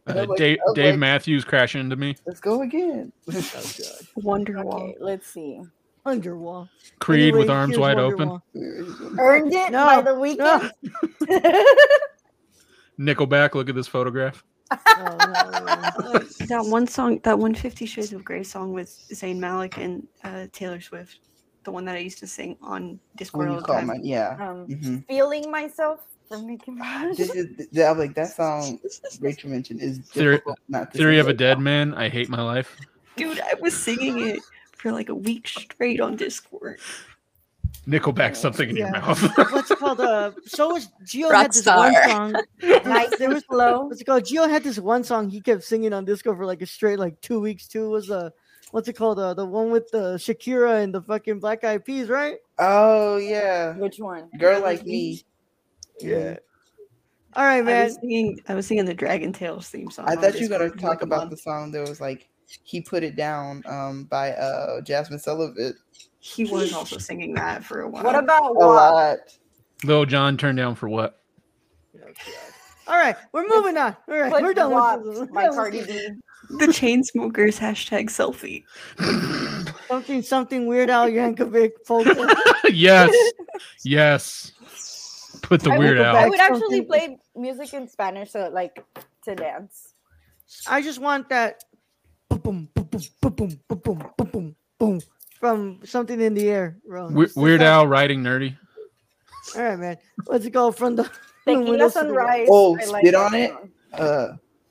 Uh, 0.07 0.25
like- 0.27 0.37
Dave, 0.37 0.57
I'm 0.67 0.73
Dave 0.73 0.91
like- 0.91 0.99
Matthews 0.99 1.43
crashing 1.43 1.81
into 1.81 1.95
me. 1.95 2.15
Let's 2.25 2.39
go 2.39 2.61
again. 2.61 3.11
Wonderwall. 3.27 4.73
Okay, 4.73 4.95
let's 4.99 5.27
see. 5.27 5.61
Underwall. 6.05 6.69
Creed 6.99 7.35
with 7.35 7.49
arms 7.49 7.77
wide 7.77 7.97
Wonderwall. 7.97 8.41
open. 8.55 9.19
Earned 9.19 9.53
it 9.53 9.71
No, 9.71 9.85
by 9.85 10.01
the 10.01 10.11
Weeknd. 10.11 10.71
Nickelback. 12.99 13.55
Look 13.55 13.69
at 13.69 13.75
this 13.75 13.87
photograph. 13.87 14.43
Oh, 14.71 15.17
no, 15.19 15.49
no. 16.11 16.19
That 16.47 16.65
one 16.65 16.87
song, 16.87 17.19
that 17.23 17.37
one 17.37 17.53
Fifty 17.55 17.85
Shades 17.85 18.11
of 18.13 18.23
Grey 18.23 18.43
song 18.43 18.73
with 18.73 18.89
Zayn 19.13 19.37
Malik 19.37 19.77
and 19.77 20.05
uh, 20.23 20.47
Taylor 20.51 20.81
Swift, 20.81 21.19
the 21.63 21.71
one 21.71 21.85
that 21.85 21.95
I 21.95 21.99
used 21.99 22.19
to 22.19 22.27
sing 22.27 22.57
on 22.61 22.99
Discord 23.15 23.47
When 23.47 23.55
all 23.55 23.61
the 23.61 23.67
time. 23.73 23.87
my 23.87 23.97
yeah. 24.01 24.35
um, 24.39 24.65
hmm 24.65 24.97
feeling 25.07 25.49
myself 25.51 26.01
from 26.27 26.47
Nicki 26.47 26.71
Minaj. 26.71 27.19
Is 27.19 27.79
I'm 27.83 27.97
like 27.97 28.13
that 28.15 28.35
song 28.35 28.79
Rachel 29.21 29.49
mentioned 29.49 29.81
is 29.81 29.99
Theory, 29.99 30.35
difficult 30.35 30.59
not 30.69 30.91
to 30.91 30.97
Theory 30.97 31.19
of 31.19 31.27
a 31.27 31.33
Dead. 31.33 31.59
Man. 31.59 31.93
I 31.93 32.09
hate 32.09 32.29
my 32.29 32.41
life. 32.41 32.75
Dude, 33.15 33.39
I 33.39 33.53
was 33.59 33.75
singing 33.75 34.19
it 34.27 34.39
for 34.75 34.91
like 34.91 35.09
a 35.09 35.15
week 35.15 35.47
straight 35.47 35.99
on 35.99 36.15
Discord. 36.15 36.79
Nickelback. 37.87 38.35
Something 38.35 38.69
in 38.69 38.75
your 38.75 38.87
Yeah. 38.87 38.99
mouth. 38.99 39.37
What's 39.51 39.71
it 39.71 39.79
called? 39.79 40.01
Uh, 40.01 40.31
so 40.45 40.73
was 40.73 40.89
Gio 41.05 41.31
had 41.33 41.53
this 41.53 41.63
Rockstar. 41.65 41.77
one 41.77 42.09
song. 42.09 42.43
nice 42.85 43.17
There 43.17 43.29
was 43.29 43.43
flow. 43.45 43.85
what's 43.85 44.01
it 44.01 44.03
called? 44.05 44.23
Gio 44.23 44.49
had 44.49 44.63
this 44.63 44.77
one 44.77 45.03
song 45.05 45.29
he 45.29 45.39
kept 45.41 45.63
singing 45.63 45.93
on 45.93 46.03
disco 46.03 46.35
for 46.35 46.45
like 46.45 46.61
a 46.61 46.65
straight 46.65 46.99
like 46.99 47.19
two 47.21 47.39
weeks 47.39 47.67
too. 47.67 47.89
Was 47.89 48.11
uh 48.11 48.29
what's 48.71 48.89
it 48.89 48.93
called? 48.97 49.19
Uh, 49.19 49.33
the 49.33 49.45
one 49.45 49.71
with 49.71 49.89
the 49.91 50.15
Shakira 50.15 50.83
and 50.83 50.93
the 50.93 51.01
fucking 51.01 51.39
Black 51.39 51.63
Eyed 51.63 51.85
Peas, 51.85 52.09
right? 52.09 52.35
Oh 52.59 53.15
yeah, 53.17 53.73
Which 53.77 53.99
one? 53.99 54.29
girl 54.37 54.61
like 54.61 54.85
me. 54.85 55.23
Yeah. 55.99 56.37
All 57.33 57.43
right, 57.43 57.59
I 57.59 57.61
man. 57.61 57.85
was 57.85 57.95
singing, 57.95 58.39
I 58.47 58.55
was 58.55 58.65
singing 58.67 58.85
the 58.85 58.93
Dragon 58.93 59.31
Tales 59.33 59.69
theme 59.69 59.91
song. 59.91 60.05
I 60.07 60.15
thought 60.15 60.39
you 60.39 60.49
were 60.49 60.57
gonna 60.57 60.69
talk 60.71 60.81
like, 60.81 61.01
about 61.03 61.17
month. 61.19 61.31
the 61.31 61.37
song 61.37 61.71
that 61.71 61.87
was 61.87 62.01
like 62.01 62.29
he 62.63 62.81
put 62.81 63.03
it 63.03 63.15
down 63.15 63.61
um 63.67 64.05
by 64.05 64.31
uh 64.31 64.81
Jazmine 64.81 65.19
Sullivan. 65.19 65.75
He 66.19 66.45
was 66.45 66.73
also 66.73 66.97
singing 66.97 67.33
that 67.35 67.63
for 67.63 67.81
a 67.81 67.89
while. 67.89 68.03
What 68.03 68.15
about 68.15 68.51
A 68.51 68.53
WAP? 68.53 68.65
lot. 68.93 69.17
Lil 69.83 70.05
Jon 70.05 70.37
turned 70.37 70.57
down 70.57 70.73
for 70.75 70.89
what? 70.89 71.21
All 72.87 72.95
right, 72.97 73.17
we're 73.33 73.47
moving 73.47 73.77
on. 73.77 73.95
All 74.07 74.15
right, 74.17 74.31
Put 74.31 74.41
we're 74.43 74.53
done 74.53 74.71
WAP 74.71 75.01
with 75.03 75.19
this. 75.19 75.29
by 75.29 75.49
Cardi 75.49 75.83
B. 75.85 76.09
the 76.57 76.67
Chainsmokers 76.67 77.59
hashtag 77.59 78.05
selfie? 78.09 78.63
Something, 79.89 80.21
something 80.21 80.65
Weird 80.67 80.89
Al 80.89 81.07
Yankovic 81.09 81.71
polka. 81.85 82.33
yes, 82.71 83.13
yes. 83.83 84.53
Put 85.47 85.61
the 85.61 85.71
I 85.71 85.77
Weird 85.77 85.97
would, 85.97 86.05
I 86.05 86.27
would 86.27 86.39
actually 86.41 86.81
play 86.81 87.17
music 87.33 87.73
in 87.73 87.87
Spanish, 87.87 88.31
so 88.31 88.49
like 88.51 88.83
to 89.23 89.33
dance. 89.33 89.93
I 90.67 90.81
just 90.81 90.99
want 90.99 91.29
that 91.29 91.63
boom, 92.29 92.39
boom, 92.39 92.69
boom, 92.73 92.85
boom, 92.91 93.01
boom, 93.21 93.31
boom, 93.31 93.59
boom, 93.67 93.79
boom, 93.79 94.11
boom, 94.17 94.31
boom, 94.31 94.55
boom 94.77 95.01
from 95.39 95.79
something 95.85 96.19
in 96.19 96.33
the 96.33 96.49
air. 96.49 96.77
Bro. 96.85 97.09
We- 97.09 97.25
Just- 97.25 97.35
just 97.35 97.43
Weird 97.43 97.61
Al 97.61 97.87
writing 97.87 98.21
nerdy. 98.23 98.57
All 99.55 99.63
right, 99.63 99.79
man. 99.79 99.97
What's 100.25 100.45
it 100.45 100.51
called 100.51 100.75
from 100.75 100.97
the 100.97 101.03
Tequila 101.45 101.69
windows 101.69 101.93
to 101.93 101.99
the 102.03 102.11
right? 102.11 102.45
Sunrise. 102.45 102.47
Oh, 102.51 102.77
I 102.77 102.85
like 102.85 103.01
spit 103.03 103.13
that 103.13 103.25
on 103.25 103.33
it. 103.33 103.49
song. 103.51 103.71
Uh, 103.93 104.27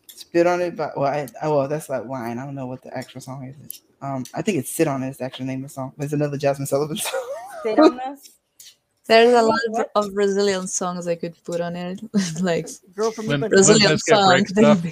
spit 0.09 0.47
on 0.47 0.61
it. 0.61 0.77
But 0.77 0.97
well, 0.99 1.07
I, 1.11 1.27
I 1.41 1.49
well, 1.49 1.67
that's 1.69 1.89
like 1.89 2.05
wine. 2.05 2.39
I 2.39 2.45
don't 2.45 2.55
know 2.55 2.67
what 2.67 2.83
the 2.83 2.95
actual 2.95 3.23
song 3.23 3.45
is. 3.45 3.81
Um, 4.03 4.25
I 4.35 4.43
think 4.43 4.59
it's 4.59 4.71
sit 4.71 4.87
on 4.87 5.03
it. 5.03 5.09
Is 5.09 5.17
the 5.17 5.25
actual 5.25 5.47
name 5.47 5.65
of 5.65 5.71
the 5.71 5.75
song. 5.75 5.95
It's 5.99 6.13
another 6.13 6.37
Jazmine 6.37 6.69
Sullivan 6.69 6.99
song. 6.99 7.33
Sit 7.63 7.79
on 7.79 7.99
us. 8.01 8.29
There's 9.09 9.33
a 9.35 9.43
lot 9.43 9.59
of, 9.69 9.73
What? 9.73 9.91
of 9.95 10.15
Brazilian 10.15 10.67
songs 10.67 11.07
I 11.07 11.15
could 11.15 11.35
put 11.45 11.61
on 11.61 11.77
it, 11.77 12.01
like 12.43 12.69
Girl 12.95 13.11
from 13.13 13.27
Limp- 13.27 13.45
Ipanema. 13.45 13.51
Brazilian 13.51 13.89
Limp 13.91 14.01
Bizkit 14.01 14.17
songs. 14.17 14.33
break 14.33 14.49
stuff. 14.49 14.83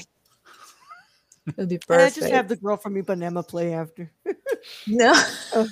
That'd 1.57 1.69
be 1.69 1.75
Eh, 1.91 2.07
I 2.07 2.11
just 2.11 2.31
have 2.31 2.49
the 2.49 2.57
girl 2.57 2.77
from 2.79 2.95
Ipanema 2.95 3.47
play 3.47 3.75
after. 3.75 4.11
No. 4.87 5.13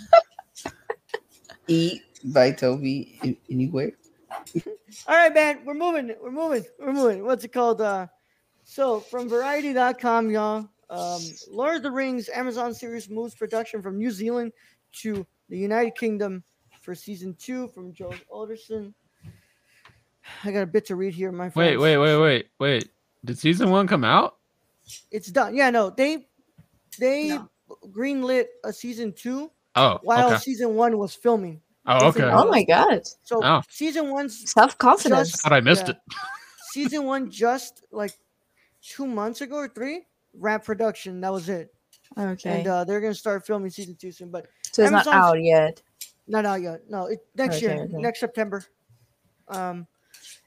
Eat 1.69 2.03
by 2.25 2.51
Toby 2.51 3.19
I- 3.23 3.37
Anywhere. 3.51 3.93
All 5.07 5.17
right, 5.17 5.33
man. 5.33 5.61
We're 5.65 5.75
moving. 5.75 6.15
We're 6.21 6.31
moving. 6.31 6.65
We're 6.79 6.93
moving. 6.93 7.25
What's 7.25 7.45
it 7.45 7.53
called? 7.53 7.81
Uh, 7.81 8.07
so 8.65 9.01
from 9.01 9.29
Variety.com, 9.29 10.31
y'all. 10.31 10.69
Um, 10.91 11.21
Lord 11.51 11.77
of 11.77 11.83
the 11.83 11.91
Rings 11.91 12.29
Amazon 12.29 12.75
series 12.75 13.09
moves 13.09 13.35
production 13.35 13.81
from 13.81 13.97
New 13.99 14.11
Zealand 14.11 14.53
to 15.01 15.27
the 15.49 15.57
United 15.57 15.95
Kingdom 15.95 16.43
for 16.83 16.95
season 16.95 17.35
two 17.39 17.69
from 17.69 17.95
Joe 17.95 18.15
Otterson. 18.31 18.93
I 20.45 20.51
got 20.53 20.63
a 20.63 20.67
bit 20.67 20.85
to 20.87 20.97
read 20.97 21.15
here, 21.15 21.33
my 21.33 21.49
friend. 21.49 21.79
Wait, 21.81 21.97
wait, 21.97 21.99
wait, 21.99 22.17
wait, 22.21 22.47
wait. 22.59 22.89
Did 23.25 23.39
season 23.39 23.71
one 23.71 23.87
come 23.87 24.05
out? 24.05 24.37
It's 25.11 25.29
done. 25.29 25.55
Yeah, 25.55 25.71
no, 25.71 25.91
they 25.91 26.27
they 26.99 27.29
No. 27.39 27.49
greenlit 27.89 28.47
a 28.65 28.73
season 28.73 29.13
two 29.13 29.51
Oh, 29.77 29.99
while 30.03 30.29
okay. 30.29 30.39
season 30.39 30.75
one 30.75 30.99
was 30.99 31.15
filming. 31.15 31.63
Oh, 31.87 32.09
okay. 32.09 32.25
Oh 32.25 32.49
my 32.51 32.63
god. 32.65 33.03
So 33.23 33.41
Oh. 33.43 33.63
season 33.69 34.11
one's 34.11 34.51
Self 34.53 34.77
confidence. 34.79 35.41
Thought 35.41 35.53
I 35.53 35.61
missed 35.61 35.87
Yeah. 35.89 35.95
it. 35.95 35.99
season 36.73 37.05
one 37.05 37.31
just 37.31 37.85
like 37.91 38.13
two 38.83 39.07
months 39.07 39.41
ago 39.41 39.57
or 39.57 39.69
three 39.69 40.07
wrap 40.35 40.65
production. 40.65 41.21
That 41.21 41.33
was 41.33 41.49
it, 41.49 41.73
Okay. 42.19 42.59
and 42.59 42.67
uh, 42.67 42.85
they're 42.85 43.01
gonna 43.01 43.15
start 43.15 43.47
filming 43.47 43.71
season 43.71 43.97
two 43.97 44.11
soon, 44.13 44.31
but 44.31 44.47
so 44.73 44.83
it's 44.83 44.91
not 44.93 45.07
out 45.07 45.43
yet. 45.43 45.81
Not 46.33 46.47
out 46.47 46.63
yet. 46.63 46.81
No, 46.89 47.07
it 47.07 47.21
next 47.37 47.57
Okay, 47.57 47.67
year, 47.67 47.85
okay. 47.85 47.99
next 47.99 48.19
September. 48.19 48.65
Um, 49.49 49.87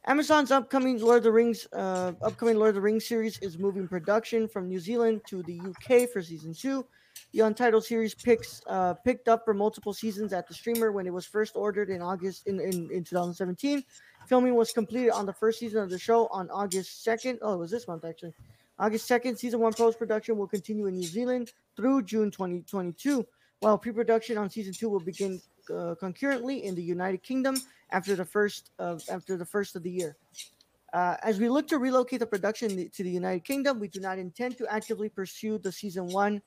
Amazon's 0.07 0.51
upcoming 0.51 0.99
Lord 0.99 1.17
of 1.17 1.23
the 1.23 1.31
Rings, 1.31 1.67
uh, 1.71 2.13
upcoming 2.21 2.57
Lord 2.57 2.69
of 2.69 2.75
the 2.75 2.81
Rings 2.81 3.07
series 3.07 3.37
is 3.39 3.57
moving 3.57 3.87
production 3.87 4.47
from 4.47 4.67
New 4.67 4.79
Zealand 4.79 5.21
to 5.27 5.43
the 5.43 5.59
UK 5.59 6.09
for 6.09 6.21
season 6.21 6.53
two. 6.53 6.85
The 7.33 7.41
Untitled 7.41 7.85
series 7.85 8.13
picks 8.13 8.61
uh, 8.67 8.93
picked 8.93 9.27
up 9.27 9.45
for 9.45 9.53
multiple 9.53 9.93
seasons 9.93 10.33
at 10.33 10.47
the 10.47 10.53
streamer 10.53 10.91
when 10.91 11.07
it 11.07 11.13
was 11.13 11.25
first 11.25 11.55
ordered 11.55 11.89
in 11.89 12.01
August 12.01 12.47
in, 12.47 12.59
in, 12.59 12.89
in 12.91 13.03
2017. 13.03 13.83
Filming 14.27 14.55
was 14.55 14.71
completed 14.71 15.11
on 15.11 15.25
the 15.25 15.33
first 15.33 15.59
season 15.59 15.81
of 15.81 15.89
the 15.89 15.99
show 15.99 16.27
on 16.27 16.49
August 16.49 17.05
2nd. 17.05 17.37
Oh, 17.41 17.53
it 17.53 17.57
was 17.57 17.71
this 17.71 17.87
month 17.87 18.05
actually. 18.05 18.33
August 18.77 19.09
2nd, 19.09 19.37
season 19.37 19.59
one 19.59 19.73
post 19.73 19.97
production 19.97 20.37
will 20.37 20.47
continue 20.47 20.87
in 20.87 20.95
New 20.95 21.07
Zealand 21.07 21.53
through 21.77 22.03
June 22.03 22.31
2022, 22.31 23.25
while 23.59 23.77
pre 23.77 23.91
production 23.91 24.37
on 24.37 24.49
season 24.49 24.73
two 24.73 24.89
will 24.89 24.99
begin 24.99 25.41
uh, 25.69 25.95
concurrently 25.99 26.63
in 26.63 26.75
the 26.75 26.83
United 26.83 27.23
Kingdom 27.23 27.55
after 27.91 28.15
the 28.15 28.25
first 28.25 28.71
of 28.79 29.03
after 29.09 29.37
the 29.37 29.45
first 29.45 29.75
of 29.75 29.83
the 29.83 29.91
year. 29.91 30.17
Uh, 30.93 31.17
as 31.23 31.39
we 31.39 31.49
look 31.49 31.67
to 31.67 31.77
relocate 31.77 32.19
the 32.19 32.25
production 32.25 32.89
to 32.89 33.03
the 33.03 33.09
United 33.09 33.43
Kingdom, 33.43 33.79
we 33.79 33.87
do 33.87 33.99
not 33.99 34.17
intend 34.17 34.57
to 34.57 34.65
actively 34.71 35.09
pursue 35.09 35.57
the 35.57 35.71
season 35.71 36.07
one 36.07 36.41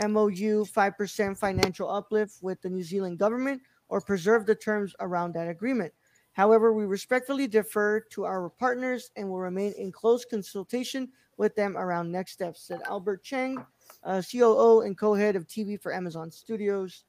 MOU 0.00 0.64
5% 0.64 1.38
financial 1.38 1.90
uplift 1.90 2.42
with 2.42 2.60
the 2.62 2.70
New 2.70 2.82
Zealand 2.82 3.18
government 3.18 3.60
or 3.88 4.00
preserve 4.00 4.46
the 4.46 4.54
terms 4.54 4.94
around 5.00 5.34
that 5.34 5.48
agreement. 5.48 5.92
However, 6.32 6.72
we 6.72 6.86
respectfully 6.86 7.46
defer 7.46 8.00
to 8.10 8.24
our 8.24 8.48
partners 8.48 9.10
and 9.16 9.28
will 9.28 9.38
remain 9.38 9.72
in 9.76 9.92
close 9.92 10.24
consultation 10.24 11.10
with 11.36 11.54
them 11.54 11.76
around 11.76 12.10
next 12.10 12.32
steps, 12.32 12.62
said 12.62 12.80
Albert 12.86 13.22
Cheng, 13.22 13.64
uh, 14.04 14.22
COO 14.22 14.80
and 14.80 14.96
co 14.96 15.14
head 15.14 15.36
of 15.36 15.46
TV 15.46 15.80
for 15.80 15.92
Amazon 15.92 16.30
Studios. 16.30 17.04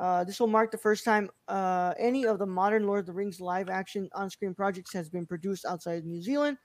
Uh, 0.00 0.24
this 0.24 0.40
will 0.40 0.46
mark 0.46 0.70
the 0.70 0.78
first 0.78 1.04
time 1.04 1.28
uh, 1.48 1.92
any 1.98 2.24
of 2.24 2.38
the 2.38 2.46
modern 2.46 2.86
Lord 2.86 3.00
of 3.00 3.06
the 3.06 3.12
Rings 3.12 3.38
live 3.38 3.68
action 3.68 4.08
on 4.14 4.30
screen 4.30 4.54
projects 4.54 4.94
has 4.94 5.10
been 5.10 5.26
produced 5.26 5.66
outside 5.66 5.98
of 5.98 6.06
New 6.06 6.22
Zealand, 6.22 6.56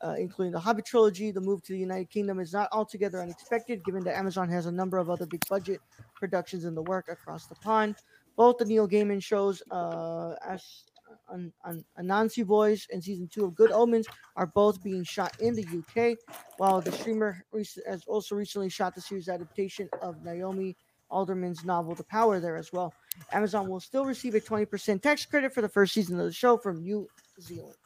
uh, 0.00 0.14
including 0.16 0.52
the 0.52 0.60
Hobbit 0.60 0.86
trilogy. 0.86 1.32
The 1.32 1.40
move 1.40 1.60
to 1.64 1.72
the 1.72 1.78
United 1.78 2.08
Kingdom 2.08 2.38
is 2.38 2.52
not 2.52 2.68
altogether 2.70 3.20
unexpected, 3.20 3.84
given 3.84 4.04
that 4.04 4.16
Amazon 4.16 4.48
has 4.48 4.66
a 4.66 4.72
number 4.72 4.98
of 4.98 5.10
other 5.10 5.26
big 5.26 5.42
budget 5.50 5.80
productions 6.14 6.64
in 6.64 6.76
the 6.76 6.82
work 6.82 7.08
across 7.08 7.46
the 7.48 7.56
pond. 7.56 7.96
Both 8.36 8.58
the 8.58 8.64
Neil 8.64 8.88
Gaiman 8.88 9.20
shows, 9.20 9.60
uh, 9.72 10.36
as 10.46 10.84
on 11.28 11.52
Anansi 11.98 12.46
Boys 12.46 12.86
and 12.92 13.02
season 13.02 13.26
two 13.26 13.44
of 13.44 13.56
Good 13.56 13.72
Omens, 13.72 14.06
are 14.36 14.46
both 14.46 14.80
being 14.84 15.02
shot 15.02 15.34
in 15.40 15.54
the 15.54 15.66
UK, 15.66 16.16
while 16.58 16.80
the 16.80 16.92
streamer 16.92 17.44
has 17.88 18.04
also 18.06 18.36
recently 18.36 18.68
shot 18.68 18.94
the 18.94 19.00
series 19.00 19.28
adaptation 19.28 19.88
of 20.00 20.22
Naomi 20.22 20.76
Alderman's 21.14 21.64
novel 21.64 21.94
The 21.94 22.04
Power 22.04 22.40
there 22.40 22.56
as 22.56 22.72
well. 22.72 22.92
Amazon 23.32 23.68
will 23.68 23.80
still 23.80 24.04
receive 24.04 24.34
a 24.34 24.40
20% 24.40 25.00
tax 25.00 25.24
credit 25.24 25.54
for 25.54 25.60
the 25.60 25.68
first 25.68 25.94
season 25.94 26.18
of 26.18 26.26
the 26.26 26.32
show 26.32 26.56
from 26.56 26.82
New 26.82 27.08
Zealand. 27.40 27.76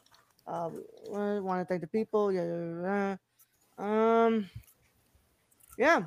Uh, 0.46 0.70
want 1.10 1.60
to 1.60 1.64
thank 1.66 1.82
the 1.82 1.86
people. 1.86 2.32
Yeah. 2.32 3.16
Um, 3.76 4.48
yeah. 5.76 6.04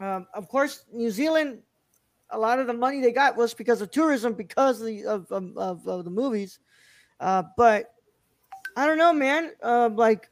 Um, 0.00 0.26
of 0.32 0.48
course, 0.48 0.84
New 0.92 1.10
Zealand. 1.10 1.58
A 2.30 2.38
lot 2.38 2.58
of 2.58 2.66
the 2.66 2.72
money 2.72 3.02
they 3.02 3.12
got 3.12 3.36
was 3.36 3.52
because 3.52 3.82
of 3.82 3.90
tourism, 3.90 4.32
because 4.32 4.80
of 4.80 4.86
the, 4.86 5.04
of, 5.04 5.30
of, 5.30 5.58
of, 5.58 5.86
of 5.86 6.04
the 6.06 6.10
movies. 6.10 6.58
Uh, 7.20 7.42
but 7.58 7.92
I 8.74 8.86
don't 8.86 8.96
know, 8.96 9.12
man. 9.12 9.52
Uh, 9.62 9.90
like 9.92 10.30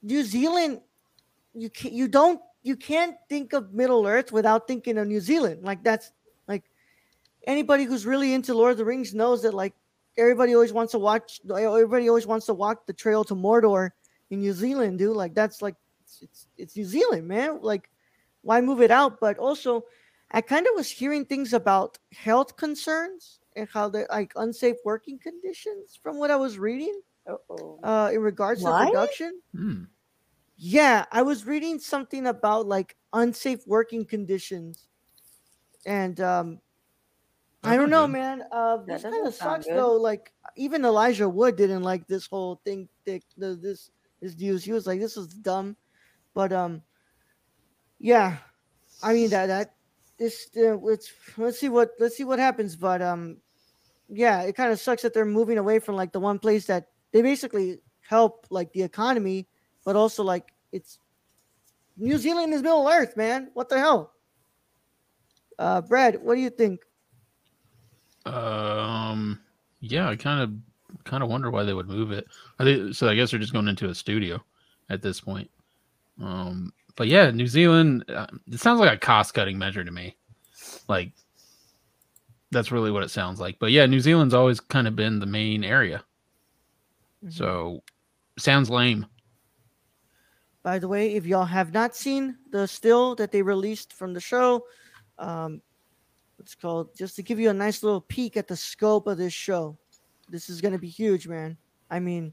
New 0.00 0.22
Zealand, 0.22 0.80
you 1.52 1.68
can't. 1.68 1.92
you 1.92 2.06
don't 2.06 2.40
you 2.62 2.76
can't 2.76 3.16
think 3.28 3.52
of 3.52 3.72
Middle 3.72 4.06
Earth 4.06 4.32
without 4.32 4.66
thinking 4.66 4.98
of 4.98 5.06
New 5.08 5.20
Zealand. 5.20 5.64
Like 5.64 5.82
that's 5.82 6.12
like 6.46 6.64
anybody 7.46 7.84
who's 7.84 8.06
really 8.06 8.32
into 8.34 8.54
Lord 8.54 8.72
of 8.72 8.78
the 8.78 8.84
Rings 8.84 9.14
knows 9.14 9.42
that 9.42 9.54
like 9.54 9.74
everybody 10.16 10.54
always 10.54 10.72
wants 10.72 10.92
to 10.92 10.98
watch 10.98 11.40
everybody 11.50 12.08
always 12.08 12.26
wants 12.26 12.46
to 12.46 12.54
walk 12.54 12.86
the 12.86 12.92
trail 12.92 13.24
to 13.24 13.34
Mordor 13.34 13.90
in 14.30 14.40
New 14.40 14.52
Zealand, 14.52 14.98
dude. 14.98 15.16
Like 15.16 15.34
that's 15.34 15.60
like 15.60 15.74
it's 16.04 16.22
it's, 16.22 16.46
it's 16.56 16.76
New 16.76 16.84
Zealand, 16.84 17.26
man. 17.26 17.58
Like 17.62 17.90
why 18.42 18.60
move 18.60 18.80
it 18.80 18.90
out? 18.90 19.18
But 19.20 19.38
also 19.38 19.84
I 20.30 20.40
kind 20.40 20.66
of 20.66 20.72
was 20.76 20.88
hearing 20.90 21.24
things 21.24 21.52
about 21.52 21.98
health 22.12 22.56
concerns 22.56 23.40
and 23.56 23.68
how 23.68 23.88
they're 23.88 24.06
like 24.10 24.32
unsafe 24.36 24.76
working 24.84 25.18
conditions 25.18 25.98
from 26.02 26.18
what 26.18 26.30
I 26.30 26.36
was 26.36 26.58
reading 26.58 27.00
Uh-oh. 27.26 27.78
uh 27.82 28.10
in 28.12 28.20
regards 28.20 28.62
What? 28.62 28.84
to 28.84 28.90
production. 28.90 29.40
Hmm. 29.54 29.82
Yeah, 30.64 31.06
I 31.10 31.22
was 31.22 31.44
reading 31.44 31.80
something 31.80 32.24
about 32.28 32.66
like 32.66 32.94
unsafe 33.12 33.66
working 33.66 34.04
conditions, 34.04 34.86
and 35.84 36.20
um, 36.20 36.60
I 37.64 37.76
don't 37.76 37.90
know, 37.90 38.06
man. 38.06 38.44
Uh, 38.52 38.76
That 38.76 38.86
this 38.86 39.02
kind 39.02 39.26
of 39.26 39.34
sucks 39.34 39.66
good. 39.66 39.76
though. 39.76 39.94
Like 39.94 40.32
even 40.54 40.84
Elijah 40.84 41.28
Wood 41.28 41.56
didn't 41.56 41.82
like 41.82 42.06
this 42.06 42.28
whole 42.28 42.60
thing. 42.64 42.88
The, 43.04 43.20
the 43.36 43.56
this 43.56 43.90
this 44.20 44.38
news. 44.38 44.62
He 44.62 44.70
was 44.70 44.86
like, 44.86 45.00
"This 45.00 45.16
is 45.16 45.34
dumb," 45.34 45.76
but 46.32 46.52
um, 46.52 46.80
yeah, 47.98 48.36
I 49.02 49.14
mean 49.14 49.30
that 49.30 49.46
that 49.46 49.74
this 50.16 50.48
uh, 50.56 50.76
let's 50.76 51.10
let's 51.38 51.58
see 51.58 51.70
what 51.70 51.90
let's 51.98 52.16
see 52.16 52.22
what 52.24 52.38
happens. 52.38 52.76
But 52.76 53.02
um, 53.02 53.38
yeah, 54.08 54.42
it 54.42 54.54
kind 54.54 54.70
of 54.70 54.78
sucks 54.78 55.02
that 55.02 55.12
they're 55.12 55.24
moving 55.24 55.58
away 55.58 55.80
from 55.80 55.96
like 55.96 56.12
the 56.12 56.20
one 56.20 56.38
place 56.38 56.66
that 56.66 56.86
they 57.10 57.20
basically 57.20 57.80
help 58.08 58.46
like 58.48 58.72
the 58.72 58.82
economy, 58.82 59.48
but 59.84 59.96
also 59.96 60.22
like 60.22 60.52
it's 60.72 60.98
New 61.96 62.16
Zealand 62.18 62.54
is 62.54 62.62
Middle 62.62 62.88
Earth, 62.88 63.16
man. 63.16 63.50
What 63.54 63.68
the 63.68 63.78
hell? 63.78 64.12
Uh, 65.58 65.80
Brad, 65.80 66.22
what 66.22 66.34
do 66.34 66.40
you 66.40 66.50
think? 66.50 66.80
Um, 68.24 69.40
yeah, 69.80 70.08
I 70.08 70.16
kind 70.16 70.40
of 70.40 71.04
kind 71.04 71.22
of 71.22 71.28
wonder 71.28 71.50
why 71.50 71.64
they 71.64 71.74
would 71.74 71.88
move 71.88 72.12
it. 72.12 72.26
I 72.58 72.64
think 72.64 72.94
so. 72.94 73.08
I 73.08 73.14
guess 73.14 73.30
they're 73.30 73.40
just 73.40 73.52
going 73.52 73.68
into 73.68 73.88
a 73.88 73.94
studio 73.94 74.42
at 74.88 75.02
this 75.02 75.20
point. 75.20 75.50
Um, 76.20 76.72
but 76.96 77.08
yeah, 77.08 77.30
New 77.30 77.46
Zealand. 77.46 78.04
Uh, 78.08 78.26
it 78.50 78.60
sounds 78.60 78.80
like 78.80 78.92
a 78.92 78.98
cost 78.98 79.34
cutting 79.34 79.58
measure 79.58 79.84
to 79.84 79.90
me. 79.90 80.16
Like 80.88 81.12
that's 82.50 82.70
really 82.70 82.90
what 82.90 83.02
it 83.02 83.10
sounds 83.10 83.40
like. 83.40 83.58
But 83.58 83.72
yeah, 83.72 83.86
New 83.86 84.00
Zealand's 84.00 84.34
always 84.34 84.60
kind 84.60 84.86
of 84.86 84.94
been 84.96 85.18
the 85.18 85.26
main 85.26 85.64
area. 85.64 86.04
So 87.28 87.82
sounds 88.38 88.68
lame. 88.68 89.06
By 90.62 90.78
the 90.78 90.86
way, 90.88 91.14
if 91.14 91.26
y'all 91.26 91.44
have 91.44 91.72
not 91.72 91.96
seen 91.96 92.36
the 92.50 92.66
still 92.68 93.14
that 93.16 93.32
they 93.32 93.42
released 93.42 93.92
from 93.92 94.14
the 94.14 94.20
show, 94.20 94.64
um, 95.18 95.60
it's 96.38 96.54
called 96.54 96.96
just 96.96 97.16
to 97.16 97.22
give 97.22 97.40
you 97.40 97.50
a 97.50 97.54
nice 97.54 97.82
little 97.82 98.00
peek 98.00 98.36
at 98.36 98.46
the 98.48 98.56
scope 98.56 99.06
of 99.06 99.18
this 99.18 99.32
show. 99.32 99.76
This 100.28 100.48
is 100.48 100.60
gonna 100.60 100.78
be 100.78 100.88
huge, 100.88 101.26
man. 101.26 101.56
I 101.90 101.98
mean, 102.00 102.32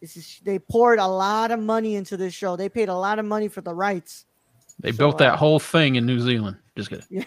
this 0.00 0.16
is 0.16 0.40
they 0.44 0.58
poured 0.58 0.98
a 1.00 1.06
lot 1.06 1.50
of 1.50 1.58
money 1.60 1.96
into 1.96 2.16
this 2.16 2.34
show. 2.34 2.56
They 2.56 2.68
paid 2.68 2.88
a 2.88 2.94
lot 2.94 3.18
of 3.18 3.24
money 3.24 3.48
for 3.48 3.60
the 3.62 3.74
rights. 3.74 4.24
They 4.80 4.92
So, 4.92 4.98
built 4.98 5.14
uh, 5.16 5.30
that 5.30 5.38
whole 5.38 5.58
thing 5.58 5.96
in 5.96 6.06
New 6.06 6.20
Zealand. 6.20 6.56
Just 6.76 6.90
kidding. 6.90 7.04
Yeah. 7.10 7.24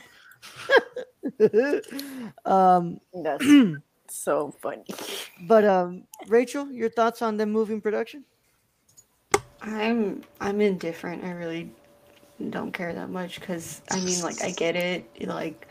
um, 2.45 2.99
That's 3.13 3.45
so 4.09 4.55
funny. 4.61 4.85
but 5.41 5.65
um, 5.65 6.03
Rachel, 6.27 6.71
your 6.71 6.89
thoughts 6.89 7.21
on 7.21 7.37
them 7.37 7.51
moving 7.51 7.81
production? 7.81 8.23
I'm 9.61 10.23
I'm 10.39 10.59
indifferent. 10.59 11.23
I 11.23 11.31
really 11.31 11.71
don't 12.49 12.71
care 12.71 12.93
that 12.93 13.09
much 13.09 13.39
because 13.39 13.81
I 13.91 13.99
mean, 13.99 14.21
like, 14.21 14.41
I 14.41 14.51
get 14.51 14.75
it. 14.75 15.05
Like, 15.27 15.67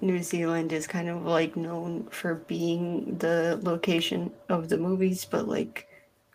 New 0.00 0.22
Zealand 0.22 0.72
is 0.72 0.86
kind 0.86 1.08
of 1.08 1.24
like 1.24 1.56
known 1.56 2.06
for 2.10 2.34
being 2.34 3.16
the 3.18 3.58
location 3.62 4.30
of 4.48 4.68
the 4.68 4.78
movies, 4.78 5.24
but 5.24 5.48
like, 5.48 5.88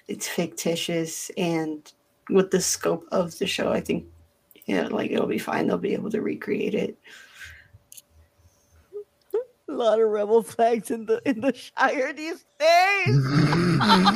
it's 0.07 0.27
fictitious. 0.27 1.31
And 1.37 1.91
with 2.29 2.51
the 2.51 2.61
scope 2.61 3.05
of 3.11 3.37
the 3.39 3.47
show, 3.47 3.71
I 3.71 3.79
think, 3.79 4.05
yeah, 4.65 4.87
like 4.87 5.11
it'll 5.11 5.27
be 5.27 5.37
fine. 5.37 5.67
They'll 5.67 5.77
be 5.77 5.93
able 5.93 6.11
to 6.11 6.21
recreate 6.21 6.75
it. 6.75 6.97
A 9.69 9.73
lot 9.73 10.01
of 10.01 10.09
rebel 10.09 10.43
flags 10.43 10.91
in 10.91 11.05
the 11.05 11.21
in 11.27 11.41
the 11.41 11.53
Shire 11.53 12.13
these 12.13 12.45
days. 12.59 13.17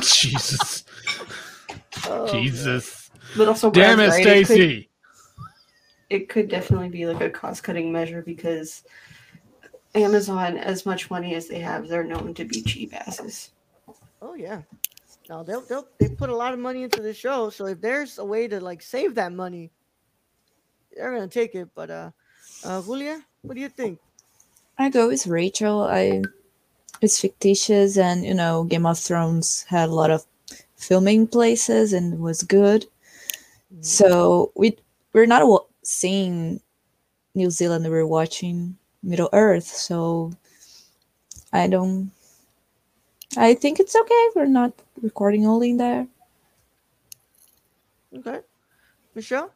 Jesus. 0.00 0.84
Oh, 2.06 2.30
Jesus. 2.30 3.10
But 3.36 3.48
also, 3.48 3.70
Damn 3.70 4.00
it, 4.00 4.08
Brad's 4.08 4.26
right, 4.26 4.36
it 4.38 4.46
Stacy. 4.46 4.90
it 6.10 6.28
could 6.28 6.48
definitely 6.48 6.88
be 6.88 7.06
like 7.06 7.22
a 7.22 7.30
cost 7.30 7.62
cutting 7.62 7.92
measure 7.92 8.22
because 8.22 8.84
Amazon, 9.94 10.56
as 10.56 10.86
much 10.86 11.10
money 11.10 11.34
as 11.34 11.48
they 11.48 11.58
have, 11.60 11.88
they're 11.88 12.04
known 12.04 12.34
to 12.34 12.44
be 12.44 12.62
cheap 12.62 12.94
asses. 12.94 13.50
Oh 14.20 14.34
yeah. 14.34 14.62
No, 15.28 15.42
they'll, 15.42 15.60
they'll 15.62 15.86
they 15.98 16.08
put 16.08 16.30
a 16.30 16.36
lot 16.36 16.52
of 16.52 16.58
money 16.58 16.82
into 16.82 17.00
the 17.00 17.14
show. 17.14 17.50
So 17.50 17.66
if 17.66 17.80
there's 17.80 18.18
a 18.18 18.24
way 18.24 18.48
to 18.48 18.60
like 18.60 18.82
save 18.82 19.14
that 19.14 19.32
money, 19.32 19.70
they're 20.94 21.12
gonna 21.14 21.28
take 21.28 21.54
it. 21.54 21.68
But 21.74 21.90
uh, 21.90 22.10
uh, 22.64 22.82
Julia, 22.82 23.22
what 23.42 23.54
do 23.54 23.60
you 23.60 23.68
think? 23.68 23.98
I 24.78 24.90
go 24.90 25.08
with 25.08 25.26
Rachel. 25.26 25.82
I 25.82 26.22
it's 27.00 27.20
fictitious, 27.20 27.98
and 27.98 28.24
you 28.24 28.34
know, 28.34 28.64
Game 28.64 28.86
of 28.86 28.98
Thrones 28.98 29.64
had 29.68 29.88
a 29.88 29.94
lot 29.94 30.10
of 30.10 30.24
filming 30.82 31.26
places 31.26 31.92
and 31.92 32.18
was 32.20 32.42
good. 32.42 32.82
Mm-hmm. 33.72 33.82
So 33.82 34.52
we 34.54 34.76
we're 35.12 35.26
not 35.26 35.46
wa- 35.46 35.64
seeing 35.82 36.60
New 37.34 37.50
Zealand. 37.50 37.86
We're 37.88 38.06
watching 38.06 38.76
Middle 39.02 39.30
Earth. 39.32 39.66
So 39.66 40.32
I 41.52 41.68
don't. 41.68 42.10
I 43.36 43.54
think 43.54 43.80
it's 43.80 43.96
okay. 43.96 44.28
We're 44.34 44.46
not 44.46 44.72
recording 45.00 45.46
only 45.46 45.70
in 45.70 45.76
there. 45.78 46.06
Okay, 48.14 48.40
Michelle. 49.14 49.50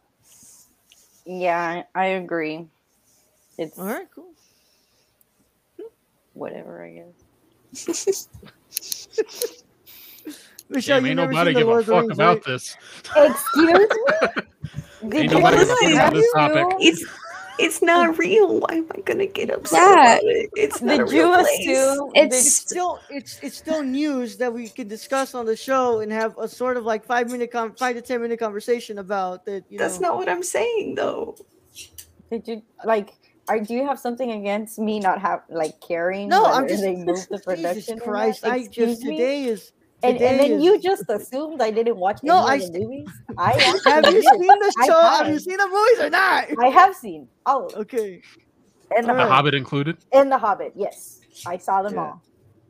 Yeah, 1.27 1.83
I 1.95 2.01
I 2.01 2.07
agree. 2.23 2.67
It's 3.59 3.79
All 3.79 3.87
right, 3.87 4.09
cool. 4.15 4.33
whatever, 6.35 6.85
I 6.85 7.03
guess. 7.75 8.29
Michelle, 10.69 10.97
Damn, 10.97 11.05
you 11.05 11.11
ain't 11.11 11.17
never 11.17 11.33
nobody 11.33 11.55
seen 11.55 11.55
the 11.55 11.61
give 11.61 11.79
a 11.79 11.85
fuck 11.85 12.11
about 12.11 12.35
right? 12.37 12.45
this. 12.45 12.77
Excuse 13.17 13.73
me? 13.73 13.87
Did 15.09 15.15
Ain't 15.15 15.33
you 15.33 15.39
nobody 15.39 15.57
give 15.59 15.69
a 15.69 15.73
listen? 15.73 15.77
fuck 15.77 15.93
about 15.93 16.15
this 16.15 16.33
topic. 16.33 16.67
It's 16.81 17.05
it's 17.59 17.83
not 17.83 18.19
real. 18.19 18.61
Why 18.61 18.75
am 18.77 18.87
I 18.95 19.01
gonna 19.01 19.27
get 19.27 19.51
upset 19.51 19.81
Yeah. 19.81 20.15
about 20.15 20.23
it? 20.25 20.51
It's 20.57 20.83
not 20.83 21.01
a 21.01 21.05
Did 21.05 21.13
you 21.13 21.23
real 21.23 21.35
place. 21.35 21.69
assume? 21.69 22.11
It's 22.15 22.37
It's 22.37 22.57
still 22.57 23.01
it's 23.09 23.39
it's 23.43 23.57
still 23.57 23.83
news 23.83 24.37
that 24.39 24.53
we 24.53 24.69
can 24.69 24.89
discuss 24.89 25.35
on 25.35 25.47
the 25.47 25.57
show 25.57 26.01
and 26.01 26.11
have 26.13 26.37
a 26.39 26.49
sort 26.49 26.77
of 26.77 26.85
like 26.85 27.05
five 27.05 27.31
minute 27.31 27.53
con- 27.53 27.75
five 27.77 27.95
to 27.97 28.03
ten 28.03 28.21
minute 28.21 28.39
conversation 28.39 28.99
about 28.99 29.45
that. 29.47 29.65
You 29.71 29.79
That's 29.79 30.01
know, 30.01 30.09
not 30.09 30.17
what 30.19 30.29
I'm 30.29 30.43
saying, 30.43 30.97
though. 30.97 31.37
Did 32.31 32.49
you 32.49 32.63
like? 32.85 33.13
Are 33.49 33.61
do 33.61 33.75
you 33.75 33.87
have 33.87 34.01
something 34.01 34.33
against 34.33 34.79
me 34.79 34.99
not 34.99 35.21
have 35.21 35.43
like 35.49 35.81
caring? 35.81 36.29
no, 36.29 36.45
I'm 36.47 36.67
just 36.67 36.83
they 36.83 36.97
move 37.05 37.27
the 37.31 37.39
Jesus 37.39 37.45
production. 37.45 38.01
or 38.03 38.07
not? 38.13 38.13
Christ! 38.13 38.45
I 38.45 38.67
just 38.67 39.03
me? 39.05 39.13
today 39.13 39.45
is 39.45 39.71
and, 40.09 40.21
and 40.23 40.41
then 40.41 40.51
is- 40.53 40.63
you 40.65 40.81
just 40.81 41.05
assumed 41.09 41.61
I 41.63 41.71
didn't 41.71 41.97
watch 41.97 42.21
No, 42.23 42.47
any 42.47 42.51
I 42.51 42.55
of 42.55 42.61
the 42.61 42.67
st- 42.67 42.83
movies. 42.83 43.09
I 43.39 43.53
have 43.87 44.13
you 44.13 44.23
seen 44.23 44.47
the 44.47 44.85
show? 44.87 45.01
Have 45.01 45.29
you 45.29 45.39
seen 45.39 45.57
the 45.57 45.67
movies 45.69 46.01
or 46.07 46.11
not? 46.11 46.49
I 46.63 46.69
have 46.69 46.95
seen 46.95 47.29
all 47.45 47.67
of 47.67 47.73
them. 47.73 47.81
Okay, 47.83 48.23
And 48.97 49.07
the, 49.07 49.13
The 49.13 49.19
right. 49.19 49.29
Hobbit 49.29 49.55
included. 49.55 49.99
and 50.13 50.31
the 50.31 50.39
Hobbit. 50.39 50.73
Yes, 50.75 51.21
I 51.47 51.57
saw 51.59 51.83
them 51.83 51.95
Yeah. 51.95 52.01
all. 52.01 52.23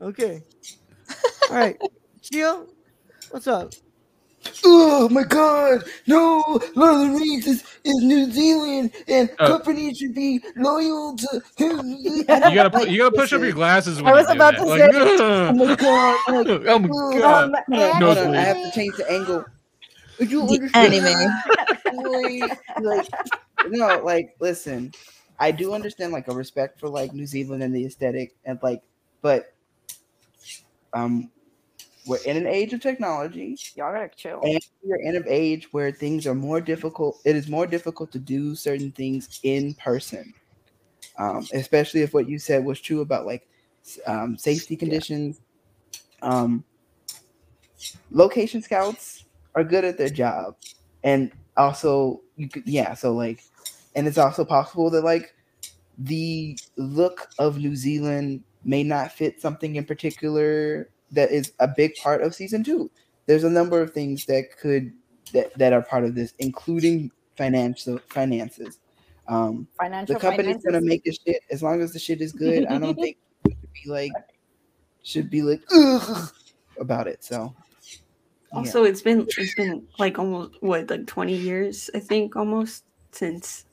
okay. 0.03 0.43
All 1.51 1.57
right, 1.57 1.77
Gio, 2.21 2.67
what's 3.31 3.47
up? 3.47 3.73
Oh 4.65 5.09
my 5.11 5.23
god! 5.25 5.85
No! 6.07 6.43
Lord 6.75 6.95
of 6.95 7.13
the 7.13 7.19
Rings 7.19 7.47
is, 7.47 7.63
is 7.85 7.95
New 8.03 8.31
Zealand, 8.31 8.93
and 9.09 9.31
Oh. 9.39 9.47
companies 9.49 9.99
should 9.99 10.15
be 10.15 10.41
loyal 10.57 11.17
to. 11.17 11.43
You 11.59 12.25
gotta 12.25 12.71
put, 12.71 12.89
you 12.91 12.99
gotta 12.99 13.17
push 13.17 13.33
up 13.33 13.41
your 13.43 13.53
glasses 13.53 14.03
when 14.03 14.13
I 14.13 14.17
was 14.17 14.29
you 14.29 14.35
do 14.35 14.37
about 14.37 14.55
that. 14.55 14.59
to 14.59 14.65
Like, 14.67 14.93
say- 14.93 14.99
Oh 15.49 15.53
my 15.53 15.77
god! 15.77 16.47
Like, 16.49 16.67
oh 16.67 16.79
my 16.79 16.89
oh, 16.93 17.19
god. 17.21 17.45
Um, 17.45 17.55
Hold 18.01 18.01
No, 18.01 18.11
on, 18.29 18.35
I 18.37 18.41
have 18.41 18.57
to 18.57 18.71
change 18.75 18.97
the 18.97 19.11
angle. 19.11 19.45
Would 20.19 20.31
you 20.31 20.47
the 20.47 20.55
understand? 20.55 20.95
anime. 20.95 22.41
like, 22.41 22.59
like, 22.81 23.09
no, 23.69 24.01
like, 24.03 24.37
listen, 24.41 24.93
I 25.39 25.51
do 25.51 25.75
understand 25.75 26.13
like 26.13 26.29
a 26.29 26.35
respect 26.35 26.81
for 26.81 26.89
like 26.89 27.13
New 27.13 27.27
Zealand 27.27 27.63
and 27.63 27.75
the 27.75 27.85
aesthetic, 27.85 28.35
and 28.45 28.59
like, 28.63 28.83
but 29.23 29.53
um, 30.93 31.31
we're 32.07 32.19
in 32.25 32.37
an 32.37 32.47
age 32.47 32.73
of 32.73 32.81
technology, 32.81 33.57
Y'all 33.75 33.93
gotta 33.93 34.11
chill. 34.17 34.41
and 34.43 34.59
we're 34.83 34.97
in 35.01 35.17
an 35.17 35.25
age 35.27 35.73
where 35.73 35.91
things 35.91 36.27
are 36.27 36.35
more 36.35 36.61
difficult. 36.61 37.21
It 37.25 37.35
is 37.37 37.49
more 37.49 37.67
difficult 37.67 38.13
to 38.13 38.19
do 38.19 38.55
certain 38.55 38.93
things 38.93 39.41
in 39.43 39.75
person, 39.75 40.33
um, 41.19 41.47
especially 41.53 42.03
if 42.03 42.15
what 42.15 42.29
you 42.29 42.39
said 42.39 42.65
was 42.65 42.81
true 42.81 43.01
about 43.01 43.27
like 43.27 43.49
um, 44.07 44.37
safety 44.39 44.77
conditions. 44.77 45.41
Um, 46.23 46.65
location 48.11 48.63
scouts 48.63 49.25
are 49.55 49.65
good 49.65 49.85
at 49.85 49.99
their 49.99 50.09
job, 50.09 50.57
and 51.03 51.33
also 51.57 52.23
you 52.37 52.49
could 52.49 52.67
yeah. 52.67 52.95
So 52.95 53.13
like, 53.15 53.43
and 53.95 54.07
it's 54.07 54.19
also 54.19 54.45
possible 54.45 54.91
that 54.91 55.03
like 55.03 55.35
the 55.99 56.59
look 56.77 57.29
of 57.39 57.59
New 57.59 57.75
Zealand 57.75 58.45
may 58.65 58.83
not 58.83 59.13
fit 59.13 59.41
something 59.41 59.77
in 59.77 59.85
particular 59.85 60.91
that 61.13 61.31
is 61.31 61.53
a 61.61 61.69
big 61.69 61.95
part 61.97 62.23
of 62.23 62.35
season 62.35 62.65
two. 62.65 62.91
There's 63.27 63.45
a 63.45 63.51
number 63.51 63.81
of 63.81 63.93
things 63.93 64.25
that 64.27 64.57
could 64.59 64.93
that, 65.33 65.57
that 65.59 65.73
are 65.73 65.83
part 65.83 66.05
of 66.05 66.15
this, 66.15 66.35
including 66.39 67.11
financial 67.37 67.99
finances. 68.09 68.79
Um, 69.29 69.67
Financial 69.79 70.15
the 70.15 70.21
company's 70.21 70.65
gonna 70.65 70.81
make 70.81 71.05
the 71.05 71.13
shit 71.13 71.43
as 71.51 71.63
long 71.63 71.83
as 71.83 71.93
the 71.93 71.99
shit 71.99 72.21
is 72.21 72.33
good. 72.33 72.67
I 72.67 72.79
don't 72.79 72.95
think 73.01 73.17
it 73.45 73.57
should 73.61 73.73
be 73.73 73.91
like 73.91 74.13
should 75.03 75.31
be 75.31 75.43
like 75.43 75.63
Ugh, 75.73 76.31
about 76.79 77.09
it. 77.09 77.25
So 77.25 77.55
yeah. 78.53 78.59
Also, 78.59 78.85
it's 78.85 79.03
been 79.03 79.27
it's 79.37 79.55
been 79.55 79.87
like 79.99 80.19
almost 80.19 80.55
what 80.61 80.89
like 80.89 81.07
twenty 81.07 81.37
years, 81.37 81.91
I 81.95 81.99
think, 81.99 82.37
almost 82.37 82.85
since 83.11 83.66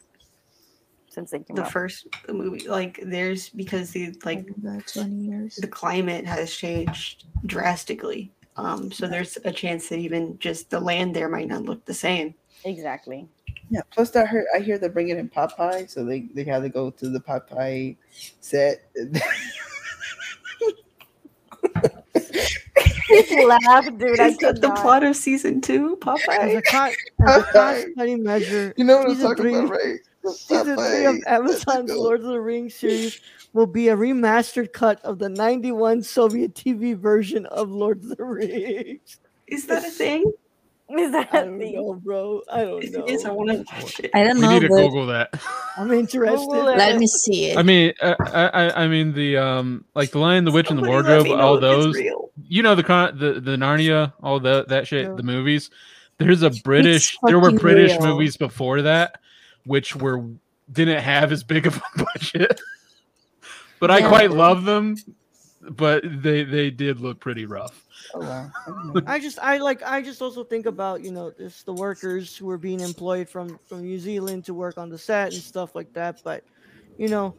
since 1.14 1.32
they 1.32 1.40
came 1.40 1.56
the 1.56 1.64
out. 1.64 1.72
first 1.72 2.08
movie. 2.30 2.68
Like, 2.68 3.00
there's 3.04 3.50
because 3.50 3.92
the 3.92 4.16
like 4.26 4.48
About 4.58 4.88
20 4.88 5.16
years. 5.16 5.56
the 5.56 5.68
climate 5.68 6.26
has 6.26 6.54
changed 6.54 7.26
drastically. 7.46 8.32
Um, 8.56 8.92
so 8.92 9.08
there's 9.08 9.38
a 9.46 9.52
chance 9.52 9.90
that 9.90 9.98
even 10.00 10.38
just 10.40 10.70
the 10.70 10.80
land 10.80 11.16
there 11.16 11.30
might 11.30 11.48
not 11.48 11.64
look 11.64 11.84
the 11.86 11.94
same. 11.94 12.36
Exactly. 12.66 13.28
Yeah. 13.70 13.82
Plus, 13.92 14.16
I 14.16 14.26
heard 14.26 14.46
I 14.56 14.60
hear 14.60 14.78
they're 14.78 14.90
bringing 14.90 15.18
in 15.18 15.30
Popeye, 15.30 15.90
so 15.90 16.04
they 16.06 16.22
they 16.34 16.44
have 16.46 16.62
to 16.64 16.70
go 16.70 16.92
to 16.92 17.10
the 17.10 17.20
Popeye 17.20 17.96
set. 18.42 18.84
Laugh, 23.46 23.86
dude. 23.98 24.20
I 24.20 24.28
Is 24.28 24.38
that 24.38 24.40
could 24.40 24.62
the 24.62 24.68
not. 24.70 24.82
plot 24.82 25.04
of 25.04 25.16
season 25.16 25.62
two, 25.62 25.98
Popeye? 25.98 26.38
As 26.40 26.54
a, 26.56 26.62
Popeye? 26.62 26.94
co- 27.20 27.26
as 27.28 27.38
a 27.38 27.44
cost 27.54 27.88
cutting 27.98 28.24
measure, 28.24 28.74
you 28.78 28.84
know 28.84 28.98
what 29.00 29.10
I'm 29.12 29.20
talking 29.20 29.44
three, 29.44 29.56
about, 29.56 29.70
right? 29.72 30.00
Season 30.32 30.78
three 30.78 31.06
of 31.06 31.16
Amazon's 31.28 31.90
Let's. 31.90 32.00
Lord 32.00 32.20
of 32.22 32.28
the 32.28 32.40
Rings 32.42 32.76
series 32.76 33.20
will 33.54 33.68
be 33.68 33.90
a 33.90 33.96
remastered 33.96 34.74
cut 34.74 35.04
of 35.04 35.20
the 35.20 35.30
'91 35.30 36.04
Soviet 36.04 36.54
TV 36.56 36.96
version 36.96 37.46
of 37.48 37.70
Lord 37.70 38.04
of 38.04 38.18
the 38.18 38.24
Rings. 38.24 39.18
Is 39.48 39.68
that 39.68 39.84
a 39.86 39.90
thing? 39.90 40.32
Is 40.90 41.12
that 41.12 41.30
I 41.34 41.40
a 41.40 41.46
don't 41.46 41.58
thing? 41.60 41.76
know, 41.76 41.94
bro. 41.96 42.42
I 42.52 42.66
don't 42.66 42.92
know. 42.92 43.06
it 43.06 43.10
is, 43.10 43.26
I 43.26 43.32
want 43.32 43.50
to 43.52 43.64
watch 43.82 44.00
it. 44.02 44.12
I 44.14 44.24
don't 44.24 44.36
We 44.36 44.42
know, 44.42 44.50
need 44.60 44.62
to 44.62 44.68
Google 44.68 45.06
that. 45.08 45.34
I'm 45.78 45.92
interested. 45.92 46.48
Let 46.48 46.98
me 47.00 47.08
see 47.08 47.46
it. 47.52 47.58
I 47.58 47.64
mean, 47.64 47.94
uh, 48.02 48.16
I, 48.20 48.48
I, 48.48 48.84
I 48.84 48.88
mean 48.88 49.14
the 49.14 49.38
um, 49.38 49.86
like 49.96 50.12
the 50.12 50.20
Lion, 50.20 50.46
the 50.46 50.52
Witch, 50.52 50.70
and 50.70 50.78
the 50.78 50.88
Wardrobe, 50.88 51.28
all 51.28 51.60
those. 51.60 51.98
You 52.48 52.62
know 52.64 52.76
the 52.76 52.84
con, 52.84 53.18
the 53.18 53.40
the 53.40 53.56
Narnia, 53.56 54.14
all 54.22 54.40
that 54.42 54.68
that 54.68 54.88
shit, 54.88 55.08
Yeah. 55.08 55.16
the 55.16 55.24
movies. 55.24 55.70
There's 56.20 56.44
a 56.44 56.52
British. 56.64 57.18
There 57.24 57.40
were 57.40 57.52
British 57.52 57.92
real. 57.94 58.02
movies 58.14 58.38
before 58.38 58.82
that, 58.84 59.20
which 59.66 59.96
were 59.96 60.24
didn't 60.72 61.02
have 61.02 61.32
as 61.32 61.44
big 61.44 61.68
of 61.68 61.78
a 61.78 62.04
budget, 62.14 62.60
but 63.80 63.92
I 63.92 64.02
quite 64.08 64.32
love 64.32 64.64
them 64.64 64.96
but 65.70 66.04
they 66.04 66.44
they 66.44 66.70
did 66.70 67.00
look 67.00 67.20
pretty 67.20 67.46
rough. 67.46 67.86
Oh 68.14 68.20
wow. 68.20 68.52
I 69.06 69.20
just 69.20 69.40
I 69.40 69.58
like 69.58 69.82
I 69.84 70.02
just 70.02 70.22
also 70.22 70.44
think 70.44 70.66
about 70.66 71.04
you 71.04 71.12
know 71.12 71.32
this 71.32 71.64
the 71.64 71.74
workers 71.74 72.36
who 72.36 72.50
are 72.50 72.58
being 72.58 72.80
employed 72.80 73.30
from 73.30 73.60
from 73.66 73.82
New 73.82 74.00
Zealand 74.00 74.46
to 74.46 74.54
work 74.54 74.78
on 74.78 74.90
the 74.90 74.98
set 74.98 75.34
and 75.34 75.42
stuff 75.42 75.76
like 75.76 75.94
that. 75.94 76.22
But 76.24 76.44
you 76.98 77.08
know, 77.08 77.36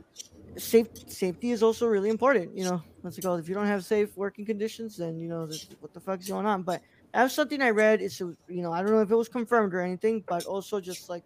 safe 0.56 0.88
safety 1.06 1.50
is 1.50 1.62
also 1.62 1.86
really 1.86 2.10
important. 2.10 2.56
You 2.56 2.64
know, 2.64 2.82
what's 3.02 3.18
it 3.18 3.22
called? 3.22 3.40
If 3.40 3.48
you 3.48 3.54
don't 3.54 3.66
have 3.66 3.84
safe 3.84 4.16
working 4.16 4.44
conditions, 4.44 4.96
then 4.96 5.18
you 5.18 5.28
know 5.28 5.48
what 5.80 5.92
the 5.92 6.00
fuck's 6.00 6.28
going 6.28 6.46
on. 6.46 6.62
But 6.62 6.82
that 7.12 7.22
was 7.22 7.32
something 7.32 7.60
I 7.60 7.70
read. 7.70 8.00
It's 8.00 8.20
you 8.20 8.36
know 8.48 8.72
I 8.72 8.82
don't 8.82 8.90
know 8.90 9.02
if 9.02 9.10
it 9.10 9.16
was 9.16 9.28
confirmed 9.28 9.74
or 9.74 9.80
anything, 9.80 10.24
but 10.26 10.46
also 10.46 10.80
just 10.80 11.08
like 11.08 11.24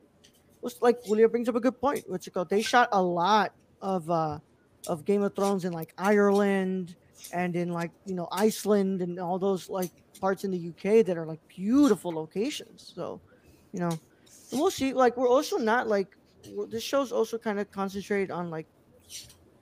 was 0.62 0.80
like 0.80 1.04
Julia 1.04 1.28
brings 1.28 1.48
up 1.48 1.54
a 1.54 1.60
good 1.60 1.80
point. 1.80 2.04
What's 2.06 2.26
it 2.26 2.32
called? 2.32 2.50
They 2.50 2.62
shot 2.62 2.88
a 2.92 3.02
lot 3.02 3.52
of 3.80 4.10
uh 4.10 4.38
of 4.86 5.04
Game 5.04 5.22
of 5.22 5.34
Thrones 5.34 5.64
in 5.64 5.72
like 5.72 5.92
Ireland 5.98 6.96
and 7.32 7.56
in 7.56 7.72
like 7.72 7.90
you 8.06 8.14
know 8.14 8.28
Iceland 8.32 9.02
and 9.02 9.18
all 9.18 9.38
those 9.38 9.68
like 9.68 9.90
parts 10.20 10.44
in 10.44 10.50
the 10.50 10.68
UK 10.68 11.04
that 11.06 11.16
are 11.16 11.26
like 11.26 11.40
beautiful 11.48 12.12
locations. 12.12 12.92
So, 12.94 13.20
you 13.72 13.80
know, 13.80 13.98
we'll 14.52 14.70
see. 14.70 14.92
Like 14.92 15.16
we're 15.16 15.28
also 15.28 15.56
not 15.56 15.88
like 15.88 16.08
this 16.68 16.82
show's 16.82 17.12
also 17.12 17.38
kind 17.38 17.58
of 17.58 17.70
concentrated 17.70 18.30
on 18.30 18.50
like 18.50 18.66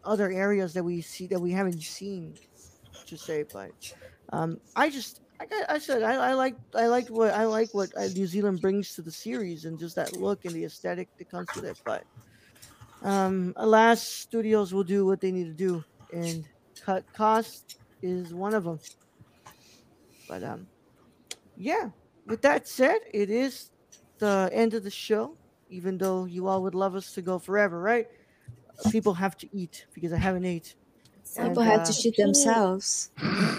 other 0.05 0.31
areas 0.31 0.73
that 0.75 0.85
we 0.85 1.01
see 1.01 1.27
that 1.27 1.41
we 1.41 1.53
haven't 1.53 1.83
seen 1.83 2.35
to 3.07 3.17
say. 3.17 3.45
But 3.53 3.71
um, 4.33 4.61
I 4.75 4.91
just 4.91 5.21
I 5.69 5.79
said 5.79 6.03
I, 6.03 6.31
I 6.31 6.35
like 6.35 6.57
I 6.75 6.87
like 6.87 7.09
what 7.09 7.33
I 7.35 7.45
like 7.45 7.69
what 7.73 7.91
uh, 7.97 8.07
New 8.09 8.27
Zealand 8.27 8.61
brings 8.61 8.95
to 8.95 9.03
the 9.03 9.13
series 9.13 9.65
and 9.65 9.79
just 9.79 9.97
that 9.97 10.17
look 10.17 10.45
and 10.45 10.55
the 10.55 10.65
aesthetic 10.65 11.09
that 11.19 11.31
comes 11.31 11.49
with 11.55 11.65
it. 11.65 11.79
But 11.85 12.05
um, 13.03 13.53
alas, 13.57 14.03
studios 14.03 14.73
will 14.73 14.85
do 14.85 15.05
what 15.05 15.21
they 15.21 15.31
need 15.31 15.45
to 15.45 15.55
do, 15.55 15.85
and 16.13 16.49
cut 16.81 17.05
cost 17.13 17.79
is 18.03 18.33
one 18.33 18.55
of 18.55 18.65
them. 18.65 18.79
But 20.29 20.43
um, 20.43 20.67
yeah. 21.57 21.91
With 22.27 22.43
that 22.43 22.67
said, 22.67 22.99
it 23.15 23.31
is 23.31 23.71
the 24.19 24.51
end 24.53 24.75
of 24.75 24.83
the 24.83 24.91
show. 24.91 25.37
Even 25.69 25.99
though 25.99 26.25
you 26.25 26.47
all 26.47 26.63
would 26.63 26.75
love 26.75 26.95
us 26.95 27.13
to 27.15 27.23
go 27.23 27.39
forever, 27.39 27.81
right? 27.81 28.07
People 28.91 29.15
have 29.15 29.37
to 29.39 29.57
eat 29.57 29.87
because 29.95 30.13
I 30.13 30.19
haven't 30.19 30.45
ate. 30.45 30.77
Some 31.27 31.49
people 31.49 31.63
have 31.65 31.85
to 31.85 31.93
shit 31.93 32.17
themselves. 32.17 33.11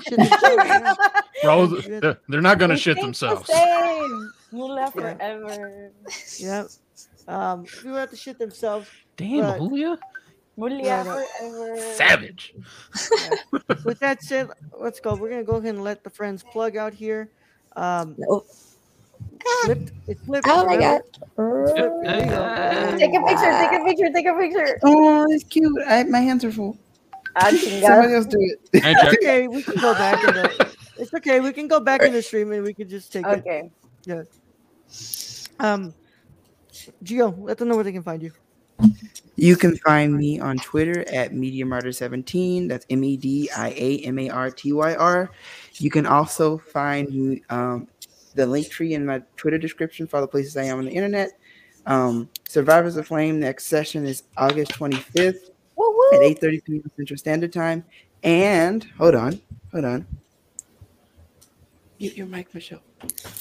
shit 0.07 0.18
themselves. 0.18 0.98
Bro, 1.44 1.65
they're, 1.68 2.18
they're 2.27 2.41
not 2.41 2.57
gonna 2.60 2.77
shit 2.77 2.95
think 2.95 3.15
the 3.15 3.26
themselves. 3.27 3.48
Same. 3.52 4.31
Mula 4.52 4.81
Yeah. 4.81 4.89
forever. 4.89 5.91
Yeah. 6.39 6.64
Um, 7.27 7.65
people 7.65 7.95
have 7.95 8.10
to 8.10 8.15
shit 8.15 8.39
themselves. 8.39 8.88
Damn, 9.18 9.41
but- 9.41 9.57
Julia, 9.60 9.98
Mulia 10.57 11.03
forever. 11.03 11.77
savage. 11.94 12.56
With 13.85 13.99
that 13.99 14.23
said, 14.23 14.48
let's 14.80 14.99
go. 14.99 15.14
We're 15.15 15.30
gonna 15.30 15.44
go 15.44 15.56
ahead 15.57 15.76
and 15.76 15.84
let 15.84 16.03
the 16.03 16.10
friends 16.10 16.44
plug 16.52 16.77
out 16.77 16.94
here. 16.94 17.30
Um, 17.76 18.15
No. 18.18 18.44
flipped. 19.65 19.91
It 20.07 20.18
flipped. 20.22 20.48
Oh 20.49 20.65
my 20.65 20.77
god. 20.77 21.02
remember? 21.35 21.68
Flip, 21.73 21.91
there 22.03 22.19
you 22.22 22.26
go. 22.26 22.98
Take 22.98 23.14
a 23.14 23.23
picture, 23.27 23.52
take 23.52 23.81
a 23.81 23.85
picture, 23.85 24.14
take 24.14 24.26
a 24.26 24.34
picture. 24.34 24.80
Oh, 24.84 25.27
it's 25.30 25.44
cute. 25.44 25.77
I, 25.88 26.03
my 26.03 26.22
hands 26.22 26.44
are 26.45 26.52
full. 26.52 26.77
Ah, 27.39 27.51
Somebody 27.81 28.14
else 28.14 28.26
do 28.26 28.38
it. 28.39 28.59
It's 28.73 29.18
okay. 29.18 29.47
We 29.47 29.61
can 29.61 29.76
go 29.76 29.93
back 29.93 30.23
in 30.23 30.34
the. 30.34 30.76
It's 30.97 31.14
okay. 31.14 31.39
We 31.39 31.53
can 31.53 31.68
go 31.68 31.80
back 31.80 32.01
in 32.01 32.11
the 32.11 32.22
stream 32.22 32.51
and 32.51 32.64
we 32.64 32.73
can 32.73 32.89
just 32.89 33.14
take 33.14 33.26
it. 33.26 33.39
Okay. 33.39 33.69
Yeah. 34.05 34.23
Um, 35.59 35.93
Gio, 37.03 37.35
let 37.38 37.57
them 37.57 37.68
know 37.68 37.76
where 37.76 37.84
they 37.84 37.91
can 37.91 38.01
find 38.01 38.23
you. 38.23 38.31
You 39.35 39.55
can 39.55 39.77
find 39.77 40.15
me 40.15 40.39
on 40.39 40.57
Twitter 40.57 41.01
at 41.09 41.31
MediaMartyr17. 41.31 42.68
That's 42.68 42.85
M 42.89 43.03
E 43.03 43.18
D 43.18 43.49
I 43.55 43.69
A 43.69 43.99
M 43.99 44.18
A 44.18 44.30
R 44.30 44.49
T 44.49 44.73
Y 44.73 44.95
R. 44.95 45.30
You 45.76 45.91
can 45.91 46.07
also 46.07 46.57
find 46.57 47.09
me, 47.09 47.43
um, 47.49 47.88
the 48.34 48.47
link 48.47 48.69
tree 48.69 48.93
in 48.93 49.05
my 49.05 49.22
Twitter 49.35 49.59
description 49.59 50.07
for 50.07 50.18
all 50.18 50.22
the 50.22 50.27
places 50.27 50.57
I 50.57 50.64
am 50.64 50.80
on 50.80 50.85
the 50.85 50.91
internet. 50.91 51.38
Um, 51.85 52.30
Survivors 52.47 52.97
of 52.97 53.07
Flame 53.07 53.39
next 53.39 53.65
session 53.65 54.05
is 54.05 54.23
August 54.38 54.72
25th 54.72 55.51
Woo 55.91 56.19
at 56.26 56.38
8:30 56.41 56.64
p.m. 56.64 56.84
Central 56.95 57.18
Standard 57.18 57.53
Time. 57.53 57.84
And 58.23 58.84
hold 58.97 59.15
on, 59.15 59.39
hold 59.72 59.85
on. 59.85 60.05
Mute 61.99 62.15
your 62.18 62.27
mic, 62.27 62.53
Michelle. 62.53 62.81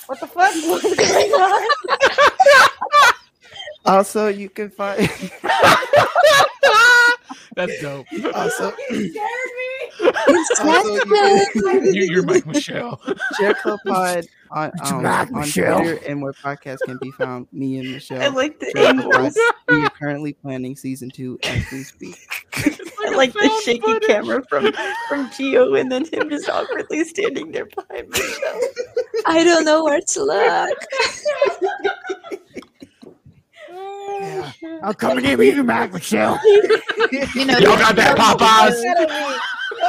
What 0.06 0.20
the 0.20 0.27
fuck? 0.27 0.52
What's 0.66 0.94
going 0.97 1.31
on? 1.32 1.68
Also, 3.85 4.27
you 4.27 4.48
can 4.48 4.68
find 4.68 4.98
That's 7.55 7.81
dope. 7.81 8.05
also 8.35 8.73
You 8.90 9.10
scared 9.10 9.51
me. 9.56 10.10
Also, 10.60 10.94
you 10.94 11.01
can- 11.55 11.94
You, 11.94 12.02
you're 12.10 12.24
Mike 12.24 12.47
Michelle. 12.47 13.01
Share 13.39 13.55
Club 13.55 13.78
Pod 13.86 14.27
on, 14.51 14.73
um, 14.82 15.02
back, 15.05 15.28
on 15.32 15.40
Michelle. 15.43 15.78
Twitter 15.78 16.05
and 16.05 16.20
where 16.20 16.32
podcasts 16.32 16.81
can 16.85 16.98
be 17.01 17.12
found. 17.12 17.47
Me 17.52 17.78
and 17.78 17.93
Michelle. 17.93 18.20
I 18.20 18.27
like 18.27 18.59
the 18.59 18.73
Share 18.77 18.93
Club 18.93 19.05
Pod. 19.05 19.14
angles. 19.14 19.39
We 19.68 19.85
are 19.85 19.90
currently 19.90 20.32
planning 20.32 20.74
season 20.74 21.09
two 21.09 21.39
as 21.44 21.64
we 21.70 21.85
speak. 21.85 22.16
I 23.16 23.18
like 23.24 23.32
the 23.32 23.60
shaky 23.64 23.98
camera 24.01 24.43
from 24.48 24.72
from 25.09 25.28
Gio 25.30 25.78
and 25.80 25.90
then 25.90 26.05
him 26.05 26.28
just 26.30 26.48
awkwardly 26.48 27.05
standing 27.05 27.52
there 27.52 27.66
behind 27.66 28.09
Michelle. 28.09 28.60
I 29.26 29.44
don't 29.44 29.64
know 29.64 29.84
where 29.84 30.01
to 30.01 30.22
look. 30.22 30.78
Yeah. 34.20 34.52
I'm 34.82 34.94
coming 34.94 35.24
in 35.24 35.38
with 35.38 35.56
you, 35.56 35.64
Mac 35.64 35.93
Michelle. 35.93 36.38
You 37.34 37.44
know, 37.44 37.59
Y'all 37.59 37.76
got 37.78 37.97
that 37.97 38.16
Popeyes? 38.16 38.82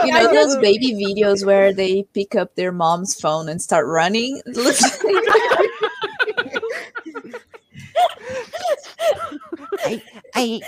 you 0.05 0.13
know 0.13 0.33
those 0.33 0.57
baby 0.57 0.93
videos 0.93 1.45
where 1.45 1.73
they 1.73 2.03
pick 2.13 2.35
up 2.35 2.55
their 2.55 2.71
mom's 2.71 3.19
phone 3.19 3.49
and 3.49 3.61
start 3.61 3.85
running. 3.87 4.41
I 9.85 10.01
I 10.35 10.61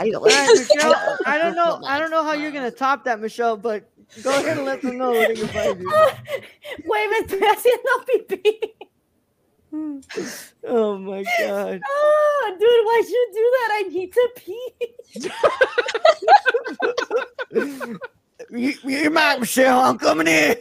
I 0.00 0.10
All 0.12 0.24
right, 0.24 0.48
Michelle. 0.74 1.18
I 1.26 1.36
don't 1.36 1.54
know. 1.54 1.80
I 1.86 1.98
don't 1.98 2.10
know 2.10 2.24
how 2.24 2.32
you're 2.32 2.50
gonna 2.50 2.70
top 2.86 3.04
that, 3.04 3.20
Michelle. 3.20 3.58
But 3.58 3.84
go 4.22 4.30
ahead 4.30 4.56
and 4.56 4.64
let 4.64 4.80
them 4.80 4.96
know 4.96 5.10
where 5.10 5.28
they 5.28 5.34
can 5.34 5.48
find 5.48 5.80
you. 5.80 5.88
Güey, 6.86 7.08
me 7.10 7.16
estoy 7.20 7.40
haciendo 7.40 8.04
pipí. 8.08 8.72
Oh 10.66 10.98
my 10.98 11.22
god. 11.38 11.80
Oh, 11.86 12.56
dude, 12.58 12.86
why'd 12.86 13.08
you 13.08 13.28
do 13.34 13.50
that? 13.56 13.70
I 13.72 13.82
need 13.88 14.12
to 14.12 14.28
pee. 14.36 14.72
You, 18.50 18.74
you 18.82 19.10
Mac 19.10 19.38
Michelle. 19.38 19.78
I'm 19.80 19.96
coming 19.98 20.26
in. 20.26 20.56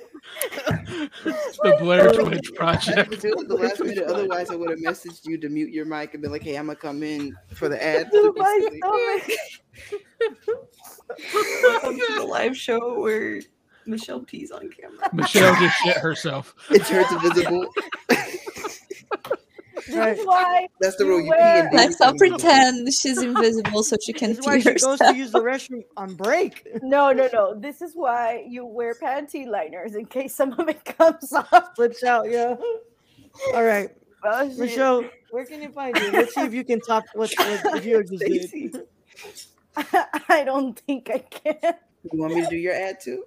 The 1.64 1.78
Blair 1.80 2.12
oh, 2.14 2.26
Witch 2.26 2.52
I 2.60 2.74
had 2.74 2.82
to 2.82 2.88
Project. 2.88 3.22
do 3.22 3.36
the 3.48 3.56
last 3.56 3.80
minute. 3.80 4.04
Otherwise, 4.08 4.50
I 4.50 4.56
would 4.56 4.70
have 4.70 4.80
messaged 4.80 5.26
you 5.26 5.38
to 5.38 5.50
mute 5.50 5.72
your 5.72 5.86
mic 5.86 6.14
and 6.14 6.24
be 6.24 6.30
like, 6.30 6.44
"Hey, 6.44 6.58
I'm 6.58 6.68
gonna 6.68 6.76
come 6.78 7.04
in 7.04 7.36
for 7.54 7.70
the 7.70 7.84
ad." 7.84 8.10
Dude, 8.12 8.26
oh 8.26 8.34
my 8.38 8.60
stomach. 8.62 10.02
welcome 11.64 11.98
to 11.98 12.14
the 12.16 12.26
live 12.26 12.58
show 12.58 13.00
where 13.00 13.42
Michelle 13.86 14.22
pees 14.22 14.52
on 14.52 14.70
camera. 14.70 15.10
Michelle 15.14 15.56
just 15.60 15.78
shit 15.80 15.98
herself. 15.98 16.56
It 16.70 16.86
turns 16.86 17.12
invisible. 17.12 17.68
Right. 19.88 20.16
That's 20.16 20.26
why 20.26 20.68
That's 20.82 20.96
the 20.98 21.06
rule. 21.06 21.18
You 21.20 21.24
pee 21.26 21.30
wear- 21.30 21.66
and 21.68 21.74
Let's 21.76 21.98
then 21.98 22.08
not 22.10 22.18
pretend 22.18 22.94
she's 22.94 23.22
invisible 23.22 23.84
so 23.84 23.96
she 24.04 24.14
can 24.14 24.30
This 24.32 24.40
is 24.40 24.46
why 24.46 24.56
pee 24.58 24.62
she 24.62 24.74
goes 24.86 25.00
to 25.00 25.16
use 25.16 25.32
the 25.32 25.40
restroom 25.42 25.84
on 25.98 26.16
break. 26.16 26.68
No, 26.84 27.12
no, 27.12 27.30
no. 27.32 27.56
This 27.60 27.82
is 27.82 27.94
why 27.96 28.46
you 28.48 28.66
wear 28.66 28.94
panty 28.96 29.48
liners 29.48 29.96
in 29.96 30.06
case 30.06 30.36
some 30.36 30.54
of 30.60 30.68
it 30.70 30.84
comes 30.86 31.32
off. 31.34 31.76
Flips 31.76 32.04
out. 32.04 32.30
Yeah. 32.30 32.56
All 33.54 33.64
right, 33.64 33.90
Oh, 34.24 34.50
shit. 34.50 34.58
Michelle. 34.58 35.06
Where 35.32 35.46
can 35.46 35.62
you 35.62 35.70
find 35.72 35.96
you? 35.98 36.12
Let's 36.12 36.34
see 36.36 36.42
if 36.42 36.54
you 36.54 36.64
can 36.66 36.82
top 36.82 37.06
what, 37.14 37.32
what 37.38 37.64
Gio 37.84 38.02
just 38.08 38.22
Stacy. 38.24 38.70
did. 38.70 38.88
I 40.28 40.44
don't 40.44 40.78
think 40.80 41.10
I 41.10 41.20
can. 41.20 41.76
You 42.12 42.20
want 42.20 42.34
me 42.36 42.42
to 42.42 42.48
do 42.50 42.58
your 42.58 42.74
ad 42.74 42.98
too? 43.02 43.24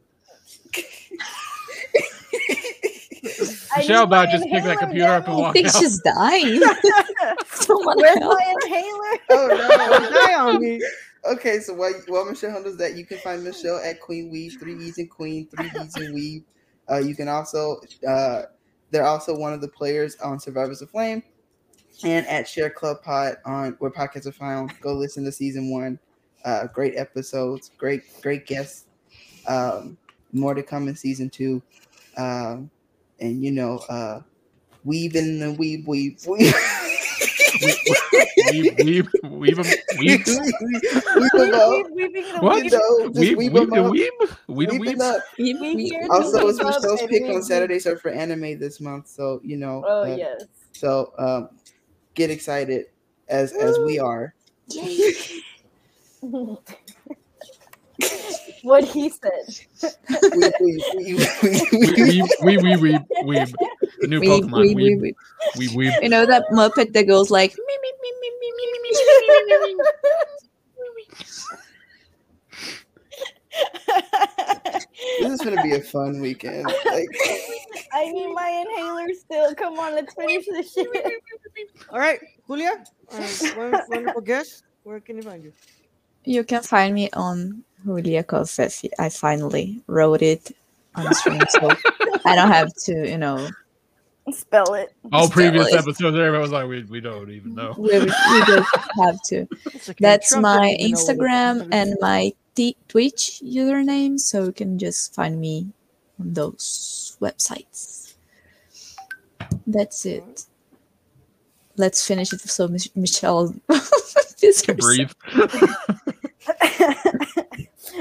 I 3.75 3.79
Michelle 3.79 4.05
about 4.05 4.29
just 4.31 4.45
picked 4.45 4.65
that 4.65 4.73
inhaler 4.73 4.77
computer 4.79 5.09
up 5.13 5.29
and 5.29 5.37
walked 5.37 5.51
I 5.59 5.63
think 5.63 5.75
out. 5.75 5.81
she's 5.81 6.01
dying. 6.01 6.61
Someone 7.47 7.97
Where's 7.99 8.19
help. 8.19 8.39
my 8.39 8.55
inhaler? 8.63 9.19
Oh 9.31 10.11
Die 10.27 10.35
on 10.35 10.61
me. 10.61 10.83
Okay, 11.25 11.61
so 11.61 11.73
while, 11.75 11.93
while 12.09 12.25
Michelle 12.25 12.51
handles 12.51 12.77
that, 12.79 12.97
you 12.97 13.07
can 13.07 13.19
find 13.19 13.45
Michelle 13.45 13.79
at 13.79 14.01
Queen 14.01 14.31
Weave, 14.31 14.57
three 14.59 14.75
E's 14.75 14.99
in 14.99 15.07
Queen, 15.09 15.47
three 15.47 15.71
E's 15.81 15.97
in 15.97 16.13
Weave. 16.13 16.43
Uh, 16.91 16.99
you 16.99 17.15
can 17.15 17.29
also, 17.29 17.81
uh, 18.09 18.43
they're 18.91 19.07
also 19.07 19.37
one 19.37 19.53
of 19.53 19.61
the 19.61 19.69
players 19.69 20.17
on 20.17 20.41
Survivors 20.41 20.83
of 20.83 20.91
Flame, 20.91 21.23
and 22.03 22.27
at 22.27 22.49
Share 22.49 22.71
Club 22.71 23.03
Pod 23.03 23.37
on 23.45 23.77
where 23.79 23.91
podcasts 23.91 24.27
are 24.27 24.33
found. 24.33 24.73
Go 24.81 24.95
listen 24.95 25.25
to 25.25 25.31
season 25.33 25.71
one. 25.71 25.99
Uh, 26.45 26.67
great 26.67 26.97
episodes, 26.97 27.71
great 27.79 28.03
great 28.21 28.45
guests. 28.47 28.87
Um, 29.47 29.97
more 30.33 30.55
to 30.55 30.63
come 30.63 30.89
in 30.89 30.97
season 30.97 31.31
two. 31.31 31.63
Um, 32.17 32.69
and 33.23 33.43
you 33.43 33.51
know, 33.53 33.79
uh, 33.89 34.21
weave 34.85 35.15
in 35.17 35.39
the 35.39 35.53
weave, 35.53 35.87
weave, 35.87 36.19
weave. 36.27 36.53
weave, 38.53 38.53
weave, 38.53 38.77
weave, 38.79 39.09
weave, 39.23 39.59
weeb. 39.99 40.25
Weeb 40.27 41.35
'em 41.35 41.55
up. 41.55 41.91
Weaving 41.93 42.13
the 42.13 42.23
What? 42.41 42.65
You 42.65 42.71
know, 42.71 43.09
just 43.09 43.21
Weeb, 43.21 43.37
weeb 43.37 43.51
weeb, 43.53 43.63
'em 43.63 43.71
the 43.71 43.85
up. 43.85 43.93
weeb, 43.93 44.11
weeb, 44.49 44.71
the 44.71 44.79
Weeb 44.79 44.89
it 44.89 44.99
weeb. 44.99 45.01
up. 45.01 45.23
We 45.39 45.53
here 45.89 46.03
to 46.03 46.09
Also, 46.13 46.49
it's 46.49 46.59
weave 46.59 46.67
Michelle's 46.67 47.03
pick 47.09 47.23
on 47.35 47.43
Saturdays 47.43 47.87
are 47.87 47.97
for 47.97 48.11
anime 48.11 48.59
this 48.59 48.81
month, 48.81 49.07
so 49.09 49.41
you 49.45 49.57
know. 49.57 49.83
Oh 49.87 50.03
uh, 50.03 50.17
yes. 50.17 50.45
So 50.73 51.13
um, 51.19 51.49
get 52.15 52.31
excited 52.31 52.87
as 53.29 53.53
as 53.53 53.79
we 53.81 53.99
are. 54.01 54.35
what 58.63 58.85
he 58.85 59.09
said. 59.11 59.33
We, 60.35 60.51
we, 60.61 60.85
we, 60.97 61.15
we, 61.15 61.19
Weeb, 62.43 62.61
weeb, 62.61 62.61
weeb, 62.61 62.79
weeb, 62.81 63.05
weeb. 63.25 63.53
The 64.01 64.07
new 64.09 64.21
Weeb, 64.21 64.43
Pokemon. 64.43 64.61
weeb, 64.61 64.77
Weeb, 64.77 65.01
weeb, 65.01 65.15
weeb, 65.57 65.73
weeb. 65.77 66.03
You 66.03 66.09
know 66.09 66.27
that 66.27 66.45
Muppet 66.53 66.93
that 66.93 67.07
goes 67.07 67.31
like 67.31 67.53
me 67.57 67.79
me 67.83 67.93
me 68.03 68.11
me 68.21 68.31
me 68.41 68.53
me 68.59 68.67
me 68.73 68.79
me 68.83 68.91
me 69.49 69.65
me 69.67 69.77
me. 69.77 69.85
this 75.21 75.33
is 75.33 75.41
gonna 75.43 75.63
be 75.63 75.75
a 75.75 75.81
fun 75.81 76.21
weekend. 76.21 76.65
Like, 76.65 77.09
I 77.93 78.11
need 78.11 78.33
my 78.33 78.65
inhaler 78.67 79.13
still. 79.15 79.55
Come 79.55 79.79
on, 79.79 79.95
let's 79.95 80.15
finish 80.15 80.47
this 80.47 80.73
shit. 80.73 80.89
All 81.91 81.99
right, 81.99 82.19
Julia, 82.47 82.83
uh, 83.13 83.29
wonderful 83.89 84.23
guest. 84.23 84.65
Where 84.85 85.01
can 85.01 85.17
you 85.17 85.23
find 85.23 85.45
you? 85.45 85.53
You 86.25 86.45
can 86.45 86.63
find 86.63 86.95
me 86.95 87.11
on 87.13 87.65
Julia 87.85 88.23
Cosesi. 88.23 88.91
I 88.99 89.09
finally 89.09 89.81
wrote 89.87 90.23
it 90.23 90.55
on 90.95 91.13
stream, 91.15 91.41
so 91.49 91.71
I 92.25 92.35
don't 92.37 92.51
have 92.51 92.73
to, 92.85 93.09
you 93.09 93.19
know. 93.19 93.49
Spell 94.31 94.75
it. 94.75 94.93
All 95.13 95.27
Spell 95.27 95.31
previous 95.31 95.69
it. 95.73 95.75
episodes, 95.75 96.17
everybody 96.17 96.41
was 96.41 96.53
like, 96.53 96.69
we, 96.69 96.85
we 96.85 97.01
don't 97.01 97.31
even 97.31 97.55
know. 97.55 97.75
We, 97.77 97.99
we 97.99 98.07
just 98.47 98.77
have 99.01 99.21
to. 99.27 99.49
It's 99.75 99.89
okay. 99.89 99.97
That's 100.01 100.29
Trump 100.29 100.43
my 100.43 100.57
doesn't 100.57 100.81
even 100.81 100.91
know 100.93 101.17
what 101.17 101.19
Instagram 101.19 101.69
and 101.73 101.97
my 102.01 102.33
t- 102.55 102.77
Twitch 102.89 103.41
username, 103.45 104.21
so 104.21 104.45
you 104.45 104.53
can 104.53 104.79
just 104.79 105.15
find 105.15 105.41
me 105.41 105.67
on 106.21 106.35
those 106.35 107.17
websites. 107.21 108.15
That's 109.67 110.07
it. 110.07 110.47
Let's 111.77 112.07
finish 112.07 112.33
it 112.33 112.41
so 112.41 112.69
Mich- 112.69 112.95
Michelle 112.95 113.55
Breathe. 114.79 115.11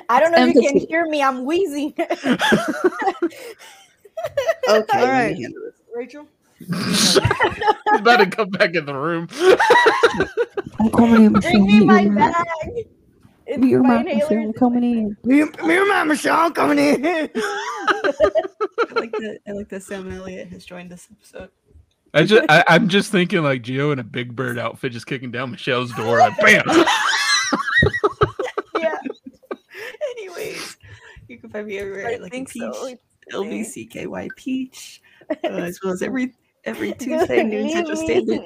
I 0.09 0.19
don't 0.19 0.31
know 0.31 0.45
if 0.45 0.55
you 0.55 0.61
can 0.61 0.77
hear 0.77 1.05
me. 1.07 1.21
I'm 1.21 1.45
wheezing. 1.45 1.93
okay, 1.99 2.37
All 4.67 4.75
let 4.75 4.93
me 4.93 5.03
right. 5.03 5.37
handle 5.37 5.61
this. 5.63 5.75
Rachel. 5.93 6.27
He's 6.59 7.17
about 7.93 8.17
to 8.17 8.27
come 8.27 8.49
back 8.49 8.75
in 8.75 8.85
the 8.85 8.93
room. 8.93 9.27
I'm 10.79 10.91
coming 10.91 11.25
in. 11.25 11.33
Bring 11.33 11.65
me 11.65 11.85
my 11.85 12.07
bag. 12.07 12.87
It's 13.47 13.57
Me 13.57 13.73
or 13.73 13.81
my 13.81 14.03
my 14.03 14.11
inhaler. 14.11 14.39
I'm 14.39 14.53
coming 14.53 14.83
in. 14.83 15.17
Me, 15.23 15.43
me 15.43 15.77
and 15.77 15.89
my 15.89 16.03
Michelle 16.03 16.51
coming 16.51 16.77
in. 16.79 17.05
I 17.05 17.29
like 18.93 19.11
that. 19.11 19.39
I 19.47 19.51
like 19.51 19.69
that 19.69 19.83
Sam 19.83 20.11
Elliott 20.11 20.49
has 20.49 20.63
joined 20.63 20.89
this 20.91 21.07
episode. 21.11 21.49
I 22.13 22.23
just, 22.23 22.43
I, 22.49 22.63
I'm 22.67 22.89
just 22.89 23.11
thinking 23.11 23.41
like 23.41 23.63
Gio 23.63 23.91
in 23.93 23.99
a 23.99 24.03
Big 24.03 24.35
Bird 24.35 24.59
outfit, 24.59 24.91
just 24.91 25.07
kicking 25.07 25.31
down 25.31 25.51
Michelle's 25.51 25.93
door, 25.93 26.19
like 26.19 26.37
bam. 26.39 26.63
Yeah, 28.79 28.97
Anyways, 30.11 30.77
you 31.31 31.37
can 31.37 31.49
find 31.49 31.67
me 31.67 31.77
everywhere 31.79 32.07
I 32.07 32.15
like 32.17 32.31
think 32.31 32.49
Peach, 32.49 32.73
so. 32.73 32.95
LBCKY 33.31 34.29
Peach, 34.35 35.01
uh, 35.29 35.47
as 35.47 35.79
well 35.81 35.93
as 35.93 36.01
every 36.01 36.33
every 36.65 36.93
Tuesday 36.99 37.43
noon 37.43 37.69
Central. 37.69 37.95
Standard 37.97 38.41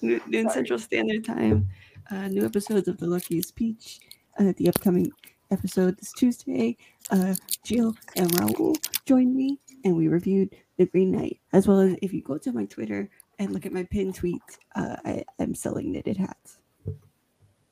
noon, 0.00 0.20
noon 0.26 0.50
Central 0.50 0.78
Standard 0.78 1.24
Time. 1.24 1.68
Uh, 2.10 2.28
new 2.28 2.44
episodes 2.44 2.88
of 2.88 2.98
The 2.98 3.06
Luckiest 3.06 3.54
Peach. 3.54 4.00
Uh, 4.38 4.52
the 4.56 4.68
upcoming 4.68 5.10
episode 5.50 5.98
this 5.98 6.12
Tuesday. 6.12 6.76
Uh, 7.10 7.34
Jill 7.62 7.94
and 8.16 8.30
Raul 8.32 8.76
joined 9.04 9.34
me, 9.34 9.60
and 9.84 9.96
we 9.96 10.08
reviewed 10.08 10.54
The 10.78 10.86
Green 10.86 11.12
Knight. 11.12 11.38
As 11.52 11.68
well 11.68 11.80
as 11.80 11.96
if 12.02 12.12
you 12.12 12.22
go 12.22 12.38
to 12.38 12.52
my 12.52 12.64
Twitter 12.64 13.08
and 13.38 13.52
look 13.52 13.66
at 13.66 13.72
my 13.72 13.84
pinned 13.84 14.14
tweet, 14.14 14.42
uh, 14.74 14.96
I 15.04 15.24
am 15.38 15.54
selling 15.54 15.92
knitted 15.92 16.16
hats. 16.16 16.58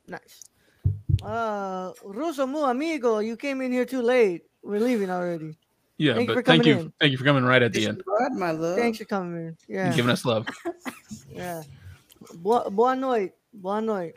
nice. 0.06 0.51
Uh, 1.22 1.92
Russo 2.04 2.46
mu 2.46 2.64
amigo, 2.64 3.18
you 3.18 3.36
came 3.36 3.60
in 3.60 3.72
here 3.72 3.84
too 3.84 4.02
late. 4.02 4.42
We're 4.62 4.80
leaving 4.80 5.10
already. 5.10 5.56
Yeah, 5.98 6.14
Thank 6.14 6.28
you 6.30 6.34
but 6.34 6.46
thank 6.46 6.66
you, 6.66 6.78
in. 6.78 6.92
thank 6.98 7.12
you 7.12 7.18
for 7.18 7.24
coming 7.24 7.44
right 7.44 7.62
at 7.62 7.72
the 7.72 7.86
end, 7.86 8.02
God, 8.04 8.32
my 8.32 8.50
love. 8.50 8.76
Thanks 8.76 8.98
for 8.98 9.04
coming 9.04 9.46
in. 9.46 9.56
Yeah, 9.68 9.86
and 9.86 9.94
giving 9.94 10.10
us 10.10 10.24
love. 10.24 10.48
yeah. 11.30 11.62
Boa, 12.34 12.70
boa 12.70 12.96
noite. 12.96 13.32
Boa 13.54 13.80
noite. 13.80 14.16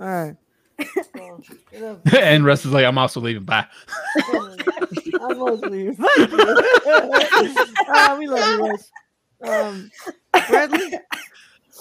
All 0.00 0.06
right. 0.06 0.36
So, 1.14 1.42
and 2.18 2.44
Russ 2.44 2.64
is 2.64 2.72
like, 2.72 2.84
I'm 2.84 2.98
also 2.98 3.20
leaving. 3.20 3.44
Bye. 3.44 3.66
I'm 4.32 5.38
mostly. 5.38 5.94
ah, 7.88 8.16
we 8.18 8.26
love 8.26 8.48
you 8.48 8.68
guys. 8.68 8.90
Um, 9.44 9.90
Bradley. 10.48 10.98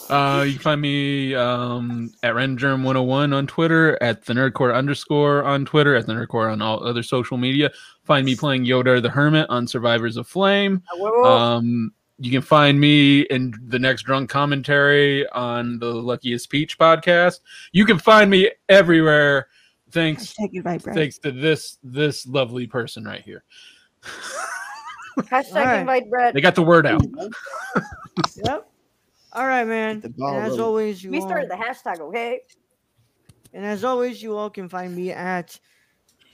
Uh, 0.10 0.44
you 0.44 0.53
can 0.53 0.61
find 0.61 0.82
me 0.82 1.34
um, 1.36 2.11
at 2.23 2.34
RenDerm101 2.34 3.34
on 3.34 3.48
Twitter, 3.48 3.98
at 4.02 4.26
the 4.26 4.34
Nerd 4.34 4.53
Corps 4.53 4.73
underscore 4.73 5.44
on 5.44 5.65
Twitter, 5.65 5.95
at 5.95 6.06
the 6.06 6.14
Nerd 6.14 6.28
Corps 6.28 6.49
on 6.49 6.61
all 6.61 6.86
other 6.86 7.03
social 7.03 7.38
media. 7.38 7.72
Find 8.03 8.26
me 8.26 8.36
playing 8.36 8.65
Yoda 8.65 9.02
the 9.02 9.10
Hermit 9.10 9.49
on 9.49 9.68
Survivors 9.68 10.18
of 10.18 10.28
Flame. 10.28 10.82
Um, 11.23 11.94
you 12.19 12.30
can 12.30 12.41
find 12.41 12.80
me 12.80 13.22
in 13.22 13.53
the 13.68 13.80
next 13.80 14.03
drunk 14.03 14.30
commentary 14.30 15.28
on 15.30 15.80
the 15.80 15.94
Luckiest 15.94 16.49
Peach 16.49 16.78
podcast. 16.78 17.40
You 17.72 17.86
can 17.86 17.98
find 17.98 18.30
me 18.30 18.52
everywhere. 18.69 19.48
Thanks, 19.91 20.34
Hashtag 20.34 20.49
invite 20.53 20.84
Brad. 20.84 20.95
thanks 20.95 21.18
to 21.19 21.32
this 21.32 21.78
this 21.84 22.26
lovely 22.28 22.68
person 22.68 23.06
right 23.06 23.22
here. 23.22 23.44
Hashtag 25.18 25.56
All 25.56 25.65
right. 25.65 25.80
invite 25.82 26.10
Brett. 26.10 26.34
They 26.34 26.41
got 26.41 26.56
the 26.56 26.64
word 26.64 26.86
out. 26.86 27.06
Yep. 28.45 28.70
All 29.34 29.48
right, 29.48 29.66
man. 29.68 30.02
the 30.02 30.10
ball 30.10 30.36
And 30.36 30.44
as 30.44 30.52
rolling. 30.52 30.64
always, 30.66 31.03
you 31.03 31.12
We 31.12 31.20
all, 31.20 31.28
started 31.28 31.49
the 31.49 31.56
hashtag, 31.56 31.99
okay? 31.99 32.41
and 33.53 33.66
as 33.66 33.84
always, 33.84 34.22
you 34.22 34.36
all 34.36 34.49
can 34.49 34.68
find 34.70 34.95
me 34.95 35.12
at 35.12 35.60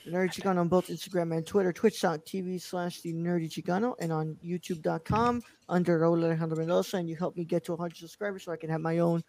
Nerdy 0.08 0.32
Chicano 0.34 0.60
on 0.60 0.68
both 0.68 0.88
Instagram 0.88 1.36
and 1.36 1.46
Twitter, 1.46 1.74
twitch.tv 1.74 2.62
slash 2.62 3.02
the 3.02 3.14
Nerdy 3.14 3.50
Chicano, 3.50 3.94
and 4.00 4.12
on 4.12 4.38
youtube.com 4.44 5.42
under 5.70 6.00
Raul 6.00 6.24
Alejandro 6.24 6.58
Mendoza. 6.58 6.98
And 6.98 7.10
you 7.10 7.16
help 7.16 7.36
me 7.36 7.44
get 7.44 7.66
to 7.66 7.74
100 7.74 7.98
subscribers 7.98 8.44
so 8.44 8.52
I 8.52 8.58
can 8.58 8.70
have 8.70 8.82
my 8.82 9.00
own 9.00 9.24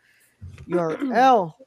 URL. 0.68 1.52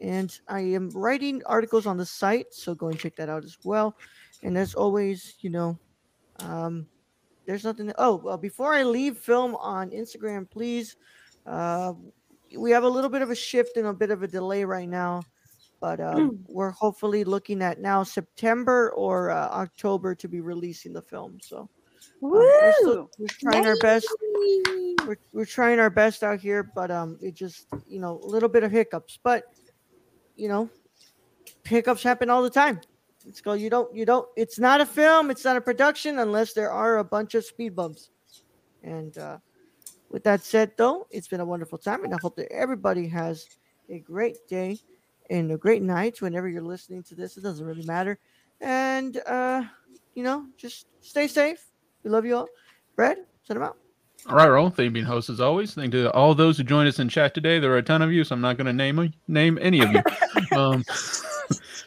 And 0.00 0.30
I 0.46 0.60
am 0.60 0.90
writing 0.90 1.42
articles 1.44 1.84
on 1.84 1.96
the 1.96 2.06
site, 2.06 2.54
so 2.54 2.72
go 2.72 2.86
and 2.86 2.96
check 2.96 3.16
that 3.16 3.28
out 3.28 3.42
as 3.42 3.58
well. 3.64 3.96
And 4.44 4.56
as 4.56 4.72
always, 4.76 5.34
you 5.40 5.50
know, 5.50 5.76
um, 6.38 6.86
there's 7.46 7.64
nothing. 7.64 7.92
oh, 7.98 8.14
well, 8.14 8.38
before 8.38 8.74
I 8.74 8.84
leave 8.84 9.18
film 9.18 9.56
on 9.56 9.90
Instagram, 9.90 10.48
please. 10.48 10.94
Uh, 11.48 11.94
we 12.56 12.70
have 12.70 12.84
a 12.84 12.88
little 12.88 13.10
bit 13.10 13.22
of 13.22 13.30
a 13.30 13.34
shift 13.34 13.76
and 13.76 13.86
a 13.86 13.92
bit 13.92 14.10
of 14.10 14.22
a 14.22 14.28
delay 14.28 14.64
right 14.64 14.88
now, 14.88 15.22
but 15.80 16.00
um, 16.00 16.38
we're 16.46 16.70
hopefully 16.70 17.24
looking 17.24 17.62
at 17.62 17.80
now 17.80 18.02
September 18.02 18.90
or 18.90 19.30
uh, 19.30 19.48
October 19.48 20.14
to 20.14 20.28
be 20.28 20.40
releasing 20.40 20.92
the 20.92 21.02
film. 21.02 21.38
So 21.42 21.60
um, 21.60 21.68
we're, 22.20 22.72
still, 22.80 23.10
we're 23.18 23.26
trying 23.28 23.66
our 23.66 23.76
best. 23.78 24.06
We're, 25.06 25.18
we're 25.32 25.44
trying 25.46 25.78
our 25.78 25.90
best 25.90 26.22
out 26.22 26.40
here, 26.40 26.70
but 26.74 26.90
um, 26.90 27.18
it 27.22 27.34
just 27.34 27.66
you 27.86 28.00
know 28.00 28.20
a 28.22 28.26
little 28.26 28.48
bit 28.48 28.62
of 28.62 28.70
hiccups, 28.70 29.18
but 29.22 29.44
you 30.36 30.48
know, 30.48 30.68
hiccups 31.64 32.02
happen 32.02 32.30
all 32.30 32.42
the 32.42 32.50
time. 32.50 32.80
It's 33.26 33.40
go. 33.40 33.54
You 33.54 33.70
don't. 33.70 33.94
You 33.94 34.06
don't. 34.06 34.28
It's 34.36 34.58
not 34.58 34.80
a 34.80 34.86
film. 34.86 35.30
It's 35.30 35.44
not 35.44 35.56
a 35.56 35.60
production 35.60 36.18
unless 36.18 36.52
there 36.52 36.70
are 36.70 36.98
a 36.98 37.04
bunch 37.04 37.34
of 37.34 37.44
speed 37.44 37.76
bumps. 37.76 38.10
And 38.82 39.16
uh, 39.18 39.38
with 40.10 40.24
that 40.24 40.42
said, 40.42 40.72
though, 40.76 41.06
it's 41.10 41.28
been 41.28 41.40
a 41.40 41.44
wonderful 41.44 41.78
time, 41.78 42.04
and 42.04 42.14
I 42.14 42.18
hope 42.22 42.36
that 42.36 42.50
everybody 42.50 43.06
has 43.08 43.46
a 43.90 43.98
great 43.98 44.36
day 44.48 44.78
and 45.30 45.52
a 45.52 45.56
great 45.56 45.82
night 45.82 46.22
whenever 46.22 46.48
you're 46.48 46.62
listening 46.62 47.02
to 47.04 47.14
this. 47.14 47.36
It 47.36 47.42
doesn't 47.42 47.64
really 47.64 47.84
matter. 47.84 48.18
And 48.60 49.20
uh, 49.26 49.64
you 50.14 50.22
know, 50.22 50.46
just 50.56 50.86
stay 51.00 51.26
safe. 51.26 51.64
We 52.02 52.10
love 52.10 52.24
you 52.24 52.36
all. 52.36 52.48
Brad, 52.96 53.18
send 53.44 53.60
them 53.60 53.64
out. 53.64 53.76
All 54.28 54.34
right, 54.34 54.48
Raul. 54.48 54.74
Thank 54.74 54.78
you 54.78 54.90
for 54.90 54.94
being 54.94 55.04
host 55.04 55.30
as 55.30 55.40
always. 55.40 55.74
Thank 55.74 55.94
you 55.94 56.04
to 56.04 56.12
all 56.12 56.34
those 56.34 56.58
who 56.58 56.64
joined 56.64 56.88
us 56.88 56.98
in 56.98 57.08
chat 57.08 57.34
today. 57.34 57.60
There 57.60 57.70
are 57.72 57.78
a 57.78 57.82
ton 57.82 58.02
of 58.02 58.12
you, 58.12 58.24
so 58.24 58.34
I'm 58.34 58.40
not 58.40 58.56
going 58.56 58.66
to 58.66 58.72
name 58.72 59.12
name 59.28 59.58
any 59.60 59.80
of 59.80 59.92
you. 59.92 60.02
um, 60.58 60.84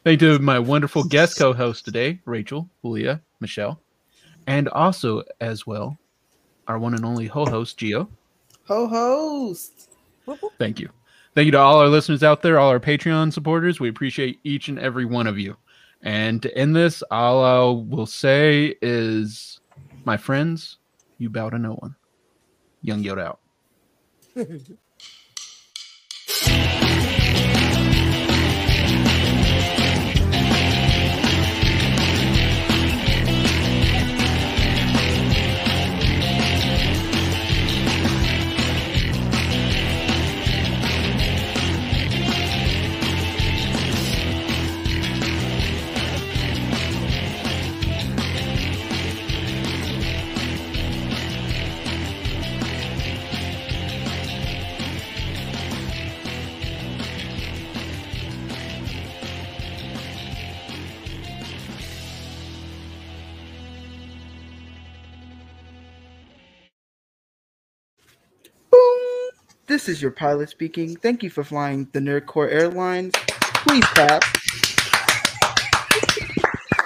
thank 0.04 0.22
you 0.22 0.38
to 0.38 0.40
my 0.40 0.60
wonderful 0.60 1.04
guest 1.04 1.38
co-host 1.38 1.84
today, 1.84 2.20
Rachel, 2.26 2.70
Julia, 2.82 3.22
Michelle, 3.42 3.82
and 4.48 4.70
also 4.70 5.24
as 5.42 5.68
well 5.68 5.98
our 6.72 6.80
one 6.80 6.94
and 6.94 7.04
only 7.04 7.28
ho-host 7.28 7.78
Gio. 7.78 8.08
Ho 8.66 8.88
host. 8.88 9.90
Thank 10.58 10.80
you. 10.80 10.90
Thank 11.36 11.46
you 11.46 11.52
to 11.52 11.60
all 11.60 11.80
our 11.80 11.90
listeners 11.90 12.24
out 12.24 12.42
there, 12.42 12.58
all 12.58 12.70
our 12.70 12.80
Patreon 12.80 13.34
supporters. 13.34 13.80
We 13.80 13.90
appreciate 13.90 14.40
each 14.44 14.70
and 14.70 14.80
every 14.80 15.06
one 15.06 15.28
of 15.28 15.38
you. 15.38 15.58
And 16.02 16.42
to 16.42 16.58
end 16.58 16.76
this, 16.76 17.04
all 17.12 17.44
I 17.44 17.60
will 17.96 18.06
say 18.06 18.76
is, 18.82 19.60
my 20.06 20.16
friends, 20.16 20.78
you 21.18 21.30
bow 21.30 21.50
to 21.50 21.60
no 21.60 21.74
one. 21.74 21.96
Young 22.82 23.04
Yoda 23.04 23.26
out. 23.26 23.40
This 69.82 69.96
is 69.96 70.02
your 70.04 70.12
pilot 70.12 70.48
speaking. 70.48 70.96
Thank 70.96 71.24
you 71.24 71.32
for 71.32 71.44
flying 71.44 71.88
the 71.92 72.00
NerdCorps 72.00 72.52
Airlines. 72.54 73.14
Please 73.16 73.84
tap 73.96 74.22